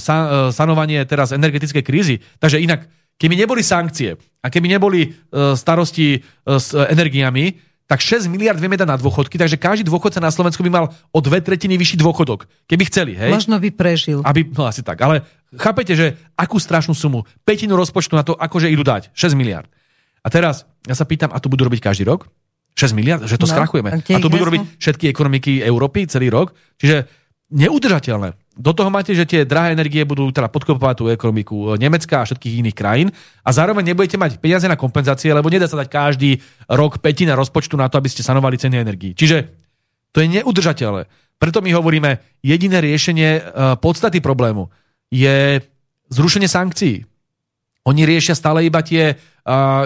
sanovanie 0.54 1.02
teraz 1.08 1.34
energetickej 1.34 1.82
krízy, 1.82 2.16
takže 2.38 2.62
inak, 2.62 2.86
keby 3.18 3.34
neboli 3.34 3.64
sankcie 3.64 4.14
a 4.42 4.46
keby 4.46 4.70
neboli 4.70 5.10
uh, 5.10 5.56
starosti 5.58 6.20
uh, 6.20 6.60
s 6.60 6.76
energiami, 6.76 7.72
tak 7.90 8.00
6 8.00 8.30
miliard 8.32 8.56
vieme 8.56 8.78
dať 8.78 8.88
na 8.88 8.96
dôchodky, 8.96 9.36
takže 9.36 9.60
každý 9.60 9.84
dôchodca 9.84 10.16
na 10.16 10.32
Slovensku 10.32 10.64
by 10.64 10.70
mal 10.72 10.88
o 11.12 11.18
dve 11.20 11.44
tretiny 11.44 11.76
vyšší 11.76 12.00
dôchodok, 12.00 12.48
keby 12.64 12.88
chceli. 12.88 13.12
Hej? 13.12 13.28
Možno 13.28 13.60
by 13.60 13.68
prežil. 13.68 14.24
Aby, 14.24 14.48
no 14.48 14.64
asi 14.64 14.80
tak, 14.80 14.96
ale 15.04 15.28
chápete, 15.60 15.92
že 15.92 16.16
akú 16.32 16.56
strašnú 16.56 16.96
sumu, 16.96 17.28
petinu 17.44 17.76
rozpočtu 17.76 18.16
na 18.16 18.24
to, 18.24 18.32
akože 18.32 18.72
idú 18.72 18.80
dať, 18.80 19.12
6 19.12 19.36
miliard. 19.36 19.68
A 20.24 20.32
teraz 20.32 20.64
ja 20.88 20.96
sa 20.96 21.04
pýtam, 21.04 21.34
a 21.34 21.38
to 21.42 21.52
budú 21.52 21.68
robiť 21.68 21.84
každý 21.84 22.08
rok? 22.08 22.32
6 22.80 22.96
miliard? 22.96 23.20
Že 23.28 23.36
to 23.36 23.46
no, 23.48 23.52
skrachujeme. 23.52 23.90
A 23.92 24.18
to 24.22 24.32
budú 24.32 24.48
robiť 24.48 24.80
všetky 24.80 25.12
ekonomiky 25.12 25.60
Európy 25.60 26.08
celý 26.08 26.32
rok? 26.32 26.56
Čiže 26.80 27.04
neudržateľné. 27.52 28.32
Do 28.52 28.76
toho 28.76 28.92
máte, 28.92 29.16
že 29.16 29.24
tie 29.24 29.48
drahé 29.48 29.72
energie 29.72 30.04
budú 30.04 30.28
teda 30.28 30.52
podkopovať 30.52 30.94
tú 31.00 31.04
ekonomiku 31.08 31.80
Nemecka 31.80 32.20
a 32.20 32.28
všetkých 32.28 32.60
iných 32.60 32.76
krajín 32.76 33.08
a 33.40 33.48
zároveň 33.48 33.92
nebudete 33.92 34.20
mať 34.20 34.36
peniaze 34.44 34.68
na 34.68 34.76
kompenzácie, 34.76 35.32
lebo 35.32 35.48
nedá 35.48 35.64
sa 35.64 35.80
dať 35.80 35.88
každý 35.88 36.36
rok 36.68 37.00
petina 37.00 37.32
rozpočtu 37.32 37.80
na 37.80 37.88
to, 37.88 37.96
aby 37.96 38.12
ste 38.12 38.20
sanovali 38.20 38.60
ceny 38.60 38.76
energii. 38.76 39.16
Čiže 39.16 39.48
to 40.12 40.20
je 40.20 40.28
neudržateľné. 40.28 41.08
Preto 41.40 41.64
my 41.64 41.72
hovoríme, 41.72 42.20
jediné 42.44 42.78
riešenie 42.84 43.30
e, 43.34 43.42
podstaty 43.80 44.20
problému 44.20 44.68
je 45.08 45.64
zrušenie 46.12 46.46
sankcií. 46.46 47.08
Oni 47.82 48.06
riešia 48.06 48.38
stále 48.38 48.62
iba 48.62 48.78
tie, 48.78 49.18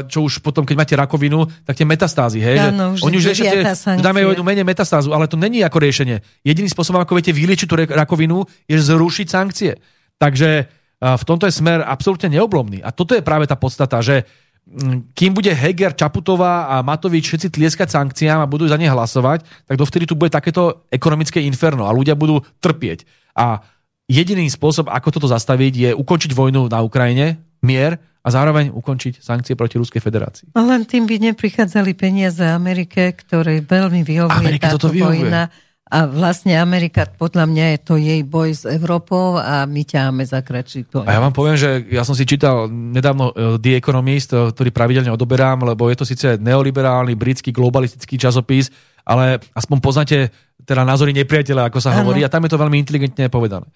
čo 0.05 0.29
už 0.29 0.45
potom, 0.45 0.69
keď 0.69 0.77
máte 0.77 0.93
rakovinu, 0.93 1.49
tak 1.65 1.81
tie 1.81 1.89
metastázy. 1.89 2.45
Hej? 2.45 2.77
Ano, 2.77 2.93
že 2.93 3.09
oni 3.09 3.17
už 3.17 3.33
riešia, 3.33 3.73
že 3.73 4.05
dáme 4.05 4.21
jednu 4.21 4.45
menej 4.45 4.69
metastázu, 4.69 5.17
ale 5.17 5.25
to 5.25 5.41
není 5.41 5.65
ako 5.65 5.81
riešenie. 5.81 6.21
Jediný 6.45 6.69
spôsob, 6.69 7.01
ako 7.01 7.17
viete 7.17 7.33
vyliečiť 7.33 7.65
tú 7.65 7.77
rakovinu, 7.89 8.45
je 8.69 8.77
zrušiť 8.77 9.27
sankcie. 9.33 9.81
Takže 10.21 10.69
v 11.01 11.25
tomto 11.25 11.49
je 11.49 11.57
smer 11.57 11.85
absolútne 11.85 12.29
neoblomný. 12.33 12.85
A 12.85 12.93
toto 12.93 13.17
je 13.17 13.25
práve 13.25 13.49
tá 13.49 13.57
podstata, 13.57 14.01
že 14.05 14.29
mm, 14.69 15.17
kým 15.17 15.33
bude 15.33 15.53
Heger, 15.53 15.97
Čaputová 15.97 16.73
a 16.73 16.85
Matovič 16.85 17.29
všetci 17.29 17.53
tlieskať 17.53 17.93
sankciám 17.93 18.45
a 18.45 18.49
budú 18.49 18.69
za 18.69 18.81
ne 18.81 18.89
hlasovať, 18.89 19.45
tak 19.65 19.77
dovtedy 19.77 20.09
tu 20.09 20.17
bude 20.17 20.33
takéto 20.33 20.89
ekonomické 20.93 21.45
inferno 21.45 21.85
a 21.89 21.97
ľudia 21.97 22.17
budú 22.17 22.41
trpieť. 22.61 23.05
A 23.37 23.61
jediný 24.09 24.49
spôsob, 24.49 24.89
ako 24.89 25.21
toto 25.21 25.29
zastaviť, 25.29 25.73
je 25.77 25.91
ukončiť 25.93 26.33
vojnu 26.33 26.73
na 26.73 26.81
Ukrajine, 26.81 27.46
mier 27.63 27.97
a 28.27 28.29
zároveň 28.29 28.75
ukončiť 28.75 29.23
sankcie 29.23 29.55
proti 29.55 29.79
Ruskej 29.79 30.03
federácii. 30.03 30.47
Len 30.51 30.83
tým 30.83 31.07
by 31.07 31.31
neprichádzali 31.31 31.95
peniaze 31.95 32.43
Amerike, 32.43 33.15
ktoré 33.15 33.63
veľmi 33.63 34.03
vyhovuje 34.03 34.59
Amerike 34.59 34.67
táto 34.67 34.91
vojna 34.91 35.47
A 35.87 36.11
vlastne 36.11 36.59
Amerika, 36.59 37.07
podľa 37.07 37.47
mňa 37.47 37.65
je 37.71 37.79
to 37.79 37.95
jej 37.95 38.27
boj 38.27 38.51
s 38.51 38.67
Európou 38.67 39.39
a 39.39 39.71
my 39.71 39.87
ťaháme 39.87 40.27
za 40.27 40.43
kračí 40.43 40.83
A 41.07 41.15
ja 41.15 41.23
vám 41.23 41.31
poviem, 41.31 41.55
že 41.55 41.87
ja 41.87 42.03
som 42.03 42.19
si 42.19 42.27
čítal 42.27 42.67
nedávno 42.67 43.31
e, 43.31 43.55
The 43.63 43.79
Economist, 43.79 44.35
e, 44.35 44.51
ktorý 44.51 44.75
pravidelne 44.75 45.15
odoberám, 45.15 45.63
lebo 45.63 45.87
je 45.87 45.95
to 45.95 46.03
síce 46.03 46.43
neoliberálny 46.43 47.15
britský 47.15 47.55
globalistický 47.55 48.19
časopis, 48.19 48.67
ale 49.07 49.39
aspoň 49.55 49.79
poznáte 49.79 50.35
teda 50.67 50.83
názory 50.83 51.15
nepriateľa, 51.23 51.71
ako 51.71 51.79
sa 51.79 51.95
ano. 51.95 52.03
hovorí, 52.03 52.27
a 52.27 52.33
tam 52.35 52.43
je 52.43 52.51
to 52.51 52.59
veľmi 52.59 52.83
inteligentne 52.83 53.31
povedané. 53.31 53.71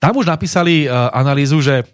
Tam 0.00 0.16
už 0.16 0.32
napísali 0.32 0.88
uh, 0.88 1.12
analýzu, 1.12 1.60
že 1.60 1.84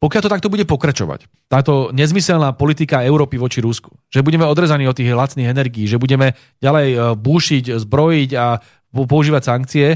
pokiaľ 0.00 0.22
to 0.24 0.32
takto 0.32 0.48
bude 0.48 0.64
pokračovať, 0.64 1.28
táto 1.52 1.92
nezmyselná 1.92 2.56
politika 2.56 3.04
Európy 3.04 3.36
voči 3.36 3.60
Rusku, 3.60 3.92
že 4.08 4.24
budeme 4.24 4.48
odrezaní 4.48 4.88
od 4.88 4.96
tých 4.96 5.12
lacných 5.12 5.52
energií, 5.52 5.84
že 5.84 6.00
budeme 6.00 6.32
ďalej 6.64 6.88
e, 6.88 6.98
búšiť, 7.20 7.64
zbrojiť 7.84 8.30
a 8.32 8.64
používať 8.96 9.42
sankcie, 9.44 9.86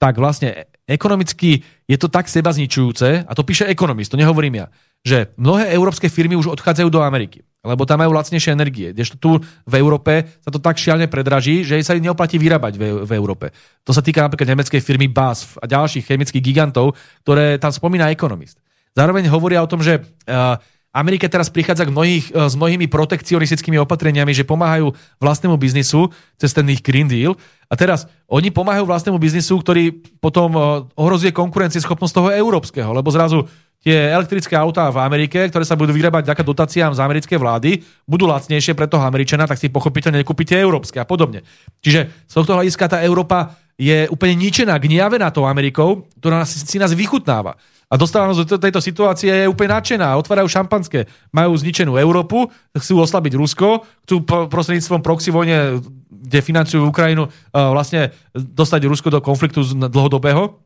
tak 0.00 0.16
vlastne 0.16 0.64
ekonomicky 0.88 1.60
je 1.84 1.96
to 2.00 2.08
tak 2.08 2.32
seba 2.32 2.56
zničujúce, 2.56 3.28
a 3.28 3.32
to 3.36 3.44
píše 3.44 3.68
ekonomist, 3.68 4.08
to 4.08 4.16
nehovorím 4.16 4.64
ja, 4.64 4.66
že 5.04 5.36
mnohé 5.36 5.76
európske 5.76 6.08
firmy 6.08 6.40
už 6.40 6.56
odchádzajú 6.56 6.88
do 6.88 7.04
Ameriky, 7.04 7.44
lebo 7.60 7.84
tam 7.84 8.00
majú 8.00 8.16
lacnejšie 8.16 8.56
energie. 8.56 8.96
Kdežto 8.96 9.20
tu 9.20 9.30
v 9.44 9.74
Európe 9.76 10.40
sa 10.40 10.48
to 10.48 10.56
tak 10.56 10.80
šialne 10.80 11.12
predraží, 11.12 11.68
že 11.68 11.76
sa 11.84 11.92
im 11.92 12.08
neoplatí 12.08 12.40
vyrábať 12.40 12.80
v, 12.80 12.82
v 13.04 13.12
Európe. 13.12 13.52
To 13.84 13.92
sa 13.92 14.00
týka 14.00 14.24
napríklad 14.24 14.56
nemeckej 14.56 14.80
firmy 14.80 15.12
BASF 15.12 15.60
a 15.60 15.68
ďalších 15.68 16.08
chemických 16.08 16.40
gigantov, 16.40 16.96
ktoré 17.28 17.60
tam 17.60 17.68
spomína 17.68 18.08
ekonomist. 18.08 18.56
Zároveň 18.94 19.30
hovoria 19.30 19.62
o 19.62 19.70
tom, 19.70 19.80
že 19.80 20.02
uh, 20.02 20.58
Amerika 20.90 21.30
teraz 21.30 21.46
prichádza 21.46 21.86
k 21.86 21.94
mnohých, 21.94 22.34
uh, 22.34 22.50
s 22.50 22.58
mnohými 22.58 22.90
protekcionistickými 22.90 23.78
opatreniami, 23.78 24.34
že 24.34 24.42
pomáhajú 24.42 24.90
vlastnému 25.22 25.54
biznisu 25.54 26.10
cez 26.34 26.50
ten 26.50 26.66
ich 26.66 26.82
Green 26.82 27.06
Deal. 27.06 27.38
A 27.70 27.78
teraz 27.78 28.10
oni 28.26 28.50
pomáhajú 28.50 28.86
vlastnému 28.90 29.18
biznisu, 29.22 29.62
ktorý 29.62 29.94
potom 30.18 30.50
uh, 30.58 30.62
ohrozuje 30.98 31.30
konkurencieschopnosť 31.30 32.14
toho 32.14 32.28
európskeho, 32.34 32.90
lebo 32.90 33.14
zrazu 33.14 33.46
tie 33.80 34.12
elektrické 34.12 34.52
autá 34.60 34.92
v 34.92 35.00
Amerike, 35.00 35.48
ktoré 35.48 35.64
sa 35.64 35.78
budú 35.78 35.96
vyrábať 35.96 36.28
vďaka 36.28 36.42
dotáciám 36.44 36.92
z 36.92 37.00
americkej 37.00 37.38
vlády, 37.40 37.70
budú 38.04 38.28
lacnejšie 38.28 38.76
pre 38.76 38.84
toho 38.84 39.00
Američana, 39.00 39.48
tak 39.48 39.56
si 39.56 39.72
pochopiteľne 39.72 40.20
nekúpite 40.20 40.52
európske 40.52 41.00
a 41.00 41.08
podobne. 41.08 41.40
Čiže 41.80 42.28
z 42.28 42.32
tohto 42.32 42.60
hľadiska 42.60 42.84
tá 42.92 42.98
Európa 43.00 43.56
je 43.80 44.04
úplne 44.12 44.36
ničená, 44.36 44.76
gniavená 44.76 45.32
tou 45.32 45.48
Amerikou, 45.48 46.04
ktorá 46.20 46.44
si 46.44 46.76
nás 46.76 46.92
vychutnáva. 46.92 47.56
A 47.90 47.98
dostávajú 47.98 48.46
do 48.46 48.54
tejto 48.54 48.78
situácie, 48.78 49.34
je 49.34 49.50
úplne 49.50 49.74
nadšená, 49.74 50.14
otvárajú 50.14 50.46
šampanské, 50.46 51.10
majú 51.34 51.58
zničenú 51.58 51.98
Európu, 51.98 52.46
chcú 52.78 53.02
oslabiť 53.02 53.34
Rusko, 53.34 53.82
chcú 54.06 54.22
prostredníctvom 54.46 55.02
proxy 55.02 55.34
vojne, 55.34 55.82
kde 56.06 56.38
financujú 56.38 56.86
Ukrajinu, 56.86 57.26
vlastne 57.50 58.14
dostať 58.30 58.86
Rusko 58.86 59.10
do 59.10 59.18
konfliktu 59.18 59.66
dlhodobého. 59.90 60.62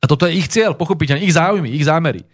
A 0.00 0.04
toto 0.08 0.24
je 0.24 0.40
ich 0.40 0.48
cieľ, 0.48 0.72
pochopiteľne, 0.72 1.20
ich 1.20 1.36
záujmy, 1.36 1.68
ich 1.68 1.84
zámery. 1.84 2.24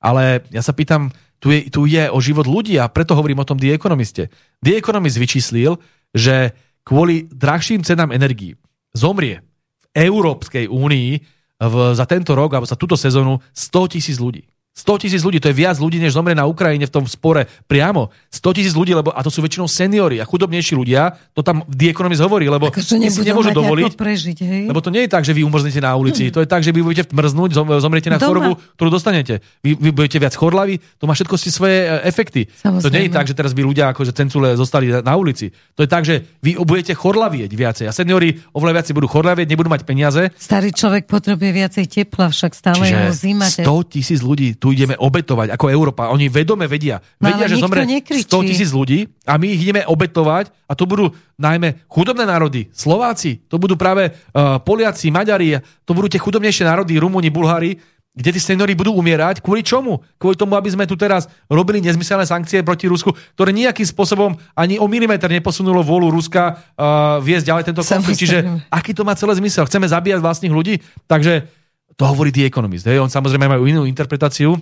Ale 0.00 0.48
ja 0.48 0.64
sa 0.64 0.72
pýtam, 0.72 1.12
tu 1.36 1.52
je, 1.52 1.68
tu 1.68 1.84
je 1.84 2.08
o 2.08 2.18
život 2.24 2.48
ľudí 2.48 2.80
a 2.80 2.88
preto 2.88 3.12
hovorím 3.12 3.44
o 3.44 3.48
tom 3.48 3.60
The 3.60 3.76
Economiste. 3.76 4.32
The 4.64 4.80
Economist 4.80 5.20
vyčíslil, 5.20 5.76
že 6.16 6.56
kvôli 6.88 7.28
drahším 7.28 7.84
cenám 7.84 8.16
energií 8.16 8.56
zomrie 8.96 9.44
v 9.92 10.08
Európskej 10.08 10.72
únii 10.72 11.33
v, 11.58 11.94
za 11.94 12.04
tento 12.06 12.34
rok 12.34 12.54
alebo 12.54 12.66
za 12.66 12.78
túto 12.78 12.94
sezónu 12.98 13.38
100 13.54 13.94
tisíc 13.98 14.16
ľudí. 14.18 14.53
100 14.74 15.06
tisíc 15.06 15.22
ľudí, 15.22 15.38
to 15.38 15.46
je 15.46 15.54
viac 15.54 15.78
ľudí, 15.78 16.02
než 16.02 16.18
zomrie 16.18 16.34
na 16.34 16.50
Ukrajine 16.50 16.90
v 16.90 16.90
tom 16.90 17.06
spore 17.06 17.46
priamo. 17.70 18.10
100 18.34 18.58
tisíc 18.58 18.74
ľudí, 18.74 18.90
lebo, 18.90 19.14
a 19.14 19.22
to 19.22 19.30
sú 19.30 19.38
väčšinou 19.38 19.70
seniory 19.70 20.18
a 20.18 20.26
chudobnejší 20.26 20.74
ľudia, 20.74 21.14
to 21.30 21.46
tam 21.46 21.62
The 21.70 21.94
Economist 21.94 22.18
hovorí, 22.18 22.50
lebo 22.50 22.74
si 22.74 22.98
nemôžu 22.98 23.54
dovoliť. 23.54 23.94
Prežiť, 23.94 24.38
hej? 24.42 24.62
Lebo 24.66 24.82
to 24.82 24.90
nie 24.90 25.06
je 25.06 25.10
tak, 25.14 25.22
že 25.22 25.30
vy 25.30 25.46
umrznete 25.46 25.78
na 25.78 25.94
ulici, 25.94 26.26
hmm. 26.26 26.34
to 26.34 26.42
je 26.42 26.48
tak, 26.50 26.66
že 26.66 26.74
vy 26.74 26.82
budete 26.82 27.06
mrznúť, 27.06 27.54
zomriete 27.78 28.10
na 28.10 28.18
Doma. 28.18 28.26
chorobu, 28.34 28.52
ktorú 28.74 28.90
dostanete. 28.90 29.46
Vy, 29.62 29.78
vy 29.78 29.90
budete 29.94 30.18
viac 30.18 30.34
chorlaví, 30.34 30.82
to 30.98 31.06
má 31.06 31.14
všetko 31.14 31.38
si 31.38 31.54
svoje 31.54 31.86
e, 31.86 32.10
efekty. 32.10 32.50
Samozrejme. 32.50 32.82
To 32.82 32.90
nie 32.90 33.04
je 33.06 33.10
tak, 33.14 33.30
že 33.30 33.38
teraz 33.38 33.54
by 33.54 33.62
ľudia 33.62 33.94
akože 33.94 34.10
cencule 34.10 34.58
zostali 34.58 34.90
na 34.90 35.14
ulici. 35.14 35.54
To 35.78 35.86
je 35.86 35.88
tak, 35.88 36.02
že 36.02 36.34
vy 36.42 36.58
budete 36.58 36.98
chorlavieť 36.98 37.50
viacej 37.54 37.86
a 37.86 37.94
seniory 37.94 38.42
oveľa 38.50 38.82
viacej 38.82 38.94
budú 38.98 39.06
chorlavieť, 39.06 39.46
nebudú 39.46 39.70
mať 39.70 39.86
peniaze. 39.86 40.34
Starý 40.34 40.74
človek 40.74 41.06
potrebuje 41.06 41.50
viacej 41.54 41.84
tepla, 41.86 42.26
však 42.34 42.52
stále 42.58 42.82
Čiže 42.82 42.98
je 42.98 43.12
zima. 43.14 43.46
100 43.46 43.94
tisíc 43.94 44.18
ľudí 44.18 44.58
tu 44.64 44.72
ideme 44.72 44.96
obetovať 44.96 45.52
ako 45.52 45.68
Európa. 45.68 46.08
Oni 46.08 46.32
vedome 46.32 46.64
vedia. 46.64 46.96
No, 47.20 47.28
vedia, 47.28 47.44
že 47.44 47.60
zomre 47.60 47.84
nekričí. 47.84 48.24
100 48.24 48.48
tisíc 48.48 48.72
ľudí 48.72 49.04
a 49.28 49.36
my 49.36 49.52
ich 49.52 49.60
ideme 49.60 49.84
obetovať 49.84 50.48
a 50.64 50.72
to 50.72 50.88
budú 50.88 51.12
najmä 51.36 51.84
chudobné 51.84 52.24
národy, 52.24 52.72
Slováci, 52.72 53.44
to 53.44 53.60
budú 53.60 53.76
práve 53.76 54.08
uh, 54.08 54.56
Poliaci, 54.64 55.12
Maďari, 55.12 55.60
to 55.84 55.92
budú 55.92 56.08
tie 56.08 56.16
chudobnejšie 56.16 56.64
národy, 56.64 56.96
Rumúni, 56.96 57.28
Bulhári, 57.28 57.76
kde 58.14 58.30
tí 58.30 58.40
seniory 58.40 58.72
budú 58.78 58.94
umierať. 58.94 59.42
Kvôli 59.42 59.60
čomu? 59.66 60.00
Kvôli 60.16 60.38
tomu, 60.38 60.54
aby 60.54 60.70
sme 60.70 60.88
tu 60.88 60.94
teraz 60.94 61.26
robili 61.50 61.82
nezmyselné 61.82 62.24
sankcie 62.24 62.62
proti 62.62 62.86
Rusku, 62.88 63.12
ktoré 63.36 63.50
nejakým 63.50 63.84
spôsobom 63.84 64.38
ani 64.54 64.80
o 64.80 64.86
milimeter 64.88 65.28
neposunulo 65.28 65.84
vôľu 65.84 66.14
Ruska 66.14 66.56
uh, 66.56 67.20
viesť 67.20 67.52
ďalej 67.52 67.64
tento 67.68 67.82
konflikt. 67.84 68.16
Čiže 68.22 68.38
aký 68.70 68.96
to 68.96 69.04
má 69.04 69.12
celé 69.18 69.34
zmysel? 69.36 69.66
Chceme 69.68 69.90
zabíjať 69.90 70.22
vlastných 70.22 70.54
ľudí? 70.54 70.80
Takže 71.10 71.50
to 71.94 72.04
hovorí 72.04 72.34
The 72.34 72.50
Economist. 72.50 72.86
Hej? 72.86 72.98
On 73.02 73.10
samozrejme 73.10 73.46
majú 73.46 73.64
inú 73.66 73.86
interpretáciu, 73.86 74.54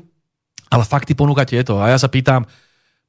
ale 0.72 0.84
fakty 0.84 1.12
ponúka 1.16 1.44
tieto. 1.44 1.80
A 1.80 1.92
ja 1.92 1.98
sa 2.00 2.08
pýtam, 2.08 2.44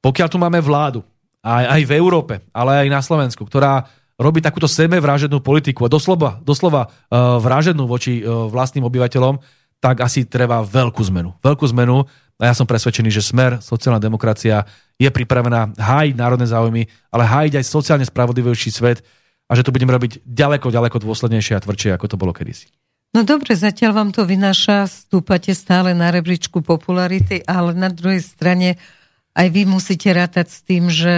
pokiaľ 0.04 0.28
tu 0.28 0.38
máme 0.40 0.60
vládu, 0.60 1.04
aj, 1.44 1.66
aj 1.68 1.82
v 1.84 1.92
Európe, 2.00 2.34
ale 2.56 2.84
aj 2.84 2.88
na 2.88 3.02
Slovensku, 3.04 3.44
ktorá 3.44 3.84
robí 4.16 4.40
takúto 4.40 4.70
vraženú 4.70 5.44
politiku 5.44 5.84
a 5.84 5.92
doslova, 5.92 6.40
doslova 6.40 6.88
uh, 6.88 7.40
vraženú 7.44 7.84
voči 7.84 8.24
uh, 8.24 8.48
vlastným 8.48 8.88
obyvateľom, 8.88 9.40
tak 9.84 10.00
asi 10.00 10.24
treba 10.24 10.64
veľkú 10.64 11.04
zmenu. 11.12 11.36
Veľkú 11.44 11.68
zmenu 11.76 12.08
a 12.40 12.44
ja 12.48 12.54
som 12.56 12.64
presvedčený, 12.64 13.12
že 13.12 13.20
smer, 13.20 13.60
sociálna 13.60 14.00
demokracia 14.00 14.64
je 14.96 15.10
pripravená 15.12 15.76
hájiť 15.76 16.16
národné 16.16 16.48
záujmy, 16.48 16.88
ale 17.12 17.24
hájiť 17.28 17.54
aj 17.60 17.66
sociálne 17.68 18.06
spravodlivejší 18.08 18.72
svet 18.72 19.04
a 19.48 19.52
že 19.60 19.68
to 19.68 19.76
budeme 19.76 19.92
robiť 19.92 20.24
ďaleko, 20.24 20.72
ďaleko 20.72 21.04
dôslednejšie 21.04 21.60
a 21.60 21.64
tvrdšie, 21.64 21.92
ako 22.00 22.08
to 22.08 22.16
bolo 22.16 22.32
kedysi. 22.32 22.72
No 23.14 23.22
dobre, 23.22 23.54
zatiaľ 23.54 23.92
vám 23.94 24.10
to 24.10 24.26
vynáša, 24.26 24.90
stúpate 24.90 25.54
stále 25.54 25.94
na 25.94 26.10
rebríčku 26.10 26.66
popularity, 26.66 27.46
ale 27.46 27.78
na 27.78 27.94
druhej 27.94 28.26
strane 28.26 28.82
aj 29.38 29.48
vy 29.54 29.70
musíte 29.70 30.10
rátať 30.10 30.48
s 30.50 30.60
tým, 30.66 30.90
že 30.90 31.14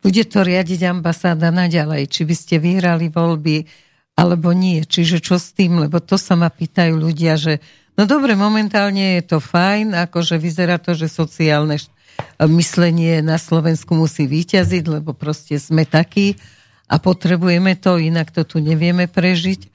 bude 0.00 0.24
to 0.24 0.40
riadiť 0.40 0.80
ambasáda 0.88 1.52
naďalej, 1.52 2.08
či 2.08 2.24
by 2.24 2.34
ste 2.34 2.56
vyhrali 2.56 3.12
voľby 3.12 3.68
alebo 4.16 4.56
nie. 4.56 4.80
Čiže 4.80 5.20
čo 5.20 5.36
s 5.36 5.52
tým, 5.52 5.84
lebo 5.84 6.00
to 6.00 6.16
sa 6.16 6.40
ma 6.40 6.48
pýtajú 6.48 6.96
ľudia, 6.96 7.36
že 7.36 7.60
no 8.00 8.08
dobre, 8.08 8.32
momentálne 8.32 9.20
je 9.20 9.28
to 9.28 9.38
fajn, 9.44 9.92
akože 10.08 10.40
vyzerá 10.40 10.80
to, 10.80 10.96
že 10.96 11.12
sociálne 11.12 11.76
myslenie 12.40 13.20
na 13.20 13.36
Slovensku 13.36 13.92
musí 13.92 14.24
vyťaziť, 14.24 14.84
lebo 14.88 15.12
proste 15.12 15.60
sme 15.60 15.84
takí 15.84 16.40
a 16.88 16.96
potrebujeme 16.96 17.76
to, 17.76 18.00
inak 18.00 18.32
to 18.32 18.46
tu 18.48 18.62
nevieme 18.62 19.04
prežiť. 19.04 19.73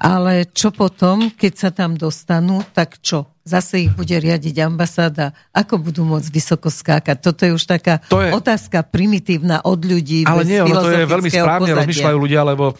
Ale 0.00 0.48
čo 0.48 0.72
potom, 0.72 1.28
keď 1.28 1.52
sa 1.52 1.70
tam 1.70 1.92
dostanú, 1.92 2.64
tak 2.72 3.04
čo? 3.04 3.28
zase 3.50 3.90
ich 3.90 3.92
bude 3.98 4.14
riadiť 4.14 4.62
ambasáda, 4.62 5.34
ako 5.50 5.90
budú 5.90 6.06
môcť 6.06 6.30
vysoko 6.30 6.70
skákať. 6.70 7.18
Toto 7.18 7.42
je 7.42 7.50
už 7.50 7.64
taká 7.66 7.98
to 8.06 8.22
je... 8.22 8.30
otázka 8.30 8.86
primitívna 8.86 9.58
od 9.66 9.82
ľudí. 9.82 10.22
Ale 10.22 10.46
nie, 10.46 10.62
ono 10.62 10.86
to 10.86 10.94
je 10.94 11.02
veľmi 11.08 11.30
správne, 11.34 11.66
pozadia. 11.66 11.78
rozmýšľajú 11.82 12.16
ľudia, 12.20 12.40
lebo 12.46 12.78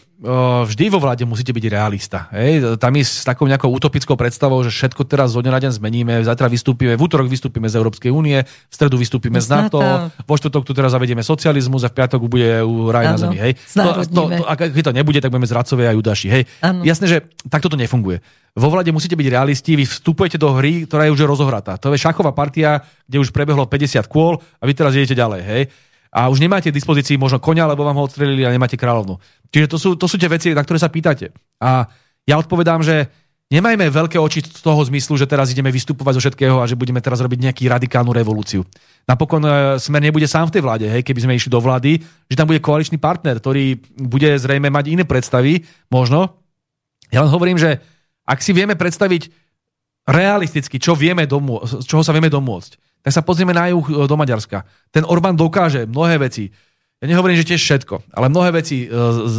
vždy 0.69 0.93
vo 0.93 1.01
vláde 1.01 1.25
musíte 1.25 1.57
byť 1.57 1.65
realista. 1.73 2.29
Hej? 2.37 2.77
Tam 2.77 2.93
je 2.93 3.05
s 3.09 3.25
takou 3.25 3.49
nejakou 3.49 3.73
utopickou 3.73 4.21
predstavou, 4.21 4.61
že 4.61 4.69
všetko 4.69 5.09
teraz 5.09 5.33
zo 5.33 5.41
dňa 5.41 5.53
na 5.53 5.61
deň 5.65 5.73
zmeníme, 5.81 6.13
zajtra 6.29 6.53
vystúpime, 6.53 6.93
v 6.93 7.03
útorok 7.03 7.25
vystúpime 7.25 7.73
z 7.73 7.81
Európskej 7.81 8.13
únie, 8.13 8.45
v 8.45 8.75
stredu 8.75 9.01
vystúpime 9.01 9.41
z 9.41 9.49
NATO, 9.49 9.81
vo 10.13 10.35
štvrtok 10.37 10.69
tu 10.69 10.77
teraz 10.77 10.93
zavedieme 10.93 11.25
socializmus 11.25 11.89
a 11.89 11.91
v 11.91 11.97
piatok 11.97 12.21
bude 12.29 12.61
raj 12.93 13.05
na 13.09 13.17
zemi. 13.17 13.39
Hej? 13.41 13.53
To, 13.73 14.05
to, 14.05 14.21
to, 14.29 14.45
ak 14.45 14.61
to 14.69 14.93
nebude, 14.93 15.25
tak 15.25 15.33
budeme 15.33 15.49
zradcovia 15.49 15.89
a 15.89 15.97
judaši. 15.97 16.29
Hej? 16.29 16.43
Jasné, 16.85 17.07
že 17.09 17.19
takto 17.49 17.73
to 17.73 17.81
nefunguje 17.81 18.21
vo 18.51 18.67
vlade 18.67 18.91
musíte 18.91 19.15
byť 19.15 19.29
realisti, 19.31 19.79
vy 19.79 19.87
vstupujete 19.87 20.35
do 20.35 20.51
hry, 20.59 20.83
ktorá 20.87 21.07
je 21.07 21.15
už 21.15 21.23
rozohratá. 21.23 21.79
To 21.79 21.95
je 21.95 22.03
šachová 22.03 22.35
partia, 22.35 22.83
kde 23.07 23.23
už 23.23 23.31
prebehlo 23.31 23.63
50 23.63 24.11
kôl 24.11 24.43
a 24.59 24.63
vy 24.67 24.73
teraz 24.75 24.91
idete 24.99 25.15
ďalej, 25.15 25.43
hej. 25.47 25.63
A 26.11 26.27
už 26.27 26.43
nemáte 26.43 26.75
v 26.75 26.79
dispozícii 26.79 27.15
možno 27.15 27.39
konia, 27.39 27.71
lebo 27.71 27.87
vám 27.87 27.95
ho 27.95 28.07
odstrelili 28.07 28.43
a 28.43 28.51
nemáte 28.51 28.75
kráľovnu. 28.75 29.23
Čiže 29.55 29.67
to 29.71 29.77
sú, 29.79 29.89
to 29.95 30.07
sú 30.11 30.19
tie 30.19 30.27
veci, 30.27 30.51
na 30.51 30.67
ktoré 30.67 30.83
sa 30.83 30.91
pýtate. 30.91 31.31
A 31.63 31.87
ja 32.27 32.35
odpovedám, 32.35 32.83
že 32.83 33.07
nemajme 33.51 33.91
veľké 33.91 34.19
oči 34.19 34.43
z 34.43 34.63
toho 34.63 34.79
zmyslu, 34.87 35.19
že 35.19 35.31
teraz 35.31 35.55
ideme 35.55 35.71
vystupovať 35.71 36.19
zo 36.19 36.23
všetkého 36.23 36.59
a 36.63 36.67
že 36.67 36.79
budeme 36.79 36.99
teraz 37.03 37.23
robiť 37.23 37.39
nejakú 37.47 37.67
radikálnu 37.67 38.11
revolúciu. 38.11 38.67
Napokon 39.07 39.43
e, 39.43 39.51
Smer 39.79 40.03
nebude 40.03 40.27
sám 40.27 40.51
v 40.51 40.55
tej 40.59 40.63
vláde, 40.63 40.87
hej, 40.87 41.03
keby 41.03 41.21
sme 41.27 41.37
išli 41.39 41.51
do 41.51 41.63
vlády, 41.63 41.99
že 42.31 42.39
tam 42.39 42.47
bude 42.51 42.63
koaličný 42.63 42.99
partner, 42.99 43.43
ktorý 43.43 43.79
bude 43.99 44.31
zrejme 44.39 44.71
mať 44.71 44.85
iné 44.95 45.05
predstavy, 45.07 45.67
možno. 45.91 46.43
Ja 47.11 47.27
len 47.27 47.31
hovorím, 47.31 47.59
že 47.59 47.83
ak 48.23 48.39
si 48.39 48.55
vieme 48.55 48.79
predstaviť 48.79 49.31
realisticky, 50.07 50.79
čo 50.79 50.95
vieme 50.95 51.27
domô- 51.27 51.63
čoho 51.83 52.07
sa 52.07 52.15
vieme 52.15 52.31
domôcť, 52.31 52.90
tak 53.01 53.13
sa 53.13 53.25
pozrieme 53.25 53.57
na 53.57 53.73
juh 53.73 53.85
e, 53.89 54.05
do 54.05 54.17
Maďarska. 54.17 54.65
Ten 54.93 55.09
Orbán 55.09 55.37
dokáže 55.37 55.89
mnohé 55.89 56.21
veci. 56.21 56.53
ja 57.01 57.07
nehovorím, 57.09 57.41
že 57.41 57.49
tiež 57.49 57.61
všetko, 57.61 58.13
ale 58.13 58.29
mnohé 58.29 58.51
veci 58.61 58.85
e, 58.85 58.87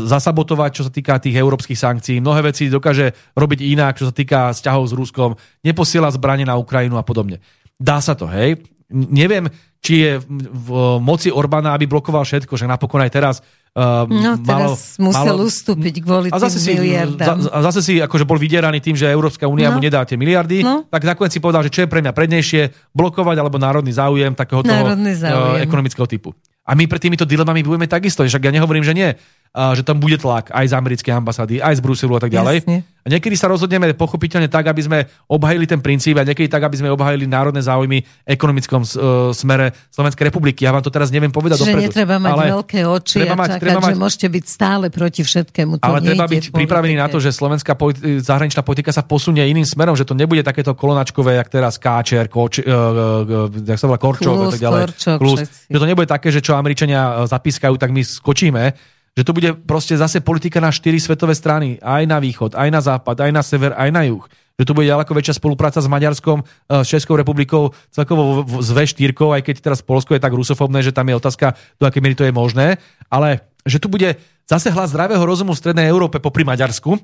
zasabotovať, 0.09 0.69
čo 0.73 0.83
sa 0.89 0.91
týka 0.91 1.21
tých 1.21 1.37
európskych 1.37 1.77
sankcií, 1.77 2.17
mnohé 2.19 2.53
veci 2.53 2.67
dokáže 2.67 3.37
robiť 3.37 3.59
inak, 3.61 4.01
čo 4.01 4.09
sa 4.09 4.13
týka 4.13 4.53
vzťahov 4.53 4.83
s 4.89 4.93
Ruskom, 4.97 5.29
neposiela 5.61 6.09
zbranie 6.09 6.45
na 6.45 6.57
Ukrajinu 6.57 6.97
a 6.97 7.05
podobne. 7.05 7.39
Dá 7.77 8.01
sa 8.01 8.17
to, 8.17 8.29
hej? 8.29 8.61
Neviem, 8.91 9.47
či 9.81 10.05
je 10.05 10.11
v 10.29 10.69
moci 11.01 11.33
Orbána, 11.33 11.73
aby 11.73 11.89
blokoval 11.89 12.21
všetko, 12.21 12.53
že 12.53 12.69
napokon 12.69 13.01
aj 13.01 13.11
teraz 13.13 13.35
Uh, 13.71 14.03
no 14.03 14.35
teraz 14.43 14.99
musel 14.99 15.31
malo, 15.31 15.47
ustúpiť 15.47 16.03
kvôli 16.03 16.27
a 16.27 16.35
zase 16.43 16.59
tým 16.59 16.65
si, 16.67 16.71
miliardám. 16.75 17.39
Za, 17.39 17.49
a 17.55 17.59
zase 17.71 17.79
si 17.79 17.93
akože 18.03 18.27
bol 18.27 18.35
vydieraný 18.35 18.83
tým, 18.83 18.99
že 18.99 19.07
Európska 19.07 19.47
únia 19.47 19.71
no. 19.71 19.79
mu 19.79 19.79
nedá 19.79 20.03
tie 20.03 20.19
miliardy, 20.19 20.59
no. 20.59 20.83
tak 20.91 21.07
nakoniec 21.07 21.31
si 21.31 21.39
povedal, 21.39 21.63
že 21.63 21.71
čo 21.71 21.87
je 21.87 21.87
pre 21.87 22.03
mňa 22.03 22.11
prednejšie, 22.11 22.91
blokovať 22.91 23.39
alebo 23.39 23.55
národný 23.55 23.95
záujem 23.95 24.35
takého 24.35 24.59
toho 24.59 24.83
uh, 24.91 25.63
ekonomického 25.63 26.03
typu. 26.03 26.35
A 26.67 26.75
my 26.75 26.83
pred 26.83 26.99
týmito 26.99 27.23
dilemami 27.23 27.63
budeme 27.63 27.87
takisto, 27.87 28.27
však 28.27 28.43
ja 28.43 28.51
nehovorím, 28.51 28.83
že 28.83 28.91
nie 28.91 29.09
že 29.51 29.83
tam 29.83 29.99
bude 29.99 30.15
tlak 30.15 30.47
aj 30.55 30.71
z 30.71 30.73
americkej 30.79 31.11
ambasády, 31.11 31.59
aj 31.59 31.75
z 31.75 31.81
Bruselu 31.83 32.15
a 32.15 32.21
tak 32.23 32.31
ďalej. 32.31 32.63
Jasne. 32.63 32.87
A 33.01 33.07
niekedy 33.09 33.33
sa 33.33 33.49
rozhodneme 33.49 33.91
pochopiteľne 33.97 34.45
tak, 34.45 34.69
aby 34.69 34.81
sme 34.85 34.99
obhajili 35.25 35.65
ten 35.65 35.81
princíp 35.81 36.15
a 36.15 36.23
niekedy 36.23 36.45
tak, 36.45 36.61
aby 36.69 36.77
sme 36.77 36.93
obhajili 36.93 37.25
národné 37.25 37.59
záujmy 37.59 38.05
ekonomickom 38.23 38.85
uh, 38.85 39.33
smere 39.33 39.73
Slovenskej 39.89 40.29
republiky. 40.29 40.63
Ja 40.63 40.71
vám 40.71 40.85
to 40.85 40.93
teraz 40.93 41.09
neviem 41.09 41.33
povedať 41.33 41.65
Čiže 41.65 41.67
dopredu. 41.67 41.87
netreba 41.89 42.15
mať 42.21 42.31
ale 42.31 42.43
veľké 42.53 42.79
oči 42.85 43.17
treba 43.25 43.33
a 43.35 43.41
mať, 43.41 43.49
čakať, 43.57 43.61
treba 43.65 43.79
mať, 43.81 43.89
že 43.89 43.97
môžete 43.97 44.27
byť 44.29 44.45
stále 44.45 44.85
proti 44.93 45.21
všetkému. 45.25 45.71
To 45.81 45.83
ale 45.83 45.99
treba 45.99 46.25
byť 46.29 46.43
pripravený 46.53 46.95
na 46.95 47.07
to, 47.09 47.17
že 47.17 47.33
slovenská 47.33 47.73
politi- 47.73 48.21
zahraničná 48.21 48.61
politika 48.61 48.93
sa 48.93 49.01
posunie 49.01 49.43
iným 49.49 49.65
smerom, 49.65 49.97
že 49.97 50.05
to 50.05 50.13
nebude 50.13 50.45
takéto 50.45 50.77
kolonačkové, 50.77 51.41
jak 51.41 51.49
teraz 51.49 51.81
Káčer, 51.81 52.29
Koč, 52.29 52.61
uh, 52.61 52.69
uh, 52.69 53.65
jak 53.65 53.81
sa 53.81 53.89
volá, 53.89 53.97
Korčok 53.97 54.45
a 54.45 54.47
tak 54.53 54.61
ďalej. 54.61 54.81
Korčok, 54.93 55.19
že 55.67 55.77
to 55.81 55.87
nebude 55.89 56.05
také, 56.05 56.29
že 56.29 56.39
čo 56.39 56.53
Američania 56.53 57.25
zapískajú, 57.25 57.81
tak 57.81 57.89
my 57.89 58.05
skočíme 58.05 58.63
že 59.11 59.27
to 59.27 59.35
bude 59.35 59.67
proste 59.67 59.99
zase 59.99 60.23
politika 60.23 60.63
na 60.63 60.71
štyri 60.71 60.95
svetové 60.95 61.35
strany, 61.35 61.75
aj 61.83 62.03
na 62.07 62.17
východ, 62.23 62.55
aj 62.55 62.69
na 62.71 62.79
západ, 62.79 63.27
aj 63.27 63.31
na 63.35 63.43
sever, 63.43 63.75
aj 63.75 63.91
na 63.91 64.07
juh. 64.07 64.23
Že 64.55 64.65
to 64.71 64.75
bude 64.77 64.87
ďaleko 64.87 65.11
väčšia 65.11 65.35
spolupráca 65.35 65.83
s 65.83 65.91
Maďarskom, 65.91 66.39
e, 66.39 66.45
s 66.83 66.87
Českou 66.87 67.19
republikou, 67.19 67.75
celkovo 67.91 68.47
s 68.63 68.71
V4, 68.71 69.11
aj 69.11 69.41
keď 69.43 69.55
teraz 69.59 69.79
Polsko 69.83 70.15
je 70.15 70.23
tak 70.23 70.31
rusofobné, 70.31 70.79
že 70.79 70.95
tam 70.95 71.11
je 71.11 71.19
otázka, 71.19 71.59
do 71.75 71.83
akej 71.83 71.99
miery 71.99 72.15
to 72.15 72.23
je 72.23 72.31
možné. 72.31 72.79
Ale 73.11 73.43
že 73.67 73.83
tu 73.83 73.91
bude 73.91 74.15
zase 74.47 74.71
hlas 74.71 74.95
zdravého 74.95 75.23
rozumu 75.27 75.51
v 75.51 75.59
Strednej 75.59 75.91
Európe 75.91 76.23
popri 76.23 76.47
Maďarsku, 76.47 76.95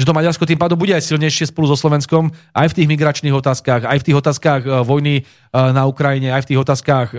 že 0.00 0.08
to 0.08 0.16
Maďarsko 0.16 0.48
tým 0.48 0.56
pádom 0.56 0.80
bude 0.80 0.96
aj 0.96 1.12
silnejšie 1.12 1.52
spolu 1.52 1.68
so 1.68 1.76
Slovenskom, 1.76 2.32
aj 2.56 2.72
v 2.72 2.76
tých 2.80 2.88
migračných 2.88 3.36
otázkach, 3.36 3.84
aj 3.84 4.00
v 4.00 4.06
tých 4.08 4.16
otázkach 4.16 4.60
e, 4.64 4.70
vojny 4.80 5.14
e, 5.20 5.22
na 5.52 5.84
Ukrajine, 5.84 6.32
aj 6.32 6.48
v 6.48 6.56
tých 6.56 6.60
otázkach 6.64 7.12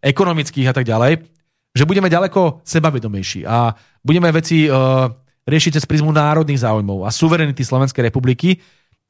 ekonomických 0.00 0.72
a 0.72 0.74
tak 0.74 0.88
ďalej 0.88 1.33
že 1.74 1.84
budeme 1.84 2.06
ďaleko 2.06 2.62
sebavedomejší 2.62 3.42
a 3.44 3.74
budeme 4.00 4.30
veci 4.30 4.70
uh, 4.70 5.10
riešiť 5.44 5.82
cez 5.82 5.84
prízmu 5.84 6.14
národných 6.14 6.62
záujmov 6.62 7.04
a 7.04 7.10
suverenity 7.10 7.66
Slovenskej 7.66 8.06
republiky. 8.06 8.62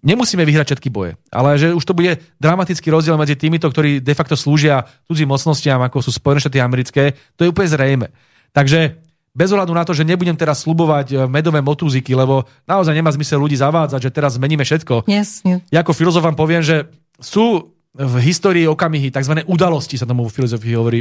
Nemusíme 0.04 0.44
vyhrať 0.44 0.72
všetky 0.72 0.88
boje, 0.92 1.16
ale 1.32 1.56
že 1.56 1.72
už 1.72 1.84
to 1.84 1.96
bude 1.96 2.20
dramatický 2.36 2.92
rozdiel 2.92 3.16
medzi 3.16 3.36
týmito, 3.40 3.68
ktorí 3.68 4.04
de 4.04 4.14
facto 4.16 4.36
slúžia 4.36 4.84
cudzím 5.08 5.32
mocnostiam, 5.32 5.80
ako 5.80 6.04
sú 6.04 6.12
Spojené 6.12 6.44
štáty 6.44 6.60
americké, 6.60 7.16
to 7.36 7.44
je 7.44 7.52
úplne 7.52 7.72
zrejme. 7.72 8.06
Takže 8.52 9.00
bez 9.34 9.48
ohľadu 9.50 9.72
na 9.72 9.82
to, 9.82 9.96
že 9.96 10.06
nebudem 10.06 10.36
teraz 10.38 10.62
slubovať 10.62 11.06
e, 11.10 11.14
medové 11.26 11.58
motúziky, 11.58 12.14
lebo 12.14 12.46
naozaj 12.70 12.94
nemá 12.94 13.10
zmysel 13.10 13.42
ľudí 13.42 13.58
zavádzať, 13.58 14.00
že 14.06 14.14
teraz 14.14 14.38
zmeníme 14.38 14.62
všetko. 14.62 15.10
Jasne. 15.10 15.64
Ja 15.74 15.82
ako 15.82 15.96
filozof 15.96 16.22
vám 16.22 16.38
poviem, 16.38 16.62
že 16.62 16.86
sú 17.18 17.74
v 17.96 18.14
histórii 18.22 18.70
okamihy, 18.70 19.10
tzv. 19.10 19.42
udalosti 19.50 19.98
sa 19.98 20.06
tomu 20.06 20.26
v 20.30 20.34
filozofii 20.34 20.74
hovorí, 20.78 21.00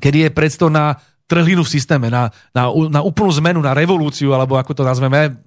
kedy 0.00 0.26
je 0.26 0.30
predstav 0.32 0.72
na 0.72 0.96
trhlinu 1.30 1.62
v 1.62 1.70
systéme, 1.70 2.10
na, 2.10 2.34
na, 2.50 2.66
na 2.90 3.00
úplnú 3.06 3.30
zmenu, 3.38 3.62
na 3.62 3.70
revolúciu, 3.70 4.34
alebo 4.34 4.58
ako 4.58 4.74
to 4.74 4.82
nazveme, 4.82 5.38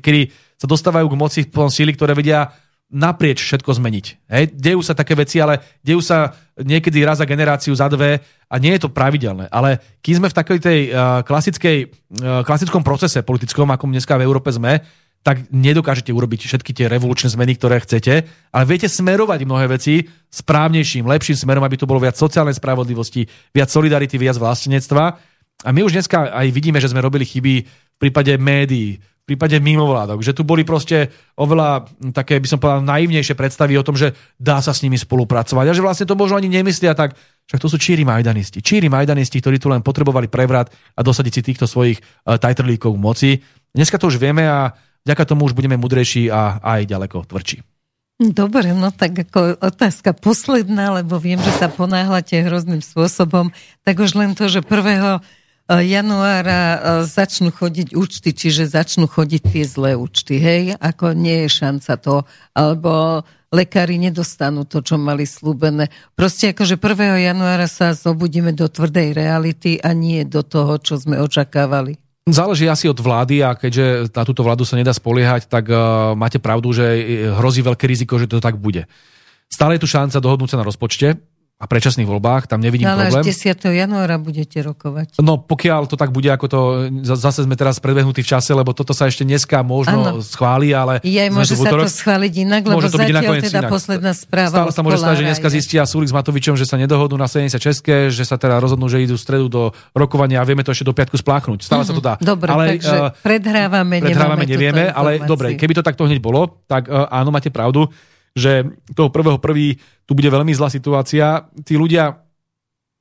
kedy 0.00 0.32
sa 0.56 0.64
dostávajú 0.64 1.12
k 1.12 1.20
moci 1.20 1.40
síly, 1.44 1.92
ktoré 1.92 2.16
vedia 2.16 2.48
naprieč 2.90 3.38
všetko 3.46 3.70
zmeniť. 3.78 4.06
Hej? 4.34 4.44
Dejú 4.50 4.82
sa 4.82 4.98
také 4.98 5.14
veci, 5.14 5.38
ale 5.38 5.62
dejú 5.84 6.02
sa 6.02 6.34
niekedy 6.58 7.06
raz 7.06 7.22
za 7.22 7.26
generáciu, 7.28 7.70
za 7.70 7.86
dve 7.86 8.18
a 8.50 8.54
nie 8.58 8.74
je 8.74 8.82
to 8.82 8.90
pravidelné. 8.90 9.46
Ale 9.46 9.78
keď 10.02 10.12
sme 10.18 10.28
v 10.28 10.38
takej 10.42 10.58
tej 10.58 10.80
uh, 10.90 11.22
klasickej, 11.22 11.76
uh, 11.86 12.42
klasickom 12.42 12.82
procese 12.82 13.22
politickom, 13.22 13.70
ako 13.70 13.94
dneska 13.94 14.18
v 14.18 14.26
Európe 14.26 14.50
sme, 14.50 14.82
tak 15.20 15.52
nedokážete 15.52 16.16
urobiť 16.16 16.48
všetky 16.48 16.72
tie 16.72 16.88
revolučné 16.88 17.28
zmeny, 17.28 17.52
ktoré 17.60 17.84
chcete, 17.84 18.24
ale 18.56 18.64
viete 18.64 18.88
smerovať 18.88 19.44
mnohé 19.44 19.68
veci 19.68 20.08
správnejším, 20.32 21.04
lepším 21.04 21.36
smerom, 21.36 21.64
aby 21.64 21.76
to 21.76 21.84
bolo 21.84 22.00
viac 22.00 22.16
sociálnej 22.16 22.56
spravodlivosti, 22.56 23.28
viac 23.52 23.68
solidarity, 23.68 24.16
viac 24.16 24.40
vlastenectva. 24.40 25.04
A 25.60 25.68
my 25.76 25.84
už 25.84 25.92
dneska 25.92 26.32
aj 26.32 26.48
vidíme, 26.56 26.80
že 26.80 26.88
sme 26.88 27.04
robili 27.04 27.28
chyby 27.28 27.54
v 27.60 27.96
prípade 28.00 28.32
médií, 28.40 28.96
v 28.96 29.24
prípade 29.28 29.60
mimovládok, 29.60 30.24
že 30.24 30.32
tu 30.32 30.40
boli 30.40 30.64
proste 30.64 31.12
oveľa 31.36 31.84
také, 32.16 32.40
by 32.40 32.48
som 32.48 32.58
povedal, 32.58 32.80
naivnejšie 32.80 33.36
predstavy 33.36 33.76
o 33.76 33.84
tom, 33.84 34.00
že 34.00 34.16
dá 34.40 34.64
sa 34.64 34.72
s 34.72 34.80
nimi 34.80 34.96
spolupracovať 34.96 35.68
a 35.68 35.76
že 35.76 35.84
vlastne 35.84 36.08
to 36.08 36.16
možno 36.16 36.40
ani 36.40 36.48
nemyslia 36.48 36.96
tak, 36.96 37.12
však 37.44 37.60
to 37.60 37.68
sú 37.68 37.76
číri 37.76 38.08
majdanisti. 38.08 38.64
Číri 38.64 38.88
majdanisti, 38.88 39.36
ktorí 39.44 39.60
tu 39.60 39.68
len 39.68 39.84
potrebovali 39.84 40.32
prevrat 40.32 40.72
a 40.96 41.00
dosadiť 41.04 41.32
si 41.36 41.42
týchto 41.44 41.68
svojich 41.68 42.00
uh, 42.00 42.40
tajtrlíkov 42.40 42.96
moci. 42.96 43.38
Dneska 43.70 44.00
to 44.00 44.08
už 44.08 44.16
vieme 44.16 44.48
a 44.48 44.72
Vďaka 45.04 45.24
tomu 45.24 45.48
už 45.48 45.56
budeme 45.56 45.80
mudrejší 45.80 46.28
a 46.28 46.60
aj 46.60 46.88
ďaleko 46.88 47.24
tvrdší. 47.24 47.64
Dobre, 48.20 48.76
no 48.76 48.92
tak 48.92 49.16
ako 49.16 49.56
otázka 49.64 50.12
posledná, 50.12 50.92
lebo 51.00 51.16
viem, 51.16 51.40
že 51.40 51.56
sa 51.56 51.72
ponáhľate 51.72 52.44
hrozným 52.44 52.84
spôsobom, 52.84 53.48
tak 53.80 53.96
už 53.96 54.12
len 54.12 54.36
to, 54.36 54.44
že 54.44 54.60
1. 54.60 54.68
E, 54.68 55.80
januára 55.88 56.60
e, 56.60 56.78
začnú 57.08 57.48
chodiť 57.48 57.96
účty, 57.96 58.36
čiže 58.36 58.68
začnú 58.68 59.08
chodiť 59.08 59.40
tie 59.40 59.64
zlé 59.64 59.96
účty, 59.96 60.36
hej? 60.36 60.76
Ako 60.76 61.16
nie 61.16 61.48
je 61.48 61.64
šanca 61.64 61.96
to, 61.96 62.28
alebo 62.52 63.24
lekári 63.48 63.96
nedostanú 63.96 64.68
to, 64.68 64.84
čo 64.84 65.00
mali 65.00 65.24
slúbené. 65.24 65.88
Proste 66.12 66.52
akože 66.52 66.76
1. 66.76 67.24
januára 67.24 67.72
sa 67.72 67.96
zobudíme 67.96 68.52
do 68.52 68.68
tvrdej 68.68 69.16
reality 69.16 69.80
a 69.80 69.96
nie 69.96 70.28
do 70.28 70.44
toho, 70.44 70.76
čo 70.76 71.00
sme 71.00 71.16
očakávali. 71.24 71.96
Záleží 72.28 72.68
asi 72.68 72.84
od 72.84 73.00
vlády 73.00 73.40
a 73.40 73.56
keďže 73.56 74.12
na 74.12 74.22
túto 74.28 74.44
vládu 74.44 74.68
sa 74.68 74.76
nedá 74.76 74.92
spoliehať, 74.92 75.48
tak 75.48 75.72
uh, 75.72 76.12
máte 76.12 76.36
pravdu, 76.36 76.70
že 76.76 76.84
hrozí 77.40 77.64
veľké 77.64 77.88
riziko, 77.88 78.20
že 78.20 78.28
to 78.28 78.44
tak 78.44 78.60
bude. 78.60 78.84
Stále 79.48 79.76
je 79.76 79.82
tu 79.82 79.88
šanca 79.88 80.20
dohodnúť 80.20 80.52
sa 80.52 80.60
na 80.60 80.68
rozpočte 80.68 81.16
a 81.60 81.68
predčasných 81.68 82.08
voľbách, 82.08 82.48
tam 82.48 82.64
nevidím 82.64 82.88
no, 82.88 82.96
ale 82.96 83.12
problém. 83.12 83.28
Ale 83.28 83.36
10. 83.36 83.84
januára 83.84 84.16
budete 84.16 84.64
rokovať. 84.64 85.20
No 85.20 85.36
pokiaľ 85.36 85.92
to 85.92 86.00
tak 86.00 86.08
bude, 86.08 86.32
ako 86.32 86.46
to, 86.48 86.60
zase 87.04 87.44
sme 87.44 87.52
teraz 87.52 87.76
predbehnutí 87.84 88.24
v 88.24 88.28
čase, 88.32 88.56
lebo 88.56 88.72
toto 88.72 88.96
sa 88.96 89.12
ešte 89.12 89.28
dneska 89.28 89.60
možno 89.60 90.00
ano. 90.00 90.12
schváli, 90.24 90.72
ale... 90.72 91.04
Je, 91.04 91.20
môže 91.28 91.60
sa 91.60 91.68
to 91.68 91.84
schváliť 91.84 92.32
inak, 92.48 92.64
lebo 92.64 92.80
môže 92.80 92.88
to 92.88 92.96
byť 92.96 93.12
zatiaľ 93.12 93.34
teda 93.44 93.60
inak. 93.60 93.72
posledná 93.76 94.12
správa. 94.16 94.56
Stále 94.56 94.72
sa 94.72 94.80
môže 94.80 94.98
stať, 95.04 95.14
že 95.20 95.24
dneska 95.28 95.48
zistia 95.52 95.84
Sulik 95.84 96.08
s 96.08 96.16
Matovičom, 96.16 96.56
že 96.56 96.64
sa 96.64 96.80
nedohodnú 96.80 97.20
na 97.20 97.28
76, 97.28 98.08
že 98.08 98.24
sa 98.24 98.40
teda 98.40 98.56
rozhodnú, 98.56 98.88
že 98.88 99.04
idú 99.04 99.20
stredu 99.20 99.52
do 99.52 99.76
rokovania 99.92 100.40
a 100.40 100.48
vieme 100.48 100.64
to 100.64 100.72
ešte 100.72 100.88
do 100.88 100.96
piatku 100.96 101.20
spláchnuť. 101.20 101.60
Stále 101.60 101.84
mm-hmm. 101.84 101.92
sa 101.92 102.00
to 102.00 102.00
dá. 102.00 102.14
Mhm. 102.16 102.24
Dobre, 102.24 102.48
ale, 102.56 102.64
takže 102.80 102.96
uh, 102.96 103.12
predhrávame, 103.20 104.00
predhrávame 104.00 104.48
nevieme, 104.48 104.88
ale 104.88 105.20
dobre, 105.28 105.60
keby 105.60 105.76
to 105.76 105.84
takto 105.84 106.08
hneď 106.08 106.24
bolo, 106.24 106.64
tak 106.64 106.88
uh, 106.88 107.04
áno, 107.12 107.28
máte 107.28 107.52
pravdu 107.52 107.92
že 108.34 108.66
toho 108.94 109.10
prvého 109.10 109.38
prvý 109.38 109.78
tu 110.06 110.12
bude 110.14 110.30
veľmi 110.30 110.50
zlá 110.54 110.70
situácia. 110.70 111.46
Tí 111.66 111.74
ľudia 111.74 112.18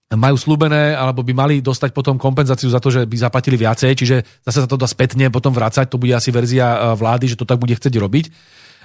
majú 0.10 0.34
slúbené, 0.42 0.98
alebo 0.98 1.22
by 1.22 1.34
mali 1.38 1.56
dostať 1.62 1.94
potom 1.94 2.18
kompenzáciu 2.18 2.66
za 2.66 2.82
to, 2.82 2.90
že 2.90 3.06
by 3.06 3.14
zaplatili 3.14 3.62
viacej, 3.62 3.94
čiže 3.94 4.18
zase 4.42 4.66
sa 4.66 4.70
to 4.70 4.74
dá 4.74 4.90
spätne 4.90 5.30
potom 5.30 5.54
vrácať, 5.54 5.86
to 5.86 6.02
bude 6.02 6.10
asi 6.10 6.34
verzia 6.34 6.66
e, 6.66 6.78
vlády, 6.98 7.30
že 7.30 7.38
to 7.38 7.46
tak 7.46 7.62
bude 7.62 7.78
chcieť 7.78 7.94
robiť. 7.94 8.26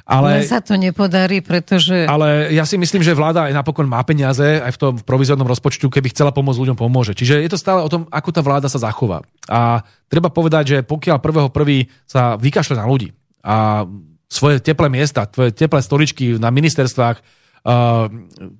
Ale, 0.05 0.45
Mne 0.45 0.53
sa 0.53 0.61
to 0.61 0.77
nepodarí, 0.77 1.41
pretože... 1.41 2.05
Ale 2.05 2.53
ja 2.53 2.69
si 2.69 2.77
myslím, 2.77 3.01
že 3.01 3.17
vláda 3.17 3.49
aj 3.49 3.57
napokon 3.57 3.89
má 3.89 4.05
peniaze 4.05 4.61
aj 4.61 4.77
v 4.77 4.81
tom 4.81 4.93
provizornom 5.01 5.49
rozpočtu, 5.49 5.89
keby 5.89 6.13
chcela 6.13 6.29
pomôcť 6.29 6.61
ľuďom, 6.61 6.77
pomôže. 6.77 7.17
Čiže 7.17 7.41
je 7.41 7.49
to 7.49 7.57
stále 7.57 7.81
o 7.81 7.89
tom, 7.89 8.05
ako 8.13 8.29
tá 8.29 8.45
vláda 8.45 8.69
sa 8.69 8.77
zachová. 8.77 9.25
A 9.49 9.81
treba 10.13 10.29
povedať, 10.29 10.65
že 10.69 10.79
pokiaľ 10.85 11.25
prvého 11.25 11.49
prvý 11.49 11.89
sa 12.05 12.37
vykašle 12.37 12.77
na 12.77 12.85
ľudí 12.85 13.17
a 13.41 13.89
svoje 14.29 14.61
teplé 14.61 14.89
miesta, 14.91 15.29
tvoje 15.29 15.55
teplé 15.55 15.81
stoličky 15.81 16.37
na 16.41 16.49
ministerstvách, 16.51 17.23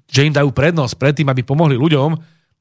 že 0.09 0.21
im 0.25 0.33
dajú 0.33 0.49
prednosť 0.55 0.95
pred 0.97 1.13
tým, 1.13 1.29
aby 1.29 1.45
pomohli 1.45 1.77
ľuďom, 1.77 2.11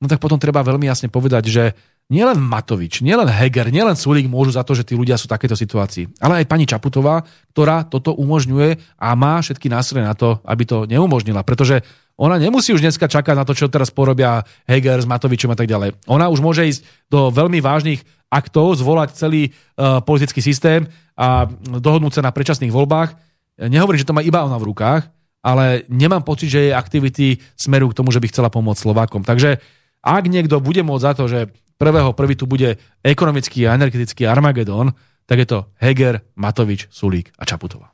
no 0.01 0.05
tak 0.11 0.19
potom 0.19 0.35
treba 0.35 0.59
veľmi 0.59 0.89
jasne 0.89 1.07
povedať, 1.07 1.43
že 1.47 1.63
nielen 2.11 2.35
Matovič, 2.35 2.99
nielen 2.99 3.31
Heger, 3.31 3.71
nielen 3.71 3.95
Sulík 3.95 4.27
môžu 4.27 4.51
za 4.51 4.67
to, 4.67 4.75
že 4.75 4.84
tí 4.84 4.91
ľudia 4.91 5.15
sú 5.15 5.31
v 5.31 5.35
takéto 5.39 5.55
situácii, 5.55 6.19
ale 6.19 6.43
aj 6.43 6.51
pani 6.51 6.67
Čaputová, 6.67 7.23
ktorá 7.55 7.88
toto 7.88 8.11
umožňuje 8.11 8.99
a 8.99 9.07
má 9.15 9.39
všetky 9.39 9.71
nástroje 9.71 10.03
na 10.03 10.11
to, 10.11 10.43
aby 10.43 10.67
to 10.67 10.84
neumožnila, 10.84 11.47
pretože 11.47 11.80
ona 12.19 12.38
nemusí 12.38 12.75
už 12.75 12.84
dneska 12.84 13.09
čakať 13.09 13.34
na 13.34 13.47
to, 13.47 13.57
čo 13.57 13.71
teraz 13.71 13.89
porobia 13.89 14.43
Heger 14.69 15.01
s 15.01 15.09
Matovičom 15.09 15.49
a 15.49 15.57
tak 15.57 15.65
ďalej. 15.65 15.97
Ona 16.05 16.30
už 16.30 16.45
môže 16.45 16.61
ísť 16.67 16.85
do 17.09 17.34
veľmi 17.34 17.57
vážnych 17.57 18.05
aktov, 18.34 18.73
zvolať 18.81 19.14
celý 19.14 19.53
uh, 19.53 20.01
politický 20.01 20.41
systém 20.41 20.89
a 21.14 21.45
dohodnúť 21.61 22.18
sa 22.18 22.26
na 22.26 22.34
predčasných 22.34 22.73
voľbách. 22.73 23.14
Nehovorím, 23.61 24.01
že 24.01 24.10
to 24.10 24.18
má 24.18 24.26
iba 24.26 24.41
ona 24.41 24.57
v 24.57 24.73
rukách, 24.73 25.14
ale 25.45 25.85
nemám 25.85 26.26
pocit, 26.26 26.49
že 26.49 26.65
jej 26.65 26.73
aktivity 26.73 27.38
smerujú 27.53 27.93
k 27.93 27.97
tomu, 28.01 28.10
že 28.10 28.18
by 28.18 28.34
chcela 28.34 28.49
pomôcť 28.49 28.81
Slovákom. 28.81 29.22
Takže 29.22 29.61
ak 30.01 30.23
niekto 30.26 30.57
bude 30.57 30.81
môcť 30.81 31.05
za 31.05 31.14
to, 31.14 31.30
že 31.30 31.53
prvého 31.77 32.18
prvý 32.18 32.34
tu 32.34 32.49
bude 32.49 32.81
ekonomický 33.05 33.69
a 33.69 33.77
energetický 33.77 34.26
Armagedon, 34.26 34.97
tak 35.30 35.43
je 35.43 35.47
to 35.47 35.60
Heger, 35.77 36.26
Matovič, 36.35 36.89
Sulík 36.89 37.31
a 37.38 37.45
Čaputová. 37.45 37.93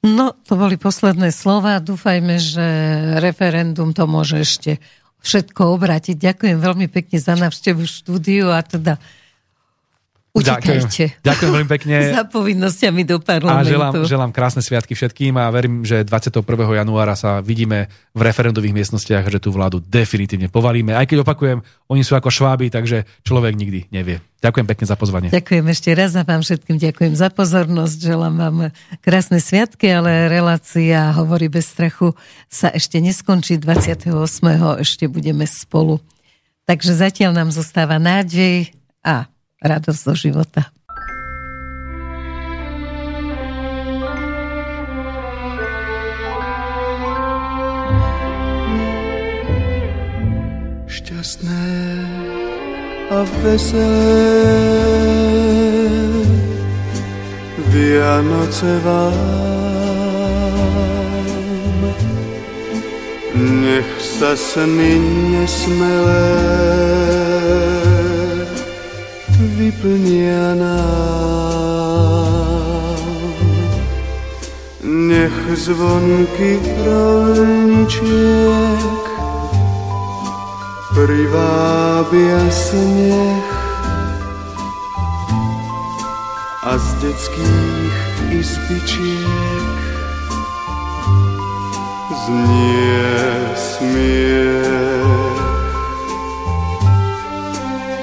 No, 0.00 0.32
to 0.48 0.56
boli 0.56 0.80
posledné 0.80 1.28
slova. 1.28 1.76
Dúfajme, 1.76 2.40
že 2.40 2.66
referendum 3.20 3.92
to 3.92 4.08
môže 4.08 4.40
ešte 4.40 4.80
všetko 5.20 5.76
obrátiť. 5.76 6.16
Ďakujem 6.16 6.56
veľmi 6.56 6.88
pekne 6.88 7.20
za 7.20 7.36
návštevu 7.36 7.84
štúdiu 7.84 8.48
a 8.48 8.64
teda 8.64 8.96
Utekajte. 10.30 11.18
Ďakujem, 11.18 11.26
ďakujem 11.26 11.50
veľmi 11.50 11.70
pekne. 11.74 11.94
Za 12.14 12.22
povinnosťami 12.30 13.02
do 13.02 13.18
parlamentu. 13.18 13.66
A 13.66 13.72
želám, 13.74 13.92
želám 14.06 14.30
krásne 14.30 14.62
sviatky 14.62 14.94
všetkým 14.94 15.34
a 15.34 15.50
verím, 15.50 15.82
že 15.82 16.06
21. 16.06 16.46
januára 16.54 17.18
sa 17.18 17.42
vidíme 17.42 17.90
v 18.14 18.20
referendových 18.22 18.70
miestnostiach, 18.70 19.26
že 19.26 19.42
tú 19.42 19.50
vládu 19.50 19.82
definitívne 19.82 20.46
povalíme. 20.46 20.94
Aj 20.94 21.02
keď 21.02 21.26
opakujem, 21.26 21.66
oni 21.90 22.02
sú 22.06 22.14
ako 22.14 22.30
šváby, 22.30 22.70
takže 22.70 23.10
človek 23.26 23.58
nikdy 23.58 23.90
nevie. 23.90 24.22
Ďakujem 24.38 24.66
pekne 24.70 24.86
za 24.86 24.94
pozvanie. 24.94 25.28
Ďakujem 25.34 25.66
ešte 25.66 25.90
raz 25.98 26.14
a 26.14 26.22
vám 26.22 26.46
všetkým 26.46 26.78
ďakujem 26.78 27.14
za 27.18 27.28
pozornosť. 27.34 27.98
Želám 27.98 28.34
vám 28.38 28.56
krásne 29.02 29.42
sviatky, 29.42 29.90
ale 29.90 30.30
relácia 30.30 31.10
Hovorí 31.12 31.50
bez 31.50 31.74
strachu 31.74 32.14
sa 32.46 32.70
ešte 32.70 33.02
neskončí. 33.02 33.58
28. 33.58 34.14
ešte 34.78 35.10
budeme 35.10 35.42
spolu. 35.44 35.98
Takže 36.70 36.94
zatiaľ 36.94 37.34
nám 37.34 37.50
zostáva 37.50 37.98
nádej 37.98 38.70
a 39.02 39.29
radosť 39.60 40.00
zo 40.00 40.14
života. 40.16 40.72
Šťastné 50.88 51.64
a 53.12 53.18
veselé. 53.44 54.40
Vianoce 57.70 58.70
vám. 58.82 59.14
Nech 63.40 63.90
sa 64.02 64.34
sny 64.34 64.98
nesmelé 65.32 67.19
vyplnia 69.60 70.56
nám. 70.56 71.36
Nech 74.80 75.36
zvonky 75.52 76.56
rolničiek 76.80 78.40
privábia 80.96 82.40
sneh 82.48 83.48
a 86.64 86.72
z 86.80 86.86
detských 87.04 87.96
izbičiek 88.40 89.80
znie 92.24 93.12
smiech 93.56 94.99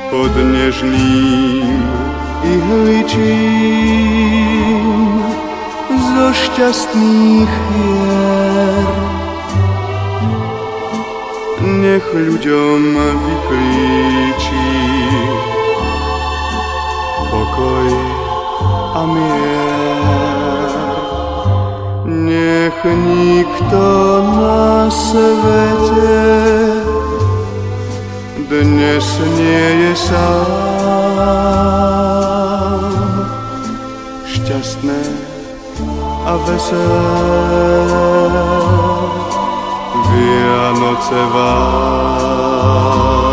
pod 0.08 0.32
nežným 0.32 1.84
ihličím 2.48 3.28
zo 5.92 6.28
šťastných 6.32 7.52
hier. 7.52 8.88
Nech 11.68 12.08
ľuďom 12.16 12.82
vyklíčí 12.96 14.72
pokoj 17.28 17.90
a 18.96 19.02
mier. 19.04 20.72
Nech 22.08 22.80
nikto 22.88 23.84
na 24.40 24.88
svete 24.88 26.77
dnes 28.48 29.04
nie 29.36 29.68
je 29.84 29.94
sám. 29.96 30.48
Šťastné 34.24 35.04
a 36.24 36.34
veselé 36.48 38.08
Vianoce 40.08 41.20
vám. 41.36 43.27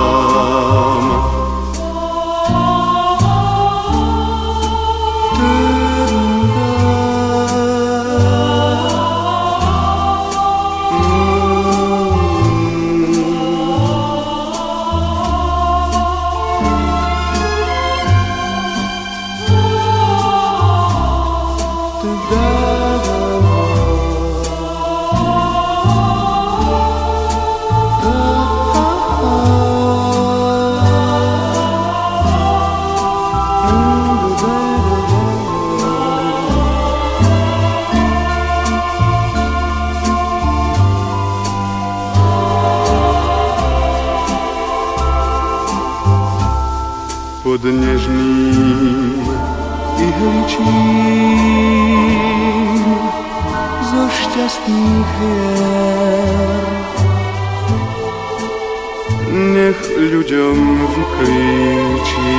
Ľuďom 59.97 60.57
vyklíči 60.85 62.37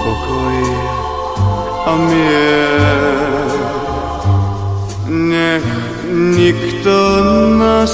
pokoj 0.00 0.58
a 1.84 1.92
mier. 2.08 3.48
Nech 5.12 5.68
nikto 6.08 6.96
na 7.60 7.84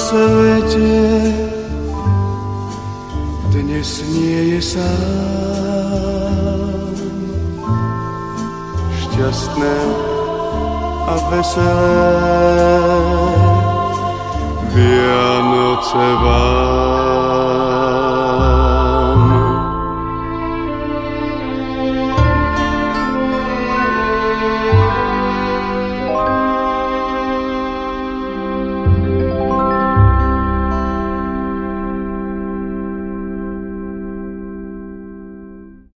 dnes 3.51 3.89
nie 4.15 4.55
je 4.55 4.61
sám. 4.63 4.87
Šťastné 9.03 10.06
a 11.07 11.15
veselé. 11.29 12.97
Vianoce 14.73 16.07
vám 16.23 16.56